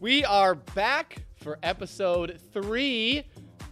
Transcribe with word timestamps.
We 0.00 0.24
are 0.24 0.54
back 0.54 1.24
for 1.36 1.58
episode 1.62 2.38
three. 2.52 3.24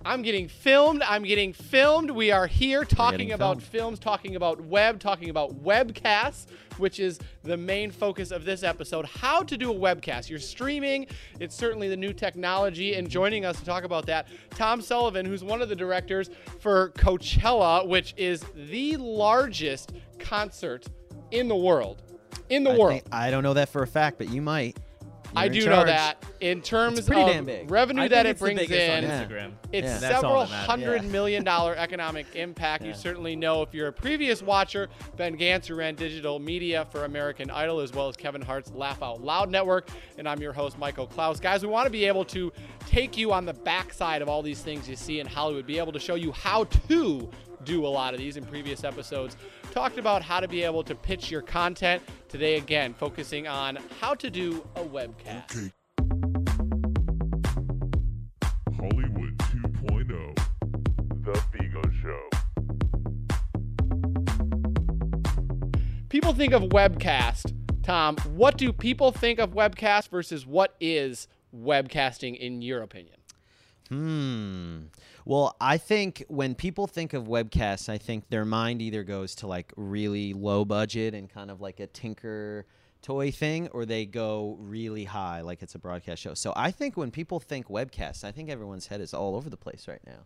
I'm 0.04 0.22
getting 0.22 0.48
filmed. 0.48 1.02
I'm 1.02 1.22
getting 1.22 1.52
filmed. 1.52 2.10
We 2.10 2.32
are 2.32 2.46
here 2.46 2.84
talking 2.84 3.32
about 3.32 3.58
filmed. 3.58 3.62
films, 3.62 3.98
talking 4.00 4.34
about 4.34 4.60
web, 4.62 4.98
talking 4.98 5.30
about 5.30 5.62
webcasts, 5.62 6.46
which 6.78 6.98
is 6.98 7.20
the 7.44 7.56
main 7.56 7.90
focus 7.92 8.32
of 8.32 8.44
this 8.44 8.64
episode. 8.64 9.04
How 9.06 9.42
to 9.42 9.56
do 9.56 9.70
a 9.70 9.74
webcast. 9.74 10.28
You're 10.28 10.40
streaming, 10.40 11.06
it's 11.38 11.54
certainly 11.54 11.88
the 11.88 11.96
new 11.96 12.12
technology. 12.12 12.94
And 12.94 13.08
joining 13.08 13.44
us 13.44 13.58
to 13.60 13.64
talk 13.64 13.84
about 13.84 14.06
that, 14.06 14.26
Tom 14.50 14.80
Sullivan, 14.80 15.24
who's 15.24 15.44
one 15.44 15.62
of 15.62 15.68
the 15.68 15.76
directors 15.76 16.30
for 16.58 16.90
Coachella, 16.96 17.86
which 17.86 18.14
is 18.16 18.44
the 18.56 18.96
largest 18.96 19.92
concert 20.18 20.86
in 21.30 21.46
the 21.46 21.56
world. 21.56 22.02
In 22.48 22.64
the 22.64 22.72
I, 22.72 22.78
world. 22.78 22.92
think- 23.02 23.14
I 23.14 23.30
don't 23.30 23.44
know 23.44 23.54
that 23.54 23.68
for 23.68 23.82
a 23.82 23.86
fact, 23.86 24.18
but 24.18 24.30
you 24.30 24.42
might. 24.42 24.78
I 25.34 25.44
You're 25.46 25.54
in 25.54 25.60
do 25.60 25.66
know 25.70 25.84
that. 25.84 26.24
In 26.40 26.60
terms 26.60 26.98
of 27.00 27.70
revenue 27.70 28.02
I 28.02 28.08
that 28.08 28.26
it 28.26 28.38
brings 28.38 28.60
in, 28.62 28.70
Yeah. 29.04 29.48
It's 29.72 29.86
Yeah. 29.86 29.98
Several 29.98 30.40
that 30.40 30.50
matters. 30.50 30.66
hundred 30.66 31.02
Yeah. 31.04 31.08
million 31.10 31.44
dollar 31.44 31.74
economic 31.78 32.26
impact. 32.34 32.84
You 32.84 32.94
certainly 32.94 33.36
know 33.36 33.62
if 33.62 33.72
you're 33.72 33.88
a 33.88 33.92
previous 33.92 34.42
watcher, 34.42 34.88
Ben 35.16 35.36
Gantz, 35.38 35.66
who 35.66 35.74
ran 35.76 35.94
digital 35.94 36.38
media 36.38 36.86
for 36.90 37.04
American 37.04 37.50
Idol, 37.50 37.80
as 37.80 37.92
well 37.92 38.08
as 38.08 38.16
Kevin 38.16 38.42
Hart's 38.42 38.72
Laugh 38.72 39.02
Out 39.02 39.22
Loud 39.22 39.50
Network. 39.50 39.88
And 40.18 40.28
I'm 40.28 40.40
your 40.42 40.52
host, 40.52 40.78
Michael 40.78 41.06
Klaus. 41.06 41.40
Guys, 41.40 41.62
we 41.64 41.68
want 41.70 41.86
to 41.86 41.90
be 41.90 42.04
able 42.04 42.24
to 42.26 42.52
take 42.86 43.16
you 43.16 43.32
on 43.32 43.44
the 43.46 43.54
backside 43.54 44.20
of 44.22 44.28
all 44.28 44.42
these 44.42 44.60
things 44.62 44.88
you 44.88 44.96
see 44.96 45.20
in 45.20 45.26
Hollywood, 45.26 45.66
be 45.66 45.78
able 45.78 45.92
to 45.92 46.00
show 46.00 46.14
you 46.16 46.32
how 46.32 46.64
to 46.64 47.30
do 47.64 47.86
a 47.86 47.88
lot 47.88 48.12
of 48.12 48.18
these 48.18 48.36
in 48.36 48.44
previous 48.44 48.82
episodes. 48.82 49.36
Talked 49.72 49.96
about 49.96 50.22
how 50.22 50.38
to 50.38 50.46
be 50.46 50.62
able 50.62 50.84
to 50.84 50.94
pitch 50.94 51.30
your 51.30 51.40
content. 51.40 52.02
Today, 52.28 52.56
again, 52.56 52.92
focusing 52.92 53.48
on 53.48 53.78
how 54.00 54.14
to 54.14 54.28
do 54.28 54.66
a 54.76 54.80
webcast. 54.80 55.72
Hollywood 58.76 59.38
2.0, 59.38 60.36
The 61.24 61.42
Vigo 61.52 61.82
Show. 62.02 62.28
people 66.10 66.34
think 66.34 66.52
of 66.52 66.62
webcast 66.64 67.54
tom 67.82 68.16
what 68.34 68.58
do 68.58 68.70
people 68.70 69.10
think 69.12 69.38
of 69.38 69.54
webcast 69.54 70.10
versus 70.10 70.46
what 70.46 70.76
is 70.78 71.26
webcasting 71.56 72.36
in 72.36 72.60
your 72.60 72.82
opinion 72.82 73.16
Hmm. 73.92 74.78
Well, 75.24 75.54
I 75.60 75.76
think 75.78 76.24
when 76.28 76.54
people 76.54 76.86
think 76.86 77.12
of 77.12 77.24
webcasts, 77.24 77.88
I 77.88 77.98
think 77.98 78.28
their 78.30 78.44
mind 78.44 78.82
either 78.82 79.04
goes 79.04 79.34
to 79.36 79.46
like 79.46 79.72
really 79.76 80.32
low 80.32 80.64
budget 80.64 81.14
and 81.14 81.28
kind 81.30 81.50
of 81.50 81.60
like 81.60 81.78
a 81.78 81.86
tinker 81.86 82.66
toy 83.02 83.30
thing, 83.30 83.68
or 83.68 83.84
they 83.84 84.06
go 84.06 84.56
really 84.60 85.04
high, 85.04 85.40
like 85.42 85.62
it's 85.62 85.74
a 85.74 85.78
broadcast 85.78 86.22
show. 86.22 86.34
So 86.34 86.52
I 86.56 86.70
think 86.70 86.96
when 86.96 87.10
people 87.10 87.38
think 87.40 87.68
webcasts, 87.68 88.24
I 88.24 88.32
think 88.32 88.48
everyone's 88.48 88.86
head 88.86 89.00
is 89.00 89.12
all 89.14 89.36
over 89.36 89.50
the 89.50 89.56
place 89.56 89.86
right 89.88 90.00
now. 90.06 90.20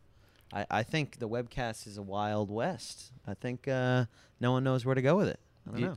I, 0.52 0.66
I 0.70 0.82
think 0.82 1.18
the 1.18 1.28
webcast 1.28 1.86
is 1.86 1.98
a 1.98 2.02
wild 2.02 2.50
west. 2.50 3.12
I 3.26 3.34
think 3.34 3.66
uh, 3.66 4.04
no 4.40 4.52
one 4.52 4.62
knows 4.64 4.84
where 4.84 4.94
to 4.94 5.02
go 5.02 5.16
with 5.16 5.28
it. 5.28 5.40
I 5.66 5.70
don't 5.72 5.80
You- 5.80 5.86
know. 5.86 5.96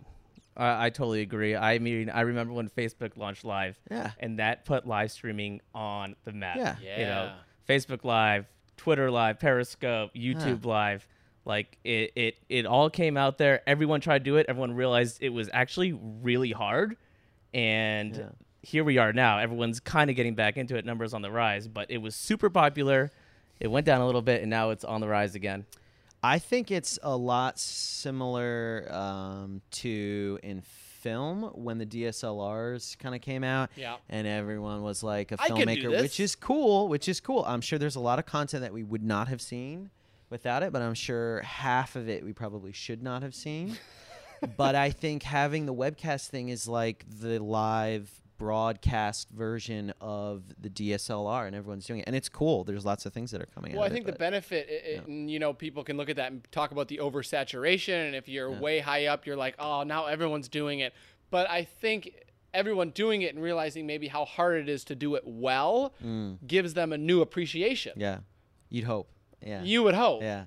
I 0.57 0.87
I 0.87 0.89
totally 0.89 1.21
agree. 1.21 1.55
I 1.55 1.79
mean, 1.79 2.09
I 2.09 2.21
remember 2.21 2.51
when 2.53 2.67
Facebook 2.69 3.15
launched 3.15 3.45
Live. 3.45 3.77
Yeah. 3.89 4.11
And 4.19 4.39
that 4.39 4.65
put 4.65 4.85
live 4.87 5.09
streaming 5.11 5.61
on 5.73 6.15
the 6.25 6.33
map. 6.33 6.57
Yeah. 6.57 6.75
You 6.81 7.05
know, 7.05 7.23
Yeah. 7.25 7.33
Facebook 7.69 8.03
Live, 8.03 8.45
Twitter 8.77 9.11
Live, 9.11 9.39
Periscope, 9.39 10.11
YouTube 10.15 10.65
Live. 10.65 11.07
Like 11.45 11.77
it, 11.83 12.11
it, 12.15 12.35
it 12.49 12.65
all 12.65 12.89
came 12.89 13.15
out 13.17 13.37
there. 13.37 13.61
Everyone 13.67 14.01
tried 14.01 14.19
to 14.19 14.23
do 14.23 14.37
it. 14.37 14.45
Everyone 14.49 14.73
realized 14.73 15.19
it 15.21 15.29
was 15.29 15.49
actually 15.53 15.93
really 15.93 16.51
hard. 16.51 16.97
And 17.53 18.15
Yeah. 18.15 18.29
here 18.61 18.83
we 18.83 18.97
are 18.97 19.13
now. 19.13 19.39
Everyone's 19.39 19.79
kind 19.79 20.09
of 20.09 20.15
getting 20.15 20.35
back 20.35 20.57
into 20.57 20.75
it. 20.75 20.85
Numbers 20.85 21.13
on 21.13 21.21
the 21.21 21.31
rise, 21.31 21.67
but 21.67 21.89
it 21.89 21.99
was 21.99 22.15
super 22.15 22.49
popular. 22.49 23.11
It 23.59 23.67
went 23.67 23.85
down 23.85 24.01
a 24.01 24.05
little 24.05 24.21
bit, 24.21 24.41
and 24.41 24.49
now 24.49 24.69
it's 24.69 24.83
on 24.83 25.01
the 25.01 25.07
rise 25.07 25.35
again. 25.35 25.65
I 26.23 26.39
think 26.39 26.69
it's 26.71 26.99
a 27.01 27.15
lot 27.15 27.57
similar 27.59 28.87
um, 28.89 29.61
to 29.71 30.39
in 30.43 30.61
film 30.99 31.43
when 31.53 31.77
the 31.77 31.85
DSLRs 31.85 32.97
kind 32.99 33.15
of 33.15 33.21
came 33.21 33.43
out, 33.43 33.69
Yeah. 33.75 33.95
and 34.09 34.27
everyone 34.27 34.81
was 34.83 35.01
like 35.03 35.31
a 35.31 35.37
I 35.41 35.47
can 35.47 35.57
do 35.57 35.63
filmmaker, 35.65 35.91
this. 35.91 36.01
which 36.01 36.19
is 36.19 36.35
cool, 36.35 36.87
which 36.87 37.07
is 37.07 37.19
cool. 37.19 37.43
I'm 37.47 37.61
sure 37.61 37.79
there's 37.79 37.95
a 37.95 37.99
lot 38.01 38.19
of 38.19 38.25
content 38.25 38.61
that 38.61 38.73
we 38.73 38.83
would 38.83 39.03
not 39.03 39.27
have 39.27 39.41
seen 39.41 39.89
without 40.29 40.63
it, 40.63 40.71
but 40.73 40.81
I'm 40.81 40.93
sure 40.93 41.41
half 41.41 41.95
of 41.95 42.07
it 42.09 42.23
we 42.23 42.33
probably 42.33 42.71
should 42.71 43.01
not 43.01 43.23
have 43.23 43.33
seen. 43.33 43.77
but 44.57 44.75
I 44.75 44.91
think 44.91 45.23
having 45.23 45.65
the 45.65 45.73
webcast 45.73 46.27
thing 46.27 46.49
is 46.49 46.67
like 46.67 47.05
the 47.19 47.39
live 47.39 48.09
broadcast 48.39 49.29
version 49.29 49.93
of 50.01 50.41
the 50.59 50.69
DSLR, 50.69 51.45
and 51.45 51.55
everyone's 51.55 51.85
doing 51.85 51.99
it, 51.99 52.05
and 52.07 52.15
it's 52.15 52.29
cool. 52.29 52.63
There's 52.63 52.85
lots 52.85 53.05
of 53.05 53.13
things 53.13 53.29
that 53.31 53.41
are 53.41 53.45
coming 53.53 53.73
out. 53.73 53.75
well 53.75 53.83
out. 53.85 53.91
i 53.91 53.93
think 53.93 54.03
it, 54.03 54.07
the 54.07 54.11
but- 54.13 54.19
benefit 54.19 54.67
i- 54.71 54.89
i- 54.95 55.01
and 55.05 55.29
you 55.29 55.37
know 55.37 55.53
people 55.53 55.83
can 55.83 55.97
look 55.97 56.09
at 56.09 56.15
that 56.15 56.31
and 56.31 56.43
talk 56.51 56.71
about 56.71 56.87
the 56.87 56.97
oversaturation 56.97 58.07
and 58.07 58.15
if 58.15 58.27
you're 58.27 58.49
way 58.49 58.79
high 58.79 59.05
up 59.05 59.25
you're 59.27 59.35
like 59.35 59.53
oh 59.59 59.83
now 59.83 60.05
everyone's 60.07 60.47
doing 60.47 60.79
it 60.79 60.93
but 61.29 61.49
i 61.49 61.63
think 61.63 62.13
everyone 62.53 62.89
doing 62.89 63.21
it 63.21 63.33
and 63.35 63.43
realizing 63.43 63.85
maybe 63.85 64.07
how 64.07 64.25
hard 64.25 64.59
it 64.59 64.67
is 64.69 64.83
to 64.85 64.95
do 64.95 65.13
it 65.15 65.23
well 65.25 65.93
gives 66.47 66.73
them 66.73 66.91
a 66.93 66.97
new 66.97 67.21
appreciation 67.21 67.93
Mm. 67.97 68.01
Yeah, 68.01 68.17
you'd 68.69 68.85
hope. 68.85 69.09
Yeah, 69.45 69.61
you 69.63 69.83
would 69.83 69.95
hope 69.95 70.21
yeah. 70.21 70.45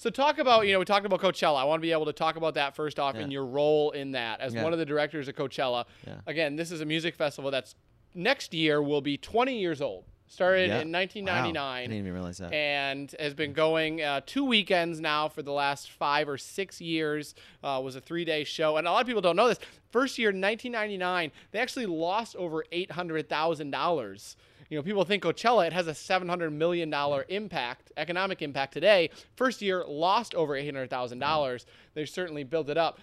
So 0.00 0.08
talk 0.08 0.38
about, 0.38 0.66
you 0.66 0.72
know, 0.72 0.78
we 0.78 0.86
talked 0.86 1.04
about 1.04 1.20
Coachella. 1.20 1.58
I 1.60 1.64
want 1.64 1.78
to 1.78 1.82
be 1.82 1.92
able 1.92 2.06
to 2.06 2.14
talk 2.14 2.36
about 2.36 2.54
that 2.54 2.74
first 2.74 2.98
off 2.98 3.16
Yeah. 3.16 3.20
and 3.20 3.30
your 3.30 3.44
role 3.44 3.90
in 3.90 4.12
that 4.12 4.40
as 4.40 4.54
Yeah. 4.54 4.62
one 4.64 4.72
of 4.72 4.78
the 4.78 4.86
directors 4.86 5.28
of 5.28 5.36
Coachella. 5.36 5.84
Yeah. 6.06 6.22
Again, 6.26 6.56
this 6.56 6.72
is 6.72 6.80
a 6.80 6.86
music 6.86 7.14
festival 7.14 7.50
that's 7.50 7.74
next 8.14 8.54
year 8.54 8.80
will 8.82 9.02
be 9.02 9.18
20 9.18 9.58
years 9.58 9.82
old. 9.82 10.04
Started 10.26 10.70
in 10.70 10.70
Wow. 10.70 10.76
I 10.80 10.84
1999 10.84 11.82
didn't 11.90 11.98
even 11.98 12.14
realize 12.14 12.38
that. 12.38 12.50
and 12.50 13.14
has 13.20 13.34
been 13.34 13.52
going 13.52 14.00
uh, 14.00 14.22
two 14.24 14.42
weekends 14.44 15.00
now 15.00 15.28
for 15.28 15.42
the 15.42 15.52
last 15.52 15.90
five 15.90 16.30
or 16.30 16.38
six 16.38 16.80
years. 16.80 17.34
Uh, 17.62 17.78
was 17.84 17.94
a 17.94 18.00
three-day 18.00 18.44
show, 18.44 18.78
and 18.78 18.86
a 18.86 18.90
lot 18.92 19.02
of 19.02 19.06
people 19.06 19.20
don't 19.20 19.36
know 19.36 19.48
this. 19.48 19.58
First 19.90 20.16
year, 20.18 20.28
1999, 20.30 21.30
they 21.50 21.58
actually 21.58 21.84
lost 21.84 22.36
over 22.36 22.64
eight 22.72 22.92
hundred 22.92 23.28
thousand 23.28 23.70
dollars. 23.72 24.36
You 24.70 24.76
know, 24.76 24.82
people 24.84 25.04
think 25.04 25.24
Coachella 25.24 25.66
it 25.66 25.72
has 25.72 25.88
a 25.88 25.94
seven 25.94 26.28
hundred 26.28 26.52
million 26.52 26.88
dollar 26.90 27.26
impact, 27.28 27.92
economic 27.96 28.40
impact 28.40 28.72
today. 28.72 29.10
First 29.34 29.60
year 29.60 29.84
lost 29.86 30.34
over 30.34 30.54
eight 30.56 30.64
hundred 30.64 30.88
thousand 30.88 31.18
dollars. 31.18 31.64
Mm-hmm. 31.64 31.90
They 31.94 32.06
certainly 32.06 32.44
built 32.44 32.70
it 32.70 32.78
up. 32.78 33.00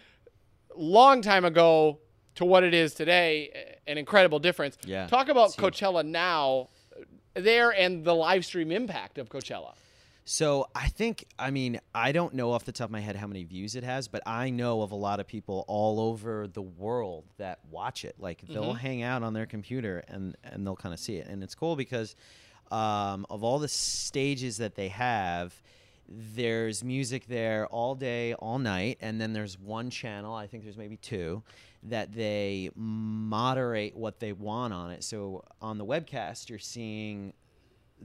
Long 0.75 1.22
time 1.22 1.44
ago 1.44 2.00
to 2.35 2.45
what 2.45 2.63
it 2.63 2.73
is 2.73 2.94
today, 2.94 3.75
an 3.85 3.97
incredible 3.97 4.39
difference. 4.39 4.77
Yeah, 4.85 5.07
Talk 5.07 5.27
about. 5.27 5.51
Coachella 5.51 6.06
now, 6.06 6.69
there 7.33 7.72
and 7.72 8.06
the 8.06 8.16
live 8.16 8.45
stream 8.45 8.72
impact 8.72 9.17
of 9.17 9.27
Coachella. 9.27 9.73
So 10.29 10.67
I 10.75 10.89
think, 10.89 11.23
I 11.39 11.51
mean, 11.51 11.79
I 11.95 12.11
don't 12.11 12.33
know 12.33 12.51
off 12.51 12.65
the 12.65 12.73
top 12.73 12.88
of 12.88 12.91
my 12.91 12.99
head 12.99 13.15
how 13.15 13.27
many 13.27 13.45
views 13.45 13.75
it 13.75 13.85
has, 13.85 14.09
but 14.09 14.21
I 14.27 14.49
know 14.49 14.81
of 14.81 14.91
a 14.91 14.95
lot 14.95 15.21
of 15.21 15.27
people 15.27 15.63
all 15.69 16.01
over 16.01 16.47
the 16.47 16.61
world 16.61 17.23
that 17.38 17.59
watch 17.71 18.03
it. 18.03 18.15
Like 18.19 18.41
they'll 18.45 18.73
hang 18.73 19.03
out 19.03 19.23
on 19.23 19.31
their 19.31 19.45
computer 19.45 20.03
and 20.09 20.35
and 20.43 20.67
they'll 20.67 20.75
kind 20.75 20.93
of 20.93 20.99
see 20.99 21.15
it, 21.15 21.27
and 21.27 21.41
it's 21.43 21.55
cool 21.55 21.77
because 21.77 22.17
um, 22.71 23.25
of 23.29 23.45
all 23.45 23.57
the 23.57 23.69
stages 23.69 24.57
that 24.57 24.75
they 24.75 24.89
have. 24.89 25.53
There's 26.09 26.85
music 26.85 27.27
there 27.27 27.67
all 27.67 27.94
day, 27.94 28.33
all 28.33 28.59
night, 28.59 28.97
and 29.01 29.19
then 29.19 29.33
there's 29.33 29.59
one 29.59 29.89
channel. 29.89 30.33
I 30.33 30.47
think 30.47 30.63
there's 30.63 30.77
maybe 30.77 30.95
two 30.95 31.44
that 31.83 32.13
they 32.13 32.69
moderate 32.75 33.94
what 33.94 34.21
they 34.21 34.31
want 34.31 34.73
on 34.73 34.91
it. 34.91 35.03
So 35.03 35.44
on 35.61 35.77
the 35.77 35.85
webcast, 35.85 36.47
you're 36.49 36.59
seeing 36.59 37.33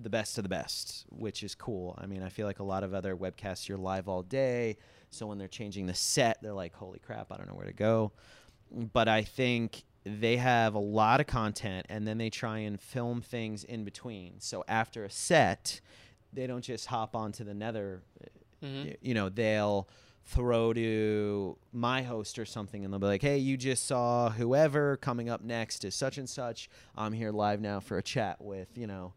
the 0.00 0.10
best 0.10 0.38
of 0.38 0.44
the 0.44 0.48
best, 0.48 1.04
which 1.10 1.42
is 1.42 1.54
cool. 1.54 1.98
I 2.00 2.06
mean, 2.06 2.22
I 2.22 2.28
feel 2.28 2.46
like 2.46 2.58
a 2.58 2.64
lot 2.64 2.82
of 2.82 2.94
other 2.94 3.16
webcasts, 3.16 3.68
you're 3.68 3.78
live 3.78 4.08
all 4.08 4.22
day. 4.22 4.76
So 5.10 5.26
when 5.26 5.38
they're 5.38 5.48
changing 5.48 5.86
the 5.86 5.94
set, 5.94 6.42
they're 6.42 6.54
like, 6.54 6.74
holy 6.74 6.98
crap, 6.98 7.30
I 7.30 7.36
don't 7.36 7.48
know 7.48 7.54
where 7.54 7.66
to 7.66 7.72
go. 7.72 8.12
But 8.70 9.08
I 9.08 9.22
think 9.22 9.84
they 10.04 10.36
have 10.38 10.74
a 10.74 10.80
lot 10.80 11.20
of 11.20 11.26
content 11.26 11.86
and 11.88 12.06
then 12.06 12.18
they 12.18 12.30
try 12.30 12.58
and 12.58 12.80
film 12.80 13.20
things 13.20 13.64
in 13.64 13.84
between. 13.84 14.40
So 14.40 14.64
after 14.66 15.04
a 15.04 15.10
set, 15.10 15.80
they 16.32 16.46
don't 16.46 16.64
just 16.64 16.86
hop 16.86 17.14
onto 17.14 17.44
the 17.44 17.54
nether. 17.54 18.02
y- 18.20 18.68
mm-hmm. 18.68 18.90
You 19.00 19.14
know, 19.14 19.28
they'll 19.28 19.88
throw 20.24 20.72
to 20.72 21.58
my 21.72 22.02
host 22.02 22.38
or 22.38 22.44
something 22.44 22.84
and 22.84 22.92
they'll 22.92 23.00
be 23.00 23.06
like, 23.06 23.22
hey, 23.22 23.38
you 23.38 23.56
just 23.56 23.86
saw 23.86 24.30
whoever 24.30 24.96
coming 24.96 25.28
up 25.28 25.42
next 25.42 25.84
is 25.84 25.94
such 25.94 26.16
and 26.16 26.28
such. 26.28 26.70
I'm 26.96 27.12
here 27.12 27.30
live 27.30 27.60
now 27.60 27.80
for 27.80 27.98
a 27.98 28.02
chat 28.02 28.40
with, 28.40 28.68
you 28.76 28.86
know, 28.86 29.12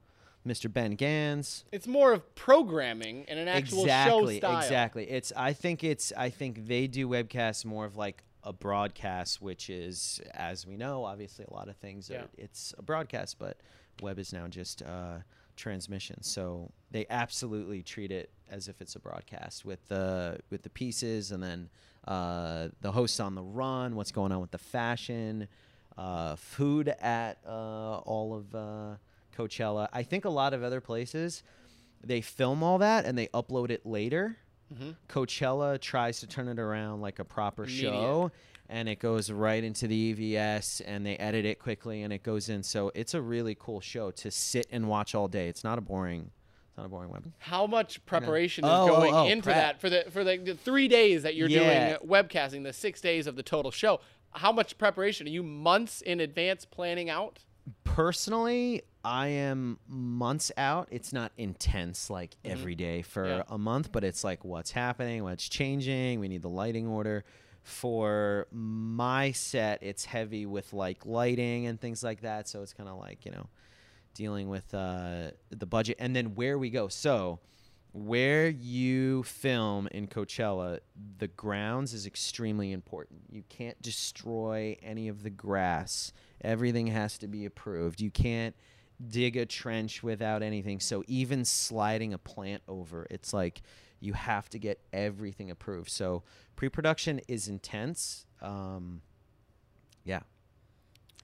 Mr. 0.46 0.72
Ben 0.72 0.92
Gans. 0.96 1.66
It's 1.72 1.88
more 1.88 2.14
of 2.14 2.36
programming 2.36 3.26
and 3.28 3.40
an 3.40 3.48
actual 3.48 3.82
exactly, 3.84 4.36
show 4.36 4.40
style. 4.40 4.58
exactly. 4.62 5.10
It's 5.10 5.34
I 5.36 5.54
think 5.54 5.84
it's 5.84 6.14
I 6.16 6.30
think 6.30 6.68
they 6.68 6.88
do 6.88 7.08
webcasts 7.08 7.66
more 7.66 7.86
of 7.86 7.96
like 7.98 8.24
a 8.44 8.54
broadcast, 8.54 9.42
which 9.42 9.70
is 9.70 10.22
as 10.34 10.68
we 10.68 10.78
know, 10.78 11.04
obviously 11.04 11.46
a 11.50 11.54
lot 11.54 11.68
of 11.68 11.76
things 11.78 12.10
Yeah. 12.10 12.22
are 12.24 12.28
it's 12.38 12.74
a 12.78 12.82
broadcast, 12.84 13.40
but 13.40 13.58
web 14.02 14.20
is 14.20 14.32
now 14.34 14.48
just 14.48 14.82
uh, 14.84 15.18
transmission. 15.56 16.22
So 16.22 16.72
they 16.92 17.06
absolutely 17.10 17.82
treat 17.82 18.12
it 18.12 18.30
as 18.50 18.68
if 18.68 18.82
it's 18.82 18.96
a 18.96 19.00
broadcast 19.00 19.66
with 19.66 19.88
the 19.88 20.40
with 20.52 20.62
the 20.62 20.70
pieces 20.70 21.32
and 21.32 21.42
then 21.42 21.70
uh, 22.08 22.68
the 22.82 22.92
hosts 22.92 23.20
on 23.20 23.34
the 23.34 23.42
run, 23.42 23.96
what's 23.96 24.12
going 24.12 24.32
on 24.32 24.42
with 24.42 24.52
the 24.52 24.60
fashion. 24.60 25.48
uh, 25.98 26.36
food 26.36 26.90
at 27.00 27.38
uh, 27.48 27.98
all 28.00 28.36
of 28.36 28.54
uh, 28.54 28.96
Coachella. 29.36 29.88
I 29.94 30.04
think 30.04 30.26
a 30.26 30.30
lot 30.30 30.54
of 30.54 30.64
other 30.64 30.82
places 30.82 31.44
they 32.04 32.22
film 32.22 32.62
all 32.64 32.78
that 32.80 33.06
and 33.06 33.18
they 33.18 33.28
upload 33.28 33.70
it 33.72 33.86
later. 33.86 34.38
Mhm. 34.74 34.96
Coachella 35.10 35.80
tries 35.80 36.20
to 36.22 36.28
turn 36.28 36.48
it 36.48 36.60
around 36.60 37.02
like 37.02 37.20
a 37.20 37.24
proper 37.26 37.64
Immediate. 37.64 37.92
show, 37.92 38.32
and 38.68 38.90
it 38.90 38.98
goes 39.00 39.30
right 39.32 39.64
into 39.64 39.88
the 39.88 39.96
EVS, 39.96 40.82
and 40.82 41.06
they 41.06 41.16
edit 41.18 41.46
it 41.46 41.60
quickly, 41.60 42.02
and 42.02 42.12
it 42.12 42.24
goes 42.24 42.50
in. 42.50 42.64
So 42.64 42.92
it's 42.96 43.14
a 43.14 43.22
really 43.22 43.56
cool 43.56 43.80
show 43.80 44.10
to 44.12 44.32
sit 44.32 44.66
and 44.72 44.88
watch 44.88 45.14
all 45.14 45.28
day. 45.28 45.48
It's 45.50 45.64
not 45.64 45.78
a 45.78 45.82
boring, 45.82 46.32
it's 46.70 46.78
not 46.78 46.88
a 46.88 46.90
boring 46.90 47.12
web. 47.12 47.32
How 47.38 47.68
much 47.68 48.04
preparation 48.08 48.66
is 48.66 48.72
Oh, 48.72 48.86
oh, 48.86 48.88
going 48.88 49.14
oh, 49.14 49.26
into 49.28 49.44
prep. 49.44 49.56
that 49.56 49.82
for 49.82 49.90
the 49.90 50.06
for 50.10 50.24
the, 50.24 50.38
the 50.38 50.56
three 50.56 50.88
days 50.88 51.22
that 51.22 51.36
you're 51.36 51.48
Yeah. 51.50 51.98
doing 51.98 52.10
webcasting, 52.10 52.64
the 52.64 52.74
six 52.74 53.02
days 53.02 53.28
of 53.28 53.36
the 53.36 53.44
total 53.44 53.70
show? 53.72 54.00
How 54.32 54.52
much 54.52 54.78
preparation 54.80 55.28
are 55.28 55.30
you 55.32 55.44
months 55.44 56.02
in 56.02 56.20
advance 56.20 56.66
planning 56.66 57.08
out? 57.10 57.40
Personally, 57.84 58.82
I 59.06 59.28
am 59.28 59.80
months 59.88 60.52
out. 60.58 60.88
It's 60.92 61.14
not 61.14 61.32
intense 61.38 62.10
like 62.10 62.36
every 62.44 62.76
day 62.76 63.02
for 63.04 63.24
Mm-hmm. 63.24 63.38
Yeah. 63.38 63.44
a 63.56 63.58
month, 63.58 63.92
but 63.92 64.04
it's 64.04 64.24
like 64.24 64.44
what's 64.44 64.72
happening, 64.72 65.24
what's 65.24 65.48
changing. 65.48 66.20
We 66.20 66.28
need 66.28 66.42
the 66.42 66.50
lighting 66.50 66.88
order. 66.88 67.24
For 67.62 68.48
my 68.52 69.32
set, 69.32 69.82
it's 69.82 70.06
heavy 70.06 70.46
with 70.46 70.72
like 70.74 71.06
lighting 71.06 71.66
and 71.68 71.80
things 71.80 72.04
like 72.04 72.22
that. 72.22 72.48
So 72.48 72.62
it's 72.62 72.74
kind 72.74 72.90
of 72.90 72.98
like, 73.00 73.26
you 73.26 73.32
know, 73.32 73.48
dealing 74.14 74.50
with 74.50 74.74
uh, 74.74 75.32
the 75.50 75.66
budget 75.66 75.98
and 76.00 76.16
then 76.16 76.36
where 76.36 76.58
we 76.60 76.70
go. 76.70 76.88
So, 76.88 77.40
where 77.92 78.50
you 78.50 79.24
film 79.24 79.88
in 79.92 80.08
Coachella, 80.08 80.80
the 81.18 81.28
grounds 81.30 81.94
is 81.94 82.06
extremely 82.06 82.72
important. 82.74 83.22
You 83.32 83.44
can't 83.50 83.82
destroy 83.82 84.78
any 84.84 85.08
of 85.08 85.24
the 85.24 85.30
grass. 85.30 86.12
Everything 86.44 86.88
has 86.88 87.18
to 87.20 87.28
be 87.28 87.46
approved. 87.46 88.02
You 88.02 88.12
can't 88.12 88.54
dig 89.06 89.38
a 89.38 89.46
trench 89.46 90.04
without 90.04 90.42
anything. 90.44 90.80
So 90.80 91.04
even 91.08 91.46
sliding 91.46 92.14
a 92.14 92.18
plant 92.18 92.62
over, 92.68 93.08
it's 93.10 93.34
like 93.34 93.62
you 94.00 94.14
have 94.14 94.50
to 94.50 94.60
get 94.60 94.80
everything 94.94 95.52
approved. 95.52 95.90
So 95.90 96.24
pre-production 96.56 97.20
is 97.28 97.48
intense. 97.48 98.26
Um, 98.42 99.02
yeah, 100.04 100.22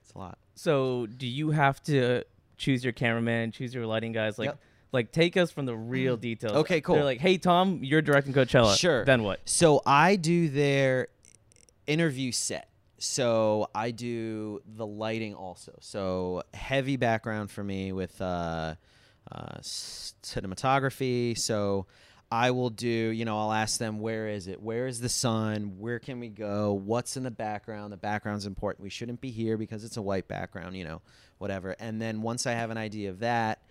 it's 0.02 0.12
a 0.14 0.18
lot. 0.18 0.38
So, 0.56 1.06
do 1.06 1.28
you 1.28 1.52
have 1.52 1.82
to 1.84 2.24
choose 2.58 2.84
your 2.84 2.94
cameraman, 2.94 3.52
choose 3.52 3.74
your 3.74 3.86
lighting 3.86 4.12
guys? 4.12 4.38
Like, 4.38 4.48
Yep. 4.48 4.60
like 4.92 5.12
take 5.12 5.38
us 5.38 5.52
from 5.52 5.66
the 5.66 5.76
real 5.76 6.18
details. 6.18 6.54
Okay, 6.54 6.82
cool. 6.82 6.96
They're 6.96 7.04
like, 7.04 7.20
hey 7.20 7.38
Tom, 7.38 7.80
you're 7.84 8.02
directing 8.02 8.34
Coachella. 8.34 8.76
Sure. 8.78 9.06
Then 9.06 9.24
what? 9.24 9.40
So 9.46 9.82
I 9.86 10.16
do 10.16 10.50
their 10.50 11.08
interview 11.88 12.32
set. 12.32 12.68
So 13.03 13.68
I 13.74 13.89
do 13.89 14.62
the 14.63 14.86
lighting 14.86 15.33
also. 15.33 15.74
So 15.80 16.44
heavy 16.53 16.98
background 16.98 17.50
for 17.50 17.63
me 17.63 17.92
with 17.92 18.21
uh, 18.21 18.75
uh, 19.31 19.57
cinematography. 19.62 21.36
So 21.36 21.88
I 22.31 22.51
will 22.51 22.69
do, 22.69 22.88
you 22.88 23.25
know, 23.25 23.39
I'll 23.39 23.53
ask 23.53 23.80
them, 23.80 24.01
where 24.01 24.27
is 24.27 24.48
it? 24.48 24.62
Where 24.62 24.86
is 24.86 25.01
the 25.01 25.09
sun? 25.09 25.80
Where 25.80 25.98
can 25.98 26.19
we 26.19 26.30
go? 26.30 26.74
What's 26.74 27.18
in 27.18 27.24
the 27.24 27.31
background? 27.31 27.92
The 27.92 27.98
background's 27.98 28.45
important. 28.45 28.83
We 28.83 28.92
shouldn't 28.92 29.19
be 29.19 29.31
here 29.31 29.57
because 29.57 29.83
it's 29.83 29.98
a 29.98 30.01
white 30.01 30.27
background, 30.27 30.77
you 30.77 30.83
know, 30.83 31.01
whatever. 31.39 31.75
And 31.80 32.00
then 32.00 32.21
once 32.21 32.45
I 32.45 32.51
have 32.51 32.69
an 32.69 32.77
idea 32.77 33.09
of 33.09 33.21
that, 33.21 33.63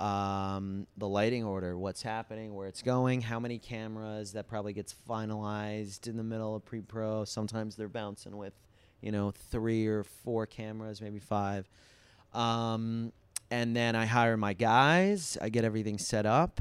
um, 0.00 0.86
the 0.96 1.08
lighting 1.08 1.44
order, 1.44 1.76
what's 1.76 2.00
happening, 2.00 2.54
where 2.54 2.68
it's 2.68 2.80
going, 2.80 3.20
how 3.20 3.38
many 3.38 3.58
cameras. 3.58 4.32
That 4.32 4.48
probably 4.48 4.72
gets 4.72 4.94
finalized 5.06 6.08
in 6.08 6.16
the 6.16 6.24
middle 6.24 6.56
of 6.56 6.64
pre-pro. 6.64 7.26
Sometimes 7.26 7.76
they're 7.76 7.88
bouncing 7.88 8.34
with, 8.38 8.54
you 9.00 9.12
know, 9.12 9.32
three 9.50 9.86
or 9.86 10.04
four 10.04 10.46
cameras, 10.46 11.00
maybe 11.00 11.18
five. 11.18 11.68
Um, 12.34 13.12
and 13.50 13.74
then 13.74 13.96
I 13.96 14.06
hire 14.06 14.36
my 14.36 14.52
guys. 14.52 15.38
I 15.40 15.48
get 15.48 15.64
everything 15.64 15.98
set 15.98 16.26
up. 16.26 16.60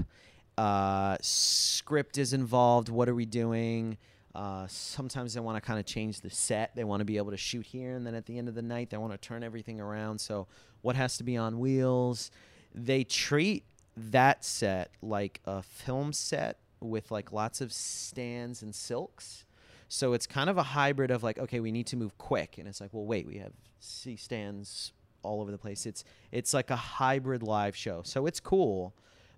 Uh, 0.58 1.18
script 1.22 2.18
is 2.18 2.34
involved. 2.34 2.90
What 2.90 3.10
are 3.10 3.16
we 3.16 3.26
doing? 3.26 3.98
Uh, 4.34 4.68
sometimes 4.68 5.34
they 5.34 5.40
want 5.40 5.56
to 5.58 5.62
kind 5.62 5.80
of 5.80 5.86
change 5.86 6.22
the 6.22 6.30
set. 6.30 6.76
They 6.76 6.84
want 6.84 7.02
to 7.02 7.06
be 7.06 7.18
able 7.18 7.32
to 7.32 7.38
shoot 7.38 7.66
here, 7.66 7.96
and 7.96 8.06
then 8.06 8.14
at 8.14 8.26
the 8.26 8.38
end 8.38 8.48
of 8.48 8.56
the 8.56 8.62
night, 8.62 8.90
they 8.90 8.98
want 8.98 9.14
to 9.14 9.18
turn 9.18 9.44
everything 9.44 9.80
around. 9.80 10.20
So, 10.20 10.48
what 10.82 10.96
has 10.96 11.18
to 11.18 11.24
be 11.24 11.36
on 11.38 11.60
wheels? 11.60 12.30
They 12.74 13.04
treat 13.04 13.64
that 13.96 14.46
set 14.46 14.92
like 15.02 15.42
a 15.46 15.64
film 15.64 16.14
set 16.14 16.60
with 16.80 17.10
like 17.10 17.32
lots 17.32 17.62
of 17.62 17.74
stands 17.74 18.62
and 18.62 18.76
silks. 18.76 19.46
So 19.90 20.14
it's 20.14 20.28
kind 20.28 20.50
of 20.50 20.58
a 20.58 20.64
hybrid 20.64 21.12
of 21.12 21.24
like, 21.24 21.40
okay, 21.40 21.60
we 21.60 21.72
need 21.72 21.88
to 21.88 21.96
move 21.96 22.18
quick, 22.18 22.58
and 22.58 22.68
it's 22.68 22.82
like, 22.82 22.90
well, 22.94 23.06
wait, 23.06 23.26
we 23.26 23.38
have 23.38 23.54
C 23.80 24.16
stands 24.16 24.92
all 25.24 25.42
over 25.42 25.52
the 25.52 25.58
place. 25.58 25.86
It's 25.86 26.04
it's 26.32 26.54
like 26.54 26.70
a 26.70 26.76
hybrid 26.76 27.44
live 27.44 27.76
show, 27.76 28.02
so 28.04 28.26
it's 28.26 28.40
cool, 28.40 28.94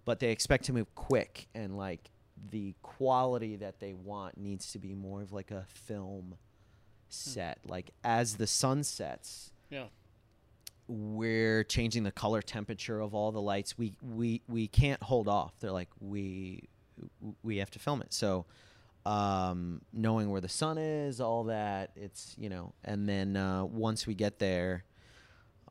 but 0.06 0.19
they 0.19 0.31
expect 0.31 0.66
to 0.66 0.74
move 0.74 0.94
quick, 0.96 1.48
and 1.54 1.78
like 1.78 2.10
the 2.51 2.74
quality 2.81 3.57
that 3.57 3.80
they 3.80 3.94
want 3.94 4.38
needs 4.38 4.72
to 4.72 4.80
be 4.80 4.94
more 4.96 5.22
of 5.22 5.31
like 5.34 5.51
a 5.51 5.66
film 5.68 6.30
hmm. 6.30 6.36
set. 7.10 7.60
Like 7.68 7.92
as 8.04 8.38
the 8.38 8.48
sun 8.48 8.84
sets, 8.84 9.51
Yeah. 9.69 9.88
we're 10.88 11.63
changing 11.63 12.04
the 12.04 12.12
color 12.12 12.42
temperature 12.42 13.00
of 13.01 13.13
all 13.13 13.31
the 13.31 13.42
lights. 13.42 13.78
We 13.78 13.94
we 14.01 14.42
we 14.48 14.68
can't 14.68 15.04
hold 15.04 15.28
off. 15.28 15.54
They're 15.60 15.72
like 15.72 15.90
we 16.00 16.69
we 17.44 17.57
have 17.57 17.69
to 17.72 17.80
film 17.80 18.01
it. 18.01 18.13
So 18.13 18.46
um, 19.10 19.82
knowing 19.92 20.30
where 20.30 20.42
the 20.42 20.50
sun 20.50 20.78
is, 20.78 21.20
all 21.20 21.46
that, 21.46 21.92
it's 21.96 22.36
you 22.38 22.50
know, 22.50 22.74
and 22.84 23.08
then 23.10 23.36
uh, 23.36 23.64
once 23.66 24.06
we 24.06 24.14
get 24.14 24.40
there, 24.40 24.84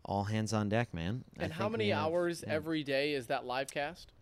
all 0.04 0.24
hands 0.24 0.52
on 0.52 0.68
deck, 0.68 0.92
man. 0.92 1.22
I 1.38 1.44
And 1.44 1.52
how 1.52 1.68
many 1.68 1.90
have- 1.90 2.06
hours 2.06 2.42
yeah. 2.46 2.54
every 2.54 2.82
day 2.82 3.12
is 3.12 3.26
that 3.28 3.44
live 3.44 3.70
cast? 3.70 4.12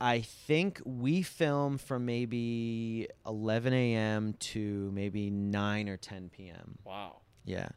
I 0.00 0.22
think 0.22 0.80
we 0.84 1.22
film 1.22 1.78
from 1.78 2.04
maybe 2.04 3.06
11 3.26 3.72
a.m. 3.72 4.34
to 4.40 4.90
maybe 4.92 5.30
9 5.30 5.88
or 5.88 5.96
10 5.96 6.30
p.m. 6.30 6.78
Wow. 6.84 7.18
Yeah. 7.44 7.68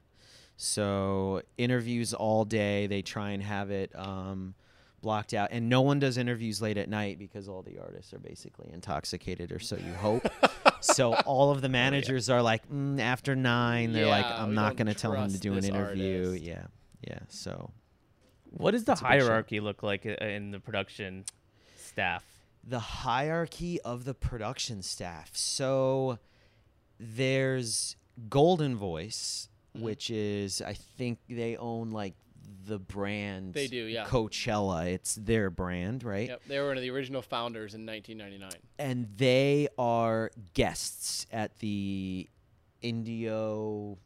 So 0.56 1.44
interviews 1.60 2.16
all 2.16 2.44
day. 2.44 2.88
They 2.88 3.04
try 3.04 3.32
and 3.32 3.44
have 3.44 3.70
it 3.70 3.92
um, 3.96 4.56
blocked 5.02 5.34
out, 5.34 5.50
and 5.52 5.70
no 5.70 5.82
one 5.82 6.00
does 6.00 6.18
interviews 6.18 6.62
late 6.62 6.78
at 6.78 6.90
night 6.90 7.20
because 7.20 7.48
all 7.48 7.62
the 7.62 7.78
artists 7.80 8.14
are 8.14 8.20
basically 8.20 8.70
intoxicated, 8.74 9.52
or 9.52 9.60
so 9.60 9.78
you 9.78 9.94
hope. 9.94 10.28
so 10.82 11.14
all 11.26 11.52
of 11.52 11.62
the 11.62 11.70
managers 11.70 12.30
are 12.30 12.42
like, 12.42 12.68
mm, 12.70 13.00
after 13.00 13.36
nine, 13.36 13.94
they're 13.94 14.08
like, 14.08 14.26
I'm 14.26 14.54
not 14.56 14.76
going 14.76 14.88
to 14.88 14.94
tell 14.94 15.14
him 15.14 15.32
to 15.32 15.40
do 15.40 15.54
an 15.54 15.64
interview. 15.64 16.26
artist. 16.30 16.44
Yeah, 16.44 16.64
yeah. 17.08 17.20
So 17.30 17.72
What 18.52 18.72
does 18.72 18.86
the 18.86 18.94
It's 18.94 19.02
a 19.02 19.04
big 19.04 19.20
show. 19.22 19.26
hierarchy 19.28 19.60
look 19.60 19.84
like 19.84 20.06
in 20.06 20.52
the 20.52 20.60
production 20.60 21.26
staff? 21.78 22.24
the 22.70 22.80
hierarchy 22.80 23.80
of 23.82 24.04
the 24.04 24.14
production 24.14 24.82
staff. 24.82 25.32
So 25.34 26.20
there's 27.00 27.96
Goldenvoice, 28.30 29.48
Mm-hmm. 29.76 29.86
which 29.86 30.10
is 30.10 30.62
I 30.62 30.74
think 30.74 31.20
they 31.30 31.56
own 31.56 31.92
like 31.92 32.16
the 32.66 32.80
brand. 32.80 33.54
They 33.54 33.68
do, 33.68 33.78
yeah. 33.86 34.06
Coachella, 34.06 34.88
it's 34.88 35.16
their 35.16 35.50
brand, 35.50 36.04
right? 36.04 36.30
Yep. 36.30 36.42
They 36.48 36.60
were 36.60 36.68
one 36.70 36.78
of 36.78 36.84
the 36.84 36.90
original 36.90 37.22
founders 37.22 37.74
in 37.74 37.86
1999. 37.86 38.62
And 38.80 39.08
they 39.18 39.68
are 39.78 40.32
guests 40.54 41.26
at 41.32 41.58
the 41.60 42.28
Indio. 42.82 43.98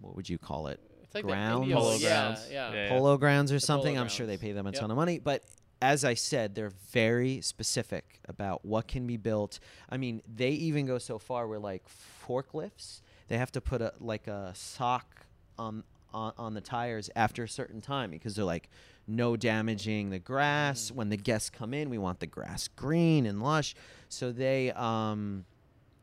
What 0.00 0.16
would 0.16 0.28
you 0.28 0.38
call 0.38 0.68
it? 0.68 0.80
It's 1.02 1.14
like 1.14 1.24
Grounds? 1.24 1.66
the 1.68 1.74
Polo 1.74 1.98
grounds. 1.98 2.48
Yeah. 2.50 2.72
Yeah. 2.72 2.88
Polo 2.88 3.16
grounds 3.16 3.50
or 3.50 3.56
The 3.56 3.60
something. 3.60 3.94
Polo 3.94 4.02
I'm 4.02 4.08
sure 4.08 4.26
they 4.26 4.36
pay 4.36 4.52
them 4.52 4.66
a 4.66 4.70
Yep. 4.70 4.80
ton 4.80 4.90
of 4.90 4.96
money. 4.96 5.18
But 5.18 5.44
as 5.80 6.04
I 6.04 6.14
said, 6.14 6.54
they're 6.54 6.72
very 6.92 7.40
specific 7.40 8.20
about 8.28 8.64
what 8.64 8.86
can 8.88 9.06
be 9.06 9.16
built. 9.16 9.58
I 9.88 9.96
mean, 9.96 10.22
they 10.32 10.50
even 10.50 10.86
go 10.86 10.98
so 10.98 11.18
far 11.18 11.46
where 11.48 11.58
like 11.58 11.84
forklifts, 12.26 13.00
they 13.28 13.38
have 13.38 13.50
to 13.52 13.60
put 13.60 13.80
a 13.80 13.92
like 14.00 14.26
a 14.26 14.52
sock 14.54 15.26
on 15.58 15.84
on, 16.12 16.32
on 16.38 16.54
the 16.54 16.60
tires 16.60 17.10
after 17.16 17.44
a 17.44 17.48
certain 17.48 17.80
time 17.80 18.10
because 18.10 18.34
they're 18.34 18.44
like 18.44 18.68
no 19.06 19.36
damaging 19.36 20.10
the 20.10 20.18
grass. 20.18 20.90
When 20.90 21.08
the 21.08 21.16
guests 21.16 21.50
come 21.50 21.72
in, 21.74 21.90
we 21.90 21.98
want 21.98 22.20
the 22.20 22.26
grass 22.26 22.68
green 22.68 23.26
and 23.26 23.42
lush. 23.42 23.74
So 24.08 24.32
they 24.32 24.72
um 24.72 25.44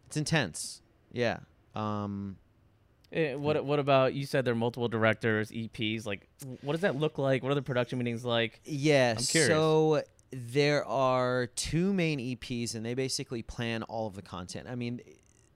it's 0.08 0.18
intense. 0.18 0.82
Yeah. 1.12 1.40
Um 1.76 2.38
Eh, 3.12 3.36
what 3.36 3.64
What 3.64 3.80
about 3.80 4.14
you? 4.14 4.26
Said 4.26 4.46
there 4.46 4.52
are 4.54 4.58
multiple 4.58 4.88
directors, 4.90 5.52
EPs. 5.52 6.06
Like, 6.06 6.28
what 6.62 6.74
does 6.74 6.82
that 6.82 6.98
look 6.98 7.18
like? 7.18 7.44
What 7.44 7.52
are 7.52 7.56
the 7.56 7.62
production 7.62 7.98
meetings 7.98 8.26
like? 8.26 8.60
Yeah, 8.66 9.16
I'm 9.18 9.24
curious. 9.24 9.48
so 9.50 10.04
there 10.32 10.84
are 10.86 11.48
two 11.56 11.94
main 11.94 12.20
EPs, 12.20 12.76
and 12.76 12.86
they 12.86 12.94
basically 12.94 13.42
plan 13.42 13.84
all 13.84 14.08
of 14.08 14.16
the 14.16 14.22
content. 14.22 14.68
I 14.70 14.76
mean, 14.76 15.00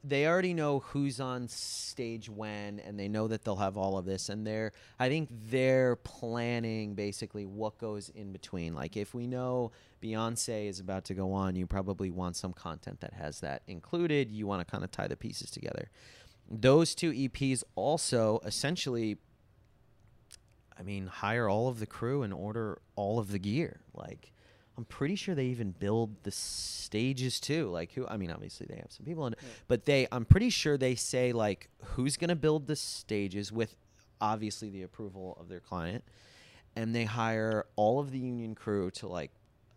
they 0.03 0.27
already 0.27 0.53
know 0.53 0.79
who's 0.79 1.20
on 1.20 1.48
stage 1.48 2.29
when, 2.29 2.79
and 2.79 3.00
they 3.00 3.08
know 3.08 3.27
that 3.27 3.44
they'll 3.44 3.58
have 3.58 3.77
all 3.77 3.98
of 3.98 4.06
this, 4.06 4.29
and 4.29 4.46
they're 4.46 4.72
I 5.00 5.10
think 5.10 5.29
they're 5.32 5.98
planning 5.98 6.96
basically 6.96 7.46
what 7.46 7.77
goes 7.77 8.10
in 8.10 8.32
between. 8.32 8.74
Like 8.74 8.96
if 8.96 9.13
we 9.13 9.27
know 9.27 9.72
Beyonce 10.01 10.68
is 10.68 10.79
about 10.79 11.06
to 11.06 11.13
go 11.13 11.34
on, 11.34 11.56
you 11.56 11.68
probably 11.68 12.10
want 12.10 12.36
some 12.36 12.53
content 12.53 13.01
that 13.01 13.13
has 13.13 13.41
that 13.41 13.63
included. 13.68 14.32
You 14.32 14.48
want 14.48 14.65
to 14.65 14.72
kind 14.72 14.84
of 14.84 14.91
tie 14.91 15.08
the 15.08 15.18
pieces 15.18 15.51
together. 15.51 15.89
Those 16.50 16.96
two 16.96 17.12
EPs 17.12 17.63
also 17.75 18.39
essentially 18.46 19.18
I 20.79 20.84
mean, 20.84 21.08
hire 21.08 21.50
all 21.50 21.68
of 21.68 21.79
the 21.79 21.86
crew 21.86 22.24
and 22.24 22.34
order 22.34 22.79
all 22.96 23.20
of 23.20 23.32
the 23.32 23.39
gear. 23.39 23.82
Like, 23.94 24.32
I'm 24.79 24.86
pretty 24.86 25.15
sure 25.15 25.36
they 25.36 25.48
even 25.48 25.71
build 25.71 26.24
the 26.24 26.31
stages 26.31 27.41
too. 27.41 27.69
Like, 27.69 27.91
who? 27.91 28.07
I 28.07 28.15
mean, 28.15 28.31
obviously 28.31 28.65
they 28.65 28.77
have 28.77 28.93
some 28.93 29.05
people 29.05 29.27
in 29.27 29.33
it, 29.33 29.39
but 29.67 29.83
they. 29.83 30.07
I'm 30.09 30.24
pretty 30.24 30.50
sure 30.50 30.77
they 30.77 30.95
say 30.95 31.33
like 31.33 31.67
who's 31.83 32.15
gonna 32.15 32.38
build 32.38 32.65
the 32.65 32.77
stages 32.77 33.51
with, 33.51 33.75
obviously 34.21 34.69
the 34.69 34.83
approval 34.83 35.38
of 35.38 35.50
their 35.50 35.59
client, 35.59 36.05
and 36.77 36.95
they 36.95 37.03
hire 37.03 37.65
all 37.75 38.00
of 38.00 38.12
the 38.12 38.19
union 38.19 38.55
crew 38.55 38.89
to 38.91 39.07
like, 39.09 39.31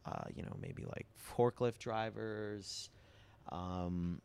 uh, 0.06 0.23
you 0.37 0.44
know, 0.44 0.56
maybe 0.62 0.85
like 0.85 1.09
forklift 1.37 1.78
drivers, 1.78 2.88
um, 3.50 4.21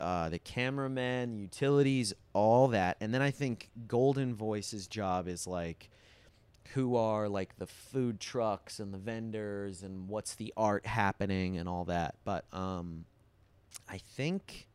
uh, 0.00 0.28
the 0.28 0.40
cameramen, 0.40 1.38
utilities, 1.38 2.12
all 2.32 2.66
that. 2.66 2.96
And 3.00 3.14
then 3.14 3.22
I 3.22 3.30
think 3.30 3.70
Goldenvoice's 3.86 4.88
job 4.88 5.28
is 5.28 5.46
like 5.46 5.88
who 6.74 6.96
are 6.96 7.28
like 7.28 7.56
the 7.58 7.66
food 7.66 8.20
trucks 8.20 8.80
and 8.80 8.92
the 8.92 8.98
vendors 8.98 9.82
and 9.82 10.08
what's 10.08 10.34
the 10.34 10.52
art 10.56 10.86
happening 10.86 11.58
and 11.58 11.68
all 11.68 11.84
that. 11.86 12.16
But 12.24 12.44
um, 12.52 13.04
I 13.88 13.98
think 13.98 14.68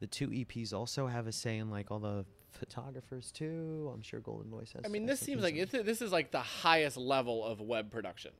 the 0.00 0.06
two 0.06 0.28
EPs 0.28 0.72
also 0.72 1.06
have 1.06 1.26
a 1.26 1.32
say 1.32 1.58
in 1.58 1.70
like 1.70 1.90
all 1.90 1.98
the 1.98 2.24
photographers 2.50 3.30
too. 3.32 3.90
I'm 3.94 4.02
sure 4.02 4.20
Goldenvoice 4.20 4.72
has. 4.74 4.82
I 4.84 4.88
mean, 4.88 5.06
this 5.06 5.20
seems 5.20 5.42
like 5.42 5.54
it's, 5.54 5.72
this 5.72 6.02
is 6.02 6.12
like 6.12 6.30
the 6.30 6.40
highest 6.40 6.96
level 6.96 7.44
of 7.44 7.60
web 7.60 7.90
production. 7.90 8.32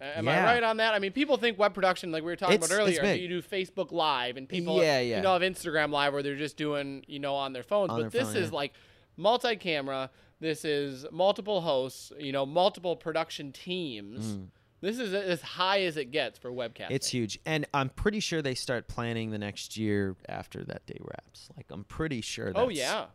Am 0.00 0.26
Yeah. 0.26 0.42
I 0.42 0.54
right 0.54 0.62
on 0.62 0.76
that? 0.76 0.94
I 0.94 1.00
mean, 1.00 1.10
people 1.12 1.36
think 1.38 1.58
web 1.58 1.74
production, 1.74 2.12
like 2.12 2.22
we 2.22 2.30
were 2.30 2.36
talking 2.36 2.54
It's- 2.54 2.70
about 2.70 2.80
earlier, 2.80 3.14
you 3.14 3.28
do 3.28 3.42
Facebook 3.42 3.90
Live 3.90 4.36
and 4.36 4.48
people, 4.48 4.80
Yeah, 4.80 5.00
yeah. 5.00 5.16
you 5.16 5.22
know, 5.22 5.32
have 5.32 5.42
Instagram 5.42 5.90
Live 5.90 6.12
where 6.12 6.22
they're 6.22 6.36
just 6.36 6.56
doing, 6.56 7.04
you 7.08 7.18
know, 7.18 7.34
on 7.34 7.52
their 7.52 7.64
phones. 7.64 7.90
On 7.90 7.96
but 8.02 8.12
their 8.12 8.20
this 8.22 8.32
phone, 8.34 8.42
is 8.42 8.50
yeah. 8.50 8.56
like 8.56 8.74
multi-camera. 9.16 10.10
This 10.40 10.64
is 10.64 11.04
multiple 11.10 11.60
hosts, 11.60 12.12
you 12.18 12.32
know, 12.32 12.46
multiple 12.46 12.94
production 12.96 13.52
teams. 13.52 14.38
This 14.80 14.98
is 15.00 15.12
as 15.12 15.42
high 15.42 15.82
as 15.82 15.96
it 15.96 16.12
gets 16.12 16.38
for 16.38 16.52
webcasting. 16.52 16.90
Mm. 16.90 16.92
It's 16.92 17.08
huge, 17.08 17.40
and 17.44 17.66
I'm 17.74 17.88
pretty 17.88 18.20
sure 18.20 18.42
they 18.42 18.54
start 18.54 18.86
planning 18.86 19.30
the 19.30 19.38
next 19.38 19.76
year 19.76 20.14
after 20.28 20.62
that 20.64 20.86
day 20.86 20.98
wraps. 21.00 21.48
Like 21.56 21.66
I'm 21.70 21.82
pretty 21.84 22.20
sure. 22.20 22.52
That's, 22.52 22.58
Oh 22.58 22.68
yeah. 22.68 23.06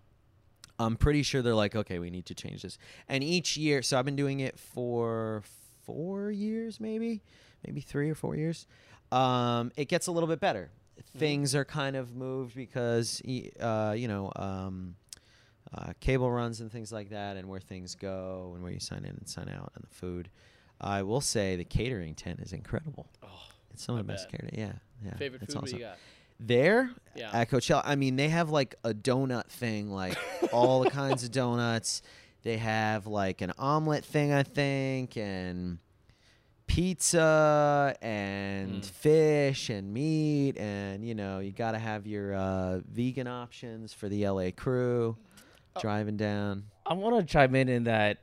I'm 0.79 0.97
pretty 0.97 1.23
sure 1.23 1.41
they're 1.41 1.55
like, 1.55 1.75
okay, 1.75 1.99
we 1.99 2.09
need 2.09 2.25
to 2.25 2.35
change 2.35 2.63
this. 2.63 2.77
And 3.07 3.23
each 3.23 3.55
year, 3.55 3.81
so 3.81 3.97
I've 3.97 4.05
been 4.05 4.15
doing 4.15 4.39
it 4.41 4.59
for 4.59 5.43
four 5.85 6.31
years, 6.31 6.79
maybe, 6.79 7.21
maybe 7.65 7.79
three 7.79 8.09
or 8.09 8.15
four 8.15 8.35
years. 8.35 8.65
Um, 9.11 9.71
it 9.77 9.85
gets 9.87 10.07
a 10.07 10.11
little 10.11 10.27
bit 10.27 10.39
better. 10.39 10.71
Things 11.17 11.53
are 11.53 11.63
kind 11.63 11.95
of 11.95 12.15
moved 12.15 12.55
because, 12.55 13.21
uh, 13.59 13.93
you 13.95 14.07
know, 14.07 14.31
um, 14.35 14.95
uh, 15.73 15.93
cable 15.99 16.31
runs 16.31 16.61
and 16.61 16.71
things 16.71 16.91
like 16.91 17.09
that, 17.09 17.37
and 17.37 17.47
where 17.49 17.59
things 17.59 17.95
go, 17.95 18.51
and 18.53 18.63
where 18.63 18.71
you 18.71 18.79
sign 18.79 18.99
in 18.99 19.11
and 19.17 19.27
sign 19.27 19.49
out, 19.49 19.71
and 19.75 19.83
the 19.83 19.93
food. 19.95 20.29
I 20.81 21.03
will 21.03 21.21
say 21.21 21.55
the 21.55 21.63
catering 21.65 22.13
tent 22.15 22.39
is 22.41 22.51
incredible. 22.53 23.07
Oh, 23.23 23.27
It's 23.73 23.83
some 23.83 23.95
of 23.95 23.99
I 23.99 24.01
the 24.03 24.07
best 24.13 24.29
bet. 24.29 24.41
catering. 24.41 24.59
Yeah, 24.59 24.73
yeah. 25.05 25.15
favorite 25.17 25.41
it's 25.43 25.53
food 25.53 25.63
awesome. 25.63 25.77
you 25.79 25.83
got? 25.85 25.97
There 26.39 26.89
Yeah. 27.15 27.29
at 27.31 27.49
Coachella, 27.49 27.83
I 27.85 27.95
mean, 27.95 28.15
they 28.17 28.27
have 28.29 28.49
like 28.49 28.75
a 28.83 28.93
donut 28.93 29.47
thing, 29.47 29.89
like 29.91 30.17
all 30.51 30.81
the 30.81 30.89
kinds 30.89 31.23
of 31.23 31.31
donuts. 31.31 32.01
They 32.41 32.57
have 32.57 33.07
like 33.07 33.39
an 33.41 33.53
omelet 33.57 34.03
thing, 34.03 34.33
I 34.33 34.43
think, 34.43 35.15
and 35.15 35.77
pizza 36.67 37.95
and 38.01 38.81
Mm. 38.81 38.85
fish 38.85 39.69
and 39.69 39.93
meat, 39.93 40.57
and 40.57 41.05
you 41.05 41.15
know, 41.15 41.39
you 41.39 41.51
got 41.51 41.71
to 41.73 41.79
have 41.79 42.07
your 42.07 42.33
uh, 42.33 42.79
vegan 42.91 43.27
options 43.27 43.93
for 43.93 44.09
the 44.09 44.27
LA 44.27 44.51
crew. 44.51 45.15
Driving 45.79 46.17
down. 46.17 46.65
I 46.85 46.93
want 46.93 47.19
to 47.19 47.31
chime 47.31 47.55
in 47.55 47.69
in 47.69 47.83
that 47.85 48.19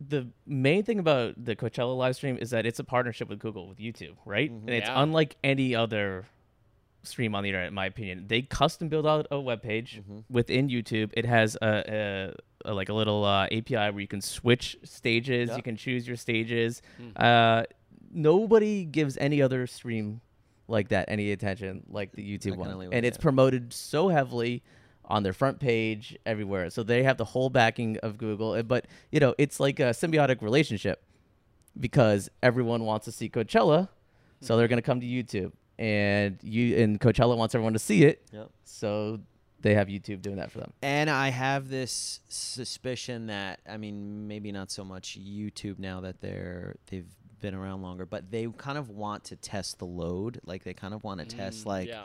the 0.00 0.26
main 0.46 0.82
thing 0.84 0.98
about 0.98 1.42
the 1.42 1.56
Coachella 1.56 1.96
live 1.96 2.16
stream 2.16 2.36
is 2.40 2.50
that 2.50 2.66
it's 2.66 2.78
a 2.78 2.84
partnership 2.84 3.28
with 3.28 3.38
Google 3.38 3.68
with 3.68 3.78
YouTube, 3.78 4.16
right? 4.24 4.50
And 4.50 4.68
it's 4.70 4.88
Yeah. 4.88 5.02
unlike 5.02 5.36
any 5.42 5.74
other 5.74 6.26
stream 7.02 7.34
on 7.34 7.42
the 7.42 7.50
internet, 7.50 7.68
in 7.68 7.74
my 7.74 7.86
opinion. 7.86 8.24
They 8.28 8.42
custom 8.42 8.88
build 8.88 9.06
out 9.06 9.26
a 9.30 9.38
web 9.40 9.62
page 9.62 10.00
within 10.30 10.68
YouTube. 10.68 11.10
It 11.14 11.26
has 11.26 11.56
a, 11.60 12.34
a, 12.66 12.70
a 12.70 12.74
like 12.74 12.88
a 12.88 12.94
little 12.94 13.24
uh, 13.24 13.44
API 13.46 13.74
where 13.90 14.00
you 14.00 14.08
can 14.08 14.20
switch 14.20 14.76
stages. 14.84 15.48
Yep. 15.48 15.56
You 15.58 15.62
can 15.62 15.76
choose 15.76 16.06
your 16.08 16.16
stages. 16.16 16.82
Uh, 17.16 17.64
nobody 18.12 18.84
gives 18.84 19.16
any 19.18 19.42
other 19.42 19.66
stream 19.66 20.20
like 20.66 20.88
that 20.88 21.06
any 21.08 21.30
attention 21.32 21.82
like 21.90 22.12
the 22.12 22.22
YouTube 22.38 22.56
one, 22.56 22.88
and 22.92 23.04
it's 23.04 23.18
promoted 23.18 23.72
so 23.72 24.08
heavily 24.08 24.62
on 25.06 25.22
their 25.22 25.32
front 25.32 25.60
page 25.60 26.16
everywhere. 26.24 26.70
So 26.70 26.82
they 26.82 27.02
have 27.02 27.16
the 27.18 27.24
whole 27.26 27.50
backing 27.50 27.98
of 27.98 28.16
Google. 28.18 28.52
Uh, 28.52 28.62
But 28.62 28.86
you 29.12 29.20
know, 29.20 29.34
it's 29.38 29.60
like 29.60 29.80
a 29.80 29.90
symbiotic 29.90 30.40
relationship 30.42 31.02
because 31.78 32.30
everyone 32.42 32.84
wants 32.84 33.04
to 33.06 33.12
see 33.12 33.28
Coachella, 33.28 33.88
so 34.40 34.56
they're 34.56 34.68
gonna 34.68 34.82
come 34.82 35.00
to 35.00 35.06
YouTube, 35.06 35.52
and 35.78 36.38
you 36.42 36.76
and 36.76 37.00
Coachella 37.00 37.36
wants 37.36 37.54
everyone 37.54 37.72
to 37.72 37.78
see 37.78 38.04
it, 38.04 38.22
Yep. 38.32 38.50
so 38.64 39.20
they 39.60 39.74
have 39.74 39.88
YouTube 39.88 40.20
doing 40.22 40.36
that 40.36 40.50
for 40.52 40.58
them. 40.60 40.72
And 40.82 41.08
I 41.10 41.28
have 41.30 41.68
this 41.68 42.20
suspicion 42.28 43.26
that 43.26 43.60
I 43.68 43.76
mean 43.76 44.28
maybe 44.28 44.52
not 44.52 44.70
so 44.70 44.84
much 44.84 45.18
YouTube 45.18 45.78
now 45.78 46.00
that 46.02 46.20
they're 46.20 46.76
they've 46.90 47.06
been 47.40 47.54
around 47.54 47.82
longer, 47.82 48.06
but 48.06 48.30
they 48.30 48.46
kind 48.56 48.78
of 48.78 48.88
want 48.88 49.24
to 49.24 49.36
test 49.36 49.78
the 49.78 49.84
load. 49.86 50.40
Like 50.46 50.64
they 50.64 50.72
kind 50.74 50.94
of 50.94 51.02
want 51.04 51.20
to 51.20 51.26
test 51.26 51.64
Mm, 51.64 51.66
like 51.66 51.88
yeah. 51.88 52.04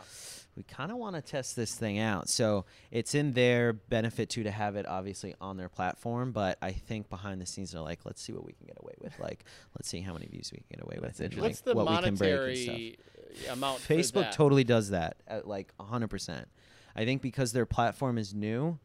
We 0.56 0.62
kind 0.62 0.90
of 0.90 0.98
want 0.98 1.16
to 1.16 1.22
test 1.22 1.56
this 1.56 1.74
thing 1.74 1.98
out. 1.98 2.28
So 2.28 2.64
it's 2.90 3.14
in 3.14 3.32
their 3.32 3.72
benefit 3.72 4.28
too 4.30 4.42
to 4.42 4.50
have 4.50 4.76
it 4.76 4.86
obviously 4.86 5.34
on 5.40 5.56
their 5.56 5.68
platform, 5.68 6.32
but 6.32 6.58
I 6.60 6.72
think 6.72 7.08
behind 7.08 7.40
the 7.40 7.46
scenes 7.46 7.72
they're 7.72 7.80
like, 7.80 8.00
let's 8.04 8.22
see 8.22 8.32
what 8.32 8.44
we 8.44 8.52
can 8.52 8.66
get 8.66 8.76
away 8.80 8.94
with. 9.00 9.18
Like 9.18 9.44
let's 9.76 9.88
see 9.88 10.00
how 10.00 10.12
many 10.12 10.26
views 10.26 10.50
we 10.52 10.58
can 10.58 10.66
get 10.70 10.82
away 10.82 10.98
with. 11.00 11.20
And, 11.20 11.34
like, 11.34 11.42
What's 11.42 11.60
the 11.60 11.74
what 11.74 11.88
we 11.88 11.96
can 12.02 12.14
break 12.14 12.32
and 12.32 12.58
stuff. 12.58 12.74
monetary 12.74 12.98
amount? 13.50 13.80
Facebook 13.80 14.32
totally 14.32 14.64
does 14.64 14.90
that 14.90 15.16
at 15.26 15.46
like 15.46 15.72
100%. 15.78 16.44
I 16.96 17.04
think 17.04 17.22
because 17.22 17.52
their 17.52 17.66
platform 17.66 18.18
is 18.18 18.34
new 18.34 18.78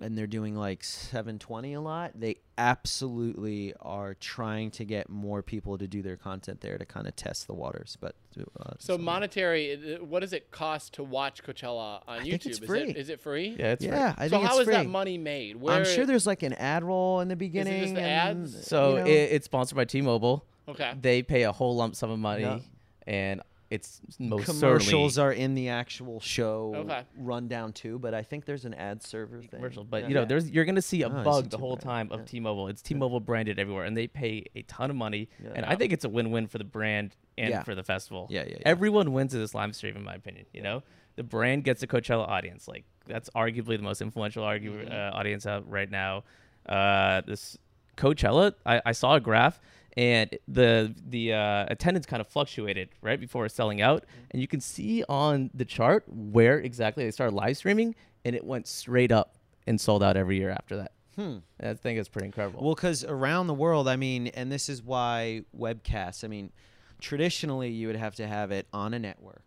and 0.00 0.16
they're 0.16 0.26
doing 0.26 0.54
like 0.54 0.84
720 0.84 1.72
a 1.74 1.80
lot, 1.80 2.12
they 2.14 2.36
absolutely 2.56 3.74
are 3.80 4.14
trying 4.14 4.70
to 4.72 4.84
get 4.84 5.08
more 5.08 5.42
people 5.42 5.76
to 5.78 5.86
do 5.86 6.02
their 6.02 6.16
content 6.16 6.60
there 6.60 6.78
to 6.78 6.84
kind 6.86 7.06
of 7.06 7.14
test 7.16 7.46
the 7.46 7.54
waters. 7.54 7.96
But 8.00 8.14
uh, 8.60 8.72
So 8.78 8.96
monetary, 8.96 9.72
uh, 9.96 10.04
what 10.04 10.20
does 10.20 10.32
it 10.32 10.50
cost 10.50 10.94
to 10.94 11.02
watch 11.02 11.42
Coachella 11.42 12.02
on 12.06 12.20
I 12.20 12.20
YouTube? 12.20 12.30
think 12.30 12.46
it's 12.46 12.58
is 12.60 12.66
free. 12.66 12.80
it 12.90 12.96
is 12.96 13.08
it 13.08 13.20
free? 13.20 13.56
Yeah, 13.58 13.72
it's 13.72 13.84
yeah, 13.84 14.14
I 14.16 14.28
so 14.28 14.36
think 14.38 14.48
how 14.48 14.58
it's 14.60 14.68
is 14.68 14.74
that 14.74 14.86
money 14.86 15.18
made? 15.18 15.56
Where 15.56 15.74
I'm 15.74 15.84
sure 15.84 16.06
there's 16.06 16.26
like 16.26 16.42
an 16.42 16.54
ad 16.54 16.84
roll 16.84 17.20
in 17.20 17.28
the 17.28 17.36
beginning. 17.36 17.94
the 17.94 18.00
and, 18.00 18.42
ads? 18.42 18.66
So 18.66 18.90
you 18.90 19.04
know, 19.04 19.06
it, 19.06 19.10
it's 19.32 19.44
sponsored 19.46 19.76
by 19.76 19.84
T-Mobile. 19.84 20.44
okay. 20.68 20.94
They 21.00 21.22
pay 21.22 21.42
a 21.42 21.52
whole 21.52 21.76
lump 21.76 21.94
sum 21.96 22.10
of 22.10 22.18
money, 22.18 22.42
Yeah. 22.42 22.58
and 23.06 23.42
it's 23.70 24.00
most 24.18 24.46
commercials 24.46 25.14
certainly 25.16 25.40
are 25.40 25.44
in 25.44 25.54
the 25.54 25.68
actual 25.68 26.20
show 26.20 26.72
Okay. 26.74 27.02
rundown 27.18 27.72
too. 27.72 27.98
But 27.98 28.14
I 28.14 28.22
think 28.22 28.44
there's 28.46 28.64
an 28.64 28.72
ad 28.74 29.02
server 29.02 29.40
thing. 29.40 29.50
commercial. 29.50 29.84
But 29.84 30.02
Yeah. 30.04 30.08
you 30.08 30.14
know, 30.14 30.24
there's 30.24 30.50
you're 30.50 30.64
gonna 30.64 30.80
see 30.80 31.02
a 31.02 31.08
Oh, 31.08 31.12
I 31.12 31.18
see 31.18 31.24
bug 31.24 31.50
the 31.50 31.58
whole 31.58 31.76
bad. 31.76 31.82
time 31.82 32.08
of 32.10 32.20
Yeah. 32.20 32.26
T-Mobile. 32.26 32.68
It's 32.68 32.80
T-Mobile 32.80 33.20
branded 33.20 33.58
everywhere, 33.58 33.84
and 33.84 33.96
they 33.96 34.06
pay 34.06 34.44
a 34.54 34.62
ton 34.62 34.88
of 34.90 34.96
money. 34.96 35.28
Yeah. 35.42 35.50
And 35.54 35.66
I 35.66 35.74
think 35.76 35.92
it's 35.92 36.04
a 36.04 36.08
win-win 36.08 36.46
for 36.46 36.56
the 36.58 36.64
brand 36.64 37.14
and 37.36 37.50
Yeah. 37.50 37.62
for 37.62 37.74
the 37.74 37.82
festival. 37.84 38.26
Yeah, 38.30 38.44
yeah, 38.44 38.52
yeah. 38.52 38.58
Everyone 38.64 39.12
wins 39.12 39.34
at 39.34 39.38
this 39.38 39.54
live 39.54 39.76
stream, 39.76 39.96
in 39.96 40.02
my 40.02 40.14
opinion. 40.14 40.46
You 40.54 40.62
know, 40.62 40.82
the 41.16 41.22
brand 41.22 41.64
gets 41.64 41.82
a 41.82 41.86
Coachella 41.86 42.26
audience. 42.26 42.68
Like 42.68 42.84
that's 43.06 43.28
arguably 43.36 43.76
the 43.76 43.82
most 43.82 44.00
influential 44.00 44.44
argue, 44.44 44.72
Mm-hmm. 44.82 44.92
uh, 44.92 45.18
audience 45.18 45.46
out 45.46 45.68
right 45.68 45.90
now. 45.90 46.24
Uh, 46.66 47.20
this 47.26 47.58
Coachella, 47.98 48.54
I, 48.64 48.80
I 48.86 48.92
saw 48.92 49.14
a 49.16 49.20
graph. 49.20 49.60
And 49.98 50.38
the 50.46 50.94
the 51.08 51.32
uh, 51.32 51.66
attendance 51.68 52.06
kind 52.06 52.20
of 52.20 52.28
fluctuated 52.28 52.90
right 53.02 53.18
before 53.18 53.48
selling 53.48 53.80
out, 53.82 54.02
Mm-hmm. 54.02 54.26
and 54.30 54.40
you 54.40 54.46
can 54.46 54.60
see 54.60 55.02
on 55.08 55.50
the 55.54 55.64
chart 55.64 56.04
where 56.08 56.58
exactly 56.60 57.04
they 57.04 57.10
started 57.10 57.34
live 57.34 57.56
streaming, 57.56 57.96
and 58.24 58.36
it 58.36 58.44
went 58.44 58.68
straight 58.68 59.10
up 59.10 59.34
and 59.66 59.80
sold 59.80 60.02
out 60.04 60.16
every 60.16 60.36
year 60.38 60.50
after 60.50 60.76
that. 60.76 60.92
Hmm. 61.16 61.38
I 61.60 61.74
think 61.74 61.98
it's 61.98 62.08
pretty 62.08 62.26
incredible. 62.26 62.62
Well, 62.64 62.76
because 62.76 63.02
around 63.04 63.48
the 63.48 63.54
world, 63.54 63.88
I 63.88 63.96
mean, 63.96 64.28
and 64.28 64.52
this 64.52 64.68
is 64.68 64.80
why 64.84 65.42
webcasts, 65.58 66.22
I 66.22 66.28
mean, 66.28 66.52
traditionally 67.00 67.70
you 67.70 67.88
would 67.88 67.96
have 67.96 68.14
to 68.16 68.26
have 68.28 68.52
it 68.52 68.68
on 68.72 68.94
a 68.94 69.00
network. 69.00 69.42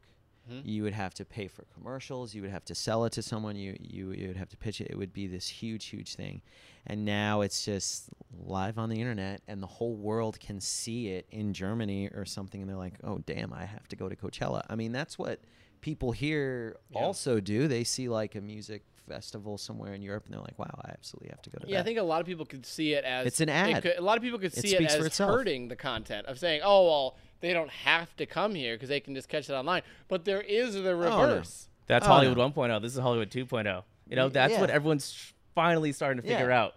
Mm-hmm. 0.50 0.68
You 0.68 0.84
would 0.84 0.94
have 0.94 1.14
to 1.16 1.26
pay 1.26 1.48
for 1.48 1.66
commercials. 1.74 2.34
You 2.34 2.42
would 2.42 2.52
have 2.52 2.66
to 2.66 2.76
sell 2.76 3.06
it 3.06 3.14
to 3.14 3.22
someone. 3.22 3.56
You, 3.56 3.78
you 3.80 4.12
you 4.12 4.28
would 4.28 4.38
have 4.38 4.50
to 4.50 4.58
pitch 4.58 4.82
it. 4.82 4.88
It 4.90 4.98
would 4.98 5.14
be 5.14 5.28
this 5.28 5.48
huge, 5.48 5.86
huge 5.86 6.16
thing. 6.16 6.42
And 6.88 7.06
now 7.06 7.42
it's 7.42 7.64
just 7.64 8.10
live 8.46 8.80
on 8.80 8.90
the 8.90 9.00
internet, 9.00 9.42
and 9.48 9.62
the 9.62 9.68
whole 9.68 9.96
world 9.96 10.40
can 10.40 10.60
see 10.60 11.10
it 11.10 11.28
in 11.30 11.54
Germany 11.54 12.08
or 12.10 12.26
something. 12.26 12.60
And 12.62 12.70
they're 12.70 12.76
like, 12.78 12.96
"Oh, 13.04 13.20
damn! 13.20 13.54
I 13.54 13.66
have 13.66 13.88
to 13.90 13.96
go 13.96 14.10
to 14.10 14.16
Coachella." 14.16 14.64
I 14.70 14.76
mean, 14.76 14.92
that's 14.92 15.20
what 15.20 15.42
people 15.82 16.12
here 16.12 16.78
Yeah. 16.90 17.00
also 17.02 17.40
do. 17.40 17.68
They 17.68 17.84
see 17.84 18.10
like 18.10 18.34
a 18.36 18.42
music 18.42 18.84
festival 19.08 19.58
somewhere 19.60 19.94
in 19.94 20.02
Europe, 20.02 20.26
and 20.26 20.34
they're 20.34 20.42
like, 20.42 20.58
"Wow, 20.58 20.74
I 20.84 20.90
absolutely 20.90 21.30
have 21.30 21.42
to 21.44 21.50
go 21.52 21.60
to 21.60 21.68
Yeah, 21.70 21.82
I 21.82 21.84
think 21.84 22.00
a 22.00 22.04
lot 22.04 22.22
of 22.22 22.26
people 22.28 22.46
could 22.46 22.66
see 22.66 22.94
it 22.94 23.04
as 23.04 23.28
It's 23.28 23.42
an 23.42 23.50
ad. 23.50 23.84
could- 23.84 23.98
a 23.98 24.02
lot 24.02 24.18
of 24.18 24.24
people 24.24 24.40
could 24.40 24.54
see 24.54 24.76
it 24.76 24.82
as 24.82 25.18
hurting 25.18 25.68
the 25.68 25.76
content 25.76 26.26
of 26.28 26.40
saying, 26.40 26.62
"Oh, 26.64 26.86
well, 26.88 27.18
they 27.42 27.54
don't 27.54 27.70
have 27.70 28.16
to 28.18 28.26
come 28.26 28.56
here 28.56 28.76
because 28.76 28.90
they 28.90 29.00
can 29.00 29.14
just 29.16 29.28
catch 29.30 29.50
it 29.50 29.54
online." 29.54 29.82
But 30.08 30.26
there 30.26 30.42
is 30.42 30.74
the 30.76 30.80
oh, 30.92 31.00
no. 31.00 31.22
reverse. 31.22 31.68
That's 31.88 32.06
Oh, 32.06 32.10
Hollywood 32.10 32.38
no. 32.38 32.50
1.0. 32.50 32.82
This 32.82 32.94
is 32.94 33.00
Hollywood 33.00 33.30
2.0. 33.30 33.84
You 34.08 34.16
know, 34.16 34.30
that's 34.30 34.54
Yeah. 34.54 34.62
what 34.62 34.70
everyone's 34.70 35.34
finally 35.54 35.92
starting 35.92 36.22
to 36.22 36.28
Yeah. 36.28 36.38
figure 36.38 36.52
out. 36.52 36.76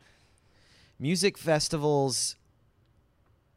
music 0.99 1.37
festivals 1.37 2.37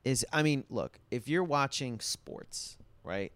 is 0.03 0.25
I 0.33 0.41
mean, 0.43 0.63
look, 0.69 0.99
if 1.11 1.27
you're 1.27 1.43
watching 1.43 1.99
sports, 1.99 2.77
right? 3.03 3.31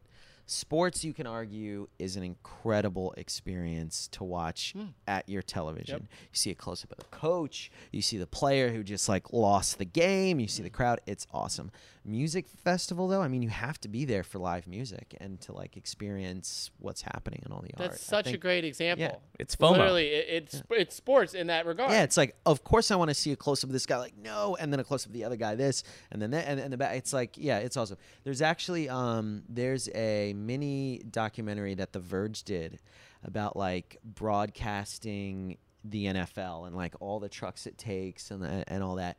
Sports 0.52 1.04
you 1.06 1.14
can 1.14 1.28
argue 1.28 1.88
is 1.98 2.18
an 2.18 2.24
incredible 2.24 3.14
experience 3.16 4.10
to 4.10 4.24
watch 4.26 4.74
at 5.08 5.28
your 5.30 5.42
television. 5.42 6.10
You 6.12 6.28
see 6.34 6.52
a 6.52 6.56
close 6.56 6.84
up 6.84 6.92
of 6.92 6.98
the 6.98 7.06
coach, 7.06 7.72
you 7.92 8.02
see 8.02 8.18
the 8.18 8.28
player 8.28 8.70
who 8.70 8.84
just 8.84 9.08
like 9.08 9.32
lost 9.32 9.78
the 9.78 9.86
game, 9.86 10.42
you 10.42 10.48
see 10.50 10.62
the 10.62 10.70
crowd, 10.70 11.00
it's 11.06 11.26
awesome. 11.34 11.72
Music 12.04 12.48
festival 12.50 13.08
though, 13.08 13.22
I 13.22 13.28
mean 13.28 13.42
you 13.44 13.50
have 13.50 13.80
to 13.82 13.88
be 13.88 14.06
there 14.06 14.24
for 14.24 14.40
live 14.40 14.68
music 14.68 15.16
and 15.22 15.40
to 15.42 15.54
like 15.54 15.78
experience 15.78 16.72
what's 16.80 17.04
happening 17.04 17.42
and 17.46 17.54
all 17.54 17.62
the 17.62 17.72
art. 17.78 17.92
That's 17.92 18.12
I 18.12 18.24
such 18.24 18.34
a 18.34 18.38
great 18.38 18.66
example. 18.66 19.06
yeah, 19.06 19.16
It's 19.40 19.56
FOMO. 19.56 19.72
Literally, 19.72 20.08
it, 20.08 20.26
it's 20.30 20.64
it's 20.72 20.96
sports 20.96 21.34
in 21.34 21.48
that 21.48 21.66
regard. 21.66 21.92
Yeah, 21.92 22.04
it's 22.04 22.18
like, 22.18 22.36
of 22.46 22.64
course 22.64 22.92
I 22.92 22.96
want 22.96 23.10
to 23.10 23.14
see 23.14 23.32
a 23.32 23.36
close 23.36 23.64
up 23.64 23.70
of 23.70 23.74
this 23.74 23.86
guy, 23.86 23.98
like 24.00 24.18
no, 24.18 24.58
and 24.60 24.74
then 24.74 24.80
a 24.80 24.84
close 24.84 25.06
up 25.06 25.10
of 25.10 25.14
the 25.14 25.24
other 25.24 25.36
guy, 25.38 25.56
this, 25.56 25.84
and 26.12 26.22
then 26.22 26.32
that, 26.32 26.48
and, 26.48 26.60
and 26.60 26.74
the 26.74 26.78
back. 26.78 26.98
It's 26.98 27.14
like, 27.14 27.38
yeah, 27.38 27.60
it's 27.60 27.78
awesome. 27.78 27.98
There's 28.24 28.42
actually, 28.42 28.90
um, 28.90 29.44
there's 29.48 29.88
a 29.94 30.34
mini 30.46 31.02
documentary 31.10 31.74
that 31.76 31.94
The 31.94 32.00
Verge 32.00 32.44
did 32.44 32.80
about 33.24 33.56
like 33.56 33.98
broadcasting 34.04 35.58
the 35.84 36.06
NFL 36.06 36.68
and 36.68 36.76
like 36.76 36.96
all 37.00 37.20
the 37.20 37.30
trucks 37.30 37.66
it 37.66 37.78
takes 37.78 38.32
and 38.32 38.42
the, 38.42 38.64
and 38.68 38.84
all 38.84 38.96
that. 38.96 39.18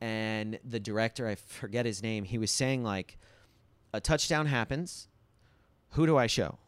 And 0.00 0.58
the 0.64 0.80
director, 0.80 1.28
I 1.28 1.36
forget 1.36 1.86
his 1.86 2.02
name, 2.02 2.24
he 2.24 2.38
was 2.38 2.50
saying 2.50 2.82
like, 2.82 3.18
a 3.94 4.00
touchdown 4.00 4.46
happens. 4.46 5.08
Who 5.90 6.06
do 6.06 6.16
I 6.16 6.26
show? 6.26 6.58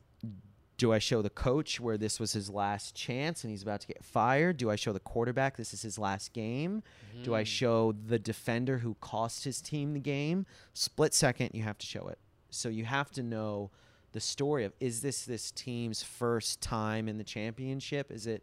do 0.76 0.92
I 0.92 0.98
show 0.98 1.22
the 1.22 1.30
coach 1.30 1.78
where 1.78 1.96
this 1.96 2.18
was 2.18 2.32
his 2.32 2.50
last 2.50 2.94
chance 2.94 3.44
and 3.44 3.50
he's 3.50 3.62
about 3.62 3.80
to 3.82 3.86
get 3.86 4.04
fired? 4.04 4.56
Do 4.56 4.70
I 4.70 4.76
show 4.76 4.92
the 4.92 5.00
quarterback 5.00 5.56
this 5.56 5.72
is 5.72 5.82
his 5.82 5.98
last 5.98 6.32
game? 6.32 6.82
Do 7.22 7.34
I 7.34 7.42
mm. 7.42 7.46
show 7.46 7.92
the 7.92 8.18
defender 8.18 8.78
who 8.78 8.96
cost 9.00 9.44
his 9.44 9.60
team 9.60 9.92
the 9.92 10.00
game? 10.00 10.46
Split 10.72 11.14
second, 11.14 11.50
you 11.54 11.62
have 11.62 11.78
to 11.78 11.86
show 11.86 12.08
it. 12.08 12.18
So 12.50 12.68
you 12.68 12.84
have 12.84 13.10
to 13.12 13.22
know 13.22 13.70
the 14.14 14.20
story 14.20 14.64
of 14.64 14.72
is 14.80 15.02
this 15.02 15.24
this 15.26 15.50
team's 15.50 16.02
first 16.02 16.60
time 16.62 17.06
in 17.08 17.18
the 17.18 17.24
championship? 17.24 18.10
Is 18.10 18.26
it 18.26 18.42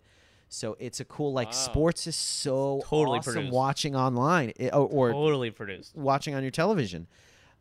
so 0.50 0.75
it's 0.80 1.00
a 1.00 1.06
cool 1.06 1.34
like 1.34 1.48
Wow. 1.48 1.51
sports 1.54 2.06
is 2.08 2.16
so 2.16 2.82
Totally 2.86 3.20
awesome 3.20 3.34
produced. 3.34 3.54
watching 3.54 3.96
online 3.96 4.54
it- 4.58 4.74
or, 4.74 4.88
or 4.88 5.12
totally 5.13 5.50
produced. 5.50 5.96
watching 5.96 6.36
on 6.36 6.44
your 6.44 6.51
television. 6.51 7.08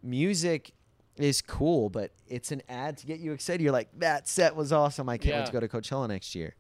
Music 0.03 0.73
is 1.17 1.43
cool, 1.43 1.91
but 1.91 2.13
it's 2.27 2.51
an 2.53 2.63
ad 2.69 2.97
to 2.99 3.07
get 3.07 3.21
you 3.21 3.33
excited. 3.33 3.63
You're 3.63 3.73
like, 3.73 3.89
that 3.99 4.27
set 4.29 4.57
was 4.57 4.73
awesome. 4.73 5.09
I 5.09 5.19
can't 5.19 5.37
wait 5.37 5.47
to 5.47 5.53
go 5.53 5.61
to 5.61 5.69
Coachella 5.69 6.09
next 6.09 6.35
year. 6.35 6.55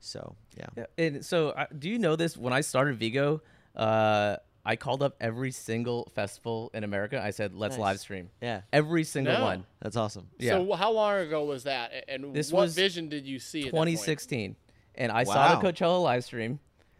So 0.00 0.36
yeah, 0.56 0.66
Yeah, 0.76 0.84
and 0.98 1.24
so 1.24 1.50
uh, 1.50 1.66
do 1.78 1.88
you 1.88 1.98
know 1.98 2.16
this? 2.16 2.36
When 2.36 2.52
I 2.52 2.60
started 2.62 2.96
Vigo, 2.98 3.42
uh, 3.74 4.36
I 4.66 4.76
called 4.76 5.02
up 5.02 5.14
every 5.20 5.52
single 5.52 6.10
festival 6.14 6.70
in 6.74 6.82
America. 6.84 7.22
I 7.22 7.30
said, 7.30 7.54
"Let's 7.54 7.74
Nice. 7.76 7.80
live 7.80 8.00
stream." 8.00 8.30
yeah, 8.42 8.62
Every 8.72 9.04
single 9.04 9.34
No. 9.34 9.42
one. 9.44 9.66
that's 9.80 9.96
awesome. 9.96 10.28
Yeah. 10.38 10.52
So 10.58 10.72
how 10.74 10.90
long 10.92 11.18
ago 11.20 11.44
was 11.44 11.62
that? 11.64 11.92
A- 11.92 12.10
And 12.10 12.34
This 12.34 12.52
what 12.52 12.62
was 12.62 12.74
vision 12.74 13.08
did 13.08 13.26
you 13.26 13.38
see? 13.38 13.60
at 13.60 13.64
that 13.66 13.70
point? 13.70 13.88
2016, 13.90 14.56
and 14.96 15.12
I 15.12 15.24
saw 15.24 15.34
Wow. 15.54 15.60
the 15.60 15.72
Coachella 15.72 16.02
live 16.02 16.24
stream, 16.24 16.58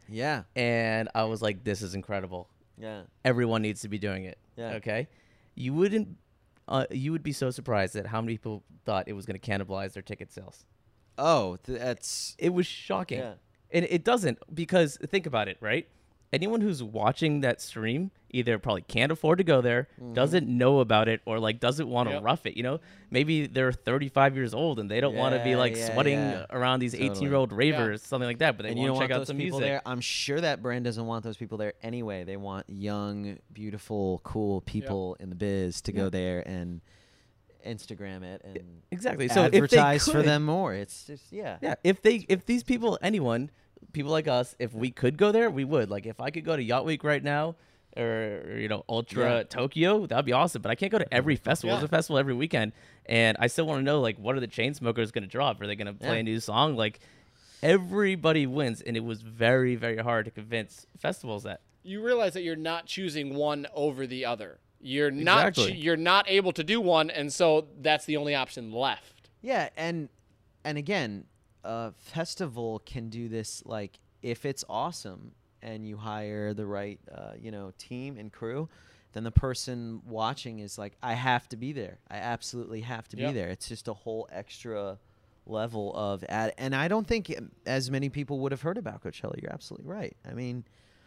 Yeah, 0.08 0.44
and 0.54 1.08
I 1.14 1.24
was 1.24 1.42
like, 1.42 1.64
"This 1.64 1.82
is 1.82 1.94
incredible. 1.94 2.48
yeah, 2.78 3.02
Everyone 3.24 3.62
needs 3.62 3.80
to 3.82 3.88
be 3.88 3.98
doing 3.98 4.24
it." 4.24 4.38
Yeah. 4.56 4.74
Okay. 4.74 5.08
You 5.56 5.74
wouldn't. 5.74 6.16
Uh, 6.68 6.86
you 6.90 7.12
would 7.12 7.22
be 7.22 7.32
so 7.32 7.50
surprised 7.50 7.94
at 7.96 8.06
how 8.06 8.20
many 8.20 8.34
people 8.34 8.62
thought 8.84 9.08
it 9.08 9.12
was 9.14 9.24
going 9.26 9.38
to 9.38 9.50
cannibalize 9.50 9.92
their 9.92 10.02
ticket 10.02 10.32
sales. 10.32 10.64
Oh, 11.18 11.56
th- 11.64 11.78
that's 11.78 12.34
It 12.38 12.50
was 12.52 12.66
shocking. 12.66 13.18
Yeah. 13.20 13.34
And 13.72 13.84
it 13.88 14.04
doesn't 14.04 14.38
because 14.54 14.96
think 14.98 15.26
about 15.26 15.48
it, 15.48 15.56
right? 15.60 15.88
Anyone 16.32 16.60
who's 16.60 16.82
watching 16.82 17.40
that 17.42 17.60
stream 17.62 18.10
either 18.30 18.58
probably 18.58 18.82
can't 18.82 19.12
afford 19.12 19.38
to 19.38 19.44
go 19.44 19.60
there, 19.60 19.88
Mm-hmm. 20.00 20.12
doesn't 20.14 20.46
know 20.48 20.80
about 20.80 21.08
it, 21.08 21.20
or 21.24 21.38
like 21.38 21.60
doesn't 21.60 21.88
want 21.88 22.08
to 22.08 22.16
Yep. 22.16 22.24
rough 22.24 22.46
it. 22.46 22.56
You 22.56 22.62
know, 22.64 22.80
maybe 23.10 23.46
they're 23.46 23.72
35 23.72 24.34
years 24.36 24.52
old 24.52 24.78
and 24.80 24.90
they 24.90 25.00
don't 25.00 25.14
want 25.14 25.34
to 25.36 25.42
be 25.44 25.54
like 25.56 25.76
yeah, 25.76 25.92
sweating 25.94 26.18
yeah. 26.18 26.44
around 26.50 26.80
these 26.80 26.92
Totally. 26.92 27.10
18 27.10 27.22
year 27.22 27.34
old 27.34 27.52
ravers, 27.52 28.02
something 28.02 28.26
like 28.26 28.38
that. 28.38 28.56
But 28.56 28.64
they 28.64 28.70
and 28.70 28.78
want 28.80 28.88
don't 28.88 28.96
to 28.96 29.00
check 29.04 29.10
want 29.10 29.12
out 29.12 29.18
those 29.20 29.26
some 29.28 29.36
people 29.38 29.60
music. 29.60 29.72
there. 29.72 29.82
I'm 29.86 30.00
sure 30.00 30.40
that 30.40 30.60
brand 30.62 30.84
doesn't 30.84 31.06
want 31.06 31.22
those 31.24 31.36
people 31.36 31.58
there 31.58 31.74
anyway. 31.82 32.24
They 32.24 32.36
want 32.36 32.66
young, 32.68 33.38
beautiful, 33.52 34.20
cool 34.24 34.60
people 34.62 35.16
in 35.20 35.30
the 35.30 35.36
biz 35.36 35.80
to 35.82 35.92
go 35.92 36.10
there 36.10 36.46
and 36.46 36.80
Instagram 37.64 38.22
it 38.22 38.42
and 38.44 38.82
Exactly. 38.90 39.28
So 39.28 39.44
if 39.44 39.50
they 39.52 39.56
advertise 39.58 40.08
for 40.08 40.22
them 40.22 40.44
more. 40.44 40.74
It's 40.74 41.04
just 41.04 41.32
yeah, 41.32 41.58
Yeah, 41.62 41.74
if 41.84 42.02
they 42.02 42.26
if 42.28 42.46
these 42.46 42.62
people 42.62 42.98
anyone 43.02 43.50
people 43.92 44.10
like 44.10 44.28
us 44.28 44.54
if 44.58 44.74
we 44.74 44.90
could 44.90 45.16
go 45.16 45.32
there 45.32 45.50
we 45.50 45.64
would 45.64 45.90
like 45.90 46.06
if 46.06 46.20
I 46.20 46.30
could 46.30 46.44
go 46.44 46.56
to 46.56 46.62
Yacht 46.62 46.84
Week 46.84 47.02
right 47.04 47.22
now 47.22 47.56
or 47.96 48.56
you 48.58 48.68
know 48.68 48.84
Ultra 48.88 49.38
Yeah. 49.38 49.42
Tokyo 49.44 50.06
that'd 50.06 50.24
be 50.26 50.32
awesome 50.32 50.60
but 50.62 50.70
I 50.70 50.74
can't 50.74 50.92
go 50.92 50.98
to 50.98 51.14
every 51.14 51.36
festival 51.36 51.70
Yeah. 51.74 51.80
there's 51.80 51.88
a 51.88 51.96
festival 51.96 52.18
every 52.18 52.34
weekend 52.34 52.72
and 53.06 53.36
I 53.40 53.46
still 53.46 53.66
want 53.66 53.78
to 53.80 53.82
know 53.84 54.00
like 54.00 54.18
what 54.18 54.36
are 54.36 54.40
the 54.40 54.48
Chainsmokers 54.48 55.12
going 55.12 55.22
to 55.22 55.28
drop 55.28 55.60
are 55.60 55.66
they 55.66 55.76
going 55.76 55.86
to 55.86 55.94
play 55.94 56.14
Yeah. 56.16 56.20
a 56.20 56.22
new 56.22 56.40
song 56.40 56.76
like 56.76 57.00
everybody 57.62 58.46
wins 58.46 58.80
and 58.82 58.96
it 58.96 59.04
was 59.04 59.22
very 59.22 59.76
very 59.76 59.98
hard 59.98 60.24
to 60.26 60.30
convince 60.30 60.86
festivals 60.98 61.44
that 61.44 61.60
You 61.82 62.02
realize 62.02 62.34
that 62.34 62.42
you're 62.42 62.56
not 62.56 62.86
choosing 62.86 63.34
one 63.34 63.66
over 63.74 64.06
the 64.06 64.24
other. 64.26 64.58
You're 64.80 65.10
not. 65.10 65.48
Exactly. 65.48 65.72
ch- 65.72 65.82
You're 65.84 65.96
not 65.96 66.28
able 66.28 66.52
to 66.52 66.62
do 66.62 66.80
one, 66.82 67.08
and 67.10 67.32
so 67.32 67.66
that's 67.80 68.04
the 68.04 68.16
only 68.18 68.34
option 68.34 68.70
left. 68.72 69.30
Yeah, 69.40 69.70
and 69.76 70.08
and 70.64 70.76
again, 70.76 71.24
a 71.66 71.92
festival 71.98 72.80
can 72.86 73.08
do 73.10 73.28
this 73.28 73.62
like 73.66 73.98
if 74.22 74.44
it's 74.44 74.64
awesome 74.68 75.32
and 75.62 75.86
you 75.86 75.96
hire 75.96 76.54
the 76.54 76.64
right 76.66 77.00
uh, 77.12 77.32
you 77.40 77.50
know 77.50 77.72
team 77.78 78.16
and 78.18 78.32
crew, 78.32 78.68
then 79.12 79.24
the 79.24 79.30
person 79.30 80.02
watching 80.06 80.58
is 80.60 80.78
like, 80.78 80.92
I 81.02 81.14
have 81.14 81.48
to 81.48 81.56
be 81.56 81.72
there. 81.72 81.98
I 82.10 82.16
absolutely 82.18 82.82
have 82.82 83.08
to 83.08 83.16
Yep. 83.16 83.28
be 83.30 83.34
there. 83.34 83.48
It's 83.48 83.68
just 83.68 83.88
a 83.88 83.94
whole 83.94 84.28
extra 84.30 84.98
level 85.46 85.94
of 85.94 86.24
ad, 86.28 86.52
and 86.58 86.74
I 86.74 86.88
don't 86.88 87.06
think 87.06 87.34
as 87.66 87.90
many 87.90 88.08
people 88.08 88.40
would 88.40 88.52
have 88.52 88.62
heard 88.62 88.78
about 88.78 89.02
Coachella. 89.04 89.40
You're 89.40 89.52
absolutely 89.52 89.88
right. 89.88 90.16
I 90.28 90.34
mean, 90.34 90.64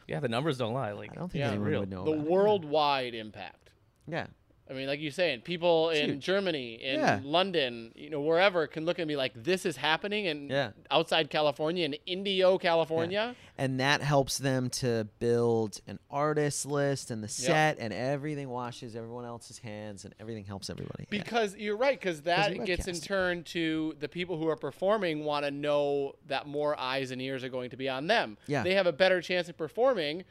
yeah 0.07 0.19
the 0.19 0.29
numbers 0.29 0.57
don't 0.57 0.73
lie 0.73 0.91
like 0.93 1.11
I 1.11 1.15
don't 1.15 1.31
think 1.31 1.41
Yeah. 1.41 1.49
anyone 1.49 1.67
real. 1.67 1.79
would 1.81 1.89
know 1.91 2.03
The 2.05 2.11
about 2.11 2.25
it. 2.25 2.31
worldwide 2.31 3.13
impact. 3.15 3.69
Yeah. 4.07 4.27
I 4.69 4.73
mean, 4.73 4.87
like 4.87 4.99
you're 5.01 5.11
saying, 5.11 5.41
people 5.41 5.89
in 5.89 6.09
huge. 6.11 6.23
Germany, 6.23 6.75
in 6.75 6.99
Yeah. 6.99 7.19
London, 7.23 7.91
you 7.95 8.09
know, 8.11 8.21
wherever 8.21 8.67
can 8.67 8.85
look 8.85 8.99
and 8.99 9.07
be 9.07 9.15
like, 9.15 9.33
"This 9.35 9.65
is 9.65 9.77
happening," 9.77 10.27
and 10.27 10.49
Yeah. 10.49 10.71
outside 10.91 11.29
California, 11.31 11.85
in 11.85 11.95
Indio, 12.05 12.57
California. 12.59 13.35
and 13.57 13.79
that 13.79 14.01
helps 14.01 14.37
them 14.37 14.69
to 14.69 15.05
build 15.19 15.81
an 15.87 15.99
artist 16.09 16.65
list 16.65 17.11
and 17.11 17.21
the 17.23 17.27
set 17.27 17.77
and 17.79 17.91
everything 17.93 18.47
washes 18.49 18.95
everyone 18.95 19.25
else's 19.25 19.57
hands 19.59 20.05
and 20.05 20.13
everything 20.19 20.45
helps 20.45 20.69
everybody 20.69 21.05
Yeah. 21.09 21.19
Because 21.23 21.57
you're 21.57 21.75
right, 21.75 21.99
because 21.99 22.21
that 22.21 22.53
gets 22.65 22.87
in 22.87 22.95
turn 23.01 23.43
to 23.45 23.95
the 23.99 24.07
people 24.07 24.37
who 24.37 24.47
are 24.47 24.55
performing 24.55 25.25
want 25.25 25.45
to 25.45 25.51
know 25.51 26.13
that 26.27 26.47
more 26.47 26.79
eyes 26.79 27.11
and 27.11 27.21
ears 27.21 27.43
are 27.43 27.49
going 27.49 27.69
to 27.71 27.77
be 27.77 27.89
on 27.89 28.07
them. 28.07 28.37
Yeah. 28.47 28.63
They 28.63 28.75
have 28.75 28.87
a 28.87 28.93
better 28.93 29.19
chance 29.21 29.49
of 29.49 29.57
performing 29.57 30.23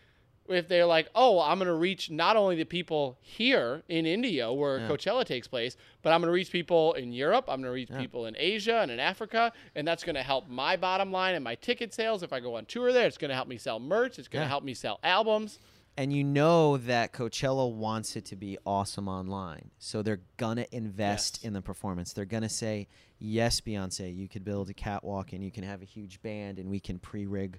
if 0.48 0.68
they're 0.68 0.87
like, 0.87 1.08
oh, 1.14 1.40
I'm 1.40 1.58
going 1.58 1.66
to 1.68 1.74
reach 1.74 2.11
not 2.11 2.37
only 2.37 2.56
the 2.56 2.64
people 2.64 3.18
here 3.20 3.82
in 3.88 4.06
Indio 4.06 4.52
where 4.52 4.80
Coachella 4.80 5.24
takes 5.24 5.46
place, 5.46 5.76
but 6.02 6.12
I'm 6.12 6.20
going 6.20 6.28
to 6.28 6.32
reach 6.34 6.50
people 6.50 6.94
in 6.94 7.12
Europe. 7.12 7.44
I'm 7.48 7.61
going 7.61 7.70
to 7.70 7.70
reach 7.70 7.90
people 7.98 8.26
in 8.26 8.34
Asia 8.38 8.78
and 8.80 8.90
in 8.90 8.98
Africa. 9.00 9.52
And 9.74 9.87
that's 9.87 10.04
going 10.04 10.16
to 10.16 10.22
help 10.22 10.48
my 10.48 10.76
bottom 10.76 11.12
line 11.12 11.34
and 11.34 11.44
my 11.44 11.54
ticket 11.54 11.92
sales. 11.94 12.22
If 12.22 12.32
I 12.32 12.40
go 12.40 12.56
on 12.56 12.64
tour 12.66 12.92
there, 12.92 13.06
it's 13.06 13.18
going 13.18 13.28
to 13.30 13.34
help 13.34 13.48
me 13.48 13.58
sell 13.58 13.78
merch. 13.78 14.18
It's 14.18 14.28
going 14.28 14.40
to 14.42 14.44
Yeah. 14.46 14.48
help 14.48 14.64
me 14.64 14.74
sell 14.74 14.98
albums. 15.02 15.58
and 15.96 16.12
you 16.12 16.22
know 16.22 16.76
that 16.76 17.12
Coachella 17.12 17.68
wants 17.72 18.14
it 18.14 18.24
to 18.26 18.37
be 18.37 18.56
awesome 18.64 19.08
online 19.08 19.72
so 19.80 20.00
they're 20.00 20.20
gonna 20.37 20.64
invest 20.70 21.38
Yes. 21.40 21.44
in 21.48 21.52
the 21.54 21.61
performance 21.61 22.12
they're 22.12 22.24
gonna 22.24 22.48
say 22.48 22.87
yes 23.18 23.61
Beyonce 23.61 24.14
you 24.14 24.28
could 24.28 24.44
build 24.44 24.70
a 24.70 24.74
catwalk 24.74 25.32
and 25.32 25.42
you 25.42 25.50
can 25.50 25.64
have 25.64 25.82
a 25.82 25.84
huge 25.84 26.22
band 26.22 26.61
and 26.61 26.70
we 26.70 26.78
can 26.78 27.00
pre-rig 27.00 27.58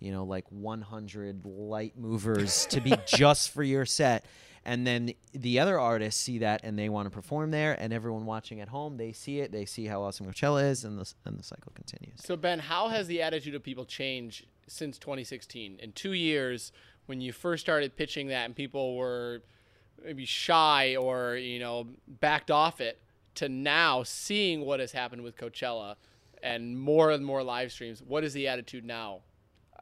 you 0.00 0.12
know 0.12 0.24
like 0.24 0.44
100 0.50 1.44
light 1.44 1.96
movers 1.96 2.66
to 2.66 2.80
be 2.80 2.94
just 3.06 3.50
for 3.50 3.62
your 3.62 3.86
set 3.86 4.24
and 4.64 4.86
then 4.86 5.12
the 5.32 5.58
other 5.58 5.78
artists 5.78 6.20
see 6.20 6.38
that 6.38 6.60
and 6.64 6.78
they 6.78 6.88
want 6.88 7.06
to 7.06 7.10
perform 7.10 7.50
there 7.50 7.76
and 7.80 7.92
everyone 7.92 8.26
watching 8.26 8.60
at 8.60 8.68
home 8.68 8.96
they 8.96 9.12
see 9.12 9.40
it 9.40 9.52
they 9.52 9.64
see 9.64 9.86
how 9.86 10.02
awesome 10.02 10.26
Coachella 10.26 10.68
is 10.68 10.84
and 10.84 10.98
the, 10.98 11.12
and 11.24 11.38
the 11.38 11.42
cycle 11.42 11.72
continues 11.74 12.14
So 12.16 12.36
Ben, 12.36 12.58
how 12.58 12.88
has 12.88 13.06
the 13.06 13.22
attitude 13.22 13.54
of 13.54 13.62
people 13.62 13.84
changed 13.84 14.46
since 14.66 14.98
2016? 14.98 15.78
In 15.80 15.92
two 15.92 16.12
years, 16.12 16.72
when 17.06 17.20
you 17.20 17.32
first 17.32 17.60
started 17.60 17.96
pitching 17.96 18.28
that, 18.28 18.44
and 18.44 18.54
people 18.54 18.96
were 18.96 19.42
maybe 20.04 20.24
shy 20.24 20.96
or 20.96 21.36
you 21.36 21.58
know 21.58 21.88
backed 22.06 22.50
off 22.50 22.80
it, 22.80 23.00
to 23.36 23.48
now 23.48 24.02
seeing 24.02 24.60
what 24.62 24.80
has 24.80 24.92
happened 24.92 25.22
with 25.22 25.36
Coachella 25.36 25.96
and 26.42 26.78
more 26.78 27.10
and 27.10 27.24
more 27.24 27.42
live 27.42 27.72
streams. 27.72 28.02
What 28.02 28.24
is 28.24 28.32
the 28.32 28.48
attitude 28.48 28.84
now? 28.84 29.20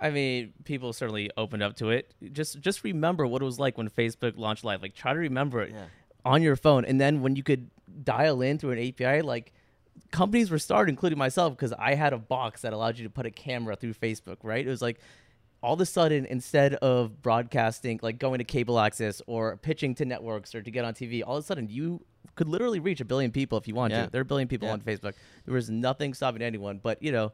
I 0.01 0.11
mean, 0.11 0.53
people 0.65 0.93
certainly 0.93 1.31
opened 1.37 1.63
up 1.63 1.77
to 1.77 1.91
it. 1.91 2.15
Just 2.33 2.61
just 2.61 2.85
remember 2.85 3.27
what 3.27 3.43
it 3.43 3.45
was 3.45 3.59
like 3.59 3.77
when 3.77 3.89
Facebook 3.91 4.37
launched 4.39 4.65
live. 4.65 4.81
Like 4.83 4.95
try 4.95 5.13
to 5.13 5.19
remember 5.19 5.61
it 5.63 5.73
Yeah. 5.73 5.87
on 6.25 6.43
your 6.43 6.57
phone, 6.57 6.85
and 6.85 7.01
then 7.01 7.21
when 7.23 7.35
you 7.37 7.43
could 7.43 7.71
dial 8.05 8.41
in 8.43 8.59
through 8.59 8.73
an 8.73 8.79
API, 8.79 9.23
like 9.23 9.53
companies 10.13 10.51
were 10.51 10.59
started, 10.59 10.91
including 10.91 11.19
myself, 11.19 11.55
because 11.55 11.73
I 11.73 11.95
had 11.95 12.13
a 12.13 12.19
box 12.19 12.63
that 12.63 12.73
allowed 12.73 12.99
you 12.99 13.05
to 13.05 13.11
put 13.11 13.27
a 13.27 13.31
camera 13.31 13.75
through 13.77 13.95
Facebook. 13.95 14.37
Right? 14.43 14.65
It 14.67 14.71
was 14.71 14.83
like 14.83 15.01
all 15.61 15.75
of 15.75 15.81
a 15.81 15.87
sudden, 15.87 16.25
instead 16.27 16.75
of 16.75 17.21
broadcasting, 17.21 17.99
like 18.01 18.19
going 18.21 18.39
to 18.39 18.45
cable 18.45 18.79
access 18.79 19.21
or 19.27 19.57
pitching 19.57 19.93
to 19.97 20.05
networks 20.05 20.55
or 20.55 20.63
to 20.63 20.71
get 20.71 20.85
on 20.85 20.95
TV, 20.95 21.25
all 21.27 21.37
of 21.37 21.43
a 21.43 21.47
sudden 21.47 21.69
you 21.69 22.01
could 22.37 22.47
literally 22.47 22.79
reach 22.79 23.01
a 23.01 23.05
billion 23.05 23.33
people 23.33 23.59
if 23.59 23.67
you 23.67 23.75
wanted 23.75 23.95
Yeah. 23.97 24.05
to. 24.05 24.11
There 24.13 24.21
are 24.21 24.23
a 24.23 24.25
billion 24.25 24.47
people 24.47 24.69
Yeah. 24.69 24.75
on 24.75 24.81
Facebook. 24.81 25.15
There 25.45 25.55
was 25.55 25.69
nothing 25.69 26.15
stopping 26.15 26.43
anyone, 26.43 26.79
but 26.81 27.03
you 27.03 27.11
know, 27.11 27.33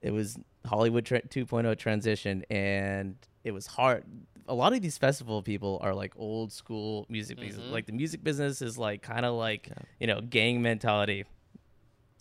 it 0.00 0.12
was 0.12 0.38
Hollywood 0.66 1.04
tra- 1.04 1.22
2.0 1.22 1.76
transition, 1.78 2.44
and 2.50 3.16
it 3.44 3.52
was 3.52 3.66
hard. 3.66 4.04
A 4.48 4.54
lot 4.54 4.72
of 4.72 4.82
these 4.82 4.98
festival 4.98 5.42
people 5.42 5.78
are 5.82 5.94
like 5.94 6.12
old 6.16 6.52
school 6.52 7.06
music 7.08 7.38
business. 7.38 7.64
Mm-hmm. 7.64 7.72
Like 7.72 7.86
the 7.86 7.92
music 7.92 8.22
business 8.24 8.62
is 8.62 8.76
like 8.76 9.02
kind 9.02 9.24
of 9.24 9.34
like 9.34 9.70
you 10.00 10.06
know 10.06 10.20
gang 10.20 10.62
mentality, 10.62 11.24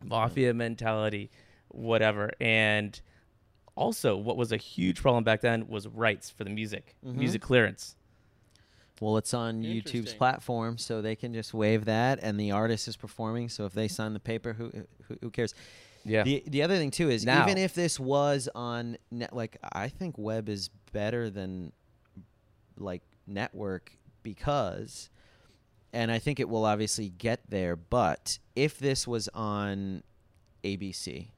mafia 0.03 0.49
mm-hmm. 0.49 0.59
mentality, 0.59 1.29
whatever. 1.69 2.31
And 2.39 2.99
also, 3.75 4.15
what 4.17 4.37
was 4.37 4.51
a 4.51 4.57
huge 4.57 5.01
problem 5.01 5.23
back 5.23 5.41
then 5.41 5.67
was 5.67 5.87
rights 5.87 6.29
for 6.29 6.43
the 6.43 6.49
music, 6.49 6.95
mm-hmm. 7.05 7.17
music 7.17 7.41
clearance. 7.41 7.95
Well, 8.99 9.17
it's 9.17 9.33
on 9.33 9.63
YouTube's 9.63 10.13
platform, 10.13 10.77
so 10.77 11.01
they 11.01 11.15
can 11.15 11.33
just 11.33 11.55
wave 11.55 11.85
that, 11.85 12.19
and 12.21 12.39
the 12.39 12.51
artist 12.51 12.87
is 12.87 12.95
performing. 12.95 13.49
So 13.49 13.65
if 13.65 13.73
they 13.73 13.87
sign 13.87 14.13
the 14.13 14.19
paper, 14.19 14.53
who 14.53 14.71
who, 15.07 15.17
who 15.21 15.31
cares? 15.31 15.55
Yeah. 16.03 16.23
The 16.23 16.43
the 16.47 16.63
other 16.63 16.77
thing 16.77 16.91
too 16.91 17.09
is 17.09 17.25
Now- 17.25 17.43
even 17.45 17.57
if 17.57 17.73
this 17.73 17.99
was 17.99 18.49
on 18.55 18.97
net, 19.11 19.35
like 19.35 19.57
I 19.73 19.87
think 19.87 20.17
web 20.17 20.49
is 20.49 20.69
better 20.91 21.29
than 21.29 21.71
like 22.77 23.03
network 23.27 23.97
because, 24.23 25.09
and 25.93 26.11
I 26.11 26.19
think 26.19 26.39
it 26.39 26.49
will 26.49 26.65
obviously 26.65 27.09
get 27.09 27.49
there. 27.49 27.75
But 27.75 28.39
if 28.55 28.79
this 28.79 29.07
was 29.07 29.27
on 29.33 30.03
ABC, 30.63 31.29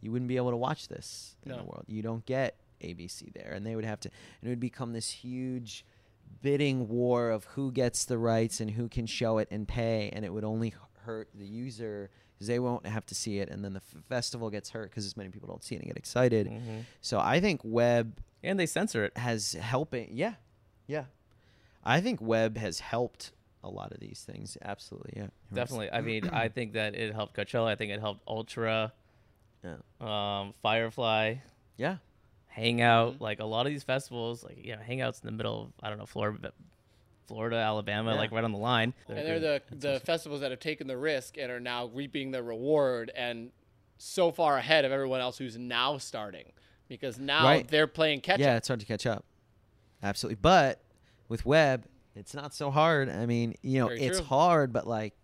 you 0.00 0.12
wouldn't 0.12 0.28
be 0.28 0.36
able 0.36 0.50
to 0.50 0.56
watch 0.56 0.88
this 0.88 1.36
in 1.44 1.52
the 1.52 1.64
world. 1.64 1.84
You 1.86 2.02
don't 2.02 2.24
get 2.26 2.56
ABC 2.82 3.32
there, 3.32 3.52
and 3.52 3.66
they 3.66 3.76
would 3.76 3.84
have 3.84 4.00
to, 4.00 4.10
and 4.40 4.48
it 4.48 4.52
would 4.52 4.60
become 4.60 4.92
this 4.92 5.10
huge 5.10 5.84
bidding 6.42 6.88
war 6.88 7.30
of 7.30 7.44
who 7.44 7.70
gets 7.72 8.04
the 8.04 8.16
rights 8.16 8.60
and 8.60 8.70
who 8.70 8.88
can 8.88 9.04
show 9.06 9.38
it 9.38 9.48
and 9.50 9.66
pay, 9.68 10.10
and 10.12 10.24
it 10.24 10.32
would 10.32 10.44
only 10.44 10.72
hurt 11.04 11.28
the 11.34 11.46
user 11.46 12.10
because 12.40 12.48
they 12.48 12.58
won't 12.58 12.86
have 12.86 13.04
to 13.04 13.14
see 13.14 13.38
it, 13.38 13.50
and 13.50 13.62
then 13.62 13.74
the 13.74 13.82
f- 13.94 14.02
festival 14.08 14.48
gets 14.48 14.70
hurt 14.70 14.88
because 14.88 15.04
as 15.04 15.14
many 15.14 15.28
people 15.28 15.46
don't 15.46 15.62
see 15.62 15.74
it 15.74 15.78
and 15.82 15.88
get 15.88 15.98
excited. 15.98 16.46
Mhm. 16.46 16.84
So 17.02 17.20
I 17.20 17.38
think 17.38 17.60
web 17.62 18.18
And 18.42 18.58
they 18.58 18.64
censor 18.64 19.04
it. 19.04 19.16
has 19.18 19.52
helping. 19.52 20.08
Yeah, 20.16 20.36
yeah. 20.86 21.04
I 21.84 22.00
think 22.00 22.22
web 22.22 22.56
has 22.56 22.80
helped 22.80 23.32
a 23.62 23.68
lot 23.68 23.92
of 23.92 24.00
these 24.00 24.22
things. 24.26 24.56
Absolutely, 24.62 25.12
yeah. 25.16 25.26
Definitely. 25.52 25.92
I 25.92 26.00
mean, 26.00 26.30
I 26.30 26.48
think 26.48 26.72
that 26.72 26.94
it 26.94 27.12
helped 27.14 27.34
Coachella. 27.36 27.66
I 27.66 27.74
think 27.74 27.92
it 27.92 28.00
helped 28.00 28.22
Ultra, 28.26 28.94
Yeah. 29.62 29.76
um, 30.00 30.54
Firefly, 30.62 31.36
Yeah. 31.76 31.98
Hangout. 32.48 33.20
Like 33.20 33.38
a 33.40 33.44
lot 33.44 33.66
of 33.66 33.72
these 33.72 33.84
festivals, 33.84 34.42
like 34.42 34.64
you 34.64 34.74
know, 34.74 34.82
Hangouts 34.82 35.20
in 35.22 35.26
the 35.26 35.32
middle 35.32 35.64
of 35.64 35.72
I 35.82 35.90
don't 35.90 35.98
know 35.98 36.06
Florida, 36.06 36.52
Florida, 37.30 37.56
Alabama, 37.56 38.10
Yeah. 38.12 38.16
like 38.18 38.32
right 38.32 38.42
on 38.44 38.52
the 38.52 38.58
line. 38.58 38.92
and 39.08 39.18
they're 39.18 39.38
the 39.40 39.62
the 39.70 40.00
festivals 40.00 40.40
that 40.40 40.50
have 40.50 40.60
taken 40.60 40.86
the 40.88 40.96
risk 40.98 41.38
and 41.38 41.50
are 41.50 41.60
now 41.60 41.86
reaping 41.86 42.32
the 42.32 42.42
reward 42.42 43.10
and 43.14 43.52
so 43.98 44.32
far 44.32 44.56
ahead 44.56 44.84
of 44.84 44.90
everyone 44.92 45.20
else 45.20 45.38
who's 45.38 45.56
now 45.56 45.96
starting 45.98 46.52
because 46.88 47.18
now 47.18 47.44
Right. 47.44 47.68
they're 47.68 47.86
playing 47.86 48.20
catch 48.22 48.34
up. 48.34 48.40
yeah, 48.40 48.56
it's 48.56 48.66
hard 48.68 48.80
to 48.80 48.86
catch 48.86 49.06
up. 49.06 49.24
Absolutely. 50.02 50.38
But 50.42 50.82
with 51.28 51.44
web, 51.46 51.86
it's 52.16 52.34
not 52.34 52.52
so 52.54 52.70
hard. 52.70 53.08
I 53.08 53.26
mean, 53.26 53.54
you 53.62 53.78
know, 53.80 53.88
Very 53.88 54.00
it's 54.02 54.18
true. 54.18 54.26
hard, 54.26 54.72
but 54.72 54.86
like, 54.86 55.14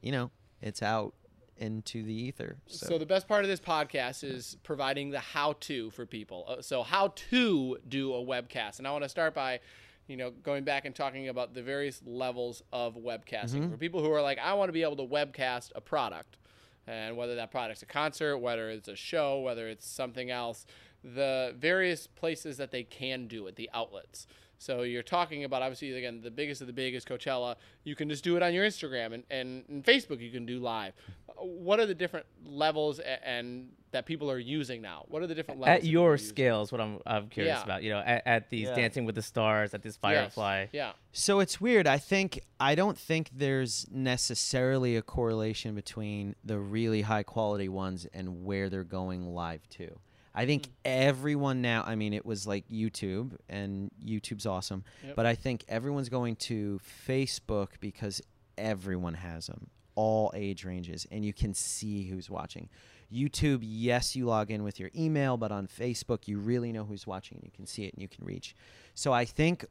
you 0.00 0.10
know, 0.12 0.30
it's 0.60 0.82
out 0.82 1.14
into 1.58 2.02
the 2.02 2.12
ether. 2.12 2.56
So, 2.66 2.86
So. 2.86 2.98
the 2.98 3.06
best 3.06 3.28
part 3.28 3.44
of 3.44 3.48
this 3.48 3.60
podcast 3.60 4.24
is 4.24 4.56
providing 4.62 5.10
the 5.10 5.20
how-to 5.20 5.90
for 5.90 6.04
people. 6.06 6.44
Uh, 6.48 6.60
So 6.62 6.82
how 6.82 7.08
to 7.30 7.78
do 7.88 8.12
a 8.14 8.18
webcast, 8.24 8.78
and 8.78 8.86
I 8.88 8.92
want 8.92 9.04
to 9.04 9.08
start 9.08 9.32
by, 9.34 9.60
you 10.06 10.16
know, 10.16 10.30
going 10.30 10.64
back 10.64 10.84
and 10.84 10.94
talking 10.94 11.28
about 11.28 11.54
the 11.54 11.62
various 11.62 12.00
levels 12.06 12.62
of 12.72 12.96
webcasting 12.96 13.60
mm-hmm. 13.60 13.70
for 13.70 13.76
people 13.76 14.02
who 14.02 14.12
are 14.12 14.22
like, 14.22 14.38
I 14.38 14.54
want 14.54 14.68
to 14.68 14.72
be 14.72 14.82
able 14.82 14.96
to 14.96 15.06
webcast 15.06 15.72
a 15.74 15.80
product, 15.80 16.38
and 16.86 17.16
whether 17.16 17.34
that 17.34 17.50
product's 17.50 17.82
a 17.82 17.86
concert, 17.86 18.38
whether 18.38 18.70
it's 18.70 18.88
a 18.88 18.96
show, 18.96 19.40
whether 19.40 19.68
it's 19.68 19.86
something 19.86 20.30
else, 20.30 20.66
the 21.02 21.54
various 21.58 22.06
places 22.06 22.56
that 22.56 22.70
they 22.70 22.84
can 22.84 23.26
do 23.26 23.46
it, 23.46 23.56
the 23.56 23.70
outlets. 23.74 24.26
So 24.58 24.82
you're 24.82 25.02
talking 25.02 25.44
about 25.44 25.62
obviously 25.62 25.92
again 25.92 26.20
the 26.22 26.30
biggest 26.30 26.60
of 26.60 26.66
the 26.66 26.72
big 26.72 26.94
is 26.94 27.04
Coachella. 27.04 27.56
You 27.84 27.94
can 27.94 28.08
just 28.08 28.24
do 28.24 28.36
it 28.36 28.42
on 28.42 28.54
your 28.54 28.64
Instagram 28.64 29.12
and, 29.12 29.22
and, 29.30 29.64
and 29.68 29.84
Facebook. 29.84 30.20
You 30.20 30.30
can 30.30 30.46
do 30.46 30.58
live. 30.58 30.94
What 31.38 31.80
are 31.80 31.86
the 31.86 31.94
different 31.94 32.26
levels 32.44 32.98
a- 32.98 33.26
and 33.26 33.70
that 33.92 34.04
people 34.06 34.30
are 34.30 34.38
using 34.38 34.82
now? 34.82 35.04
What 35.08 35.22
are 35.22 35.26
the 35.26 35.34
different 35.34 35.60
levels 35.60 35.78
at 35.78 35.84
your 35.84 36.00
people 36.02 36.06
are 36.06 36.12
using? 36.12 36.28
scale 36.28 36.62
is 36.62 36.72
what 36.72 36.80
I'm 36.80 37.00
I'm 37.06 37.28
curious 37.28 37.56
Yeah. 37.58 37.64
about. 37.64 37.82
You 37.82 37.90
know, 37.90 38.00
at, 38.00 38.22
at 38.26 38.50
these 38.50 38.68
Yeah. 38.68 38.74
Dancing 38.74 39.04
with 39.04 39.14
the 39.14 39.22
Stars, 39.22 39.74
at 39.74 39.82
this 39.82 39.94
Yes. 40.02 40.34
Firefly. 40.34 40.66
Yeah. 40.72 40.92
so 41.12 41.40
it's 41.40 41.60
weird. 41.60 41.86
I 41.86 41.98
think 41.98 42.40
I 42.60 42.74
don't 42.74 42.98
think 42.98 43.30
there's 43.34 43.86
necessarily 43.90 44.96
a 44.96 45.02
correlation 45.02 45.74
between 45.74 46.34
the 46.44 46.58
really 46.58 47.02
high 47.02 47.22
quality 47.22 47.68
ones 47.68 48.06
and 48.12 48.44
where 48.44 48.68
they're 48.68 48.84
going 48.84 49.26
live 49.34 49.68
to. 49.70 49.98
I 50.34 50.44
think 50.44 50.66
hmm. 50.66 50.72
everyone 50.84 51.62
now, 51.62 51.82
I 51.86 51.94
mean, 51.94 52.12
it 52.12 52.26
was 52.26 52.46
like 52.46 52.68
YouTube, 52.68 53.32
and 53.48 53.90
YouTube's 54.04 54.44
awesome, 54.44 54.84
Yep. 55.02 55.16
but 55.16 55.24
I 55.24 55.34
think 55.34 55.64
everyone's 55.66 56.10
going 56.10 56.36
to 56.36 56.78
Facebook 57.08 57.68
because 57.80 58.20
everyone 58.58 59.14
has 59.14 59.46
them, 59.46 59.70
all 59.96 60.30
age 60.34 60.64
ranges, 60.64 61.06
and 61.10 61.24
you 61.24 61.32
can 61.32 61.52
see 61.52 62.04
who's 62.04 62.30
watching. 62.30 62.68
YouTube, 63.12 63.60
yes, 63.62 64.14
you 64.16 64.26
log 64.26 64.50
in 64.50 64.62
with 64.62 64.78
your 64.78 64.90
email, 64.96 65.36
but 65.36 65.50
on 65.50 65.66
Facebook, 65.66 66.26
you 66.26 66.38
really 66.38 66.72
know 66.72 66.84
who's 66.84 67.06
watching, 67.06 67.38
and 67.38 67.44
you 67.44 67.52
can 67.54 67.66
see 67.66 67.84
it 67.84 67.92
and 67.94 68.02
you 68.02 68.08
can 68.08 68.24
reach. 68.24 68.54
So 68.94 69.12
I 69.12 69.24
think, 69.24 69.64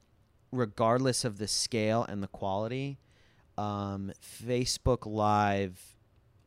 regardless 0.52 1.26
of 1.26 1.38
the 1.38 1.48
scale 1.48 2.04
and 2.04 2.24
the 2.24 2.28
quality, 2.28 2.98
um, 3.58 4.12
Facebook 4.22 5.06
Live, 5.06 5.96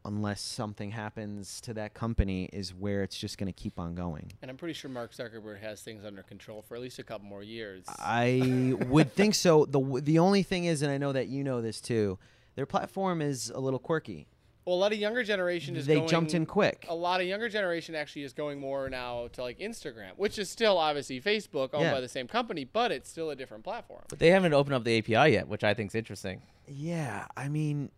unless 0.04 0.40
something 0.40 0.90
happens 0.90 1.60
to 1.62 1.74
that 1.74 1.92
company, 1.92 2.48
is 2.52 2.74
where 2.74 3.02
it's 3.02 3.18
just 3.18 3.36
going 3.36 3.52
to 3.52 3.58
keep 3.58 3.78
on 3.78 3.94
going. 3.94 4.32
And 4.40 4.50
I'm 4.50 4.56
pretty 4.56 4.74
sure 4.74 4.90
Mark 4.90 5.12
Zuckerberg 5.12 5.60
has 5.60 5.82
things 5.82 6.04
under 6.04 6.22
control 6.22 6.62
for 6.62 6.74
at 6.74 6.80
least 6.80 6.98
a 6.98 7.04
couple 7.04 7.26
more 7.26 7.42
years. 7.42 7.84
I 7.98 8.74
would 8.88 9.12
think 9.12 9.34
so. 9.34 9.66
the 9.66 10.00
The 10.00 10.18
only 10.18 10.42
thing 10.42 10.64
is, 10.64 10.80
and 10.80 10.90
I 10.90 10.96
know 10.96 11.12
that 11.12 11.28
you 11.28 11.44
know 11.44 11.60
this 11.60 11.82
too, 11.82 12.18
their 12.58 12.66
platform 12.66 13.22
is 13.22 13.50
a 13.50 13.60
little 13.60 13.78
quirky. 13.78 14.26
well, 14.64 14.74
a 14.74 14.80
lot 14.80 14.92
of 14.92 14.98
younger 14.98 15.22
generation 15.22 15.76
is 15.76 15.86
They 15.86 15.94
going, 15.94 16.08
jumped 16.08 16.34
in 16.34 16.44
quick. 16.44 16.86
A 16.88 16.94
lot 16.94 17.20
of 17.20 17.26
younger 17.28 17.48
generation 17.48 17.94
actually 17.94 18.24
is 18.24 18.32
going 18.32 18.58
more 18.58 18.90
now 18.90 19.28
to 19.34 19.42
like 19.42 19.60
Instagram, 19.60 20.10
which 20.16 20.40
is 20.40 20.50
still 20.50 20.76
obviously 20.76 21.20
Facebook 21.20 21.70
owned 21.72 21.84
Yeah. 21.84 21.92
by 21.92 22.00
the 22.00 22.08
same 22.08 22.26
company, 22.26 22.64
but 22.64 22.90
it's 22.90 23.08
still 23.08 23.30
a 23.30 23.36
different 23.36 23.62
platform. 23.62 24.02
But 24.08 24.18
they 24.18 24.30
haven't 24.32 24.54
opened 24.54 24.74
up 24.74 24.82
the 24.82 24.98
API 24.98 25.32
yet, 25.34 25.46
which 25.46 25.62
I 25.62 25.72
think 25.72 25.92
is 25.92 25.94
interesting. 25.94 26.42
Yeah, 26.66 27.26
I 27.36 27.48
mean, 27.48 27.92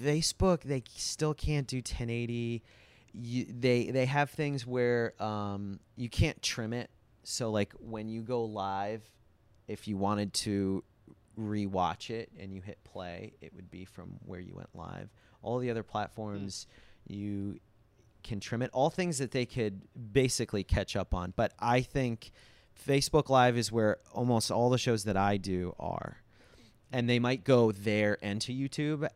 Facebook 0.00 0.62
they 0.62 0.84
still 0.94 1.34
can't 1.34 1.66
do 1.66 1.78
1080. 1.78 2.62
You, 3.14 3.46
they 3.50 3.90
they 3.90 4.06
have 4.06 4.30
things 4.30 4.64
where 4.64 5.20
um, 5.20 5.80
you 5.96 6.08
can't 6.08 6.40
trim 6.40 6.72
it. 6.72 6.88
So 7.24 7.50
like 7.50 7.72
when 7.80 8.08
you 8.08 8.22
go 8.22 8.44
live, 8.44 9.02
if 9.66 9.88
you 9.88 9.96
wanted 9.96 10.32
to 10.34 10.84
rewatch 11.38 12.10
it 12.10 12.30
and 12.38 12.52
you 12.52 12.60
hit 12.62 12.82
play, 12.84 13.34
it 13.40 13.54
would 13.54 13.70
be 13.70 13.84
from 13.84 14.14
where 14.24 14.40
you 14.40 14.54
went 14.54 14.70
live. 14.74 15.10
All 15.42 15.58
the 15.58 15.70
other 15.70 15.82
platforms, 15.82 16.66
you 17.06 17.58
can 18.22 18.40
trim 18.40 18.62
it. 18.62 18.70
All 18.72 18.90
things 18.90 19.18
that 19.18 19.32
they 19.32 19.46
could 19.46 19.82
basically 20.12 20.62
catch 20.64 20.94
up 20.96 21.14
on. 21.14 21.32
But 21.36 21.52
I 21.58 21.80
think 21.80 22.30
Facebook 22.86 23.28
Live 23.28 23.56
is 23.56 23.72
where 23.72 23.98
almost 24.12 24.50
all 24.50 24.70
the 24.70 24.78
shows 24.78 25.04
that 25.04 25.16
I 25.16 25.36
do 25.36 25.74
are 25.78 26.18
and 26.92 27.08
they 27.08 27.18
might 27.18 27.44
go 27.44 27.72
there 27.72 28.18
and 28.22 28.40
to 28.42 28.52
YouTube 28.52 29.08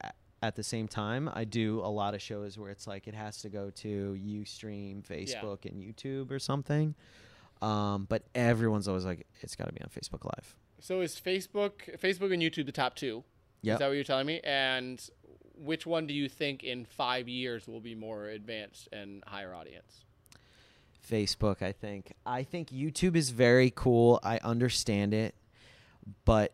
at 0.43 0.57
the 0.57 0.63
same 0.63 0.89
time. 0.89 1.31
I 1.33 1.45
do 1.45 1.81
a 1.81 1.89
lot 1.89 2.15
of 2.15 2.23
shows 2.23 2.59
where 2.59 2.71
it's 2.71 2.87
like 2.87 3.07
it 3.07 3.15
has 3.15 3.43
to 3.43 3.49
go 3.49 3.71
to 3.71 4.19
UStream, 4.19 5.03
Facebook, 5.07 5.67
and 5.67 5.81
YouTube 5.83 6.31
or 6.31 6.39
something. 6.39 6.95
Um, 7.63 8.07
but 8.09 8.25
everyone's 8.35 8.89
always 8.89 9.05
like, 9.05 9.27
it's 9.41 9.57
got 9.57 9.67
to 9.67 9.73
be 9.73 9.81
on 9.83 9.89
Facebook 9.89 10.25
Live. 10.25 10.55
So 10.81 11.01
is 11.01 11.21
Facebook, 11.21 11.99
Facebook 11.99 12.33
and 12.33 12.43
YouTube 12.43 12.67
the 12.67 12.73
top 12.73 12.95
two? 12.95 13.25
Yep. 13.63 13.75
Is 13.75 13.79
that 13.79 13.87
what 13.87 13.95
you're 13.95 14.05
telling 14.05 14.27
me? 14.27 14.41
And 14.45 15.03
which 15.57 15.87
one 15.87 16.07
do 16.07 16.15
you 16.15 16.29
think 16.29 16.63
in 16.63 16.85
five 16.85 17.29
years 17.29 17.67
will 17.67 17.81
be 17.81 17.95
more 17.95 18.27
advanced 18.27 18.89
and 18.93 19.25
higher 19.27 19.55
audience? 19.55 20.05
Facebook, 21.11 21.63
I 21.63 21.73
think. 21.73 22.13
I 22.25 22.43
think 22.43 22.71
YouTube 22.71 23.17
is 23.17 23.31
very 23.31 23.73
cool. 23.75 24.21
I 24.23 24.39
understand 24.39 25.15
it, 25.15 25.35
but 26.25 26.53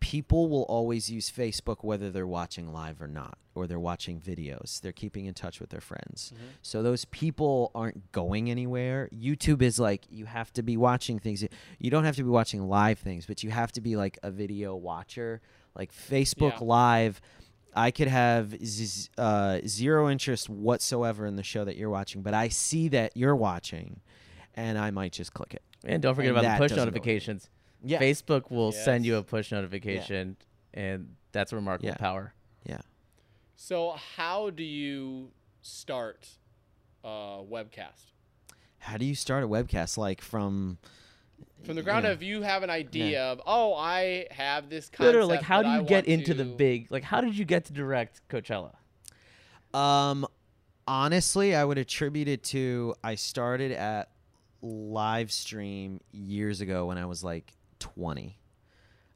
people 0.00 0.48
will 0.48 0.64
always 0.64 1.10
use 1.10 1.30
Facebook 1.30 1.78
whether 1.82 2.10
they're 2.10 2.26
watching 2.26 2.72
live 2.72 3.00
or 3.00 3.08
not, 3.08 3.38
or 3.54 3.66
they're 3.66 3.78
watching 3.80 4.20
videos. 4.20 4.80
They're 4.80 4.92
keeping 4.92 5.26
in 5.26 5.34
touch 5.34 5.60
with 5.60 5.70
their 5.70 5.80
friends. 5.80 6.32
So 6.62 6.82
those 6.82 7.04
people 7.06 7.70
aren't 7.74 8.10
going 8.12 8.50
anywhere. 8.50 9.08
YouTube 9.14 9.60
is 9.62 9.78
like 9.78 10.04
you 10.10 10.24
have 10.26 10.52
to 10.54 10.62
be 10.62 10.76
watching 10.76 11.18
things. 11.18 11.44
You 11.78 11.90
don't 11.90 12.04
have 12.04 12.16
to 12.16 12.22
be 12.22 12.30
watching 12.30 12.68
live 12.68 12.98
things, 12.98 13.26
but 13.26 13.42
you 13.42 13.50
have 13.50 13.70
to 13.72 13.80
be 13.80 13.96
like 13.96 14.18
a 14.22 14.30
video 14.30 14.74
watcher. 14.74 15.40
Like 15.74 15.92
Facebook 15.92 16.52
Yeah. 16.60 16.66
Live, 16.66 17.20
I 17.74 17.90
could 17.90 18.08
have 18.08 18.54
z- 18.64 19.08
uh, 19.16 19.60
zero 19.66 20.10
interest 20.10 20.48
whatsoever 20.48 21.26
in 21.26 21.36
the 21.36 21.42
show 21.42 21.64
that 21.64 21.76
you're 21.76 21.90
watching, 21.90 22.22
but 22.22 22.34
I 22.34 22.48
see 22.48 22.88
that 22.88 23.16
you're 23.16 23.36
watching, 23.36 24.00
and 24.54 24.76
I 24.78 24.90
might 24.90 25.12
just 25.12 25.32
click 25.32 25.54
it. 25.54 25.62
And 25.84 26.02
don't 26.02 26.14
forget 26.14 26.30
And 26.30 26.38
about 26.38 26.58
the 26.58 26.68
push 26.68 26.76
notifications. 26.76 27.48
Yeah. 27.84 27.98
Facebook 28.00 28.50
will 28.50 28.72
send 28.72 29.04
you 29.06 29.16
a 29.16 29.22
push 29.22 29.50
notification, 29.50 30.36
and 30.74 31.16
that's 31.32 31.52
a 31.52 31.56
remarkable 31.56 31.88
Yeah. 31.88 31.96
power. 31.96 32.34
Yeah. 33.62 33.68
So 33.68 33.90
how 34.16 34.50
do 34.50 34.62
you 34.62 35.30
start 35.62 36.28
a 37.04 37.42
webcast? 37.48 38.12
How 38.78 38.96
do 38.96 39.04
you 39.04 39.14
start 39.14 39.44
a 39.44 39.48
webcast? 39.48 39.96
Like 39.96 40.20
from 40.20 40.78
From 41.64 41.76
the 41.76 41.82
ground 41.82 42.04
Yeah. 42.04 42.12
up, 42.12 42.22
you 42.22 42.42
have 42.42 42.64
an 42.64 42.70
idea 42.70 43.22
of, 43.22 43.40
oh, 43.46 43.74
I 43.74 44.26
have 44.32 44.68
this 44.68 44.88
concept. 44.88 45.00
Literally, 45.06 45.36
like, 45.36 45.42
how 45.42 45.62
that 45.62 45.68
do 45.68 45.68
I 45.68 45.76
you 45.76 45.82
get 45.84 45.94
want 45.94 46.06
into 46.08 46.34
the 46.34 46.44
big? 46.44 46.90
Like, 46.90 47.04
how 47.04 47.20
did 47.20 47.38
you 47.38 47.44
get 47.44 47.66
to 47.66 47.72
direct 47.72 48.20
Coachella? 48.28 48.74
Um, 49.72 50.26
honestly, 50.88 51.54
I 51.54 51.64
would 51.64 51.78
attribute 51.78 52.26
it 52.26 52.42
to 52.44 52.96
I 53.04 53.14
started 53.14 53.70
at 53.70 54.10
Livestream 54.62 56.00
years 56.10 56.60
ago 56.60 56.86
when 56.86 56.98
I 56.98 57.06
was 57.06 57.22
like 57.22 57.52
20. 57.78 58.36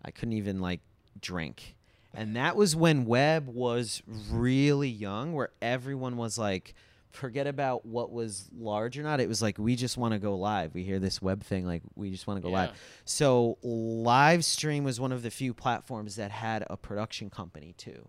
I 0.04 0.10
couldn't 0.12 0.34
even 0.34 0.60
like 0.60 0.80
drink. 1.20 1.75
And 2.16 2.34
that 2.36 2.56
was 2.56 2.74
when 2.74 3.04
web 3.04 3.46
was 3.48 4.02
really 4.30 4.88
young 4.88 5.32
where 5.34 5.50
everyone 5.60 6.16
was 6.16 6.38
like 6.38 6.74
forget 7.10 7.46
about 7.46 7.86
what 7.86 8.12
was 8.12 8.48
large 8.54 8.98
or 8.98 9.02
not. 9.02 9.20
It 9.20 9.28
was 9.28 9.40
like 9.40 9.58
we 9.58 9.74
just 9.76 9.96
want 9.96 10.12
to 10.12 10.18
go 10.18 10.36
live. 10.36 10.74
We 10.74 10.82
hear 10.82 10.98
this 10.98 11.22
web 11.22 11.42
thing 11.42 11.64
like 11.66 11.82
we 11.94 12.10
just 12.10 12.26
want 12.26 12.38
to 12.38 12.42
go 12.42 12.48
Yeah. 12.50 12.66
live. 12.66 12.70
So 13.04 13.56
Livestream 13.64 14.82
was 14.82 15.00
one 15.00 15.12
of 15.12 15.22
the 15.22 15.30
few 15.30 15.54
platforms 15.54 16.16
that 16.16 16.30
had 16.30 16.64
a 16.68 16.76
production 16.76 17.30
company 17.30 17.74
too. 17.76 18.08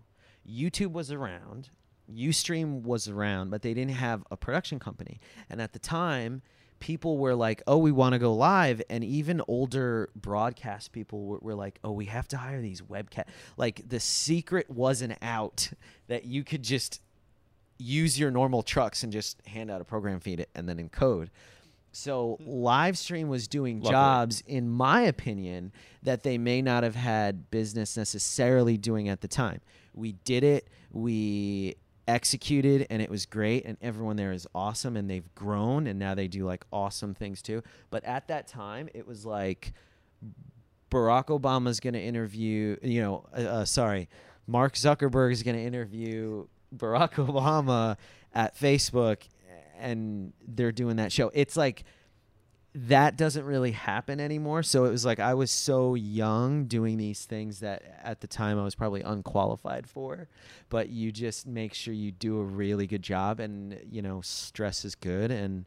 YouTube 0.50 0.92
was 0.92 1.12
around, 1.12 1.70
Ustream 2.14 2.84
was 2.84 3.08
around, 3.10 3.50
but 3.50 3.62
they 3.62 3.74
didn't 3.74 3.96
have 3.96 4.24
a 4.32 4.38
production 4.38 4.80
company. 4.80 5.20
And 5.50 5.62
at 5.62 5.74
the 5.74 5.80
time, 5.80 6.42
people 6.80 7.18
were 7.18 7.36
like, 7.36 7.62
"Oh, 7.68 7.78
we 7.78 7.92
want 7.92 8.14
to 8.14 8.20
go 8.20 8.34
live," 8.34 8.82
and 8.90 9.04
even 9.04 9.42
older 9.48 10.10
broadcast 10.16 10.92
people 10.92 11.26
were, 11.26 11.40
were 11.40 11.56
like, 11.56 11.80
"Oh, 11.84 11.92
we 11.92 12.06
have 12.06 12.28
to 12.30 12.38
hire 12.38 12.62
these 12.62 12.82
webcast." 12.82 13.26
Like 13.58 13.88
the 13.88 14.00
secret 14.00 14.70
wasn't 14.70 15.18
out 15.22 15.70
that 16.08 16.26
you 16.26 16.44
could 16.44 16.64
just 16.64 17.02
use 17.80 18.20
your 18.20 18.32
normal 18.32 18.64
trucks 18.64 19.04
and 19.04 19.12
just 19.12 19.46
hand 19.46 19.70
out 19.70 19.82
a 19.82 19.86
program 19.86 20.20
feed 20.20 20.40
it 20.40 20.50
and 20.56 20.68
then 20.68 20.78
encode. 20.78 21.30
So 21.92 22.38
hmm. 22.42 22.50
Livestream 22.50 23.28
was 23.28 23.48
doing 23.48 23.82
jobs, 23.82 24.44
in 24.46 24.70
my 24.70 25.02
opinion, 25.02 25.72
that 26.04 26.24
they 26.24 26.38
may 26.38 26.62
not 26.62 26.84
have 26.84 26.96
had 26.96 27.50
business 27.50 27.98
necessarily 27.98 28.78
doing 28.78 29.10
at 29.10 29.22
the 29.22 29.28
time. 29.28 29.62
We 29.94 30.12
did 30.12 30.44
it, 30.44 30.70
we 30.92 31.76
executed, 32.08 32.88
and 32.90 33.02
it 33.02 33.10
was 33.10 33.26
great, 33.26 33.66
and 33.66 33.78
everyone 33.82 34.16
there 34.16 34.32
is 34.32 34.48
awesome, 34.56 34.96
and 34.96 35.10
they've 35.10 35.34
grown, 35.36 35.88
and 35.88 36.00
now 36.00 36.16
they 36.16 36.28
do 36.28 36.46
like 36.46 36.66
awesome 36.72 37.14
things 37.14 37.42
too. 37.42 37.64
But 37.90 38.04
at 38.06 38.28
that 38.30 38.48
time, 38.48 38.90
it 38.94 39.08
was 39.08 39.26
like 39.26 39.74
Barack 40.90 41.28
Obama's 41.28 41.80
going 41.80 41.94
to 41.94 42.02
interview, 42.02 42.78
you 42.82 43.02
know, 43.02 43.26
uh, 43.38 43.42
uh, 43.42 43.66
sorry, 43.66 44.10
Mark 44.48 44.74
Zuckerberg 44.76 45.32
is 45.32 45.44
going 45.44 45.58
to 45.58 45.64
interview 45.64 46.48
Barack 46.76 47.14
Obama 47.28 47.98
at 48.34 48.56
Facebook, 48.58 49.24
and 49.80 50.34
they're 50.48 50.72
doing 50.72 50.96
that 50.98 51.12
show. 51.12 51.30
It's 51.34 51.58
like 51.58 51.84
that 52.86 53.18
doesn't 53.18 53.44
really 53.44 53.72
happen 53.72 54.20
anymore. 54.20 54.62
So 54.62 54.86
it 54.86 54.92
was 54.92 55.04
like 55.04 55.20
I 55.20 55.34
was 55.34 55.50
so 55.50 55.96
young 55.96 56.66
doing 56.66 56.98
these 56.98 57.26
things 57.26 57.60
that 57.62 57.82
at 58.04 58.22
the 58.22 58.28
time 58.28 58.60
I 58.60 58.64
was 58.64 58.76
probably 58.76 59.02
unqualified 59.02 59.88
for. 59.88 60.28
But 60.70 60.90
you 60.90 61.12
just 61.12 61.48
make 61.48 61.74
sure 61.74 61.94
you 61.94 62.12
do 62.12 62.40
a 62.40 62.44
really 62.44 62.86
good 62.86 63.02
job, 63.02 63.40
and 63.40 63.80
you 63.90 64.04
know, 64.04 64.22
stress 64.22 64.86
is 64.86 64.94
good 64.94 65.32
and 65.32 65.66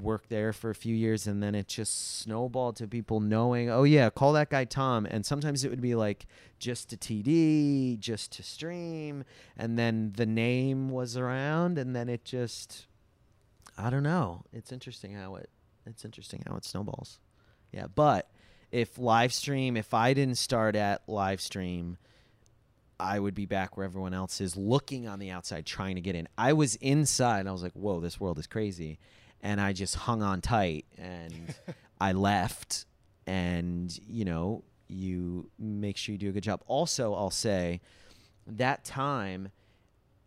work 0.00 0.28
there 0.28 0.52
for 0.52 0.70
a 0.70 0.74
few 0.74 0.94
years 0.94 1.26
and 1.26 1.42
then 1.42 1.54
it 1.56 1.66
just 1.66 2.20
snowballed 2.20 2.76
to 2.76 2.86
people 2.86 3.20
knowing 3.20 3.68
oh 3.68 3.82
yeah 3.82 4.08
call 4.08 4.32
that 4.32 4.48
guy 4.48 4.64
tom 4.64 5.04
and 5.04 5.26
sometimes 5.26 5.64
it 5.64 5.70
would 5.70 5.82
be 5.82 5.94
like 5.94 6.24
just 6.58 6.88
to 6.88 6.96
td 6.96 7.98
just 7.98 8.32
to 8.32 8.42
stream 8.42 9.22
and 9.58 9.78
then 9.78 10.12
the 10.16 10.24
name 10.24 10.88
was 10.88 11.16
around 11.16 11.76
and 11.76 11.94
then 11.94 12.08
it 12.08 12.24
just 12.24 12.86
i 13.76 13.90
don't 13.90 14.04
know 14.04 14.44
it's 14.52 14.72
interesting 14.72 15.12
how 15.12 15.34
it 15.34 15.50
it's 15.86 16.04
interesting 16.04 16.42
how 16.46 16.56
it 16.56 16.64
snowballs 16.64 17.18
yeah 17.72 17.86
but 17.94 18.30
if 18.70 18.96
Livestream 18.96 19.76
if 19.76 19.92
i 19.94 20.14
didn't 20.14 20.38
start 20.38 20.76
at 20.76 21.06
Livestream 21.06 21.96
I 23.02 23.18
would 23.18 23.34
be 23.34 23.46
back 23.46 23.76
where 23.76 23.84
everyone 23.84 24.14
else 24.14 24.40
is 24.40 24.56
looking 24.56 25.08
on 25.08 25.18
the 25.18 25.30
outside 25.30 25.66
trying 25.66 25.96
to 25.96 26.00
get 26.00 26.14
in. 26.14 26.28
I 26.38 26.52
was 26.52 26.76
inside 26.76 27.40
and 27.40 27.48
I 27.48 27.52
was 27.52 27.62
like, 27.62 27.72
whoa, 27.72 28.00
this 28.00 28.20
world 28.20 28.38
is 28.38 28.46
crazy. 28.46 28.98
And 29.42 29.60
I 29.60 29.72
just 29.72 29.96
hung 29.96 30.22
on 30.22 30.40
tight 30.40 30.86
and 30.96 31.54
I 32.00 32.12
left. 32.12 32.86
And, 33.26 33.96
you 34.06 34.24
know, 34.24 34.62
you 34.88 35.50
make 35.58 35.96
sure 35.96 36.12
you 36.12 36.18
do 36.18 36.28
a 36.28 36.32
good 36.32 36.44
job. 36.44 36.62
Also, 36.66 37.14
I'll 37.14 37.30
say 37.30 37.80
that 38.46 38.84
time, 38.84 39.50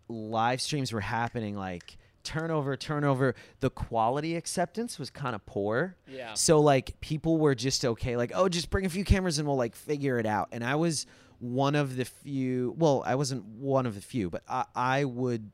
live 0.09 0.59
streams 0.61 0.91
were 0.91 1.01
happening 1.01 1.55
like 1.55 1.97
turnover, 2.25 2.75
turnover. 2.75 3.35
The 3.61 3.69
quality 3.69 4.35
acceptance 4.35 4.99
was 4.99 5.09
kind 5.09 5.35
of 5.35 5.45
poor. 5.45 5.95
Yeah. 6.07 6.33
So 6.33 6.59
like 6.59 6.99
people 6.99 7.37
were 7.37 7.55
just 7.55 7.85
okay, 7.85 8.17
like, 8.17 8.31
oh, 8.35 8.49
just 8.49 8.69
bring 8.69 8.85
a 8.85 8.89
few 8.89 9.05
cameras 9.05 9.39
and 9.39 9.47
we'll 9.47 9.57
like 9.57 9.75
figure 9.75 10.19
it 10.19 10.25
out. 10.25 10.49
And 10.51 10.63
I 10.63 10.75
was 10.75 11.05
one 11.39 11.75
of 11.75 11.95
the 11.95 12.05
few 12.05 12.75
well, 12.77 13.03
I 13.05 13.15
wasn't 13.15 13.45
one 13.45 13.85
of 13.85 13.95
the 13.95 14.01
few, 14.01 14.29
but 14.29 14.43
I, 14.49 14.65
I 14.75 15.03
would 15.05 15.51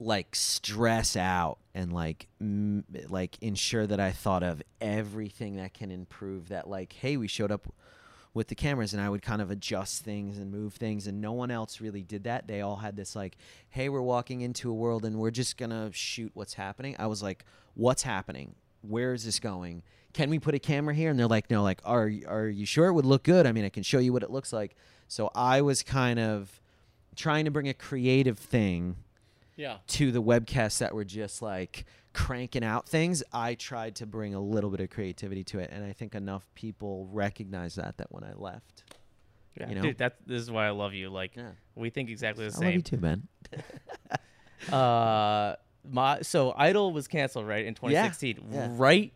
like 0.00 0.36
stress 0.36 1.16
out 1.16 1.58
and 1.74 1.92
like 1.92 2.28
m- 2.40 2.84
like 3.08 3.36
ensure 3.40 3.86
that 3.86 4.00
I 4.00 4.12
thought 4.12 4.42
of 4.42 4.62
everything 4.80 5.56
that 5.56 5.74
can 5.74 5.90
improve 5.90 6.48
that 6.48 6.68
like, 6.68 6.92
hey, 6.92 7.16
we 7.16 7.28
showed 7.28 7.50
up 7.50 7.72
with 8.34 8.48
the 8.48 8.54
cameras 8.54 8.92
and 8.92 9.02
I 9.02 9.08
would 9.08 9.22
kind 9.22 9.42
of 9.42 9.50
adjust 9.50 10.04
things 10.04 10.38
and 10.38 10.50
move 10.50 10.74
things 10.74 11.06
and 11.06 11.20
no 11.20 11.32
one 11.32 11.50
else 11.50 11.80
really 11.80 12.02
did 12.02 12.24
that. 12.24 12.46
They 12.46 12.60
all 12.60 12.76
had 12.76 12.96
this 12.96 13.16
like, 13.16 13.36
hey, 13.70 13.88
we're 13.88 14.02
walking 14.02 14.40
into 14.42 14.70
a 14.70 14.74
world 14.74 15.04
and 15.04 15.16
we're 15.16 15.30
just 15.30 15.56
going 15.56 15.70
to 15.70 15.90
shoot 15.92 16.30
what's 16.34 16.54
happening. 16.54 16.96
I 16.98 17.06
was 17.06 17.22
like, 17.22 17.44
what's 17.74 18.02
happening? 18.02 18.54
Where 18.82 19.12
is 19.12 19.24
this 19.24 19.40
going? 19.40 19.82
Can 20.12 20.30
we 20.30 20.38
put 20.38 20.54
a 20.54 20.58
camera 20.58 20.94
here? 20.94 21.10
And 21.10 21.18
they're 21.18 21.26
like, 21.26 21.50
no, 21.50 21.62
like, 21.62 21.80
are 21.84 22.10
are 22.26 22.48
you 22.48 22.64
sure 22.64 22.86
it 22.86 22.92
would 22.92 23.04
look 23.04 23.24
good? 23.24 23.46
I 23.46 23.52
mean, 23.52 23.64
I 23.64 23.68
can 23.68 23.82
show 23.82 23.98
you 23.98 24.12
what 24.12 24.22
it 24.22 24.30
looks 24.30 24.52
like. 24.52 24.76
So 25.08 25.30
I 25.34 25.60
was 25.60 25.82
kind 25.82 26.18
of 26.18 26.60
trying 27.16 27.44
to 27.44 27.50
bring 27.50 27.68
a 27.68 27.74
creative 27.74 28.38
thing 28.38 28.96
Yeah. 29.58 29.78
to 29.88 30.10
the 30.10 30.22
webcasts 30.22 30.78
that 30.78 30.94
were 30.94 31.04
just 31.04 31.42
like 31.42 31.84
cranking 32.14 32.64
out 32.64 32.88
things, 32.88 33.22
I 33.32 33.54
tried 33.54 33.96
to 33.96 34.06
bring 34.06 34.34
a 34.34 34.40
little 34.40 34.70
bit 34.70 34.80
of 34.80 34.88
creativity 34.88 35.44
to 35.44 35.58
it, 35.58 35.68
and 35.72 35.84
I 35.84 35.92
think 35.92 36.14
enough 36.14 36.48
people 36.54 37.06
recognize 37.12 37.74
that 37.74 37.98
that 37.98 38.10
when 38.10 38.24
I 38.24 38.32
left, 38.34 38.84
Yeah, 39.60 39.68
You 39.68 39.74
know? 39.74 39.82
dude, 39.82 39.98
that 39.98 40.16
this 40.26 40.40
is 40.40 40.50
why 40.50 40.66
I 40.66 40.70
love 40.70 40.94
you. 40.94 41.10
Like, 41.10 41.36
Yeah. 41.36 41.50
we 41.74 41.90
think 41.90 42.08
exactly 42.08 42.46
the 42.46 42.52
same. 42.52 42.62
I 42.62 42.66
love 42.66 42.74
you 42.76 42.82
too, 42.82 42.96
man. 42.98 43.28
uh 44.72 45.54
my 45.88 46.20
so 46.22 46.52
idol 46.56 46.92
was 46.92 47.06
canceled 47.08 47.46
right 47.46 47.64
in 47.64 47.74
2016 47.74 48.48
yeah. 48.50 48.68
right 48.72 49.12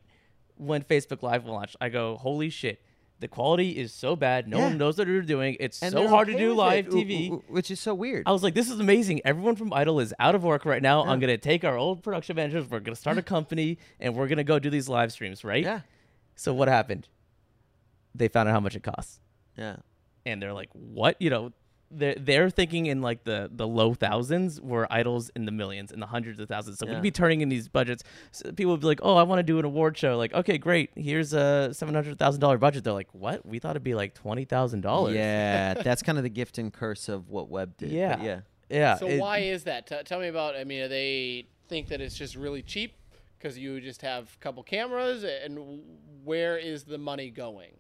when 0.57 0.83
facebook 0.83 1.23
live 1.23 1.45
launched 1.45 1.77
i 1.81 1.89
go 1.89 2.17
holy 2.17 2.49
shit 2.49 2.81
the 3.23 3.29
quality 3.29 3.71
is 3.79 3.93
so 3.95 4.15
bad. 4.17 4.47
No 4.47 4.59
Yeah. 4.59 4.65
one 4.69 4.77
knows 4.79 4.99
what 4.99 5.07
they're 5.07 5.23
doing. 5.23 5.57
It's 5.59 5.83
And 5.83 5.93
so 5.93 6.07
hard 6.09 6.29
to 6.29 6.37
do 6.37 6.53
live 6.53 6.89
it, 6.89 6.93
tv 6.93 7.43
which 7.49 7.71
is 7.71 7.81
so 7.81 7.95
weird. 7.95 8.25
i 8.27 8.33
was 8.33 8.43
like 8.43 8.53
this 8.53 8.69
is 8.71 8.79
amazing. 8.81 9.23
Everyone 9.25 9.57
from 9.57 9.73
idol 9.73 9.99
is 10.01 10.13
out 10.19 10.35
of 10.35 10.43
work 10.45 10.67
right 10.67 10.83
now. 10.83 11.05
I'm 11.05 11.19
gonna 11.21 11.39
take 11.39 11.65
our 11.65 11.79
old 11.79 12.03
production 12.03 12.37
managers. 12.37 12.69
We're 12.71 12.81
gonna 12.81 12.97
start 12.97 13.17
a 13.17 13.23
company 13.23 13.79
and 13.99 14.15
we're 14.15 14.29
gonna 14.29 14.45
go 14.45 14.59
do 14.59 14.69
these 14.69 14.89
live 14.91 15.11
streams 15.13 15.43
right? 15.45 15.65
Yeah, 15.65 15.81
so 16.35 16.53
what 16.53 16.69
happened? 16.69 17.09
They 18.15 18.29
found 18.29 18.49
out 18.49 18.53
how 18.53 18.61
much 18.61 18.77
it 18.77 18.83
costs. 18.83 19.21
Yeah, 19.57 19.77
and 20.27 20.43
they're 20.43 20.53
like, 20.53 20.69
"What?" 20.73 21.17
You 21.21 21.31
know, 21.31 21.53
they're 21.95 22.15
they're 22.15 22.51
thinking 22.51 22.87
in 22.87 23.03
like 23.03 23.25
the 23.25 23.51
the 23.53 23.67
low 23.69 23.95
thousands, 23.95 24.61
where 24.61 24.91
idols 24.93 25.31
in 25.37 25.45
the 25.45 25.53
millions, 25.53 25.93
in 25.93 26.01
the 26.01 26.07
hundreds 26.07 26.41
of 26.41 26.49
thousands. 26.49 26.79
So 26.79 26.87
Yeah. 26.87 26.95
we'd 26.95 27.03
be 27.03 27.11
turning 27.11 27.41
in 27.43 27.49
these 27.49 27.69
budgets. 27.69 28.03
So 28.31 28.51
people 28.53 28.73
would 28.73 28.81
be 28.81 28.87
like, 28.87 29.01
"Oh, 29.03 29.17
I 29.17 29.23
want 29.25 29.39
to 29.41 29.43
do 29.43 29.59
an 29.59 29.65
award 29.65 29.97
show." 29.99 30.17
Like, 30.17 30.33
okay, 30.33 30.59
great. 30.59 30.91
Here's 30.97 31.33
a 31.33 31.71
seven 31.75 31.95
hundred 31.95 32.19
thousand 32.19 32.41
dollar 32.41 32.59
budget. 32.59 32.85
They're 32.85 32.93
like, 32.93 33.13
"What? 33.13 33.45
We 33.47 33.59
thought 33.59 33.71
it'd 33.73 33.85
be 33.85 33.95
like 33.95 34.15
twenty 34.15 34.45
thousand 34.45 34.81
dollars." 34.81 35.15
yeah. 35.15 35.75
That's 35.83 36.03
kind 36.03 36.19
of 36.19 36.25
the 36.25 36.31
gift 36.31 36.59
and 36.59 36.73
curse 36.73 37.09
of 37.09 37.29
what 37.29 37.49
web 37.49 37.77
did. 37.77 37.91
Yeah. 37.91 38.23
yeah. 38.23 38.41
yeah. 38.71 38.97
So 38.97 39.07
it- 39.07 39.21
why 39.21 39.39
is 39.39 39.65
that? 39.65 39.87
T- 39.87 39.97
tell 40.05 40.21
me 40.21 40.29
about. 40.29 40.57
I 40.57 40.65
mean, 40.65 40.83
do 40.83 40.89
they 40.89 41.47
think 41.69 41.89
that 41.89 42.01
it's 42.01 42.17
just 42.17 42.37
really 42.37 42.63
cheap 42.63 42.95
because 43.39 43.59
you 43.59 43.81
just 43.81 44.03
have 44.03 44.31
a 44.35 44.39
couple 44.43 44.63
cameras, 44.63 45.25
and 45.25 45.81
where 46.25 46.57
is 46.57 46.85
the 46.85 46.99
money 46.99 47.29
going? 47.31 47.73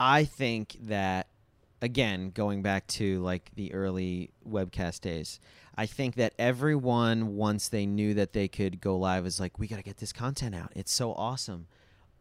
I 0.00 0.24
think 0.24 0.76
that 0.84 1.28
again, 1.82 2.30
going 2.30 2.62
back 2.62 2.86
to 2.86 3.20
like 3.20 3.50
the 3.56 3.74
early 3.74 4.30
webcast 4.48 5.00
days, 5.00 5.40
I 5.74 5.86
think 5.86 6.14
that 6.14 6.32
everyone 6.38 7.36
once 7.36 7.68
they 7.68 7.84
knew 7.84 8.14
that 8.14 8.32
they 8.32 8.48
could 8.48 8.80
go 8.80 8.96
live 8.96 9.26
is 9.26 9.40
like, 9.40 9.58
we 9.58 9.66
got 9.66 9.76
to 9.76 9.82
get 9.82 9.98
this 9.98 10.12
content 10.12 10.54
out. 10.54 10.72
It's 10.74 10.92
so 10.92 11.12
awesome. 11.12 11.66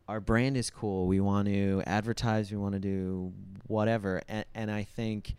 Our 0.08 0.20
brand 0.20 0.58
is 0.58 0.70
cool. 0.70 1.08
We 1.08 1.20
want 1.20 1.48
to 1.48 1.84
advertise. 1.86 2.52
We 2.52 2.58
want 2.58 2.74
to 2.74 2.80
do 2.80 3.32
whatever. 3.68 4.22
And, 4.28 4.46
and 4.56 4.72
I 4.72 4.84
think 4.84 5.36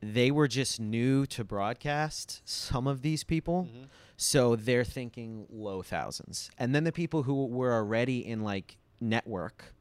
they 0.00 0.30
were 0.30 0.48
just 0.48 0.80
new 0.80 1.26
to 1.26 1.44
broadcast. 1.44 2.40
Some 2.44 2.86
of 2.86 3.02
these 3.02 3.22
people. 3.22 3.68
Mm-hmm. 3.70 3.84
So 4.16 4.56
they're 4.56 4.84
thinking 4.84 5.46
low 5.50 5.82
thousands. 5.82 6.50
And 6.58 6.74
then 6.74 6.84
the 6.84 6.92
people 6.92 7.24
who 7.24 7.46
were 7.46 7.72
already 7.72 8.26
in 8.26 8.42
like 8.42 8.78
network, 9.00 9.74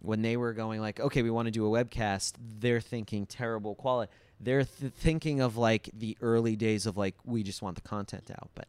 when 0.00 0.22
they 0.22 0.36
were 0.36 0.52
going 0.52 0.80
like, 0.80 1.00
okay, 1.00 1.22
we 1.22 1.30
want 1.30 1.46
to 1.46 1.52
do 1.52 1.66
a 1.66 1.84
webcast, 1.84 2.34
they're 2.58 2.80
thinking 2.80 3.26
terrible 3.26 3.74
quality. 3.74 4.12
They're 4.38 4.64
th- 4.64 4.92
thinking 4.92 5.40
of 5.40 5.56
like 5.56 5.90
the 5.92 6.16
early 6.20 6.56
days 6.56 6.86
of 6.86 6.96
like 6.96 7.14
we 7.24 7.42
just 7.42 7.62
want 7.62 7.76
the 7.76 7.82
content 7.82 8.30
out, 8.30 8.50
but 8.54 8.68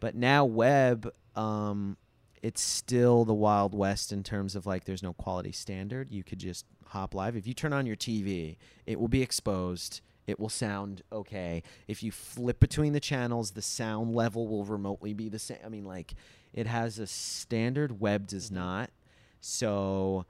but 0.00 0.14
now 0.14 0.44
web, 0.44 1.12
um, 1.36 1.96
it's 2.42 2.60
still 2.60 3.24
the 3.24 3.34
wild 3.34 3.74
west 3.74 4.12
in 4.12 4.22
terms 4.22 4.56
of 4.56 4.66
like 4.66 4.84
there's 4.84 5.02
no 5.02 5.12
quality 5.12 5.52
standard. 5.52 6.10
You 6.10 6.24
could 6.24 6.38
just 6.38 6.66
hop 6.86 7.14
live. 7.14 7.36
If 7.36 7.46
you 7.46 7.54
turn 7.54 7.72
on 7.72 7.86
your 7.86 7.96
TV, 7.96 8.56
it 8.86 8.98
will 8.98 9.08
be 9.08 9.22
exposed. 9.22 10.00
It 10.26 10.40
will 10.40 10.48
sound 10.48 11.02
okay. 11.12 11.62
If 11.86 12.02
you 12.02 12.10
flip 12.10 12.58
between 12.58 12.92
the 12.92 13.00
channels, 13.00 13.52
the 13.52 13.62
sound 13.62 14.14
level 14.14 14.48
will 14.48 14.64
remotely 14.64 15.14
be 15.14 15.28
the 15.28 15.38
same. 15.38 15.58
I 15.64 15.68
mean, 15.68 15.84
like 15.84 16.14
it 16.52 16.66
has 16.66 16.98
a 16.98 17.06
standard. 17.06 18.00
Web 18.00 18.26
does 18.26 18.50
not. 18.50 18.90
So, 19.40 20.24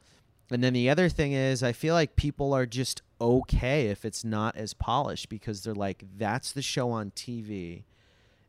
and 0.50 0.62
then 0.62 0.72
the 0.72 0.88
other 0.90 1.08
thing 1.08 1.32
is, 1.32 1.62
I 1.62 1.72
feel 1.72 1.94
like 1.94 2.16
people 2.16 2.52
are 2.52 2.66
just 2.66 3.02
okay 3.20 3.88
if 3.88 4.04
it's 4.04 4.24
not 4.24 4.56
as 4.56 4.74
polished 4.74 5.28
because 5.28 5.62
they're 5.62 5.74
like, 5.74 6.04
that's 6.16 6.52
the 6.52 6.62
show 6.62 6.90
on 6.90 7.10
TV. 7.12 7.84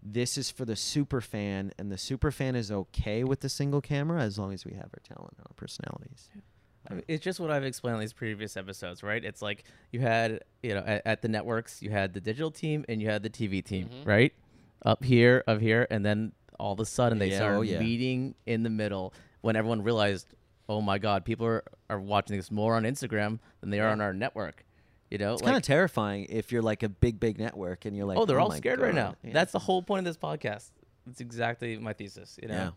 This 0.03 0.38
is 0.38 0.51
for 0.51 0.63
the 0.63 0.75
super 0.75 1.21
fan, 1.21 1.73
and 1.77 1.91
the 1.91 1.97
super 1.97 2.31
fan 2.31 2.55
is 2.55 2.71
okay 2.71 3.23
with 3.23 3.41
the 3.41 3.49
single 3.49 3.81
camera 3.81 4.21
as 4.21 4.38
long 4.38 4.53
as 4.53 4.63
we 4.65 4.73
have 4.73 4.89
our 4.93 5.01
talent 5.03 5.33
and 5.38 5.45
our 5.47 5.53
personalities. 5.55 6.29
I 6.89 6.93
mean, 6.93 7.03
it's 7.07 7.23
just 7.23 7.39
what 7.39 7.51
I've 7.51 7.65
explained 7.65 7.95
in 7.95 8.01
these 8.01 8.13
previous 8.13 8.55
episodes, 8.55 9.03
right? 9.03 9.23
It's 9.25 9.41
like 9.41 9.65
you 9.91 9.99
had, 9.99 10.43
you 10.63 10.73
know, 10.75 10.83
at, 10.86 11.01
at 11.05 11.21
the 11.21 11.27
networks, 11.27 11.81
you 11.81 11.89
had 11.89 12.13
the 12.13 12.21
digital 12.21 12.51
team 12.51 12.86
and 12.88 13.01
you 13.01 13.10
had 13.10 13.23
the 13.23 13.29
TV 13.29 13.62
team, 13.65 13.89
Mhm. 13.89 14.05
right? 14.07 14.33
Up 14.86 15.03
here, 15.03 15.43
up 15.47 15.60
here, 15.60 15.88
and 15.89 16.05
then 16.05 16.31
all 16.60 16.71
of 16.73 16.79
a 16.79 16.86
sudden 16.86 17.17
they 17.17 17.29
Yeah, 17.31 17.38
started 17.38 17.57
oh, 17.57 17.62
yeah. 17.63 17.79
meeting 17.79 18.36
in 18.45 18.63
the 18.63 18.69
middle 18.69 19.13
when 19.41 19.55
everyone 19.57 19.81
realized, 19.81 20.27
oh 20.69 20.82
my 20.82 20.97
God, 20.97 21.23
people 21.25 21.45
are, 21.45 21.63
are 21.89 21.99
watching 21.99 22.36
this 22.38 22.51
more 22.51 22.75
on 22.75 22.84
Instagram 22.84 23.39
than 23.62 23.69
they 23.69 23.80
are 23.80 23.88
Yeah. 23.88 23.91
on 23.93 24.01
our 24.01 24.13
network. 24.13 24.65
You 25.10 25.17
know, 25.17 25.34
It's 25.34 25.41
like, 25.41 25.47
kind 25.47 25.58
of 25.58 25.63
terrifying 25.63 26.25
if 26.30 26.51
you're 26.51 26.62
like 26.62 26.84
a 26.84 26.89
big, 26.89 27.19
big 27.19 27.39
network 27.39 27.86
and 27.86 27.95
you're 27.95 28.06
like, 28.06 28.17
oh, 28.17 28.25
they're 28.25 28.39
all 28.41 28.49
my 28.49 28.58
scared 28.58 28.82
right 28.82 28.93
now. 28.93 29.15
Yeah. 29.23 29.32
That's 29.34 29.53
the 29.53 29.60
whole 29.60 29.82
point 29.82 29.99
of 29.99 30.06
this 30.06 30.17
podcast. 30.17 30.71
That's 31.06 31.21
exactly 31.21 31.77
my 31.77 31.93
thesis. 31.93 32.38
You 32.41 32.49
know, 32.49 32.53
yeah. 32.56 32.69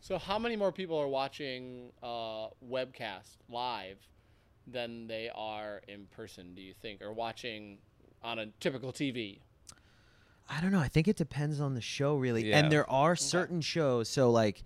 So 0.00 0.18
how 0.18 0.38
many 0.38 0.54
more 0.54 0.70
people 0.70 0.96
are 0.98 1.08
watching 1.08 1.90
uh, 2.02 2.48
webcast 2.64 3.36
live 3.48 3.98
than 4.68 5.08
they 5.08 5.28
are 5.34 5.82
in 5.88 6.06
person? 6.06 6.54
Do 6.54 6.62
you 6.62 6.74
think, 6.80 7.02
or 7.02 7.12
watching 7.12 7.78
on 8.22 8.38
a 8.38 8.46
typical 8.60 8.92
TV? 8.92 9.40
I 10.48 10.60
don't 10.60 10.70
know. 10.70 10.80
I 10.80 10.88
think 10.88 11.08
it 11.08 11.16
depends 11.16 11.60
on 11.60 11.74
the 11.74 11.80
show, 11.80 12.14
really. 12.16 12.48
Yeah. 12.50 12.58
And 12.58 12.70
there 12.70 12.88
are 12.90 13.16
certain 13.16 13.60
shows. 13.60 14.08
So, 14.08 14.30
like, 14.30 14.62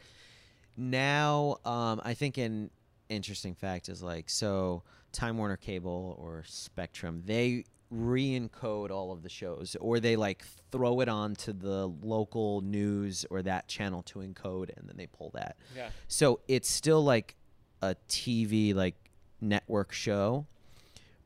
now, 0.77 1.57
um, 1.65 2.01
I 2.05 2.15
think 2.15 2.39
an 2.39 2.71
interesting 3.09 3.55
fact 3.55 3.89
is 3.89 4.03
like, 4.03 4.29
so 4.29 4.83
Time 5.12 5.39
Warner 5.39 5.57
Cable 5.57 6.17
or 6.21 6.45
Spectrum, 6.47 7.23
they 7.25 7.65
re 7.91 8.39
encode 8.39 8.91
all 8.91 9.12
of 9.12 9.23
the 9.23 9.29
shows, 9.29 9.77
or 9.81 10.01
they 10.01 10.17
like 10.17 10.45
throw 10.71 11.01
it 11.01 11.09
on 11.09 11.35
to 11.37 11.53
the 11.53 11.87
local 12.03 12.61
news 12.61 13.25
or 13.31 13.43
that 13.43 13.69
channel 13.69 14.03
to 14.03 14.19
encode, 14.19 14.77
and 14.77 14.89
then 14.89 14.97
they 14.97 15.07
pull 15.07 15.31
that. 15.35 15.57
Yeah. 15.75 15.91
So 16.09 16.41
it's 16.49 16.69
still 16.69 17.03
like 17.03 17.37
a 17.83 17.97
TV 18.09 18.75
like 18.75 18.97
network 19.41 19.93
show, 19.93 20.47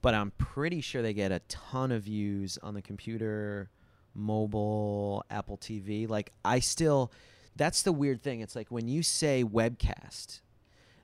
but 0.03 0.15
I'm 0.15 0.33
pretty 0.33 0.81
sure 0.81 1.03
they 1.03 1.15
get 1.15 1.33
a 1.33 1.41
ton 1.49 1.93
of 1.93 2.05
views 2.05 2.59
on 2.63 2.75
the 2.75 2.83
computer, 2.83 3.71
mobile, 4.15 5.25
Apple 5.31 5.57
TV. 5.57 6.09
Like 6.09 6.33
I 6.45 6.61
still 6.61 7.11
that's 7.61 7.83
the 7.83 7.93
weird 7.93 8.23
thing. 8.23 8.41
It's 8.41 8.57
like 8.57 8.69
when 8.71 8.89
you 8.89 9.03
say 9.03 9.45
webcast, 9.45 10.41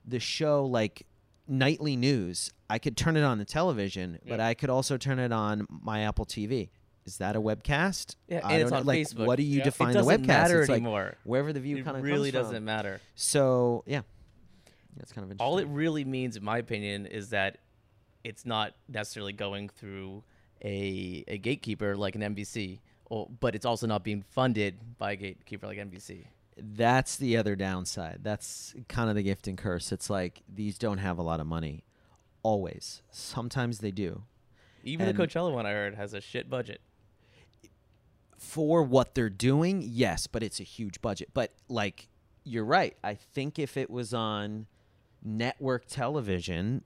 the 0.05 0.19
show 0.19 0.65
like 0.65 1.05
nightly 1.47 1.95
news, 1.95 2.51
I 2.67 2.79
could 2.79 2.97
turn 2.97 3.15
it 3.15 3.21
on 3.23 3.37
the 3.37 3.45
television, 3.45 4.17
but 4.27 4.39
I 4.39 4.55
could 4.55 4.71
also 4.71 4.97
turn 4.97 5.19
it 5.19 5.31
on 5.31 5.67
my 5.69 6.01
Apple 6.01 6.25
TV. 6.25 6.69
Is 7.05 7.19
that 7.19 7.35
a 7.35 7.41
webcast? 7.41 8.15
Yeah, 8.27 8.41
I 8.43 8.53
and 8.53 8.61
it's 8.63 8.71
don't 8.71 8.79
on 8.79 8.85
know. 8.85 8.87
Like, 8.87 8.99
Facebook. 9.07 9.27
what 9.27 9.37
do 9.37 9.43
you 9.43 9.59
Yeah. 9.59 9.63
Define 9.65 9.91
it 9.91 9.93
the 9.93 9.99
doesn't 9.99 10.23
webcast? 10.23 10.27
matter 10.27 10.59
it's 10.61 10.69
like 10.69 10.77
anymore. 10.81 11.15
wherever 11.23 11.53
the 11.53 11.59
view 11.59 11.83
kind 11.83 11.95
of 11.95 12.03
really 12.03 12.31
comes 12.31 12.45
doesn't 12.47 12.57
from. 12.57 12.65
matter. 12.65 13.01
So 13.15 13.83
yeah, 13.85 14.01
that's 14.97 15.13
kind 15.13 15.23
of 15.25 15.31
interesting. 15.31 15.45
all 15.47 15.59
it 15.59 15.67
really 15.67 16.03
means, 16.03 16.35
in 16.35 16.43
my 16.43 16.57
opinion, 16.57 17.05
is 17.05 17.29
that 17.29 17.59
it's 18.23 18.45
not 18.47 18.73
necessarily 18.89 19.31
going 19.31 19.69
through 19.69 20.23
a 20.65 21.23
a 21.27 21.37
gatekeeper 21.37 21.95
like 21.95 22.15
an 22.15 22.21
NBC, 22.35 22.79
or, 23.05 23.29
but 23.39 23.53
it's 23.55 23.65
also 23.65 23.85
not 23.87 24.03
being 24.03 24.23
funded 24.23 24.97
by 24.97 25.11
a 25.11 25.15
gatekeeper 25.15 25.67
like 25.67 25.77
NBC. 25.77 26.25
That's 26.59 27.15
the 27.17 27.37
other 27.37 27.55
downside. 27.55 28.19
That's 28.23 28.73
kind 28.87 29.09
of 29.09 29.15
the 29.15 29.23
gift 29.23 29.47
and 29.47 29.57
curse. 29.57 29.91
It's 29.91 30.09
like 30.09 30.41
these 30.51 30.77
don't 30.77 30.97
have 30.97 31.17
a 31.17 31.21
lot 31.21 31.39
of 31.39 31.47
money. 31.47 31.83
Always. 32.43 33.01
Sometimes 33.11 33.79
they 33.79 33.91
do. 33.91 34.23
Even 34.83 35.07
And- 35.07 35.17
the 35.17 35.27
Coachella 35.27 35.53
one 35.53 35.65
I 35.65 35.71
heard 35.71 35.95
has 35.95 36.13
a 36.13 36.21
shit 36.21 36.49
budget. 36.49 36.81
For 38.37 38.83
what 38.83 39.15
they're 39.15 39.29
doing, 39.29 39.81
yes, 39.83 40.27
but 40.27 40.43
it's 40.43 40.59
a 40.59 40.63
huge 40.63 41.01
budget. 41.01 41.29
But 41.33 41.53
like 41.67 42.07
you're 42.43 42.63
right. 42.65 42.95
I 43.03 43.15
think 43.15 43.59
if 43.59 43.75
it 43.75 43.89
was 43.89 44.13
on 44.13 44.67
network 45.23 45.85
television, 45.87 46.83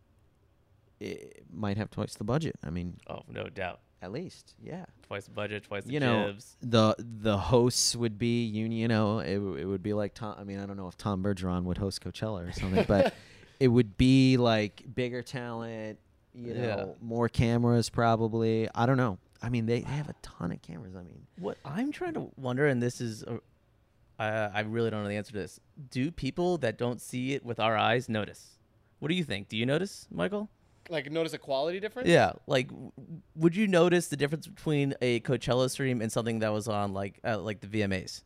it 0.99 1.43
might 1.51 1.77
have 1.77 1.91
twice 1.91 2.15
the 2.15 2.23
budget. 2.23 2.55
I 2.63 2.69
mean, 2.71 2.97
Oh, 3.07 3.21
no 3.27 3.47
doubt. 3.49 3.81
At 4.01 4.11
least, 4.11 4.55
yeah. 4.61 4.85
Twice 5.03 5.25
the 5.25 5.31
budget, 5.31 5.63
twice 5.63 5.83
the 5.83 5.93
you 5.93 5.99
know 5.99 6.27
jibs. 6.27 6.55
the 6.61 6.95
the 6.97 7.37
hosts 7.37 7.95
would 7.95 8.17
be 8.17 8.45
you, 8.45 8.65
you 8.67 8.87
know 8.87 9.19
it, 9.19 9.33
it 9.37 9.65
would 9.65 9.83
be 9.83 9.93
like 9.93 10.13
Tom 10.13 10.35
I 10.39 10.43
mean 10.43 10.59
I 10.59 10.65
don't 10.65 10.77
know 10.77 10.87
if 10.87 10.97
Tom 10.97 11.21
Bergeron 11.23 11.63
would 11.65 11.77
host 11.77 12.01
Coachella 12.03 12.47
or 12.49 12.51
something 12.51 12.85
but 12.87 13.13
it 13.59 13.67
would 13.67 13.97
be 13.97 14.37
like 14.37 14.83
bigger 14.95 15.21
talent 15.21 15.99
you 16.33 16.53
know 16.53 16.61
Yeah. 16.63 16.85
more 17.01 17.29
cameras 17.29 17.89
probably 17.89 18.67
I 18.73 18.85
don't 18.85 18.97
know 18.97 19.17
I 19.41 19.49
mean 19.49 19.65
they, 19.65 19.81
they 19.81 19.91
have 19.91 20.09
a 20.09 20.15
ton 20.21 20.51
of 20.51 20.61
cameras 20.61 20.95
I 20.95 21.03
mean 21.03 21.27
What 21.37 21.57
I'm 21.65 21.91
trying 21.91 22.13
to 22.15 22.31
wonder, 22.37 22.65
and 22.67 22.81
this 22.81 23.01
is, 23.01 23.23
a, 23.23 23.39
uh, 24.19 24.49
I 24.53 24.61
really 24.61 24.89
don't 24.91 25.03
know 25.03 25.09
the 25.09 25.15
answer 25.15 25.31
to 25.33 25.39
this. 25.39 25.59
Do 25.89 26.11
people 26.11 26.57
that 26.59 26.77
don't 26.77 27.01
see 27.01 27.33
it 27.33 27.43
with 27.43 27.59
our 27.59 27.75
eyes 27.75 28.07
notice? 28.07 28.57
What 28.99 29.07
do 29.09 29.15
you 29.15 29.23
think? 29.23 29.49
Do 29.49 29.57
you 29.57 29.65
notice, 29.65 30.07
Michael? 30.11 30.47
Like 30.89 31.11
notice 31.11 31.33
a 31.33 31.37
quality 31.37 31.79
difference? 31.79 32.09
Yeah, 32.09 32.33
like 32.47 32.69
w- 32.69 32.91
would 33.35 33.55
you 33.55 33.67
notice 33.67 34.07
the 34.07 34.17
difference 34.17 34.47
between 34.47 34.93
a 35.01 35.19
Coachella 35.21 35.69
stream 35.69 36.01
and 36.01 36.11
something 36.11 36.39
that 36.39 36.51
was 36.51 36.67
on 36.67 36.93
like 36.93 37.19
uh, 37.23 37.39
like 37.39 37.61
the 37.61 37.67
VMAs? 37.67 38.23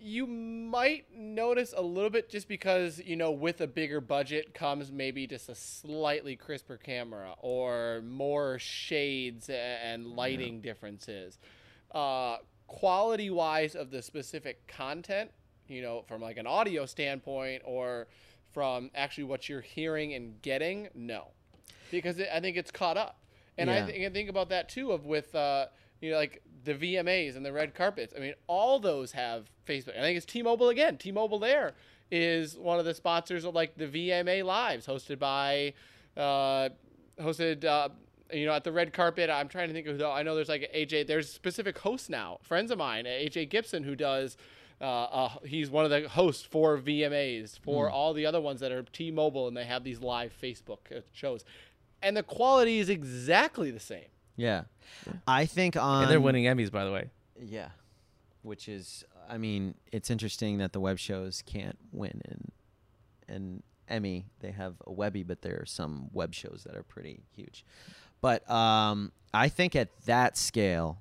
You 0.00 0.26
might 0.28 1.06
notice 1.12 1.74
a 1.76 1.82
little 1.82 2.08
bit 2.08 2.30
just 2.30 2.46
because, 2.46 3.00
you 3.00 3.16
know, 3.16 3.32
with 3.32 3.60
a 3.60 3.66
bigger 3.66 4.00
budget 4.00 4.54
comes 4.54 4.92
maybe 4.92 5.26
just 5.26 5.48
a 5.48 5.56
slightly 5.56 6.36
crisper 6.36 6.76
camera 6.76 7.34
or 7.40 8.00
more 8.06 8.60
shades 8.60 9.50
and 9.50 10.06
lighting 10.06 10.60
differences. 10.60 11.40
Uh, 11.92 12.36
quality 12.68 13.30
wise 13.30 13.74
of 13.74 13.90
the 13.90 14.00
specific 14.00 14.68
content, 14.68 15.32
you 15.66 15.82
know, 15.82 16.02
from 16.06 16.22
like 16.22 16.36
an 16.36 16.46
audio 16.46 16.86
standpoint 16.86 17.62
or 17.64 18.06
from 18.52 18.90
actually 18.94 19.24
what 19.24 19.48
you're 19.48 19.60
hearing 19.60 20.14
and 20.14 20.40
getting, 20.42 20.88
no. 20.94 21.32
Because 21.90 22.18
it, 22.18 22.28
I 22.32 22.40
think 22.40 22.56
it's 22.56 22.70
caught 22.70 22.96
up. 22.96 23.18
And 23.56 23.70
I 23.70 23.78
Yeah. 23.78 23.86
think, 23.86 24.04
I 24.06 24.10
think 24.10 24.28
about 24.30 24.48
that 24.50 24.68
too 24.68 24.92
of 24.92 25.04
with, 25.04 25.34
uh, 25.34 25.66
you 26.00 26.10
know, 26.10 26.16
like 26.16 26.42
the 26.64 26.74
VMAs 26.74 27.36
and 27.36 27.44
the 27.44 27.52
red 27.52 27.74
carpets. 27.74 28.14
I 28.16 28.20
mean, 28.20 28.34
all 28.46 28.78
those 28.78 29.12
have 29.12 29.50
Facebook. 29.66 29.96
I 29.96 30.00
think 30.00 30.16
it's 30.16 30.26
T-Mobile 30.26 30.68
again. 30.68 30.96
T-Mobile 30.96 31.38
there 31.40 31.74
is 32.10 32.56
one 32.56 32.78
of 32.78 32.84
the 32.84 32.94
sponsors 32.94 33.44
of 33.44 33.54
like 33.54 33.76
the 33.76 33.86
VMA 33.86 34.44
Lives 34.44 34.86
hosted 34.86 35.18
by, 35.18 35.74
uh, 36.16 36.68
hosted, 37.20 37.64
uh, 37.64 37.88
you 38.32 38.46
know, 38.46 38.52
at 38.52 38.64
the 38.64 38.72
red 38.72 38.92
carpet. 38.92 39.30
I'm 39.30 39.48
trying 39.48 39.68
to 39.68 39.74
think 39.74 39.86
of 39.86 39.98
who. 39.98 40.04
I 40.06 40.22
know 40.22 40.34
there's 40.34 40.48
like 40.48 40.70
AJ. 40.74 41.06
There's 41.06 41.30
specific 41.32 41.78
hosts 41.78 42.08
now. 42.08 42.38
Friends 42.42 42.70
of 42.70 42.78
mine, 42.78 43.04
AJ 43.06 43.48
Gibson, 43.50 43.82
who 43.84 43.96
does. 43.96 44.36
Uh, 44.80 44.84
uh, 44.84 45.28
he's 45.44 45.70
one 45.70 45.84
of 45.84 45.90
the 45.90 46.08
hosts 46.08 46.44
for 46.44 46.78
VMAs 46.78 47.58
for 47.58 47.90
all 47.90 48.12
the 48.14 48.24
other 48.24 48.40
ones 48.40 48.60
that 48.60 48.70
are 48.70 48.84
T-Mobile, 48.84 49.48
and 49.48 49.56
they 49.56 49.64
have 49.64 49.82
these 49.82 50.00
live 50.00 50.32
Facebook 50.40 50.96
uh, 50.96 51.00
shows, 51.12 51.44
and 52.02 52.16
the 52.16 52.22
quality 52.22 52.78
is 52.78 52.88
exactly 52.88 53.70
the 53.70 53.80
same. 53.80 54.06
yeah. 54.36 54.64
I 55.26 55.44
think 55.46 55.76
on 55.76 56.02
and 56.04 56.10
they're 56.10 56.20
winning 56.20 56.44
Emmys, 56.44 56.70
by 56.70 56.84
the 56.84 56.92
way. 56.92 57.10
yeah. 57.40 57.68
Which 58.42 58.68
is 58.68 59.04
I 59.28 59.36
mean 59.38 59.74
it's 59.92 60.10
interesting 60.10 60.58
that 60.58 60.72
the 60.72 60.80
web 60.80 60.98
shows 60.98 61.42
can't 61.44 61.78
win 61.92 62.20
and 62.24 62.52
and 63.28 63.62
Emmy. 63.88 64.26
They 64.40 64.50
have 64.52 64.74
a 64.86 64.92
Webby 64.92 65.22
but 65.22 65.42
there 65.42 65.58
are 65.60 65.66
some 65.66 66.08
web 66.12 66.32
shows 66.34 66.64
that 66.66 66.76
are 66.76 66.82
pretty 66.82 67.20
huge. 67.36 67.64
But 68.20 68.48
um 68.50 69.12
I 69.34 69.48
think 69.48 69.76
at 69.76 69.88
that 70.06 70.36
scale 70.38 70.98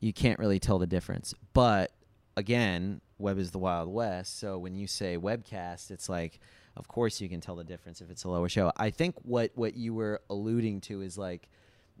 you 0.00 0.12
can't 0.12 0.38
really 0.38 0.58
tell 0.58 0.78
the 0.78 0.86
difference. 0.86 1.32
But 1.52 1.92
again 2.36 3.00
web 3.18 3.38
is 3.38 3.50
the 3.52 3.58
wild 3.58 3.88
west 3.92 4.38
so 4.38 4.58
when 4.58 4.74
you 4.74 4.86
say 4.86 5.16
webcast 5.16 5.90
it's 5.90 6.08
like 6.08 6.40
of 6.76 6.88
course 6.88 7.20
you 7.20 7.28
can 7.28 7.40
tell 7.40 7.56
the 7.56 7.64
difference 7.64 8.00
if 8.00 8.10
it's 8.10 8.24
a 8.24 8.28
lower 8.28 8.48
show 8.48 8.72
I 8.76 8.90
think 8.90 9.14
what 9.22 9.52
what 9.54 9.76
you 9.76 9.94
were 9.94 10.20
alluding 10.28 10.80
to 10.82 11.00
is 11.02 11.16
like 11.16 11.48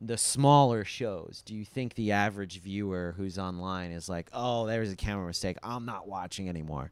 the 0.00 0.18
smaller 0.18 0.84
shows, 0.84 1.40
do 1.46 1.54
you 1.54 1.64
think 1.64 1.94
the 1.94 2.10
average 2.10 2.60
viewer 2.60 3.14
who's 3.16 3.38
online 3.38 3.92
is 3.92 4.08
like, 4.08 4.28
"Oh, 4.32 4.66
there's 4.66 4.90
a 4.90 4.96
camera 4.96 5.24
mistake. 5.24 5.56
I'm 5.62 5.84
not 5.86 6.08
watching 6.08 6.48
anymore." 6.48 6.90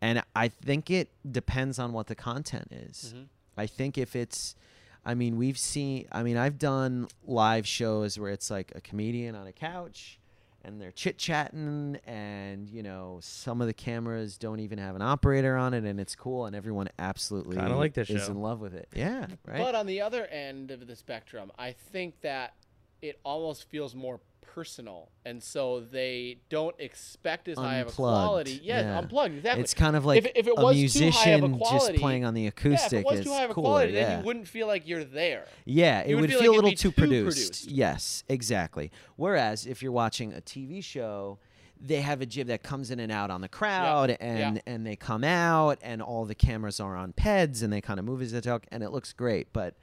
And 0.00 0.20
I 0.34 0.48
think 0.48 0.90
it 0.90 1.12
depends 1.30 1.78
on 1.78 1.92
what 1.92 2.08
the 2.08 2.16
content 2.16 2.66
is. 2.72 3.14
Mhm. 3.16 3.26
I 3.56 3.66
think 3.68 3.96
if 3.96 4.16
it's 4.16 4.56
I 5.04 5.14
mean, 5.14 5.36
we've 5.36 5.56
seen 5.56 6.08
I 6.10 6.24
mean, 6.24 6.36
I've 6.36 6.58
done 6.58 7.06
live 7.24 7.66
shows 7.66 8.18
where 8.18 8.32
it's 8.32 8.50
like 8.50 8.72
a 8.74 8.80
comedian 8.80 9.36
on 9.36 9.46
a 9.46 9.52
couch 9.52 10.18
and 10.64 10.80
they're 10.80 10.92
chit-chatting 10.92 11.98
and, 12.06 12.68
you 12.70 12.82
know, 12.82 13.18
some 13.22 13.60
of 13.60 13.66
the 13.66 13.72
cameras 13.72 14.38
don't 14.38 14.60
even 14.60 14.78
have 14.78 14.94
an 14.96 15.02
operator 15.02 15.56
on 15.56 15.74
it 15.74 15.84
and 15.84 15.98
it's 16.00 16.14
cool 16.14 16.46
and 16.46 16.54
everyone 16.56 16.88
absolutely 16.98 17.56
Kinda 17.56 17.76
like 17.76 17.94
this 17.94 18.10
is 18.10 18.26
show. 18.26 18.32
in 18.32 18.40
love 18.40 18.60
with 18.60 18.74
it. 18.74 18.88
Yeah, 18.94 19.26
right? 19.46 19.58
But 19.58 19.74
on 19.74 19.86
the 19.86 20.00
other 20.00 20.26
end 20.26 20.70
of 20.70 20.86
the 20.86 20.96
spectrum, 20.96 21.50
I 21.58 21.72
think 21.72 22.20
that 22.22 22.54
it 23.00 23.18
almost 23.24 23.68
feels 23.68 23.94
more 23.94 24.20
personal, 24.42 25.10
and 25.24 25.42
so 25.42 25.80
they 25.80 26.38
don't 26.48 26.74
expect 26.78 27.48
as 27.48 27.56
high 27.56 27.76
of 27.76 27.88
a 27.88 27.90
quality. 27.92 28.60
Yes, 28.62 28.84
yeah. 28.84 28.98
unplugged. 28.98 29.36
Exactly. 29.36 29.62
It's 29.62 29.74
kind 29.74 29.96
of 29.96 30.04
like 30.04 30.24
if, 30.24 30.32
if 30.34 30.46
it 30.46 30.54
a 30.56 30.62
was 30.62 30.76
musician 30.76 31.12
too 31.12 31.18
high 31.18 31.30
of 31.30 31.44
a 31.44 31.58
just 31.58 31.94
playing 31.94 32.24
on 32.24 32.34
the 32.34 32.46
acoustic. 32.46 33.04
yeah, 33.04 33.12
if 33.12 33.16
it 33.16 33.18
was 33.18 33.24
too 33.24 33.32
high 33.32 33.44
of 33.44 33.50
a 33.50 33.54
cooler. 33.54 33.64
quality, 33.66 33.92
yeah. 33.94 34.08
then 34.08 34.18
you 34.18 34.26
wouldn't 34.26 34.48
feel 34.48 34.66
like 34.66 34.86
you're 34.86 35.04
there. 35.04 35.46
Yeah, 35.64 36.00
it 36.00 36.10
You 36.10 36.16
would 36.16 36.22
would 36.22 36.30
feel 36.30 36.40
feel, 36.40 36.52
like 36.52 36.60
a 36.60 36.64
little 36.64 36.76
too 36.76 36.92
produced. 36.92 37.36
produced. 37.36 37.70
Yes, 37.70 38.24
exactly. 38.28 38.90
Whereas 39.16 39.66
if 39.66 39.82
you're 39.82 39.92
watching 39.92 40.32
a 40.32 40.40
TV 40.40 40.84
show, 40.84 41.38
they 41.80 42.00
have 42.00 42.20
a 42.20 42.26
jib 42.26 42.46
that 42.46 42.62
comes 42.62 42.90
in 42.90 43.00
and 43.00 43.10
out 43.10 43.30
on 43.30 43.40
the 43.40 43.48
crowd, 43.48 44.16
and 44.20 44.62
and 44.66 44.86
they 44.86 44.96
come 44.96 45.24
out, 45.24 45.78
and 45.82 46.00
all 46.00 46.24
the 46.24 46.34
cameras 46.34 46.78
are 46.78 46.96
on 46.96 47.12
peds, 47.12 47.62
and 47.62 47.72
they 47.72 47.80
kind 47.80 47.98
of 47.98 48.04
move 48.04 48.22
as 48.22 48.32
they 48.32 48.40
talk, 48.40 48.66
and 48.70 48.82
it 48.82 48.90
looks 48.90 49.12
great. 49.12 49.52
But 49.52 49.74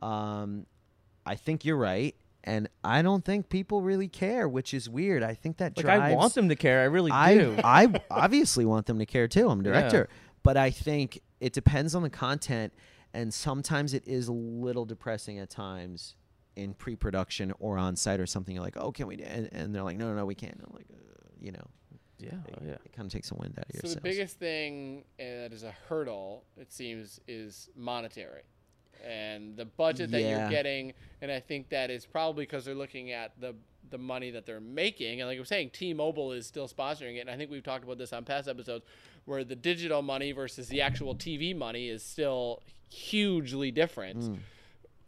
um, 0.00 0.66
I 1.26 1.34
think 1.34 1.64
you're 1.64 1.76
right, 1.76 2.14
and 2.44 2.68
I 2.82 3.02
don't 3.02 3.24
think 3.24 3.48
people 3.48 3.82
really 3.82 4.08
care, 4.08 4.48
which 4.48 4.74
is 4.74 4.88
weird. 4.88 5.22
I 5.22 5.34
think 5.34 5.58
that 5.58 5.76
Like 5.76 5.84
drives. 5.84 6.12
I 6.12 6.14
want 6.14 6.34
them 6.34 6.48
to 6.48 6.56
care. 6.56 6.80
I 6.80 6.84
really 6.84 7.10
I 7.10 7.34
do. 7.34 7.56
I 7.64 7.92
obviously 8.10 8.64
want 8.64 8.86
them 8.86 8.98
to 8.98 9.06
care 9.06 9.28
too. 9.28 9.48
I'm 9.48 9.60
a 9.60 9.64
Yeah. 9.64 9.72
director, 9.72 10.08
but 10.42 10.56
I 10.56 10.70
think 10.70 11.20
it 11.40 11.52
depends 11.52 11.94
on 11.94 12.02
the 12.02 12.10
content, 12.10 12.72
and 13.14 13.32
sometimes 13.32 13.94
it 13.94 14.06
is 14.06 14.28
a 14.28 14.32
little 14.32 14.84
depressing 14.84 15.38
at 15.38 15.50
times 15.50 16.16
in 16.56 16.74
pre-production 16.74 17.52
or 17.60 17.78
on 17.78 17.96
site 17.96 18.20
or 18.20 18.26
something. 18.26 18.54
You're 18.54 18.64
like, 18.64 18.76
oh, 18.76 18.92
can 18.92 19.06
we? 19.06 19.16
do-" 19.16 19.24
And, 19.24 19.48
and 19.52 19.74
they're 19.74 19.82
like, 19.82 19.96
no, 19.96 20.08
no, 20.10 20.16
no, 20.16 20.26
we 20.26 20.34
can't. 20.34 20.60
I'm 20.66 20.74
like, 20.74 20.86
uh, 20.92 21.28
you 21.40 21.52
know, 21.52 21.64
yeah, 22.18 22.28
it, 22.46 22.54
oh, 22.60 22.64
yeah. 22.64 22.72
it 22.84 22.92
kind 22.92 23.06
of 23.06 23.12
takes 23.12 23.28
some 23.28 23.38
wind 23.38 23.54
out 23.58 23.64
of 23.68 23.74
your 23.74 23.88
So 23.90 23.94
the 23.96 24.00
biggest 24.00 24.38
thing 24.38 25.04
uh, 25.18 25.22
that 25.42 25.52
is 25.52 25.62
a 25.62 25.74
hurdle, 25.88 26.44
it 26.56 26.72
seems, 26.72 27.18
is 27.26 27.68
monetary, 27.74 28.42
and 29.04 29.56
the 29.56 29.64
budget 29.64 30.10
that 30.10 30.22
you're 30.22 30.48
getting. 30.48 30.92
And 31.20 31.30
I 31.30 31.40
think 31.40 31.68
that 31.70 31.90
is 31.90 32.06
probably 32.06 32.44
because 32.44 32.64
they're 32.64 32.74
looking 32.74 33.12
at 33.12 33.38
the 33.40 33.54
the 33.90 33.98
money 33.98 34.30
that 34.30 34.46
they're 34.46 34.58
making. 34.58 35.20
And 35.20 35.28
like 35.28 35.38
I'm 35.38 35.44
saying, 35.44 35.70
T-Mobile 35.72 36.32
is 36.32 36.46
still 36.46 36.66
sponsoring 36.66 37.16
it. 37.16 37.20
And 37.20 37.30
I 37.30 37.36
think 37.36 37.50
we've 37.50 37.62
talked 37.62 37.84
about 37.84 37.98
this 37.98 38.12
on 38.12 38.24
past 38.24 38.48
episodes, 38.48 38.84
where 39.26 39.44
the 39.44 39.54
digital 39.54 40.02
money 40.02 40.32
versus 40.32 40.68
the 40.68 40.80
actual 40.80 41.14
TV 41.14 41.54
money 41.54 41.88
is 41.88 42.02
still 42.02 42.62
hugely 42.88 43.70
different. 43.70 44.20
Mm. 44.20 44.38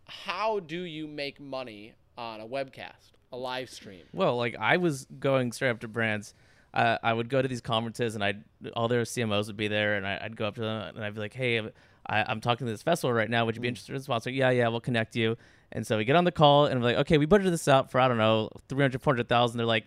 How 0.06 0.60
do 0.60 0.82
you 0.82 1.08
make 1.08 1.40
money 1.40 1.94
on 2.16 2.40
a 2.40 2.46
webcast, 2.46 3.12
a 3.32 3.36
live 3.36 3.70
stream? 3.70 4.02
Well, 4.12 4.36
like 4.36 4.54
I 4.60 4.76
was 4.76 5.06
going 5.18 5.52
straight 5.52 5.70
up 5.70 5.80
to 5.80 5.88
brands. 5.88 6.34
Uh, 6.72 6.98
I 7.02 7.12
would 7.12 7.28
go 7.28 7.40
to 7.40 7.46
these 7.46 7.60
conferences, 7.60 8.14
and 8.14 8.24
I 8.24 8.34
would 8.60 8.72
all 8.74 8.88
their 8.88 9.02
CMOs 9.02 9.46
would 9.46 9.56
be 9.56 9.68
there, 9.68 9.94
and 9.94 10.06
I, 10.06 10.20
I'd 10.22 10.36
go 10.36 10.46
up 10.46 10.56
to 10.56 10.60
them 10.60 10.96
and 10.96 11.04
I'd 11.04 11.14
be 11.14 11.20
like, 11.20 11.32
"Hey, 11.32 11.62
I, 12.06 12.24
I'm 12.24 12.40
talking 12.40 12.66
to 12.66 12.72
this 12.72 12.82
festival 12.82 13.12
right 13.12 13.30
now. 13.30 13.44
Would 13.46 13.56
you 13.56 13.62
be 13.62 13.68
mm. 13.68 13.70
interested 13.70 13.94
in 13.94 14.02
sponsoring?" 14.02 14.36
Yeah, 14.36 14.50
yeah, 14.50 14.68
we'll 14.68 14.80
connect 14.80 15.16
you. 15.16 15.36
And 15.72 15.86
so 15.86 15.96
we 15.96 16.04
get 16.04 16.16
on 16.16 16.24
the 16.24 16.32
call, 16.32 16.66
and 16.66 16.80
we're 16.80 16.88
like, 16.88 16.96
"Okay, 16.98 17.18
we 17.18 17.26
budgeted 17.26 17.50
this 17.50 17.68
out 17.68 17.90
for 17.90 18.00
I 18.00 18.08
don't 18.08 18.18
know, 18.18 18.50
300, 18.68 19.02
400,000." 19.02 19.56
They're 19.56 19.66
like, 19.66 19.84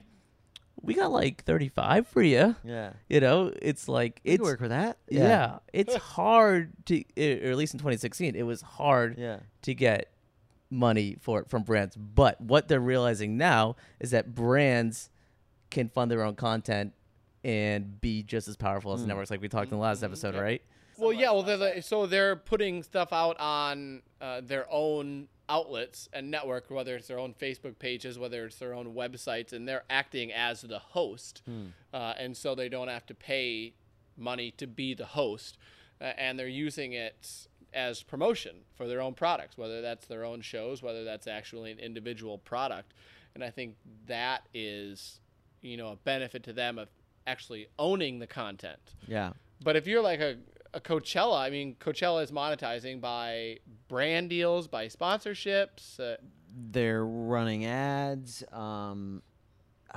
"We 0.81 0.93
got 0.93 1.11
like 1.11 1.43
35 1.43 2.07
for 2.07 2.21
you." 2.21 2.55
Yeah, 2.63 2.93
You 3.09 3.19
know, 3.19 3.53
it's 3.61 3.87
like 3.87 4.21
we 4.23 4.31
could 4.31 4.41
it's 4.41 4.43
work 4.43 4.59
for 4.59 4.67
that. 4.67 4.97
yeah. 5.09 5.59
it's 5.73 5.95
hard 6.15 6.71
to, 6.85 7.03
or 7.17 7.51
at 7.51 7.57
least 7.57 7.73
in 7.73 7.79
2016, 7.79 8.35
it 8.35 8.43
was 8.43 8.61
hard 8.61 9.17
yeah. 9.17 9.39
to 9.63 9.73
get 9.73 10.11
money 10.69 11.17
for 11.21 11.39
it 11.39 11.49
from 11.49 11.63
brands. 11.63 11.95
But 11.95 12.39
what 12.41 12.67
they're 12.67 12.79
realizing 12.79 13.37
now 13.37 13.75
is 13.99 14.11
that 14.11 14.35
brands 14.35 15.09
can 15.69 15.89
fund 15.89 16.11
their 16.11 16.23
own 16.23 16.35
content 16.35 16.93
and 17.43 17.99
be 18.01 18.23
just 18.23 18.47
as 18.47 18.57
powerful 18.57 18.93
as 18.93 18.99
the 18.99 19.05
mm. 19.05 19.09
networks, 19.09 19.31
like 19.31 19.41
we 19.41 19.47
talked 19.47 19.71
in 19.71 19.77
the 19.77 19.81
last 19.81 19.97
mm-hmm. 19.97 20.05
episode, 20.05 20.33
Yep. 20.35 20.43
right? 20.43 20.61
Well, 20.97 21.13
yeah. 21.13 21.31
Well, 21.31 21.43
they're 21.43 21.57
the, 21.57 21.81
so 21.81 22.05
they're 22.05 22.35
putting 22.35 22.83
stuff 22.83 23.13
out 23.13 23.39
on 23.39 24.01
uh, 24.21 24.41
their 24.43 24.65
own 24.69 25.27
outlets 25.49 26.09
and 26.11 26.29
network, 26.29 26.69
whether 26.69 26.95
it's 26.95 27.07
their 27.07 27.19
own 27.19 27.33
Facebook 27.33 27.79
pages, 27.79 28.19
whether 28.19 28.45
it's 28.45 28.57
their 28.57 28.73
own 28.73 28.93
websites, 28.93 29.53
and 29.53 29.67
they're 29.67 29.83
acting 29.89 30.31
as 30.33 30.61
the 30.61 30.79
host, 30.79 31.41
uh, 31.93 32.13
and 32.17 32.35
so 32.35 32.53
they 32.53 32.67
don't 32.69 32.89
have 32.89 33.05
to 33.05 33.13
pay 33.13 33.73
money 34.17 34.51
to 34.51 34.67
be 34.67 34.93
the 34.93 35.05
host, 35.05 35.57
uh, 36.01 36.05
and 36.17 36.37
they're 36.37 36.47
using 36.47 36.93
it 36.93 37.47
as 37.73 38.03
promotion 38.03 38.55
for 38.75 38.87
their 38.87 38.99
own 38.99 39.13
products, 39.13 39.57
whether 39.57 39.81
that's 39.81 40.07
their 40.07 40.25
own 40.25 40.41
shows, 40.41 40.81
whether 40.81 41.03
that's 41.03 41.27
actually 41.27 41.71
an 41.71 41.79
individual 41.79 42.37
product, 42.39 42.93
and 43.33 43.43
I 43.43 43.49
think 43.49 43.75
that 44.07 44.41
is, 44.53 45.21
you 45.61 45.77
know, 45.77 45.89
a 45.89 45.95
benefit 45.95 46.43
to 46.43 46.53
them 46.53 46.77
of 46.77 46.89
actually 47.25 47.67
owning 47.77 48.19
the 48.19 48.27
content. 48.27 48.95
Yeah. 49.07 49.31
But 49.63 49.75
if 49.75 49.87
you're 49.87 50.01
like 50.01 50.19
a, 50.19 50.37
a 50.77 50.81
Coachella, 50.81 51.39
I 51.39 51.49
mean, 51.49 51.75
Coachella 51.79 52.23
is 52.23 52.31
monetizing 52.31 53.01
by 53.01 53.57
brand 53.87 54.29
deals, 54.29 54.67
by 54.67 54.87
sponsorships. 54.87 55.99
Uh, 55.99 56.17
They're 56.71 57.05
running 57.05 57.65
ads. 57.65 58.43
Um, 58.51 59.21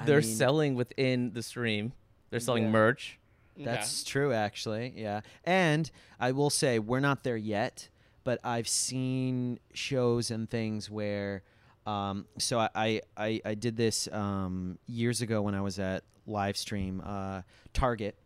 They're 0.05 0.21
mean, 0.21 0.29
selling 0.37 0.75
within 0.75 1.33
the 1.33 1.43
stream. 1.43 1.93
They're 2.31 2.41
selling 2.41 2.65
Yeah. 2.65 2.71
merch. 2.71 3.19
That's 3.57 4.05
true, 4.05 4.33
actually. 4.33 4.95
Yeah. 4.97 5.21
And 5.45 5.91
I 6.19 6.33
will 6.33 6.49
say, 6.51 6.79
we're 6.79 7.01
not 7.01 7.25
there 7.25 7.37
yet, 7.37 7.91
but 8.25 8.41
I've 8.43 8.69
seen 8.69 9.59
shows 9.75 10.31
and 10.31 10.49
things 10.49 10.91
where. 10.91 11.43
Um, 11.87 12.27
so 12.39 12.59
I, 12.59 12.69
I, 12.75 13.01
I, 13.17 13.41
I 13.45 13.55
did 13.55 13.77
this 13.77 14.09
um, 14.13 14.79
years 14.87 15.21
ago 15.23 15.43
when 15.43 15.55
I 15.55 15.61
was 15.61 15.79
at 15.79 16.05
Livestream. 16.29 17.01
Uh, 17.05 17.43
Target 17.73 18.17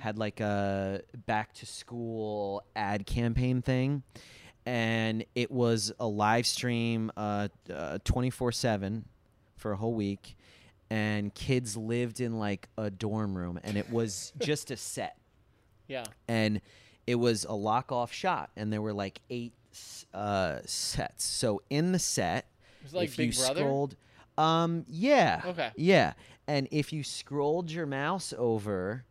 had 0.00 0.18
like 0.18 0.40
a 0.40 1.02
back 1.26 1.52
to 1.54 1.66
school 1.66 2.62
ad 2.76 3.06
campaign 3.06 3.62
thing. 3.62 4.02
And 4.66 5.24
it 5.34 5.50
was 5.50 5.92
a 6.00 6.06
live 6.06 6.46
stream 6.46 7.12
uh, 7.16 7.48
24 8.04 8.52
7 8.52 9.04
for 9.56 9.72
a 9.72 9.76
whole 9.76 9.94
week 9.94 10.36
and 10.90 11.34
kids 11.34 11.76
lived 11.76 12.20
in 12.20 12.38
like 12.38 12.68
a 12.76 12.90
dorm 12.90 13.36
room 13.36 13.58
and 13.64 13.76
it 13.76 13.90
was 13.90 14.32
just 14.40 14.70
a 14.70 14.76
set 14.76 15.16
yeah. 15.88 16.04
and 16.28 16.60
it 17.06 17.14
was 17.14 17.44
a 17.46 17.54
lock 17.54 17.90
off 17.90 18.12
shot 18.12 18.50
and 18.56 18.70
there 18.72 18.82
were 18.82 18.92
like 18.92 19.20
eight 19.30 19.54
uh, 20.12 20.58
sets 20.66 21.24
so 21.24 21.62
in 21.70 21.92
the 21.92 21.98
set 21.98 22.46
like 22.92 23.08
if 23.08 23.16
Big 23.16 23.34
you 23.34 23.40
Brother? 23.42 23.60
scrolled 23.60 23.96
um 24.36 24.84
yeah 24.88 25.40
Okay. 25.46 25.70
yeah 25.76 26.12
and 26.46 26.68
if 26.70 26.92
you 26.92 27.02
scrolled 27.02 27.70
your 27.70 27.86
mouse 27.86 28.34
over 28.36 29.04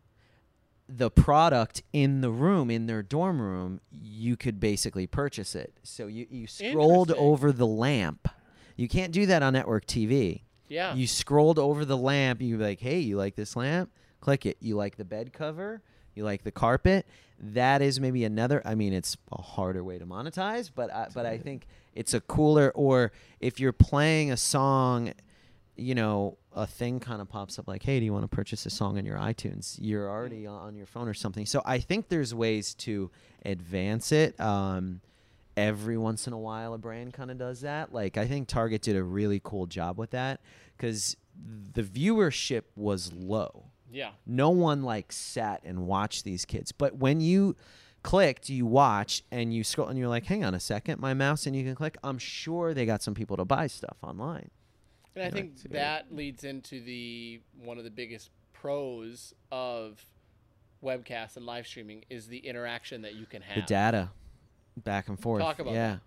the 0.90 1.10
product 1.10 1.82
in 1.94 2.22
the 2.22 2.30
room 2.30 2.70
in 2.70 2.86
their 2.88 3.02
dorm 3.02 3.42
room 3.42 3.80
you 4.02 4.36
could 4.36 4.60
basically 4.60 5.08
purchase 5.08 5.56
it 5.56 5.74
so 5.84 6.08
you, 6.08 6.28
you 6.30 6.46
scrolled 6.46 7.12
over 7.12 7.52
the 7.52 7.66
lamp 7.68 8.28
you 8.76 8.88
can't 8.90 9.12
do 9.14 9.26
that 9.26 9.42
on 9.42 9.54
network 9.54 9.86
tv 9.86 10.42
Yeah. 10.68 10.94
you 10.94 11.08
scrolled 11.08 11.58
over 11.60 11.86
the 11.86 11.98
lamp. 11.98 12.42
You 12.42 12.58
be 12.58 12.64
like, 12.64 12.80
"Hey, 12.80 13.00
you 13.00 13.16
like 13.18 13.36
this 13.36 13.56
lamp? 13.56 13.92
Click 14.22 14.46
it. 14.46 14.58
You 14.60 14.76
like 14.76 14.98
the 14.98 15.06
bed 15.06 15.32
cover? 15.32 15.82
You 16.16 16.24
like 16.24 16.44
the 16.44 16.52
carpet?" 16.52 17.06
That 17.40 17.82
is 17.84 18.00
maybe 18.00 18.24
another. 18.26 18.62
I 18.66 18.74
mean, 18.76 18.92
it's 18.94 19.16
a 19.32 19.42
harder 19.42 19.84
way 19.84 20.00
to 20.00 20.06
monetize, 20.06 20.72
but 20.74 20.92
I, 20.92 21.08
but 21.14 21.26
I 21.28 21.38
think 21.38 21.68
it's 21.94 22.14
a 22.16 22.22
cooler. 22.22 22.72
Or 22.74 23.12
if 23.40 23.60
you're 23.60 23.74
playing 23.74 24.32
a 24.32 24.38
song, 24.38 25.14
you 25.76 25.94
know, 25.94 26.38
a 26.56 26.68
thing 26.68 27.00
kind 27.00 27.22
of 27.22 27.30
pops 27.30 27.58
up 27.58 27.68
like, 27.68 27.84
"Hey, 27.84 28.00
do 28.00 28.06
you 28.06 28.14
want 28.14 28.24
to 28.24 28.36
purchase 28.36 28.66
a 28.66 28.70
song 28.70 28.98
on 28.98 29.06
your 29.06 29.18
iTunes?" 29.18 29.78
You're 29.82 30.10
already 30.10 30.46
on 30.46 30.76
your 30.76 30.86
phone 30.86 31.08
or 31.08 31.14
something. 31.14 31.46
So 31.46 31.62
I 31.66 31.80
think 31.80 32.10
there's 32.10 32.34
ways 32.34 32.74
to 32.76 33.12
advance 33.46 34.12
it. 34.12 34.40
Um, 34.40 35.02
every 35.56 35.98
once 35.98 36.28
in 36.28 36.34
a 36.34 36.38
while 36.38 36.74
a 36.74 36.78
brand 36.78 37.14
kind 37.14 37.30
of 37.30 37.38
does 37.38 37.62
that 37.62 37.94
like 37.94 38.18
i 38.18 38.26
think 38.26 38.48
target 38.48 38.82
did 38.82 38.96
a 38.96 39.04
really 39.04 39.40
cool 39.44 39.66
job 39.66 39.98
with 39.98 40.12
that 40.12 40.42
because 40.76 41.16
the 41.74 41.84
viewership 41.84 42.64
was 42.76 43.14
low 43.14 43.66
yeah. 43.92 44.12
no 44.26 44.50
one 44.50 44.82
like 44.84 45.12
sat 45.12 45.62
and 45.64 45.86
watched 45.86 46.24
these 46.24 46.46
kids 46.46 46.72
but 46.72 46.98
when 46.98 47.22
you 47.22 47.56
clicked 48.02 48.50
you 48.50 48.66
watched 48.66 49.24
and 49.32 49.54
you 49.54 49.64
scroll 49.64 49.88
and 49.88 49.98
you're 49.98 50.08
like 50.08 50.26
hang 50.26 50.44
on 50.44 50.56
a 50.56 50.60
second 50.60 51.00
my 51.00 51.14
mouse 51.14 51.46
and 51.46 51.56
you 51.56 51.64
can 51.64 51.76
click 51.76 51.98
i'm 52.04 52.18
sure 52.18 52.74
they 52.74 52.86
got 52.86 53.04
some 53.04 53.14
people 53.14 53.38
to 53.38 53.46
buy 53.46 53.68
stuff 53.68 53.98
online 54.02 54.50
And 55.16 55.24
I 55.24 55.30
think 55.30 55.62
that 55.72 56.14
leads 56.14 56.44
into 56.44 56.82
the 56.82 57.42
one 57.64 57.78
of 57.78 57.84
the 57.84 57.92
biggest 57.92 58.32
pros 58.54 59.34
of 59.52 60.04
webcast 60.84 61.38
and 61.38 61.46
live 61.46 61.68
streaming 61.68 62.04
is 62.10 62.28
the 62.28 62.40
interaction 62.40 63.04
that 63.04 63.16
you 63.16 63.26
can 63.26 63.42
have. 63.42 63.56
the 63.56 63.62
data 63.62 64.10
back 64.76 65.08
and 65.08 65.20
forth 65.20 65.42
Talk 65.42 65.60
about 65.60 65.74
yeah 65.74 65.98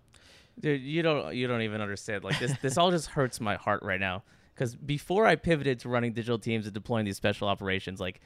Dude, 0.59 0.81
you 0.81 1.03
don't 1.03 1.35
you 1.35 1.47
don't 1.47 1.61
even 1.61 1.81
understand. 1.81 2.23
Like 2.23 2.39
this 2.39 2.53
this 2.61 2.77
all 2.77 2.89
just 2.91 3.09
hurts 3.09 3.39
my 3.39 3.55
heart 3.55 3.83
right 3.83 3.99
now. 3.99 4.23
Because 4.55 4.75
before 4.75 5.27
I 5.27 5.35
pivoted 5.35 5.79
to 5.81 5.89
running 5.89 6.13
digital 6.13 6.39
teams 6.39 6.65
and 6.65 6.73
deploying 6.73 7.05
these 7.05 7.17
special 7.17 7.47
operations, 7.47 7.99
like 7.99 8.21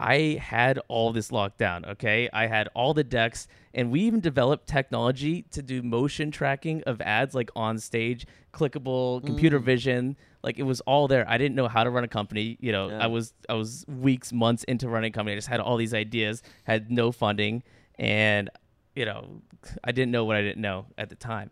I 0.00 0.38
had 0.40 0.78
all 0.88 1.12
this 1.12 1.30
locked 1.30 1.58
down. 1.58 1.84
Okay, 1.84 2.28
I 2.32 2.46
had 2.46 2.68
all 2.74 2.94
the 2.94 3.04
decks, 3.04 3.46
and 3.74 3.90
we 3.90 4.00
even 4.00 4.20
developed 4.20 4.66
technology 4.66 5.42
to 5.50 5.62
do 5.62 5.82
motion 5.82 6.30
tracking 6.30 6.82
of 6.84 7.00
ads, 7.02 7.34
like 7.34 7.50
on 7.54 7.78
stage, 7.78 8.26
clickable, 8.52 9.24
computer 9.24 9.60
mm. 9.60 9.64
vision. 9.64 10.16
Like 10.42 10.58
it 10.58 10.62
was 10.62 10.80
all 10.82 11.06
there. 11.06 11.28
I 11.28 11.36
didn't 11.36 11.54
know 11.54 11.68
how 11.68 11.84
to 11.84 11.90
run 11.90 12.02
a 12.02 12.08
company. 12.08 12.56
You 12.60 12.72
know, 12.72 12.88
Yeah. 12.88 13.04
I 13.04 13.06
was 13.08 13.34
I 13.48 13.54
was 13.54 13.84
weeks, 13.86 14.32
months 14.32 14.64
into 14.64 14.88
running 14.88 15.10
a 15.10 15.12
company. 15.12 15.34
I 15.34 15.36
just 15.36 15.48
had 15.48 15.60
all 15.60 15.76
these 15.76 15.92
ideas, 15.92 16.42
had 16.64 16.90
no 16.90 17.12
funding, 17.12 17.62
and 17.98 18.48
you 18.94 19.04
know, 19.04 19.42
I 19.84 19.92
didn't 19.92 20.12
know 20.12 20.24
what 20.24 20.36
I 20.36 20.42
didn't 20.42 20.62
know 20.62 20.86
at 20.96 21.10
the 21.10 21.16
time. 21.16 21.50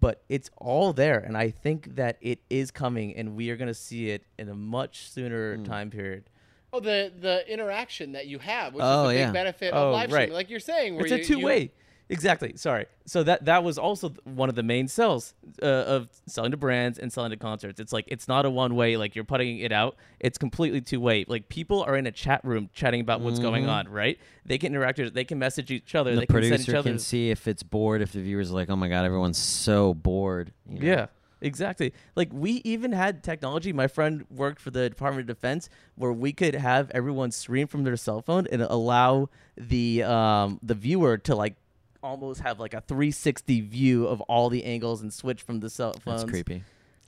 But 0.00 0.24
it's 0.28 0.50
all 0.56 0.92
there, 0.92 1.20
and 1.20 1.36
I 1.36 1.50
think 1.50 1.94
that 1.94 2.18
it 2.20 2.40
is 2.50 2.72
coming, 2.72 3.14
and 3.14 3.36
we 3.36 3.50
are 3.50 3.56
going 3.56 3.68
to 3.68 3.74
see 3.74 4.10
it 4.10 4.24
in 4.36 4.48
a 4.48 4.54
much 4.54 5.08
sooner 5.08 5.56
mm. 5.56 5.64
time 5.64 5.90
period. 5.90 6.28
Oh, 6.74 6.80
the 6.80 7.12
the 7.20 7.50
interaction 7.52 8.12
that 8.12 8.26
you 8.26 8.38
have, 8.40 8.74
which 8.74 8.82
Oh, 8.84 9.08
is 9.08 9.18
the 9.20 9.24
big 9.26 9.32
benefit 9.32 9.72
Oh, 9.72 9.88
of 9.88 9.92
live 9.92 10.10
right. 10.10 10.22
streaming, 10.22 10.32
like 10.34 10.50
you're 10.50 10.60
saying. 10.60 10.96
Where 10.96 11.04
It's 11.04 11.12
a 11.12 11.16
you- 11.16 11.20
you- 11.20 11.26
two 11.40 11.46
way. 11.46 11.70
Exactly. 12.10 12.52
Sorry. 12.56 12.84
So 13.06 13.22
that 13.22 13.46
that 13.46 13.64
was 13.64 13.78
also 13.78 14.10
one 14.24 14.50
of 14.50 14.54
the 14.56 14.62
main 14.62 14.88
sells 14.88 15.32
uh, 15.62 15.66
of 15.66 16.08
selling 16.26 16.50
to 16.50 16.56
brands 16.58 16.98
and 16.98 17.10
selling 17.10 17.30
to 17.30 17.36
concerts. 17.38 17.80
It's 17.80 17.94
like 17.94 18.04
it's 18.08 18.28
not 18.28 18.44
a 18.44 18.50
one 18.50 18.74
way. 18.74 18.98
Like 18.98 19.14
you're 19.14 19.24
putting 19.24 19.58
it 19.60 19.72
out. 19.72 19.96
It's 20.20 20.36
completely 20.36 20.82
two 20.82 21.00
way. 21.00 21.24
Like 21.26 21.48
people 21.48 21.82
are 21.82 21.96
in 21.96 22.06
a 22.06 22.12
chat 22.12 22.44
room 22.44 22.68
chatting 22.74 23.00
about 23.00 23.22
what's 23.22 23.38
going 23.38 23.66
on. 23.68 23.88
Right. 23.88 24.18
They 24.44 24.58
can 24.58 24.74
interact. 24.74 24.98
with- 24.98 25.14
They 25.14 25.24
can 25.24 25.38
message 25.38 25.70
each 25.70 25.94
other. 25.94 26.14
the 26.14 26.20
they 26.20 26.26
can 26.26 26.34
send 26.34 26.44
each 26.44 26.50
producer 26.66 26.76
other. 26.76 26.90
can 26.90 26.98
see 26.98 27.30
if 27.30 27.48
it's 27.48 27.62
bored. 27.62 28.02
If 28.02 28.12
the 28.12 28.20
viewer's 28.20 28.50
are 28.50 28.54
like, 28.54 28.68
"Oh 28.68 28.76
my 28.76 28.88
god, 28.88 29.06
everyone's 29.06 29.38
so 29.38 29.94
bored." 29.94 30.52
you 30.68 30.80
know? 30.80 30.86
Yeah, 30.86 31.06
exactly. 31.44 31.92
Like 32.16 32.30
we 32.32 32.60
even 32.64 32.92
had 32.92 33.22
technology. 33.22 33.72
My 33.72 33.86
friend 33.86 34.24
worked 34.30 34.60
for 34.60 34.70
the 34.70 34.88
Department 34.88 35.28
of 35.30 35.36
Defense, 35.36 35.68
where 35.94 36.12
we 36.12 36.32
could 36.32 36.54
have 36.54 36.90
everyone 36.92 37.30
stream 37.30 37.66
from 37.68 37.84
their 37.84 37.96
cell 37.96 38.20
phone 38.22 38.46
and 38.50 38.62
allow 38.62 39.28
the 39.56 40.02
um 40.02 40.58
the 40.62 40.74
viewer 40.74 41.18
to 41.18 41.34
like 41.36 41.54
almost 42.02 42.40
have 42.40 42.60
like 42.60 42.74
a 42.74 42.80
360 42.82 43.60
view 43.62 44.06
of 44.06 44.20
all 44.22 44.50
the 44.50 44.64
angles 44.64 45.00
and 45.02 45.12
switch 45.12 45.40
from 45.42 45.60
the 45.60 45.70
cell 45.70 45.92
phones. 45.94 46.20
that's 46.22 46.30
creepy. 46.30 46.62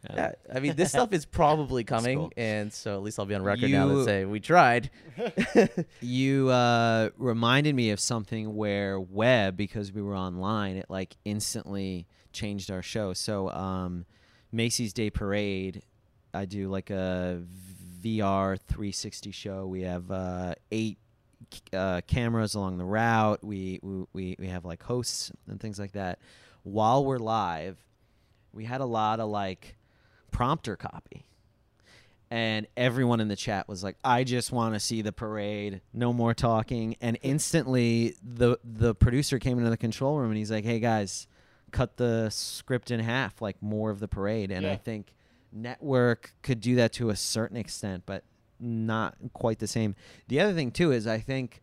Yeah, 0.09 0.32
I 0.55 0.61
mean 0.61 0.76
this 0.76 0.91
stuff 0.91 1.12
is 1.12 1.24
probably 1.41 1.82
coming, 1.82 2.18
cool. 2.18 2.32
and 2.37 2.72
so 2.72 2.95
at 2.95 3.03
least 3.03 3.18
I'll 3.18 3.26
be 3.26 3.34
on 3.34 3.43
record 3.43 3.70
now 3.70 3.89
You- 3.89 3.99
that 3.99 4.05
say 4.05 4.24
we 4.24 4.39
tried. 4.41 4.91
You 6.01 6.49
uh, 6.51 7.11
reminded 7.16 7.74
me 7.74 7.91
of 7.91 7.99
something 8.01 8.55
where 8.55 9.01
web, 9.01 9.57
because 9.57 9.93
we 9.93 10.03
were 10.03 10.16
online, 10.16 10.76
it 10.76 10.87
like 10.89 11.16
instantly 11.24 12.07
changed 12.32 12.70
our 12.70 12.82
show. 12.82 13.12
So 13.14 13.51
um, 13.51 14.05
Macy's 14.53 14.92
Day 14.92 15.11
Parade, 15.11 15.82
I 16.32 16.44
do 16.44 16.68
like 16.68 16.90
a 16.90 17.42
VR 18.03 18.59
360 18.59 19.30
show. 19.30 19.66
We 19.66 19.82
have 19.82 20.11
uh, 20.11 20.55
eight 20.70 20.99
uh, 21.72 22.01
cameras 22.07 22.55
along 22.55 22.78
the 22.78 22.84
route. 22.84 23.42
We, 23.42 23.80
we 24.12 24.36
we 24.38 24.47
have 24.49 24.64
like 24.64 24.82
hosts 24.82 25.32
and 25.49 25.61
things 25.61 25.78
like 25.78 25.92
that. 25.92 26.18
While 26.62 27.05
we're 27.05 27.18
live, 27.18 27.78
we 28.53 28.64
had 28.64 28.80
a 28.80 28.86
lot 28.86 29.20
of 29.20 29.28
like 29.28 29.76
prompter 30.30 30.76
copy 30.76 31.26
and 32.30 32.66
everyone 32.76 33.20
in 33.20 33.28
the 33.28 33.36
chat 33.36 33.68
was 33.68 33.84
like 33.84 33.97
i 34.05 34.24
just 34.24 34.51
want 34.51 34.74
to 34.74 34.80
see 34.80 35.03
the 35.03 35.12
parade 35.12 35.80
no 35.92 36.12
more 36.12 36.34
talking 36.34 36.97
and 37.01 37.18
instantly 37.22 38.14
the 38.22 38.59
the 38.64 38.94
producer 38.94 39.38
came 39.38 39.59
into 39.59 39.70
the 39.70 39.76
control 39.76 40.18
room 40.18 40.30
and 40.30 40.36
he's 40.36 40.51
like 40.51 40.64
hey 40.64 40.80
guys 40.80 41.26
cut 41.71 41.97
the 41.97 42.29
script 42.31 42.91
in 42.91 43.01
half 43.01 43.43
like 43.43 43.61
more 43.61 43.91
of 43.91 44.01
the 44.01 44.09
parade 44.09 44.51
and 44.51 44.67
i 44.67 44.77
think 44.77 45.12
network 45.53 46.33
could 46.43 46.61
do 46.61 46.75
that 46.77 46.93
to 46.93 47.11
a 47.11 47.17
certain 47.17 47.57
extent 47.57 48.03
but 48.07 48.25
not 48.59 49.14
quite 49.33 49.59
the 49.59 49.67
same 49.67 49.95
the 50.29 50.41
other 50.41 50.53
thing 50.53 50.71
too 50.71 50.93
is 50.93 51.07
i 51.07 51.19
think 51.19 51.61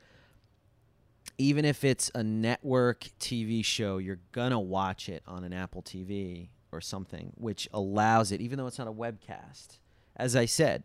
even 1.38 1.66
if 1.66 1.84
it's 1.84 2.12
a 2.14 2.24
network 2.24 3.10
TV 3.20 3.64
show, 3.64 3.98
you're 3.98 4.20
gonna 4.32 4.60
watch 4.60 5.10
it 5.10 5.24
on 5.28 5.44
an 5.44 5.54
Apple 5.54 5.82
TV 5.82 6.50
or 6.72 6.82
something, 6.82 7.34
which 7.36 7.68
allows 7.74 8.32
it, 8.32 8.42
even 8.42 8.58
though 8.58 8.68
it's 8.68 8.78
not 8.80 8.88
a 8.88 8.94
webcast. 8.94 9.80
As 10.16 10.36
I 10.36 10.46
said, 10.46 10.84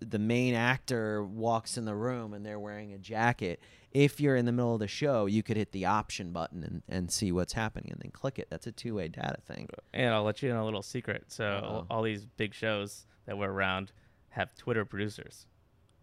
the 0.00 0.18
main 0.18 0.54
actor 0.54 1.24
walks 1.24 1.76
in 1.76 1.84
the 1.84 1.94
room 1.94 2.34
and 2.34 2.44
they're 2.44 2.58
wearing 2.58 2.92
a 2.92 2.98
jacket. 2.98 3.60
If 3.94 4.20
you're 4.20 4.34
in 4.36 4.44
the 4.44 4.52
middle 4.52 4.74
of 4.74 4.80
the 4.80 4.88
show, 4.88 5.26
you 5.26 5.42
could 5.44 5.56
hit 5.56 5.70
the 5.72 5.86
option 5.86 6.32
button 6.32 6.64
and, 6.64 6.82
and 6.88 7.10
see 7.12 7.30
what's 7.30 7.52
happening 7.52 7.92
and 7.92 8.00
then 8.02 8.10
click 8.10 8.38
it. 8.40 8.48
That's 8.50 8.66
a 8.66 8.72
two 8.72 8.96
way 8.96 9.06
data 9.08 9.36
thing. 9.46 9.68
And 9.92 10.12
I'll 10.12 10.24
let 10.24 10.42
you 10.42 10.50
in 10.50 10.56
a 10.56 10.64
little 10.64 10.82
secret. 10.82 11.24
So 11.28 11.60
all, 11.64 11.86
all 11.98 12.02
these 12.02 12.26
big 12.26 12.54
shows 12.54 13.06
that 13.26 13.38
we're 13.38 13.50
around 13.50 13.92
have 14.30 14.54
Twitter 14.56 14.84
producers. 14.84 15.46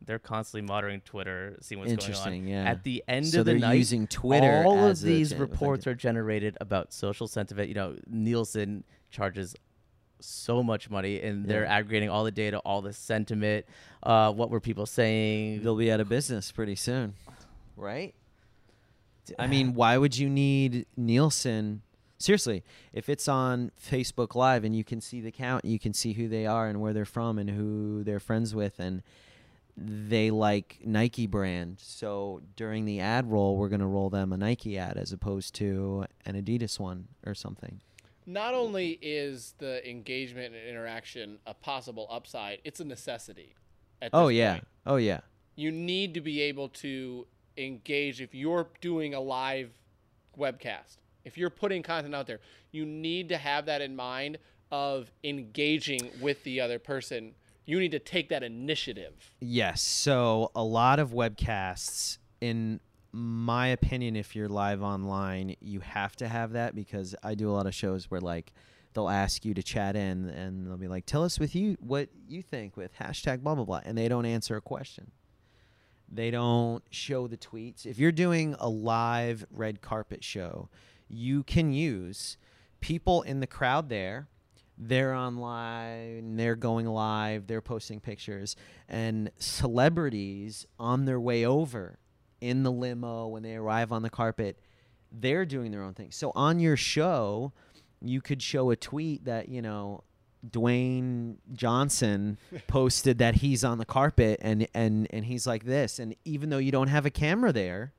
They're 0.03 0.19
constantly 0.19 0.65
monitoring 0.67 1.01
Twitter, 1.01 1.57
seeing 1.61 1.79
what's 1.79 1.93
going 2.07 2.43
on. 2.43 2.47
Yeah. 2.47 2.63
At 2.63 2.83
the 2.83 3.03
end 3.07 3.27
So 3.27 3.41
of 3.41 3.45
the 3.45 3.51
they're 3.51 3.59
night, 3.59 3.73
using 3.73 4.07
Twitter 4.07 4.63
All 4.65 4.87
of 4.87 4.99
these 5.01 5.35
reports 5.35 5.85
are 5.85 5.93
generated 5.93 6.57
about 6.59 6.91
social 6.93 7.27
sentiment. 7.27 7.67
You 7.67 7.75
know, 7.75 7.95
Nielsen 8.09 8.83
charges 9.11 9.53
so 10.19 10.63
much 10.63 10.89
money, 10.89 11.21
and 11.21 11.45
they're 11.45 11.63
Yeah. 11.63 11.75
aggregating 11.75 12.09
all 12.09 12.23
the 12.23 12.31
data, 12.31 12.59
all 12.59 12.81
the 12.81 12.93
sentiment. 12.93 13.65
Uh, 14.01 14.31
what 14.31 14.49
were 14.49 14.59
people 14.59 14.85
saying? 14.85 15.61
They'll 15.61 15.75
be 15.75 15.91
out 15.91 15.99
of 15.99 16.09
business 16.09 16.51
pretty 16.51 16.75
soon, 16.75 17.13
right? 17.75 18.13
I 19.39 19.47
mean, 19.47 19.73
why 19.75 19.97
would 19.97 20.17
you 20.17 20.29
need 20.29 20.85
Nielsen? 20.97 21.81
Seriously, 22.17 22.63
if 22.93 23.07
it's 23.09 23.27
on 23.27 23.71
Facebook 23.81 24.35
Live 24.35 24.63
and 24.63 24.75
you 24.75 24.83
can 24.83 24.99
see 25.01 25.21
the 25.21 25.31
count, 25.31 25.63
you 25.65 25.79
can 25.79 25.93
see 25.93 26.13
who 26.13 26.27
they 26.27 26.45
are 26.45 26.67
and 26.67 26.81
where 26.81 26.93
they're 26.93 27.05
from 27.05 27.37
and 27.39 27.49
who 27.49 28.03
they're 28.03 28.19
friends 28.19 28.53
with, 28.53 28.79
and 28.79 29.01
they 29.77 30.29
like 30.31 30.79
Nike 30.83 31.27
brand. 31.27 31.77
So 31.81 32.41
during 32.55 32.85
the 32.85 32.99
ad 32.99 33.31
roll, 33.31 33.55
we're 33.57 33.69
going 33.69 33.79
to 33.79 33.87
roll 33.87 34.09
them 34.09 34.33
a 34.33 34.37
Nike 34.37 34.77
ad 34.77 34.97
as 34.97 35.11
opposed 35.11 35.55
to 35.55 36.05
an 36.25 36.35
Adidas 36.35 36.79
one 36.79 37.07
or 37.25 37.33
something. 37.33 37.79
Not 38.27 38.53
only 38.53 38.99
is 39.01 39.55
the 39.57 39.87
engagement 39.89 40.53
and 40.53 40.67
interaction 40.67 41.39
a 41.47 41.53
possible 41.53 42.07
upside, 42.11 42.59
it's 42.63 42.79
a 42.79 42.85
necessity. 42.85 43.55
At 44.01 44.11
Oh 44.13 44.27
yeah. 44.27 44.53
point. 44.53 44.67
Oh 44.85 44.95
yeah. 44.97 45.21
you 45.55 45.71
need 45.71 46.13
to 46.15 46.21
be 46.21 46.41
able 46.41 46.69
to 46.69 47.25
engage 47.57 48.21
if 48.21 48.33
you're 48.33 48.67
doing 48.79 49.13
a 49.13 49.19
live 49.19 49.71
webcast 50.37 50.97
if 51.25 51.37
you're 51.37 51.49
putting 51.49 51.83
content 51.83 52.15
out 52.15 52.27
there 52.27 52.39
you 52.71 52.85
need 52.85 53.29
to 53.29 53.37
have 53.37 53.65
that 53.65 53.81
in 53.81 53.95
mind 53.95 54.37
of 54.71 55.11
engaging 55.23 56.09
with 56.21 56.41
the 56.43 56.61
other 56.61 56.79
person 56.79 57.33
you 57.65 57.79
need 57.79 57.91
to 57.91 57.99
take 57.99 58.29
that 58.29 58.43
initiative 58.43 59.31
Yes. 59.39 59.81
So 59.81 60.51
a 60.55 60.63
lot 60.63 60.99
of 60.99 61.11
webcasts, 61.11 62.17
in 62.39 62.79
my 63.11 63.67
opinion, 63.67 64.15
if 64.15 64.35
you're 64.35 64.49
live 64.49 64.81
online, 64.81 65.55
you 65.59 65.81
have 65.81 66.15
to 66.17 66.27
have 66.27 66.53
that 66.53 66.75
because 66.75 67.15
I 67.23 67.35
do 67.35 67.49
a 67.49 67.53
lot 67.53 67.67
of 67.67 67.75
shows 67.75 68.09
where 68.09 68.21
like 68.21 68.53
they'll 68.93 69.09
ask 69.09 69.45
you 69.45 69.53
to 69.53 69.63
chat 69.63 69.95
in 69.95 70.29
and 70.29 70.65
they'll 70.67 70.77
be 70.77 70.87
like, 70.87 71.05
"Tell 71.05 71.23
us 71.23 71.39
with 71.39 71.55
you 71.55 71.77
what 71.79 72.09
you 72.27 72.41
think 72.41 72.77
with 72.77 72.95
hashtag 72.97 73.41
blah 73.41 73.55
blah 73.55 73.65
blah," 73.65 73.81
and 73.83 73.97
they 73.97 74.07
don't 74.07 74.25
answer 74.25 74.55
a 74.55 74.61
question. 74.61 75.11
They 76.11 76.29
don't 76.29 76.83
show 76.89 77.27
the 77.27 77.37
tweets. 77.37 77.85
If 77.85 77.97
you're 77.97 78.11
doing 78.11 78.55
a 78.59 78.67
live 78.67 79.45
red 79.49 79.81
carpet 79.81 80.23
show, 80.23 80.69
you 81.07 81.43
can 81.43 81.71
use 81.71 82.37
people 82.81 83.21
in 83.21 83.39
the 83.39 83.47
crowd 83.47 83.89
there. 83.89 84.27
They're 84.77 85.13
online, 85.13 86.35
they're 86.37 86.55
going 86.55 86.87
live, 86.87 87.45
they're 87.47 87.61
posting 87.61 87.99
pictures, 87.99 88.55
and 88.89 89.31
celebrities 89.37 90.65
on 90.79 91.05
their 91.05 91.19
way 91.19 91.45
over 91.45 91.99
in 92.41 92.63
the 92.63 92.71
limo 92.71 93.27
when 93.27 93.43
they 93.43 93.55
arrive 93.55 93.91
on 93.91 94.01
the 94.01 94.09
carpet, 94.09 94.59
they're 95.11 95.45
doing 95.45 95.71
their 95.71 95.83
own 95.83 95.93
thing. 95.93 96.11
So 96.11 96.31
on 96.35 96.59
your 96.59 96.75
show, 96.75 97.53
you 98.01 98.21
could 98.21 98.41
show 98.41 98.71
a 98.71 98.75
tweet 98.75 99.25
that, 99.25 99.49
you 99.49 99.61
know, 99.61 100.03
Dwayne 100.47 101.37
Johnson 101.53 102.37
posted 102.67 103.17
that 103.19 103.35
he's 103.35 103.63
on 103.63 103.77
the 103.77 103.85
carpet 103.85 104.39
and 104.41 104.67
and 104.73 105.07
and 105.11 105.25
he's 105.25 105.45
like 105.45 105.65
this 105.65 105.99
and 105.99 106.15
even 106.25 106.49
though 106.49 106.57
you 106.57 106.71
don't 106.71 106.87
have 106.87 107.05
a 107.05 107.09
camera 107.09 107.51
there 107.51 107.93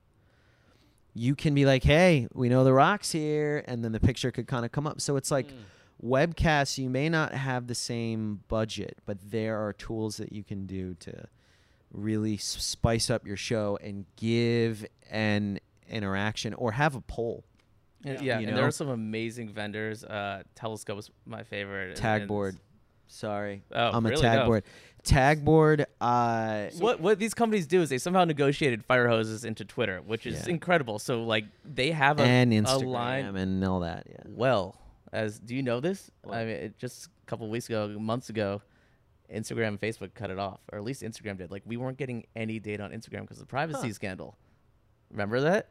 you 1.15 1.35
can 1.35 1.55
be 1.55 1.65
like 1.65 1.85
hey 1.85 2.27
we 2.33 2.49
know 2.49 2.65
the 2.65 2.73
rocks 2.73 3.13
here 3.13 3.65
and 3.67 3.85
then 3.85 3.93
the 3.93 4.01
picture 4.01 4.31
could 4.31 4.47
kind 4.47 4.65
of 4.65 4.73
come 4.73 4.87
up. 4.87 5.01
So 5.01 5.17
it's 5.17 5.31
like 5.31 5.51
hmm. 5.51 6.13
webcasts 6.13 6.79
you 6.79 6.91
may 6.91 7.09
not 7.09 7.33
have 7.33 7.67
the 7.67 7.75
same 7.75 8.41
budget 8.49 8.99
but 9.07 9.19
there 9.31 9.65
are 9.65 9.73
tools 9.73 10.17
that 10.17 10.33
you 10.33 10.43
can 10.43 10.67
do 10.67 10.95
to 10.95 11.27
really 11.93 12.39
spice 12.39 13.11
up 13.11 13.27
your 13.27 13.37
show 13.37 13.79
and 13.83 14.07
give 14.17 14.87
an 15.11 15.61
interaction 15.89 16.55
or 16.55 16.73
have 16.73 16.95
a 16.95 17.01
poll 17.03 17.45
Yeah, 18.05 18.13
Yeah. 18.21 18.39
You 18.41 18.49
and 18.49 18.57
there 18.57 18.63
know? 18.63 18.69
are 18.69 18.73
some 18.73 18.89
amazing 18.89 19.49
vendors. 19.51 20.05
Uh, 20.05 20.43
Telescope 20.55 20.99
is 20.99 21.11
my 21.27 21.43
favorite. 21.45 21.89
and- 21.91 21.97
tag 21.97 22.23
and- 22.23 22.29
board 22.29 22.59
sorry 23.09 23.63
Oh, 23.73 23.91
i'm 23.91 24.07
a 24.07 24.09
really? 24.09 24.23
tag 24.23 24.39
No. 24.39 24.47
board 24.47 24.65
Tagboard 25.05 25.85
uh 26.01 26.69
what 26.79 26.99
what 27.01 27.19
these 27.19 27.35
companies 27.35 27.67
do 27.67 27.83
is 27.83 27.91
they 27.91 27.99
somehow 27.99 28.25
negotiated 28.25 28.85
fire 28.85 29.07
hoses 29.09 29.45
into 29.45 29.65
Twitter, 29.67 30.01
which 30.01 30.25
is 30.27 30.47
Yeah. 30.47 30.53
incredible. 30.55 30.99
So 31.01 31.25
like 31.25 31.45
they 31.65 31.91
have 31.91 32.19
a, 32.21 32.23
and 32.23 32.55
a 32.55 32.79
line. 32.79 33.37
and 33.37 33.65
all 33.65 33.81
that 33.81 34.07
yeah 34.09 34.17
Well, 34.27 34.79
As 35.13 35.39
do 35.41 35.55
you 35.55 35.63
know 35.63 35.81
this? 35.81 36.11
I 36.31 36.39
mean, 36.45 36.49
it, 36.49 36.79
just 36.79 37.07
a 37.07 37.27
couple 37.27 37.51
weeks 37.51 37.67
ago, 37.69 37.89
months 37.99 38.31
ago, 38.31 38.63
Instagram 39.31 39.69
and 39.69 39.81
Facebook 39.81 40.15
cut 40.15 40.31
it 40.31 40.39
off, 40.39 40.61
or 40.73 40.79
at 40.79 40.85
least 40.85 41.03
Instagram 41.03 41.37
did. 41.37 41.51
Like 41.51 41.65
we 41.67 41.77
weren't 41.77 41.99
getting 41.99 42.25
any 42.35 42.59
data 42.61 42.83
on 42.83 42.93
Instagram 42.93 43.23
because 43.23 43.37
of 43.39 43.47
the 43.49 43.51
privacy 43.51 43.89
Huh. 43.89 43.93
scandal. 43.95 44.39
Remember 45.11 45.41
that? 45.43 45.69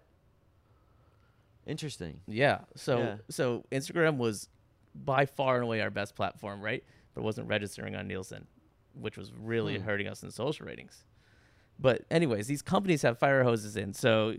Interesting. 1.68 2.22
Yeah. 2.28 2.60
So 2.76 2.98
Yeah. 3.00 3.16
so 3.30 3.66
Instagram 3.72 4.18
was 4.18 4.50
by 4.96 5.26
far 5.26 5.56
and 5.56 5.64
away 5.64 5.82
our 5.82 5.90
best 5.90 6.16
platform, 6.16 6.62
right? 6.62 6.84
But 7.14 7.22
it 7.22 7.24
wasn't 7.24 7.48
registering 7.48 7.96
on 7.96 8.08
Nielsen, 8.08 8.48
which 8.94 9.18
was 9.18 9.32
really 9.34 9.78
Hmm. 9.78 9.84
hurting 9.84 10.08
us 10.08 10.24
in 10.24 10.32
social 10.32 10.66
ratings. 10.66 11.04
But 11.80 12.04
anyways, 12.12 12.48
these 12.48 12.62
companies 12.62 13.02
have 13.04 13.18
fire 13.20 13.44
hoses 13.44 13.76
in. 13.78 13.94
So 13.94 14.36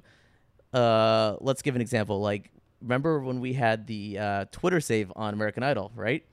uh, 0.72 1.36
let's 1.40 1.62
give 1.62 1.74
an 1.74 1.80
example. 1.80 2.20
Like 2.20 2.50
remember 2.80 3.20
when 3.20 3.40
we 3.40 3.52
had 3.52 3.86
the 3.86 4.18
uh, 4.18 4.44
Twitter 4.50 4.80
save 4.80 5.12
on 5.16 5.34
American 5.34 5.62
Idol, 5.62 5.92
right? 5.94 6.24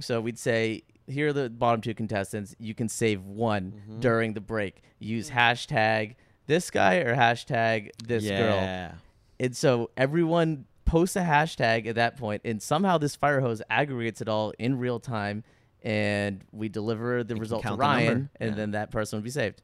So 0.00 0.20
we'd 0.20 0.38
say, 0.38 0.82
here 1.06 1.28
are 1.28 1.32
the 1.32 1.50
bottom 1.50 1.80
two 1.80 1.92
contestants. 1.94 2.54
You 2.58 2.74
can 2.74 2.88
save 2.88 3.24
one 3.24 3.72
Mm-hmm. 3.72 4.00
during 4.00 4.32
the 4.34 4.40
break. 4.40 4.82
Use 4.98 5.30
hashtag 5.30 6.14
this 6.46 6.70
guy 6.70 6.96
or 6.96 7.14
hashtag 7.14 7.90
this 8.06 8.24
girl. 8.26 8.92
And 9.40 9.56
so 9.56 9.90
everyone 9.96 10.66
posts 10.84 11.16
a 11.16 11.22
hashtag 11.22 11.86
at 11.86 11.94
that 11.96 12.16
point, 12.16 12.42
and 12.44 12.62
somehow 12.62 12.98
this 12.98 13.16
fire 13.16 13.40
hose 13.40 13.62
aggregates 13.70 14.20
it 14.20 14.28
all 14.28 14.52
in 14.58 14.78
real 14.78 15.00
time, 15.00 15.42
and 15.82 16.44
we 16.52 16.68
deliver 16.68 17.24
the 17.24 17.34
result 17.36 17.62
to 17.62 17.68
count 17.68 17.78
the. 17.78 17.84
Ryan, 17.86 18.30
and 18.38 18.50
Yeah. 18.50 18.56
then 18.56 18.70
that 18.72 18.90
person 18.90 19.16
would 19.16 19.24
be 19.24 19.30
saved. 19.30 19.62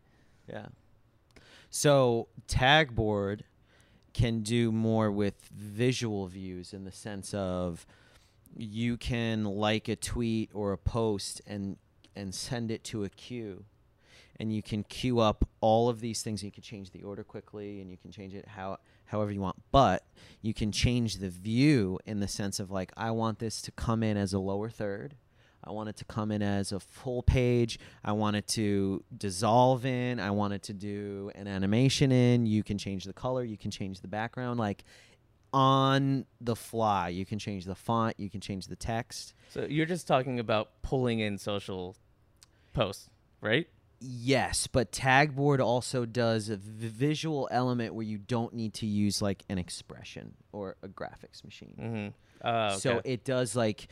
Yeah. 0.49 0.67
So 1.69 2.29
Tagboard 2.49 3.43
can 4.15 4.41
do 4.41 4.73
more 4.73 5.13
with 5.13 5.35
visual 5.55 6.27
views 6.27 6.73
in 6.73 6.85
the 6.85 6.93
sense 6.93 7.35
of 7.35 7.87
you 8.57 8.97
can 8.97 9.45
like 9.45 9.89
a 9.89 9.97
tweet 9.97 10.51
or 10.55 10.73
a 10.73 10.79
post 10.79 11.43
and 11.47 11.77
and 12.15 12.35
send 12.35 12.71
it 12.71 12.83
to 12.83 13.05
a 13.05 13.11
queue 13.11 13.65
and 14.41 14.51
you 14.55 14.63
can 14.63 14.83
queue 14.85 15.19
up 15.19 15.47
all 15.61 15.91
of 15.91 16.01
these 16.01 16.23
things 16.23 16.43
you 16.43 16.51
can 16.51 16.63
change 16.63 16.93
the 16.93 17.03
order 17.03 17.23
quickly 17.23 17.83
and 17.83 17.91
you 17.91 17.99
can 17.99 18.11
change 18.11 18.35
it 18.35 18.49
how 18.49 18.79
however 19.07 19.33
you 19.33 19.41
want 19.41 19.57
but 19.71 20.07
you 20.43 20.55
can 20.55 20.71
change 20.71 21.17
the 21.17 21.29
view 21.29 21.99
in 22.07 22.21
the 22.21 22.29
sense 22.29 22.61
of 22.61 22.71
like 22.71 22.93
I 22.97 23.11
want 23.11 23.39
this 23.39 23.61
to 23.63 23.73
come 23.73 24.03
in 24.03 24.17
as 24.17 24.33
a 24.33 24.39
lower 24.39 24.69
third 24.71 25.17
I 25.67 25.73
want 25.73 25.89
it 25.89 25.97
to 25.97 26.05
come 26.05 26.31
in 26.31 26.43
as 26.43 26.71
a 26.71 26.79
full 26.79 27.23
page. 27.23 27.81
I 28.05 28.13
want 28.13 28.37
it 28.37 28.47
to 28.49 29.03
dissolve 29.17 29.85
in. 29.85 30.21
I 30.21 30.31
want 30.31 30.55
it 30.55 30.63
to 30.65 30.73
do 30.73 31.33
an 31.35 31.49
animation 31.49 32.13
in. 32.13 32.47
You 32.47 32.63
can 32.63 32.79
change 32.79 33.05
the 33.05 33.13
color. 33.13 33.43
You 33.43 33.57
can 33.57 33.73
change 33.73 34.01
the 34.01 34.07
background. 34.09 34.61
Like 34.61 34.85
on 35.53 36.25
the 36.41 36.55
fly, 36.55 37.09
you 37.09 37.27
can 37.27 37.39
change 37.41 37.65
the 37.65 37.75
font. 37.75 38.15
You 38.19 38.31
can 38.31 38.41
change 38.41 38.69
the 38.69 38.77
text. 38.77 39.35
So 39.51 39.67
you're 39.69 39.87
just 39.87 40.07
talking 40.07 40.39
about 40.39 40.83
pulling 40.83 41.19
in 41.19 41.37
social 41.37 41.97
posts, 42.73 43.11
right? 43.41 43.67
Yes, 43.99 44.67
but 44.67 44.93
Tagboard 44.93 45.61
also 45.61 46.05
does 46.05 46.51
a 46.51 46.57
v- 46.57 46.89
visual 46.89 47.49
element 47.51 47.95
where 47.95 48.05
you 48.05 48.19
don't 48.19 48.53
need 48.53 48.75
to 48.75 48.87
use 48.87 49.23
like 49.23 49.43
an 49.49 49.59
expression 49.59 50.35
or 50.53 50.77
a 50.83 50.89
graphics 50.89 51.45
machine. 51.45 51.75
Mm-hmm. 51.81 52.47
Uh, 52.47 52.69
okay. 52.73 52.79
So 52.79 53.01
it 53.05 53.25
does 53.25 53.57
like 53.57 53.89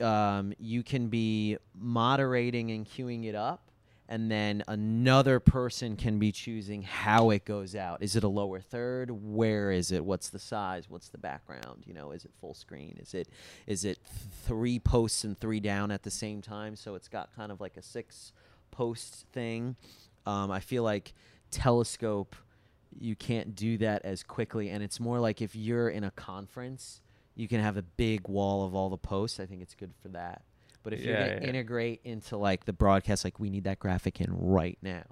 um, 0.00 0.52
you 0.58 0.82
can 0.82 1.08
be 1.08 1.56
moderating 1.74 2.70
and 2.70 2.86
queuing 2.86 3.24
it 3.24 3.34
up, 3.34 3.70
and 4.10 4.30
then 4.30 4.62
another 4.68 5.40
person 5.40 5.96
can 5.96 6.18
be 6.18 6.32
choosing 6.32 6.82
how 6.82 7.30
it 7.30 7.46
goes 7.46 7.74
out. 7.74 8.02
Is 8.02 8.16
it 8.16 8.24
a 8.24 8.28
lower 8.28 8.60
third? 8.60 9.10
Where 9.10 9.70
is 9.70 9.90
it? 9.90 10.04
What's 10.04 10.28
the 10.28 10.38
size? 10.38 10.90
What's 10.90 11.08
the 11.08 11.18
background? 11.18 11.84
You 11.86 11.94
know, 11.94 12.10
is 12.10 12.26
it 12.26 12.32
full 12.40 12.54
screen? 12.54 12.98
Is 13.00 13.14
it 13.14 13.28
is 13.66 13.86
it 13.86 13.98
three 14.44 14.78
posts 14.78 15.24
and 15.24 15.38
three 15.38 15.60
down 15.60 15.90
at 15.90 16.02
the 16.02 16.10
same 16.10 16.42
time? 16.42 16.76
So 16.76 16.94
it's 16.94 17.08
got 17.08 17.34
kind 17.34 17.50
of 17.50 17.60
like 17.60 17.78
a 17.78 17.82
six 17.82 18.32
post 18.80 19.26
thing. 19.32 19.76
Um, 20.26 20.50
I 20.50 20.60
feel 20.60 20.82
like 20.82 21.12
Telescope 21.50 22.36
you 22.98 23.14
can't 23.14 23.54
do 23.54 23.78
that 23.78 24.04
as 24.04 24.22
quickly 24.22 24.68
and 24.70 24.82
it's 24.82 24.98
more 24.98 25.20
like 25.20 25.40
if 25.40 25.54
you're 25.54 25.88
in 25.88 26.04
a 26.04 26.10
conference 26.10 27.00
you 27.36 27.46
can 27.46 27.60
have 27.60 27.76
a 27.76 27.82
big 27.82 28.26
wall 28.28 28.66
of 28.66 28.74
all 28.74 28.88
the 28.88 28.98
posts 28.98 29.38
i 29.38 29.46
think 29.46 29.62
it's 29.62 29.74
good 29.74 29.92
for 30.02 30.08
that 30.08 30.42
but 30.82 30.92
if 30.92 31.00
you're 31.00 31.16
going 31.16 31.38
to 31.38 31.42
yeah. 31.42 31.48
integrate 31.48 32.00
into 32.04 32.36
like 32.36 32.64
the 32.64 32.72
broadcast 32.72 33.24
like 33.24 33.38
we 33.38 33.48
need 33.48 33.64
that 33.64 33.78
graphic 33.78 34.20
in 34.20 34.26
right 34.32 34.78
now 34.82 35.04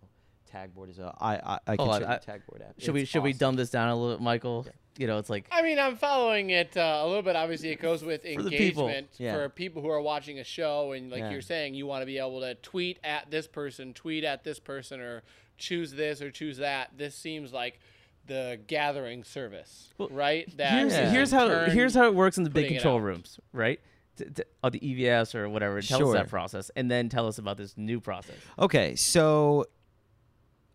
tagboard 0.51 0.91
is 0.91 0.99
a 0.99 1.15
i 1.21 1.37
i, 1.37 1.59
I 1.67 1.77
can 1.77 1.87
Hold 1.87 1.95
on, 1.97 2.01
show 2.01 2.09
I- 2.09 2.19
the 2.19 2.25
tagboard 2.25 2.63
app 2.63 2.75
should 2.79 2.95
we 2.95 3.03
It's 3.03 3.11
should 3.11 3.23
we 3.23 3.33
dumb 3.33 3.55
this 3.55 3.71
down 3.71 3.89
a 3.89 3.97
little, 3.97 4.23
Michael? 4.23 4.67
You 4.99 5.07
know, 5.07 5.17
it's 5.19 5.31
like 5.31 5.47
I 5.53 5.63
mean, 5.63 5.79
I'm 5.79 5.97
following 5.97 6.51
it 6.51 6.77
uh, 6.77 7.01
a 7.03 7.07
little 7.07 7.23
bit. 7.23 7.37
Obviously, 7.37 7.69
it 7.71 7.81
goes 7.81 8.03
with 8.03 8.23
For 8.23 8.29
people. 8.29 8.89
engagement 8.89 9.09
Yeah. 9.17 9.33
for 9.35 9.49
people 9.49 9.81
who 9.81 9.89
are 9.89 10.03
watching 10.03 10.39
a 10.41 10.45
show, 10.45 10.91
and 10.93 11.09
like 11.11 11.21
Yeah. 11.21 11.31
you're 11.31 11.41
saying, 11.41 11.75
you 11.75 11.87
want 11.87 12.03
to 12.03 12.07
be 12.07 12.19
able 12.19 12.41
to 12.41 12.57
tweet 12.57 12.99
at 13.05 13.31
this 13.31 13.47
person, 13.47 13.95
tweet 13.95 14.25
at 14.25 14.43
this 14.43 14.59
person, 14.59 14.99
or 15.01 15.23
choose 15.57 15.93
this 15.93 16.21
or 16.21 16.33
choose 16.33 16.57
that. 16.59 16.91
This 16.99 17.15
seems 17.15 17.53
like 17.53 17.79
the 18.27 18.59
gathering 18.67 19.23
service, 19.23 19.95
Well, 19.99 20.09
right? 20.11 20.55
That 20.59 20.73
here's, 20.73 20.93
is 20.93 21.13
here's 21.13 21.31
how 21.31 21.49
here's 21.67 21.95
how 21.95 22.07
it 22.07 22.15
works 22.15 22.37
in 22.37 22.43
the 22.45 22.51
big 22.51 22.67
control 22.69 23.01
rooms, 23.01 23.39
right? 23.53 23.81
T- 24.17 24.25
t- 24.25 24.43
or 24.65 24.71
the 24.71 24.81
EVS 24.81 25.37
or 25.37 25.49
whatever. 25.49 25.81
Tell 25.81 26.09
us 26.09 26.15
that 26.15 26.29
process, 26.29 26.73
and 26.75 26.91
then 26.91 27.09
tell 27.09 27.29
us 27.29 27.39
about 27.39 27.57
this 27.57 27.77
new 27.79 28.01
process. 28.01 28.35
Okay, 28.59 28.97
so 28.97 29.65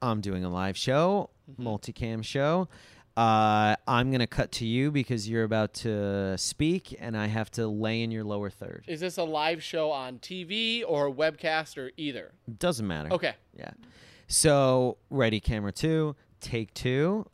I'm 0.02 0.22
doing 0.22 0.46
a 0.46 0.50
live 0.50 0.78
show, 0.78 1.30
Mm-hmm. 1.52 1.68
multicam 1.68 2.24
show. 2.24 2.70
Uh, 3.16 3.76
I'm 3.88 4.12
gonna 4.12 4.26
cut 4.28 4.52
to 4.54 4.66
you 4.66 4.90
because 4.90 5.30
you're 5.30 5.44
about 5.44 5.74
to 5.76 6.36
speak, 6.38 6.96
and 7.00 7.16
I 7.16 7.28
have 7.28 7.52
to 7.52 7.68
lay 7.68 8.02
in 8.02 8.10
your 8.10 8.24
lower 8.24 8.50
third. 8.50 8.86
Is 8.88 9.00
this 9.02 9.18
a 9.18 9.24
live 9.24 9.62
show 9.62 9.92
on 9.92 10.18
TV 10.18 10.84
or 10.88 11.08
a 11.08 11.12
webcast 11.12 11.78
or 11.78 11.92
either? 11.96 12.32
Doesn't 12.58 12.88
matter. 12.88 13.14
Okay. 13.14 13.36
Yeah. 13.56 13.72
So 14.28 14.98
ready, 15.12 15.40
camera 15.40 15.72
two, 15.72 16.16
take 16.40 16.74
two, 16.74 17.30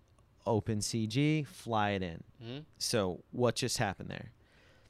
open 0.46 0.80
CG, 0.80 1.48
fly 1.48 1.92
it 1.92 2.04
in. 2.04 2.24
Mhm. 2.44 2.66
So 2.78 3.24
what 3.32 3.56
just 3.56 3.78
happened 3.78 4.10
there? 4.10 4.32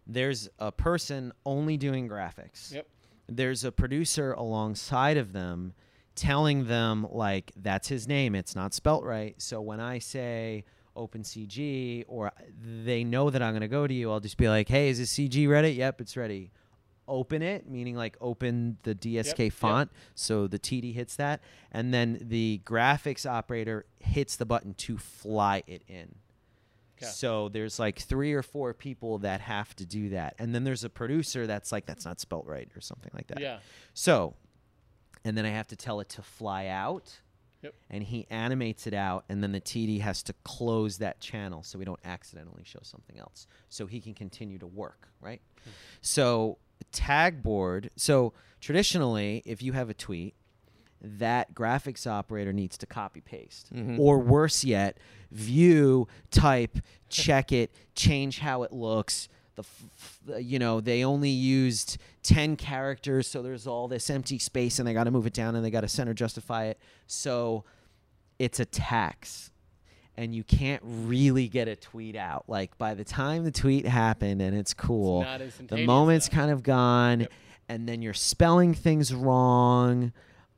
There's 0.08 0.50
a 0.58 0.72
person 0.72 1.34
only 1.46 1.78
doing 1.78 2.10
graphics. 2.10 2.74
Yep. 2.74 2.88
There's 3.28 3.64
a 3.64 3.72
producer 3.72 4.34
alongside 4.34 5.18
of 5.18 5.34
them 5.34 5.74
telling 6.16 6.66
them 6.66 7.06
like 7.12 7.52
that's 7.56 7.88
his 7.88 8.06
name 8.06 8.36
it's 8.36 8.54
not 8.54 8.74
spelt 8.74 9.06
right 9.06 9.42
so 9.42 9.62
when 9.62 9.80
i 9.80 9.98
say 9.98 10.66
open 10.96 11.22
cg 11.24 12.04
or 12.08 12.32
they 12.64 13.04
know 13.04 13.30
that 13.30 13.42
i'm 13.42 13.52
going 13.52 13.62
to 13.62 13.68
go 13.68 13.86
to 13.88 13.94
you 13.94 14.12
i'll 14.12 14.20
just 14.20 14.38
be 14.38 14.50
like 14.50 14.68
hey 14.68 14.90
is 14.90 14.98
this 15.00 15.14
cg 15.14 15.48
ready 15.50 15.72
yep 15.72 16.00
it's 16.02 16.16
ready 16.18 16.52
open 17.08 17.42
it 17.42 17.68
meaning 17.70 17.96
like 17.96 18.16
open 18.22 18.78
the 18.84 18.94
dsk 18.94 19.38
yep. 19.46 19.54
font 19.54 19.92
so 20.14 20.46
the 20.48 20.60
td 20.60 20.94
hits 20.94 21.16
that 21.16 21.42
and 21.72 21.94
then 21.94 22.20
the 22.22 22.62
graphics 22.66 23.26
operator 23.26 23.86
hits 24.00 24.36
the 24.36 24.46
button 24.46 24.74
to 24.76 24.98
fly 24.98 25.64
it 25.68 25.82
in 25.88 26.14
Okay. 27.02 27.10
so 27.10 27.48
there's 27.48 27.80
like 27.80 27.98
three 27.98 28.34
or 28.34 28.44
four 28.44 28.74
people 28.74 29.20
that 29.20 29.40
have 29.40 29.74
to 29.78 29.86
do 29.86 30.10
that 30.10 30.36
and 30.38 30.54
then 30.54 30.66
there's 30.66 30.84
a 30.84 30.90
producer 30.90 31.48
that's 31.48 31.72
like 31.72 31.86
that's 31.86 32.04
not 32.04 32.20
spelt 32.20 32.46
right 32.46 32.68
or 32.76 32.82
something 32.82 33.12
like 33.14 33.28
that 33.28 33.40
Yeah. 33.40 33.60
so, 33.94 34.34
and 35.24 35.38
then 35.38 35.46
I 35.46 35.50
have 35.52 35.68
to 35.70 35.78
tell 35.78 36.02
it 36.02 36.10
to 36.10 36.22
fly 36.22 36.68
out. 36.68 37.20
Yep. 37.62 37.74
And 37.90 38.04
he 38.04 38.26
animates 38.30 38.88
it 38.88 38.94
out, 38.94 39.26
and 39.28 39.44
then 39.44 39.52
the 39.52 39.60
TD 39.60 40.00
has 40.02 40.24
to 40.24 40.34
close 40.44 40.98
that 41.00 41.20
channel 41.20 41.62
so 41.64 41.78
we 41.78 41.86
don't 41.86 42.00
accidentally 42.06 42.64
show 42.64 42.80
something 42.84 43.20
else. 43.20 43.48
So 43.68 43.86
he 43.86 44.00
can 44.00 44.14
continue 44.14 44.58
to 44.60 44.68
work, 44.68 45.10
right? 45.22 45.42
Hmm. 45.64 45.70
So, 46.02 46.58
Tagboard. 46.94 47.90
So, 47.96 48.34
traditionally, 48.62 49.44
if 49.46 49.62
you 49.62 49.74
have 49.74 49.90
a 49.90 49.94
tweet, 49.94 50.36
that 51.02 51.54
graphics 51.54 52.06
operator 52.08 52.52
needs 52.52 52.78
to 52.78 52.86
copy 52.86 53.22
paste. 53.22 53.74
Mm-hmm. 53.74 54.00
Or 54.00 54.20
worse 54.20 54.64
yet, 54.64 54.98
view, 55.32 56.08
type, 56.32 56.80
check 57.10 57.52
it, 57.52 57.74
change 57.96 58.40
how 58.40 58.64
it 58.64 58.72
looks. 58.72 59.30
The 60.26 60.42
you 60.44 60.60
know, 60.60 60.80
they 60.82 61.04
only 61.04 61.30
used 61.30 61.98
10 62.24 62.56
characters, 62.56 63.28
so 63.28 63.42
there's 63.42 63.66
all 63.68 63.88
this 63.88 64.10
empty 64.10 64.38
space 64.40 64.80
and 64.80 64.88
they 64.88 64.94
got 64.94 65.06
to 65.06 65.12
move 65.12 65.26
it 65.26 65.34
down 65.34 65.56
and 65.56 65.64
they 65.66 65.72
got 65.72 65.82
to 65.82 65.88
center 65.88 66.14
justify 66.14 66.66
it. 66.66 66.80
So 67.08 67.64
it's 68.38 68.60
a 68.60 68.66
tax. 68.66 69.52
And 70.18 70.36
you 70.36 70.44
can't 70.44 70.82
really 70.84 71.48
get 71.48 71.70
a 71.70 71.78
tweet 71.78 72.18
out. 72.18 72.44
Like 72.48 72.78
by 72.78 72.94
the 72.94 73.06
time 73.06 73.46
the 73.46 73.52
tweet 73.52 73.86
happened 73.88 74.42
and 74.42 74.56
it's 74.58 74.74
cool, 74.74 75.22
not 75.24 75.40
the 75.68 75.86
moment's 75.86 76.28
enough. 76.28 76.36
kind 76.36 76.52
of 76.52 76.62
gone, 76.62 77.22
Yep. 77.22 77.32
and 77.70 77.88
then 77.88 78.02
you're 78.02 78.14
spelling 78.14 78.74
things 78.74 79.14
wrong. 79.14 80.12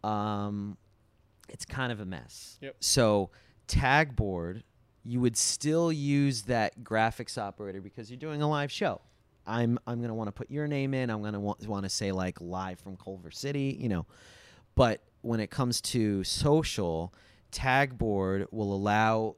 Um, 0.03 0.77
it's 1.47 1.63
kind 1.65 1.91
of 1.91 1.99
a 1.99 2.05
mess. 2.05 2.57
Yep. 2.61 2.75
So 2.79 3.29
Tagboard, 3.67 4.63
you 5.03 5.19
would 5.19 5.37
still 5.37 5.91
use 5.91 6.43
that 6.43 6.83
graphics 6.83 7.37
operator 7.37 7.81
because 7.81 8.09
you're 8.09 8.17
doing 8.17 8.41
a 8.41 8.49
live 8.49 8.71
show. 8.71 9.01
I'm 9.45 9.79
I'm 9.87 10.01
gonna 10.01 10.13
want 10.13 10.27
to 10.27 10.31
put 10.31 10.51
your 10.51 10.67
name 10.67 10.93
in. 10.93 11.09
I'm 11.09 11.23
gonna 11.23 11.39
want 11.39 11.65
want 11.67 11.83
to 11.83 11.89
say 11.89 12.11
like 12.11 12.39
live 12.39 12.79
from 12.79 12.95
Culver 12.97 13.31
City, 13.31 13.75
you 13.79 13.89
know. 13.89 14.05
But 14.75 15.01
when 15.21 15.39
it 15.39 15.49
comes 15.49 15.81
to 15.81 16.23
social, 16.23 17.13
Tagboard 17.51 18.45
will 18.51 18.73
allow 18.73 19.35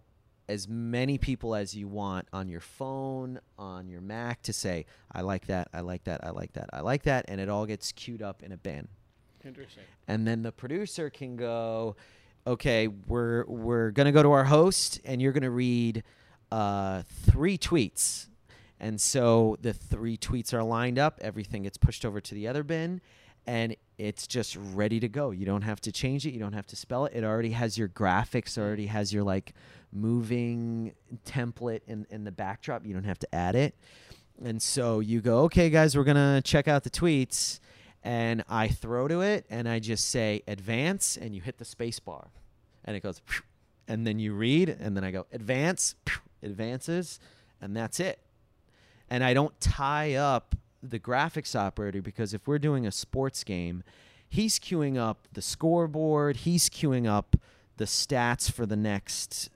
as 0.49 0.67
many 0.67 1.17
people 1.17 1.55
as 1.55 1.73
you 1.73 1.87
want 1.87 2.27
on 2.33 2.49
your 2.49 2.59
phone, 2.59 3.39
on 3.57 3.87
your 3.87 4.01
Mac 4.01 4.41
to 4.43 4.53
say, 4.53 4.85
I 5.11 5.21
like 5.21 5.47
that, 5.47 5.69
I 5.73 5.79
like 5.79 6.03
that, 6.03 6.23
I 6.23 6.31
like 6.31 6.53
that, 6.53 6.69
I 6.73 6.81
like 6.81 7.03
that, 7.03 7.25
and 7.27 7.39
it 7.39 7.49
all 7.49 7.65
gets 7.65 7.91
queued 7.93 8.21
up 8.21 8.43
in 8.43 8.51
a 8.51 8.57
bin. 8.57 8.87
Interesting. 9.45 9.83
And 10.07 10.27
then 10.27 10.43
the 10.43 10.51
producer 10.51 11.09
can 11.09 11.35
go, 11.37 11.95
okay, 12.45 12.87
we're 12.87 13.45
we're 13.45 13.91
gonna 13.91 14.11
go 14.11 14.23
to 14.23 14.31
our 14.31 14.45
host, 14.45 14.99
and 15.05 15.21
you're 15.21 15.31
gonna 15.31 15.49
read 15.49 16.03
uh, 16.51 17.03
three 17.25 17.57
tweets. 17.57 18.27
And 18.79 18.99
so 18.99 19.57
the 19.61 19.73
three 19.73 20.17
tweets 20.17 20.53
are 20.53 20.63
lined 20.63 20.99
up. 20.99 21.19
Everything 21.21 21.63
gets 21.63 21.77
pushed 21.77 22.03
over 22.03 22.19
to 22.19 22.35
the 22.35 22.47
other 22.47 22.63
bin, 22.63 22.99
and 23.47 23.75
it's 23.97 24.27
just 24.27 24.57
ready 24.73 24.99
to 24.99 25.07
go. 25.07 25.31
You 25.31 25.45
don't 25.45 25.61
have 25.61 25.79
to 25.81 25.91
change 25.91 26.25
it. 26.25 26.31
You 26.31 26.39
don't 26.39 26.53
have 26.53 26.67
to 26.67 26.75
spell 26.75 27.05
it. 27.05 27.13
It 27.15 27.23
already 27.23 27.51
has 27.51 27.77
your 27.77 27.87
graphics. 27.87 28.57
Already 28.57 28.87
has 28.87 29.13
your 29.13 29.23
like 29.23 29.53
moving 29.91 30.93
template 31.25 31.81
in 31.87 32.05
in 32.09 32.23
the 32.23 32.31
backdrop. 32.31 32.85
You 32.85 32.93
don't 32.93 33.05
have 33.05 33.19
to 33.19 33.35
add 33.35 33.55
it. 33.55 33.75
And 34.43 34.61
so 34.61 34.99
you 34.99 35.21
go, 35.21 35.39
okay, 35.43 35.69
guys, 35.69 35.95
we're 35.95 36.03
gonna 36.03 36.41
check 36.43 36.67
out 36.67 36.83
the 36.83 36.89
tweets, 36.89 37.59
and 38.03 38.43
I 38.49 38.67
throw 38.67 39.07
to 39.07 39.21
it, 39.21 39.45
and 39.49 39.67
I 39.67 39.79
just 39.79 40.09
say 40.09 40.43
advance, 40.47 41.17
and 41.17 41.33
you 41.33 41.41
hit 41.41 41.57
the 41.57 41.65
space 41.65 41.99
bar, 41.99 42.27
and 42.83 42.95
it 42.95 43.01
goes, 43.01 43.21
and 43.87 44.05
then 44.05 44.19
you 44.19 44.33
read, 44.33 44.69
and 44.69 44.95
then 44.95 45.03
I 45.03 45.11
go 45.11 45.25
advance, 45.31 45.95
advances, 46.43 47.19
and 47.61 47.75
that's 47.75 47.99
it. 47.99 48.19
And 49.09 49.23
I 49.23 49.33
don't 49.33 49.59
tie 49.61 50.15
up 50.15 50.55
the 50.81 50.99
graphics 50.99 51.55
operator 51.55 52.01
because 52.01 52.33
if 52.33 52.45
we're 52.45 52.59
doing 52.59 52.85
a 52.85 52.91
sports 52.91 53.43
game, 53.43 53.83
he's 54.27 54.59
queuing 54.59 54.97
up 54.97 55.27
the 55.31 55.41
scoreboard, 55.41 56.37
he's 56.37 56.69
queuing 56.69 57.07
up 57.07 57.37
the 57.77 57.85
stats 57.85 58.51
for 58.51 58.65
the 58.65 58.75
next 58.75 59.49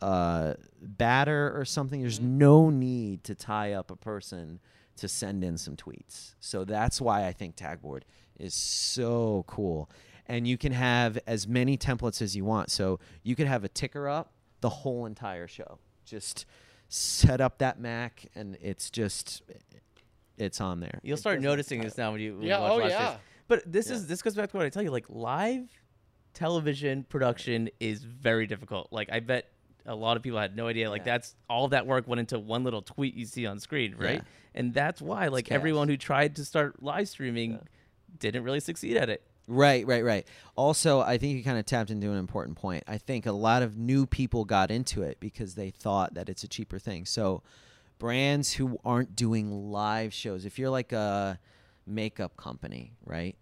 uh, 0.00 0.54
batter 0.80 1.52
or 1.54 1.64
something. 1.64 2.00
There's 2.00 2.20
no 2.20 2.70
need 2.70 3.24
to 3.24 3.34
tie 3.34 3.72
up 3.72 3.90
a 3.90 3.96
person 3.96 4.60
to 5.00 5.08
send 5.08 5.44
in 5.44 5.58
some 5.58 5.76
tweets. 5.76 6.34
So 6.40 6.64
that's 6.64 7.00
why 7.00 7.26
I 7.26 7.32
think 7.32 7.56
Tagboard 7.56 8.02
is 8.38 8.54
so 8.54 9.44
cool. 9.46 9.90
And 10.26 10.46
you 10.46 10.56
can 10.56 10.72
have 10.72 11.18
as 11.26 11.46
many 11.48 11.76
templates 11.76 12.22
as 12.22 12.36
you 12.36 12.44
want. 12.44 12.70
So 12.70 13.00
you 13.22 13.34
could 13.34 13.46
have 13.48 13.64
a 13.64 13.68
ticker 13.68 14.08
up 14.08 14.32
the 14.60 14.68
whole 14.68 15.04
entire 15.06 15.48
show. 15.48 15.78
Just 16.04 16.46
set 16.88 17.40
up 17.40 17.58
that 17.58 17.78
Mac 17.80 18.26
and 18.34 18.56
it's 18.60 18.90
just 18.90 19.42
it's 20.38 20.60
on 20.60 20.80
there. 20.80 21.00
You'll 21.02 21.14
It 21.14 21.18
start 21.20 21.40
noticing 21.40 21.80
this 21.82 21.98
now 21.98 22.12
when 22.12 22.20
you 22.20 22.34
when 22.34 22.42
you 22.42 22.48
Yeah, 22.48 22.60
watch 22.60 22.70
oh, 22.72 22.76
live 22.76 22.90
yeah. 22.90 23.10
shows. 23.10 23.18
But 23.48 23.72
this 23.72 23.88
Yeah. 23.88 23.94
is 23.96 24.06
this 24.06 24.22
goes 24.22 24.34
back 24.34 24.50
to 24.50 24.56
what 24.56 24.66
I 24.66 24.68
tell 24.70 24.82
you. 24.82 24.90
Like 24.90 25.06
live 25.08 25.68
television 26.34 27.04
production 27.04 27.68
is 27.80 28.04
very 28.04 28.46
difficult. 28.46 28.88
Like 28.92 29.08
I 29.12 29.20
bet 29.20 29.46
a 29.90 29.94
lot 29.94 30.16
of 30.16 30.22
people 30.22 30.38
had 30.38 30.56
no 30.56 30.68
idea. 30.68 30.88
Like 30.88 31.00
Yeah. 31.00 31.12
that's 31.14 31.34
all 31.48 31.68
that 31.68 31.86
work 31.86 32.06
went 32.06 32.20
into 32.20 32.38
one 32.38 32.62
little 32.64 32.80
tweet 32.82 33.14
you 33.14 33.26
see 33.26 33.44
on 33.46 33.58
screen, 33.58 33.94
right? 33.98 34.20
Yeah. 34.20 34.54
And 34.54 34.72
that's 34.72 35.02
why 35.02 35.28
like 35.28 35.50
everyone 35.50 35.88
who 35.88 35.96
tried 35.96 36.36
to 36.36 36.44
start 36.44 36.82
live 36.82 37.08
streaming 37.08 37.52
Yeah. 37.52 37.58
didn't 38.18 38.44
really 38.44 38.60
succeed 38.60 38.96
at 38.96 39.10
it. 39.10 39.22
Right, 39.48 39.84
right, 39.84 40.04
right. 40.04 40.26
Also, 40.54 41.00
I 41.00 41.18
think 41.18 41.36
you 41.36 41.42
kind 41.42 41.58
of 41.58 41.66
tapped 41.66 41.90
into 41.90 42.08
an 42.12 42.18
important 42.18 42.56
point. 42.56 42.84
I 42.86 42.98
think 42.98 43.26
a 43.26 43.32
lot 43.32 43.62
of 43.62 43.76
new 43.76 44.06
people 44.06 44.44
got 44.44 44.70
into 44.70 45.02
it 45.02 45.18
because 45.18 45.56
they 45.56 45.70
thought 45.70 46.14
that 46.14 46.28
it's 46.28 46.44
a 46.44 46.48
cheaper 46.48 46.78
thing. 46.78 47.04
So, 47.04 47.42
brands 47.98 48.52
who 48.52 48.78
aren't 48.84 49.16
doing 49.16 49.50
live 49.72 50.14
shows, 50.14 50.44
if 50.44 50.56
you're 50.58 50.70
like 50.70 50.92
a 50.92 51.40
makeup 51.84 52.36
company, 52.36 52.92
right? 53.04 53.34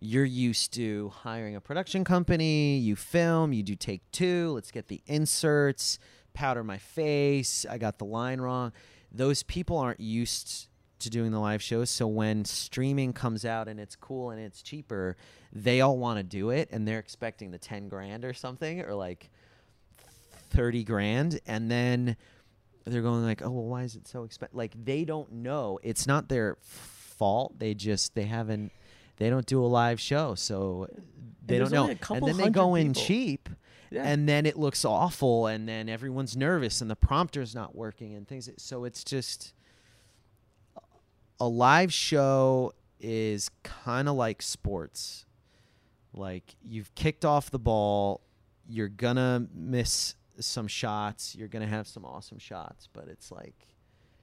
You're 0.00 0.24
used 0.24 0.72
to 0.74 1.08
hiring 1.08 1.56
a 1.56 1.60
production 1.60 2.04
company, 2.04 2.78
you 2.78 2.94
film, 2.94 3.52
you 3.52 3.62
do 3.62 3.74
take 3.74 4.08
two, 4.12 4.52
let's 4.52 4.70
get 4.70 4.86
the 4.86 5.02
inserts, 5.06 5.98
powder 6.34 6.62
my 6.62 6.78
face, 6.78 7.66
I 7.68 7.78
got 7.78 7.98
the 7.98 8.04
line 8.04 8.40
wrong. 8.40 8.72
Those 9.10 9.42
people 9.42 9.76
aren't 9.76 10.00
used 10.00 10.68
to 11.00 11.10
doing 11.10 11.32
the 11.32 11.40
live 11.40 11.62
shows. 11.62 11.90
So 11.90 12.06
when 12.06 12.44
streaming 12.44 13.12
comes 13.12 13.44
out 13.44 13.68
and 13.68 13.80
it's 13.80 13.96
cool 13.96 14.30
and 14.30 14.40
it's 14.40 14.62
cheaper, 14.62 15.16
they 15.52 15.80
all 15.80 15.98
want 15.98 16.18
to 16.18 16.22
do 16.22 16.50
it 16.50 16.68
and 16.70 16.86
they're 16.86 16.98
expecting 16.98 17.50
the 17.50 17.58
10 17.58 17.88
grand 17.88 18.24
or 18.24 18.32
something 18.32 18.82
or 18.82 18.94
like 18.94 19.30
30 20.50 20.84
grand. 20.84 21.40
And 21.46 21.70
then 21.70 22.16
they're 22.84 23.02
going 23.02 23.24
like, 23.24 23.42
oh, 23.42 23.50
well, 23.50 23.64
why 23.64 23.82
is 23.82 23.96
it 23.96 24.06
so 24.06 24.24
expensive? 24.24 24.56
Like 24.56 24.74
they 24.84 25.04
don't 25.04 25.32
know. 25.32 25.78
It's 25.82 26.06
not 26.06 26.28
their 26.28 26.56
fault. 26.60 27.58
They 27.58 27.74
just, 27.74 28.14
they 28.14 28.24
haven't, 28.24 28.72
they 29.18 29.30
don't 29.30 29.46
do 29.46 29.62
a 29.64 29.66
live 29.66 30.00
show. 30.00 30.34
So 30.34 30.88
they 31.44 31.58
don't 31.58 31.72
know. 31.72 31.88
And 32.10 32.26
then 32.26 32.36
they 32.36 32.50
go 32.50 32.74
in 32.74 32.88
people. 32.88 33.02
cheap 33.02 33.48
Yeah. 33.90 34.02
and 34.04 34.28
then 34.28 34.44
it 34.46 34.56
looks 34.58 34.84
awful 34.84 35.46
and 35.46 35.68
then 35.68 35.88
everyone's 35.88 36.36
nervous 36.36 36.80
and 36.80 36.90
the 36.90 36.96
prompter's 36.96 37.54
not 37.54 37.74
working 37.74 38.14
and 38.14 38.26
things 38.28 38.50
so 38.58 38.84
it's 38.84 39.02
just 39.02 39.54
a 41.40 41.48
live 41.48 41.92
show 41.92 42.72
is 43.00 43.50
kind 43.62 44.08
of 44.08 44.14
like 44.16 44.42
sports 44.42 45.24
like 46.12 46.56
you've 46.62 46.94
kicked 46.94 47.24
off 47.24 47.50
the 47.50 47.58
ball 47.58 48.20
you're 48.68 48.88
gonna 48.88 49.46
miss 49.54 50.16
some 50.40 50.66
shots 50.68 51.34
you're 51.34 51.48
gonna 51.48 51.66
have 51.66 51.86
some 51.86 52.04
awesome 52.04 52.38
shots 52.38 52.88
but 52.92 53.08
it's 53.08 53.30
like 53.32 53.68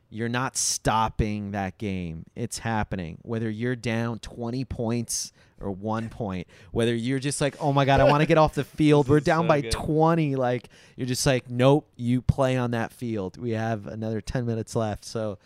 you're 0.09 0.29
not 0.29 0.55
stopping 0.55 1.51
that 1.51 1.77
game. 1.77 2.25
It's 2.35 2.59
happening. 2.59 3.17
Whether 3.23 3.49
you're 3.49 3.75
down 3.75 4.19
20 4.19 4.63
points 4.65 5.33
or 5.59 5.71
one 5.71 6.09
point, 6.09 6.47
whether 6.71 6.93
you're 6.93 7.19
just 7.19 7.41
like, 7.41 7.55
oh 7.59 7.73
my 7.73 7.85
God, 7.85 7.99
I 7.99 8.03
want 8.05 8.21
to 8.21 8.27
get 8.27 8.37
off 8.37 8.53
the 8.53 8.63
field. 8.77 9.07
We're 9.09 9.19
down 9.19 9.45
so 9.45 9.47
by 9.49 9.61
good. 9.61 9.71
20. 9.71 10.35
Like, 10.35 10.69
you're 10.95 11.07
just 11.07 11.25
like, 11.25 11.49
nope, 11.49 11.89
you 11.95 12.21
play 12.21 12.55
on 12.57 12.71
that 12.71 12.93
field. 12.93 13.37
We 13.37 13.51
have 13.51 13.87
another 13.87 14.21
10 14.21 14.45
minutes 14.45 14.75
left. 14.75 15.05
So 15.05 15.37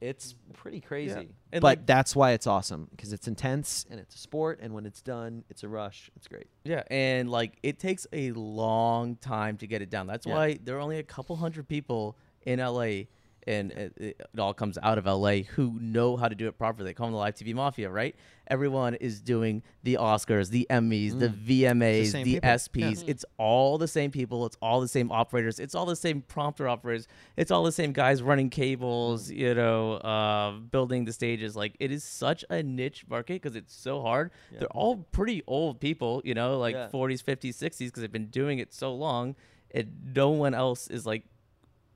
it's 0.00 0.34
pretty 0.54 0.80
crazy. 0.80 1.12
And, 1.52 1.60
but 1.60 1.62
like- 1.62 1.86
that's 1.86 2.16
why 2.16 2.32
it's 2.32 2.46
awesome 2.46 2.88
because 2.90 3.12
it's 3.12 3.28
intense 3.28 3.86
and 3.90 4.00
it's 4.00 4.14
a 4.14 4.18
sport. 4.18 4.58
And 4.62 4.74
when 4.74 4.86
it's 4.86 5.02
done, 5.02 5.44
it's 5.50 5.62
a 5.62 5.68
rush. 5.68 6.10
It's 6.16 6.26
great. 6.26 6.46
Yeah, 6.64 6.82
and 6.90 7.30
like 7.30 7.58
it 7.62 7.78
takes 7.78 8.06
a 8.12 8.32
long 8.32 9.16
time 9.16 9.56
to 9.58 9.66
get 9.66 9.82
it 9.82 9.90
down. 9.90 10.06
That's 10.06 10.26
Yeah. 10.26 10.34
why 10.34 10.58
there 10.64 10.76
are 10.76 10.80
only 10.80 10.98
a 10.98 11.02
couple 11.02 11.36
hundred 11.36 11.68
people 11.68 12.16
in 12.46 12.58
LA, 12.60 13.04
and 13.46 13.72
it, 13.72 13.92
it, 13.96 14.30
all 14.38 14.52
comes 14.54 14.78
out 14.82 14.98
of 14.98 15.06
LA 15.06 15.42
who 15.54 15.78
know 15.80 16.16
how 16.16 16.28
to 16.28 16.34
do 16.34 16.46
it 16.48 16.58
properly. 16.58 16.90
They 16.90 16.94
call 16.94 17.06
them 17.06 17.12
the 17.12 17.18
live 17.18 17.34
TV 17.34 17.54
mafia, 17.54 17.90
right? 17.90 18.14
Everyone 18.48 18.94
is 18.96 19.20
doing 19.20 19.62
the 19.84 19.96
Oscars, 20.00 20.50
the 20.50 20.66
Emmys, 20.70 21.18
the 21.18 21.28
VMAs, 21.28 22.12
the 22.12 22.24
people. 22.24 22.50
SPs. 22.50 23.04
It's 23.06 23.24
all 23.38 23.78
the 23.78 23.86
same 23.88 24.10
people. 24.10 24.44
It's 24.46 24.56
all 24.60 24.80
the 24.80 24.88
same 24.88 25.12
operators. 25.12 25.60
It's 25.60 25.74
all 25.74 25.86
the 25.86 25.94
same 25.96 26.22
prompter 26.22 26.66
operators. 26.68 27.06
It's 27.36 27.50
all 27.50 27.62
the 27.62 27.72
same 27.72 27.92
guys 27.92 28.22
running 28.22 28.50
cables. 28.50 29.30
You 29.30 29.54
know, 29.54 29.94
uh, 29.94 30.58
building 30.58 31.04
the 31.04 31.12
stages. 31.12 31.54
Like 31.54 31.76
it 31.78 31.92
is 31.92 32.02
such 32.02 32.44
a 32.50 32.62
niche 32.62 33.04
market 33.08 33.40
because 33.40 33.56
it's 33.56 33.74
so 33.74 34.02
hard. 34.02 34.32
They're 34.58 34.68
all 34.68 34.96
pretty 35.12 35.42
old 35.46 35.80
people. 35.80 36.20
You 36.24 36.34
know, 36.34 36.58
like 36.58 36.74
Yeah. 36.74 36.88
40s, 36.92 37.22
50s, 37.22 37.54
60s 37.54 37.78
because 37.78 38.00
they've 38.02 38.10
been 38.12 38.26
doing 38.26 38.58
it 38.58 38.72
so 38.72 38.94
long. 38.94 39.36
And 39.72 40.12
no 40.16 40.30
one 40.30 40.54
else 40.54 40.88
is 40.88 41.06
like, 41.06 41.22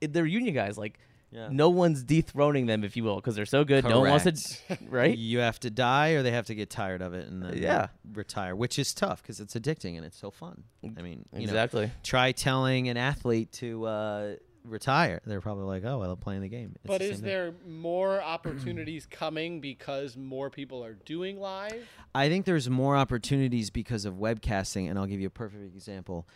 they're 0.01 0.26
union 0.26 0.55
guys. 0.55 0.78
Like, 0.78 0.99
Yeah. 1.35 1.49
no 1.51 1.68
one's 1.68 2.05
dethroning 2.05 2.66
them, 2.66 2.85
if 2.85 2.97
you 2.97 3.03
will, 3.03 3.16
because 3.16 3.35
they're 3.35 3.45
so 3.45 3.64
good. 3.64 3.82
No 3.85 4.01
one 4.01 4.11
wants 4.11 4.24
to, 4.68 4.78
right? 4.89 5.16
You 5.18 5.41
have 5.41 5.59
to 5.61 5.70
die 5.70 6.11
or 6.11 6.22
they 6.22 6.30
have 6.30 6.47
to 6.47 6.55
get 6.55 6.70
tired 6.70 7.03
of 7.03 7.12
it 7.12 7.26
and 7.28 7.43
then 7.43 7.59
Yeah. 7.61 7.89
retire, 8.12 8.55
which 8.55 8.78
is 8.78 8.95
tough 8.95 9.20
because 9.22 9.41
it's 9.41 9.55
addicting 9.55 9.97
and 9.97 10.05
it's 10.07 10.16
so 10.16 10.30
fun. 10.30 10.62
I 10.97 11.03
mean, 11.03 11.24
you 11.32 11.41
know, 11.41 11.43
exactly. 11.45 11.91
try 12.05 12.30
telling 12.32 12.89
an 12.89 12.97
athlete 12.97 13.51
to 13.55 13.85
uh, 13.87 14.35
retire. 14.64 15.20
They're 15.26 15.41
probably 15.41 15.64
like, 15.64 15.85
"Oh, 15.85 15.99
well, 15.99 16.11
I'm 16.12 16.16
playing 16.18 16.41
the 16.43 16.49
game." 16.49 16.72
It's 16.76 16.87
But 16.87 16.99
the 17.01 17.05
is 17.07 17.11
same 17.16 17.20
thing. 17.20 17.26
there 17.26 17.55
more 17.66 18.22
opportunities 18.22 19.05
coming 19.05 19.61
because 19.61 20.16
more 20.16 20.51
people 20.51 20.85
are 20.85 20.95
doing 20.95 21.39
live? 21.41 21.87
I 22.14 22.28
think 22.28 22.45
there's 22.47 22.70
more 22.70 22.97
opportunities 22.97 23.70
because 23.70 24.05
of 24.05 24.14
webcasting, 24.14 24.89
and 24.89 24.99
I'll 24.99 25.07
give 25.07 25.20
you 25.20 25.26
a 25.26 25.30
perfect 25.30 25.64
example: 25.74 26.26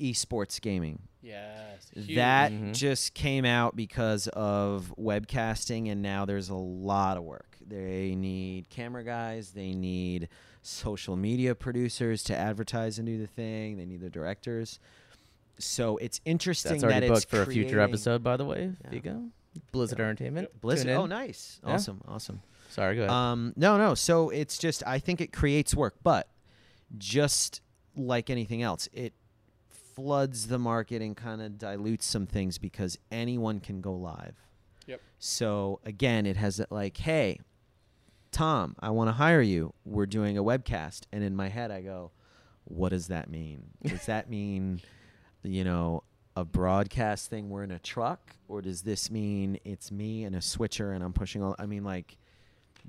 esports 0.00 0.60
gaming. 0.60 1.02
Yes. 1.22 1.90
huge. 1.94 2.14
That 2.16 2.50
Mhm. 2.52 2.74
just 2.74 3.14
came 3.14 3.44
out 3.44 3.74
because 3.76 4.26
of 4.28 4.94
webcasting, 4.98 5.90
and 5.90 6.00
now 6.02 6.24
there's 6.24 6.48
a 6.48 6.54
lot 6.54 7.16
of 7.16 7.24
work. 7.24 7.56
They 7.66 8.14
need 8.14 8.68
camera 8.70 9.04
guys, 9.04 9.50
they 9.52 9.72
need 9.74 10.28
social 10.62 11.16
media 11.16 11.54
producers 11.54 12.22
to 12.24 12.36
advertise 12.36 12.98
and 12.98 13.06
do 13.06 13.18
the 13.18 13.26
thing, 13.26 13.76
they 13.76 13.86
need 13.86 14.00
the 14.00 14.10
directors. 14.10 14.78
So 15.58 15.96
it's 15.98 16.20
interesting 16.24 16.72
That's 16.72 16.84
already 16.84 17.08
that 17.08 17.12
it's 17.16 17.24
booked 17.26 17.30
for 17.30 17.42
a 17.50 17.52
future 17.52 17.80
episode, 17.80 18.22
by 18.22 18.36
the 18.36 18.44
way. 18.44 18.72
Yeah. 18.84 18.90
Vigo, 18.90 19.22
Blizzard 19.72 20.00
Entertainment. 20.00 20.60
Blizzard. 20.60 20.90
Oh, 20.90 21.06
nice, 21.06 21.60
Yeah. 21.66 21.74
awesome, 21.74 22.00
awesome. 22.08 22.40
Sorry, 22.70 22.94
go 22.96 23.02
ahead. 23.02 23.10
Um, 23.10 23.52
no, 23.56 23.76
no. 23.78 23.94
So 23.94 24.30
it's 24.30 24.56
just 24.58 24.82
I 24.86 24.98
think 25.00 25.20
it 25.20 25.32
creates 25.32 25.74
work, 25.74 25.96
but 26.02 26.28
just 26.98 27.60
like 27.96 28.30
anything 28.30 28.62
else, 28.62 28.88
it 28.92 29.12
floods 30.00 30.46
the 30.46 30.58
market 30.58 31.02
and 31.02 31.16
kind 31.16 31.42
of 31.42 31.58
dilutes 31.58 32.06
some 32.06 32.26
things 32.26 32.56
because 32.58 32.98
anyone 33.10 33.60
can 33.60 33.80
go 33.80 33.92
live. 33.92 34.34
Yep. 34.86 35.00
So 35.18 35.80
again, 35.84 36.24
it 36.24 36.36
has 36.36 36.56
that 36.56 36.72
like, 36.72 36.96
hey, 36.96 37.40
Tom, 38.32 38.76
I 38.80 38.90
want 38.90 39.08
to 39.08 39.12
hire 39.12 39.42
you. 39.42 39.74
We're 39.84 40.06
doing 40.06 40.38
a 40.38 40.42
webcast, 40.42 41.02
and 41.12 41.22
in 41.22 41.36
my 41.36 41.48
head, 41.48 41.70
I 41.70 41.82
go, 41.82 42.12
what 42.64 42.90
does 42.90 43.08
that 43.08 43.28
mean? 43.28 43.64
Does 43.84 44.06
that 44.06 44.30
mean, 44.36 44.80
you 45.42 45.64
know? 45.64 46.02
a 46.36 46.44
broadcast 46.44 47.28
thing 47.28 47.50
we're 47.50 47.64
in 47.64 47.72
a 47.72 47.78
truck 47.80 48.36
or 48.46 48.62
does 48.62 48.82
this 48.82 49.10
mean 49.10 49.58
it's 49.64 49.90
me 49.90 50.22
and 50.22 50.36
a 50.36 50.40
switcher 50.40 50.92
and 50.92 51.02
I'm 51.02 51.12
pushing 51.12 51.42
all 51.42 51.56
I 51.58 51.66
mean 51.66 51.82
like 51.82 52.16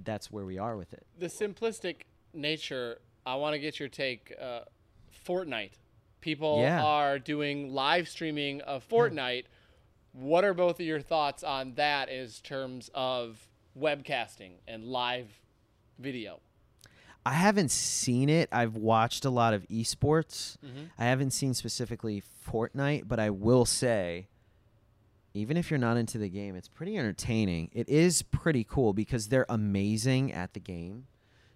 that's 0.03 0.31
where 0.31 0.45
we 0.45 0.59
are 0.59 0.77
with 0.77 0.93
it. 0.93 1.03
the 1.17 1.25
simplistic 1.25 2.03
nature. 2.35 2.99
I 3.25 3.35
want 3.35 3.53
to 3.53 3.59
get 3.59 3.79
your 3.79 3.89
take. 3.89 4.31
Uh, 4.39 4.61
Fortnite. 5.25 5.71
People 6.21 6.61
Yeah. 6.61 6.83
are 6.83 7.19
doing 7.19 7.73
live 7.73 8.07
streaming 8.07 8.61
of 8.61 8.87
Fortnite. 8.87 9.45
What 10.13 10.43
are 10.43 10.53
both 10.53 10.79
of 10.79 10.85
your 10.85 11.01
thoughts 11.01 11.43
on 11.43 11.73
that 11.75 12.09
in 12.09 12.27
terms 12.43 12.89
of 12.93 13.47
webcasting 13.77 14.51
and 14.67 14.85
live 14.85 15.29
video? 15.97 16.39
I 17.25 17.33
haven't 17.33 17.69
seen 17.71 18.29
it. 18.29 18.49
I've 18.51 18.75
watched 18.75 19.25
a 19.25 19.29
lot 19.29 19.53
of 19.53 19.67
esports. 19.67 20.57
Mm-hmm. 20.65 20.85
I 20.97 21.05
haven't 21.05 21.31
seen 21.31 21.53
specifically 21.53 22.23
Fortnite, 22.47 23.07
but 23.07 23.19
I 23.19 23.29
will 23.29 23.65
say, 23.65 24.27
even 25.33 25.55
if 25.55 25.69
you're 25.69 25.77
not 25.79 25.97
into 25.97 26.17
the 26.17 26.29
game, 26.29 26.55
it's 26.55 26.67
pretty 26.67 26.97
entertaining. 26.97 27.69
It 27.73 27.87
is 27.87 28.21
pretty 28.23 28.63
cool 28.63 28.93
because 28.93 29.27
they're 29.29 29.45
amazing 29.49 30.33
at 30.33 30.53
the 30.53 30.59
game. 30.59 31.05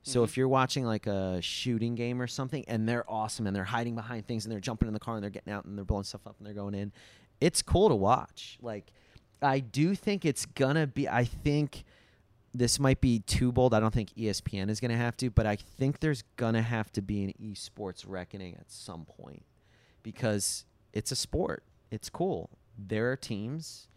So 0.05 0.19
mm-hmm. 0.19 0.25
if 0.25 0.37
you're 0.37 0.47
watching 0.47 0.85
like 0.85 1.07
a 1.07 1.41
shooting 1.41 1.95
game 1.95 2.21
or 2.21 2.27
something 2.27 2.63
and 2.67 2.87
they're 2.87 3.09
awesome 3.09 3.47
and 3.47 3.55
they're 3.55 3.63
hiding 3.63 3.95
behind 3.95 4.27
things 4.27 4.45
and 4.45 4.51
they're 4.51 4.59
jumping 4.59 4.87
in 4.87 4.93
the 4.93 4.99
car 4.99 5.15
and 5.15 5.23
they're 5.23 5.31
getting 5.31 5.51
out 5.51 5.65
and 5.65 5.75
they're 5.75 5.83
blowing 5.83 6.03
stuff 6.03 6.27
up 6.27 6.35
and 6.37 6.45
they're 6.45 6.53
going 6.53 6.75
in, 6.75 6.91
it's 7.41 7.63
cool 7.63 7.89
to 7.89 7.95
watch. 7.95 8.59
Like 8.61 8.91
I 9.41 9.59
do 9.59 9.95
think 9.95 10.23
it's 10.23 10.45
gonna 10.45 10.85
be 10.85 11.09
I 11.09 11.23
think 11.23 11.85
this 12.53 12.79
might 12.79 13.01
be 13.01 13.19
too 13.19 13.51
bold. 13.51 13.73
I 13.73 13.79
don't 13.79 13.93
think 13.93 14.13
ESPN 14.13 14.69
is 14.69 14.79
to 14.91 14.97
have 14.97 15.17
to, 15.17 15.31
but 15.31 15.47
I 15.47 15.55
think 15.55 15.99
there's 16.01 16.23
to 16.53 16.61
have 16.61 16.91
to 16.93 17.01
be 17.01 17.23
an 17.23 17.33
esports 17.41 18.05
reckoning 18.07 18.55
at 18.55 18.71
some 18.71 19.05
point 19.05 19.43
because 20.03 20.65
it's 20.93 21.11
a 21.11 21.15
sport. 21.15 21.63
It's 21.89 22.11
cool. 22.11 22.51
There 22.77 23.11
are 23.11 23.17
teams 23.17 23.87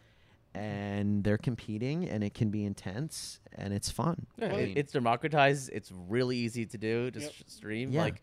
and 0.53 1.23
they're 1.23 1.37
competing 1.37 2.07
and 2.09 2.23
it 2.23 2.33
can 2.33 2.49
be 2.49 2.65
intense 2.65 3.39
and 3.53 3.73
it's 3.73 3.89
fun. 3.89 4.25
Yeah, 4.37 4.47
I 4.47 4.49
it- 4.49 4.67
mean, 4.69 4.77
it's 4.77 4.91
democratized. 4.91 5.69
It's 5.73 5.91
really 6.07 6.37
easy 6.37 6.65
to 6.65 6.77
do 6.77 7.11
to 7.11 7.19
Yep. 7.19 7.31
stream. 7.47 7.91
Yeah. 7.91 8.01
Like, 8.01 8.21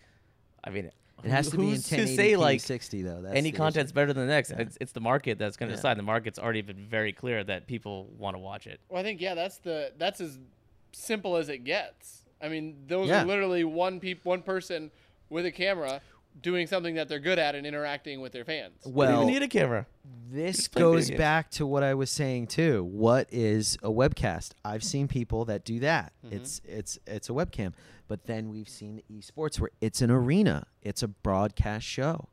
I 0.64 0.70
mean, 0.70 0.91
it 1.24 1.31
has 1.31 1.51
to 1.51 1.57
be 1.57 1.62
in 1.64 1.68
who's 1.70 1.87
1080 1.91 2.11
to 2.11 2.16
say 2.16 2.37
like 2.37 2.61
60 2.61 3.03
though. 3.03 3.22
That's 3.22 3.35
any 3.37 3.53
content's 3.53 3.91
issue. 3.91 3.95
better 3.95 4.12
than 4.12 4.27
the 4.27 4.33
next. 4.33 4.51
Yeah. 4.51 4.61
It's, 4.62 4.77
it's 4.81 4.93
the 4.93 5.01
market 5.01 5.39
that's 5.39 5.57
going 5.57 5.68
to 5.68 5.72
Yeah. 5.72 5.77
decide. 5.77 5.99
The 5.99 6.03
market's 6.03 6.39
already 6.39 6.62
been 6.62 6.87
very 6.87 7.12
clear 7.12 7.43
that 7.45 7.66
people 7.66 8.07
want 8.18 8.35
to 8.35 8.39
watch 8.39 8.66
it. 8.66 8.81
Well, 8.89 9.01
I 9.01 9.03
think 9.03 9.20
yeah, 9.20 9.35
that's 9.35 9.59
the 9.59 9.93
that's 9.97 10.20
as 10.20 10.39
simple 10.93 11.37
as 11.37 11.49
it 11.49 11.59
gets. 11.64 12.24
I 12.43 12.49
mean, 12.49 12.85
those 12.87 13.09
Yeah. 13.09 13.22
are 13.22 13.27
literally 13.27 13.64
one 13.64 13.99
peop- 14.01 14.24
one 14.24 14.43
person 14.43 14.91
with 15.31 15.47
a 15.47 15.51
camera 15.53 16.01
doing 16.41 16.66
something 16.66 16.95
that 16.97 17.09
they're 17.09 17.18
good 17.18 17.39
at 17.39 17.55
and 17.55 17.66
interacting 17.66 18.20
with 18.20 18.32
their 18.32 18.45
fans. 18.45 18.74
you 18.84 18.93
don't 18.93 18.95
Well, 18.95 19.22
even 19.22 19.34
need 19.34 19.43
a 19.43 19.49
camera. 19.49 19.87
This 20.30 20.68
goes 20.68 21.11
back 21.11 21.51
to 21.53 21.66
what 21.66 21.82
I 21.82 21.95
was 21.95 22.11
saying 22.11 22.49
too. 22.49 22.84
What 22.84 23.28
is 23.30 23.78
a 23.82 23.89
webcast? 23.91 24.51
I've 24.64 24.84
seen 24.84 25.09
people 25.09 25.45
that 25.47 25.64
do 25.64 25.78
that. 25.80 26.12
Mm-hmm. 26.24 26.37
It's 26.37 26.61
it's 26.64 26.99
it's 27.07 27.28
a 27.30 27.32
webcam. 27.32 27.72
But 28.09 28.26
then 28.26 28.51
we've 28.51 28.68
seen 28.68 29.03
esports 29.12 29.59
where 29.59 29.70
it's 29.80 30.01
an 30.01 30.11
arena. 30.11 30.66
It's 30.82 31.03
a 31.03 31.09
broadcast 31.09 31.87
show. 31.87 32.28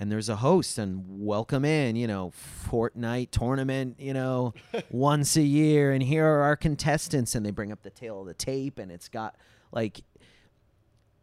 And 0.00 0.12
there's 0.12 0.28
a 0.28 0.36
host 0.36 0.78
and 0.78 1.04
welcome 1.08 1.64
in, 1.64 1.96
you 1.96 2.06
know, 2.06 2.32
Fortnite 2.70 3.32
tournament, 3.32 3.96
you 3.98 4.14
know, 4.14 4.54
once 4.90 5.36
a 5.36 5.42
year 5.42 5.90
and 5.90 6.02
here 6.02 6.24
are 6.24 6.42
our 6.42 6.54
contestants 6.56 7.34
and 7.34 7.44
they 7.44 7.50
bring 7.50 7.72
up 7.72 7.82
the 7.82 7.90
tail 7.90 8.20
of 8.20 8.26
the 8.28 8.34
tape 8.34 8.78
and 8.78 8.92
it's 8.92 9.08
got 9.08 9.34
like 9.72 10.02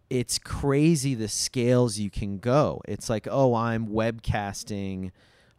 it's 0.09 0.37
crazy 0.39 1.15
the 1.15 1.27
scales 1.27 1.97
you 1.97 2.09
can 2.09 2.37
go. 2.37 2.81
It's 2.87 3.09
like, 3.09 3.27
oh, 3.29 3.55
I'm 3.55 3.87
webcasting 3.87 5.11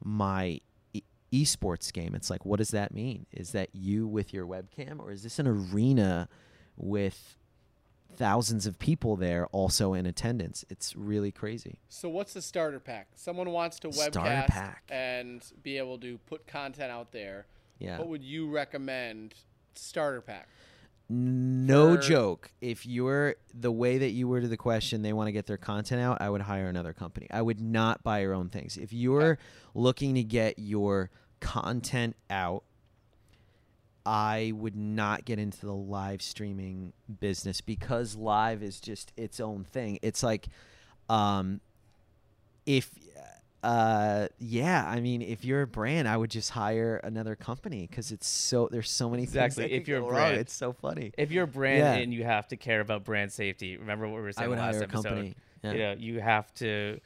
my 0.03 0.61
e- 0.93 1.03
esports 1.33 1.93
game. 1.93 2.15
It's 2.15 2.31
like, 2.31 2.45
what 2.45 2.59
does 2.59 2.71
that 2.71 2.95
mean? 2.95 3.27
Is 3.33 3.51
that 3.53 3.71
you 3.73 4.07
with 4.07 4.33
your 4.33 4.47
webcam, 4.47 5.01
or 5.01 5.11
is 5.11 5.23
this 5.23 5.39
an 5.39 5.47
arena 5.47 6.29
with 6.77 7.37
thousands 8.17 8.67
of 8.67 8.79
people 8.79 9.17
there 9.17 9.47
also 9.49 9.93
in 9.95 10.07
attendance? 10.07 10.65
It's 10.71 10.95
really 10.95 11.33
crazy. 11.33 11.81
So 11.89 12.09
what's 12.09 12.33
the 12.33 12.43
starter 12.43 12.81
pack? 12.81 13.09
Someone 13.17 13.51
wants 13.51 13.79
to 13.81 13.89
webcast 13.89 14.47
pack. 14.49 14.85
and 14.89 15.43
be 15.63 15.77
able 15.79 15.99
to 15.99 16.19
put 16.27 16.47
content 16.47 16.91
out 16.93 17.13
there. 17.13 17.47
Yeah. 17.79 17.99
What 17.99 18.09
would 18.09 18.23
you 18.23 18.49
recommend 18.49 19.35
starter 19.75 20.21
pack? 20.21 20.49
No 21.09 21.97
joke. 21.97 22.51
If 22.61 22.85
you're 22.85 23.37
the 23.55 23.71
way 23.71 23.99
that 23.99 24.11
you 24.11 24.29
worded 24.29 24.51
the 24.51 24.57
question, 24.57 25.03
they 25.03 25.13
want 25.13 25.29
to 25.29 25.33
get 25.33 25.47
their 25.47 25.57
content 25.57 26.01
out, 26.01 26.21
I 26.21 26.29
would 26.29 26.43
hire 26.43 26.67
another 26.67 26.93
company. 26.93 27.29
I 27.31 27.43
would 27.43 27.61
not 27.61 28.03
buy 28.03 28.21
your 28.21 28.35
own 28.35 28.49
things. 28.49 28.77
If 28.77 28.93
you're 28.93 29.39
looking 29.75 30.15
to 30.17 30.25
get 30.25 30.59
your 30.59 31.11
content 31.41 32.17
out, 32.29 32.65
I 34.05 34.53
would 34.55 34.77
not 34.77 35.25
get 35.25 35.39
into 35.39 35.67
the 35.67 35.75
live 35.75 36.23
streaming 36.23 36.93
business 37.21 37.61
because 37.61 38.15
live 38.17 38.63
is 38.63 38.81
just 38.81 39.13
its 39.17 39.41
own 39.41 39.65
thing. 39.65 39.99
It's 40.03 40.23
like 40.23 40.47
um 41.09 41.61
if 42.65 42.91
uh 43.67 44.29
yeah, 44.39 44.87
I 44.89 45.01
mean 45.01 45.23
if 45.23 45.45
you're 45.45 45.63
a 45.63 45.67
brand, 45.67 46.07
I 46.07 46.17
would 46.17 46.31
just 46.31 46.51
hire 46.51 46.97
another 47.03 47.35
company 47.35 47.87
cuz 47.89 48.13
it's 48.13 48.27
so 48.27 48.69
there's 48.71 48.91
so 48.91 49.11
many 49.11 49.25
Exactly. 49.25 49.65
things 49.65 49.71
that 49.71 49.77
If 49.77 49.89
you're 49.89 49.99
a 49.99 50.03
go 50.03 50.07
wrong. 50.11 50.15
brand. 50.17 50.37
It's 50.39 50.53
so 50.53 50.73
funny. 50.73 51.13
If 51.19 51.33
you're 51.33 51.45
a 51.45 51.49
brand 51.49 51.79
Yeah. 51.79 51.95
and 51.95 52.15
you 52.15 52.23
have 52.25 52.47
to 52.49 52.57
care 52.57 52.81
about 52.81 53.05
brand 53.05 53.33
safety, 53.33 53.77
remember 53.77 54.07
what 54.09 54.17
we 54.17 54.23
were 54.23 54.33
saying 54.33 54.47
I 54.47 54.49
would 54.49 54.59
last 54.59 54.75
hire 54.75 54.83
a 54.83 54.85
episode. 54.85 55.03
company. 55.05 55.35
Yeah. 55.65 55.73
You 55.73 55.79
know, 55.79 55.93
you 55.99 56.21
have 56.21 56.53
to. 56.55 57.01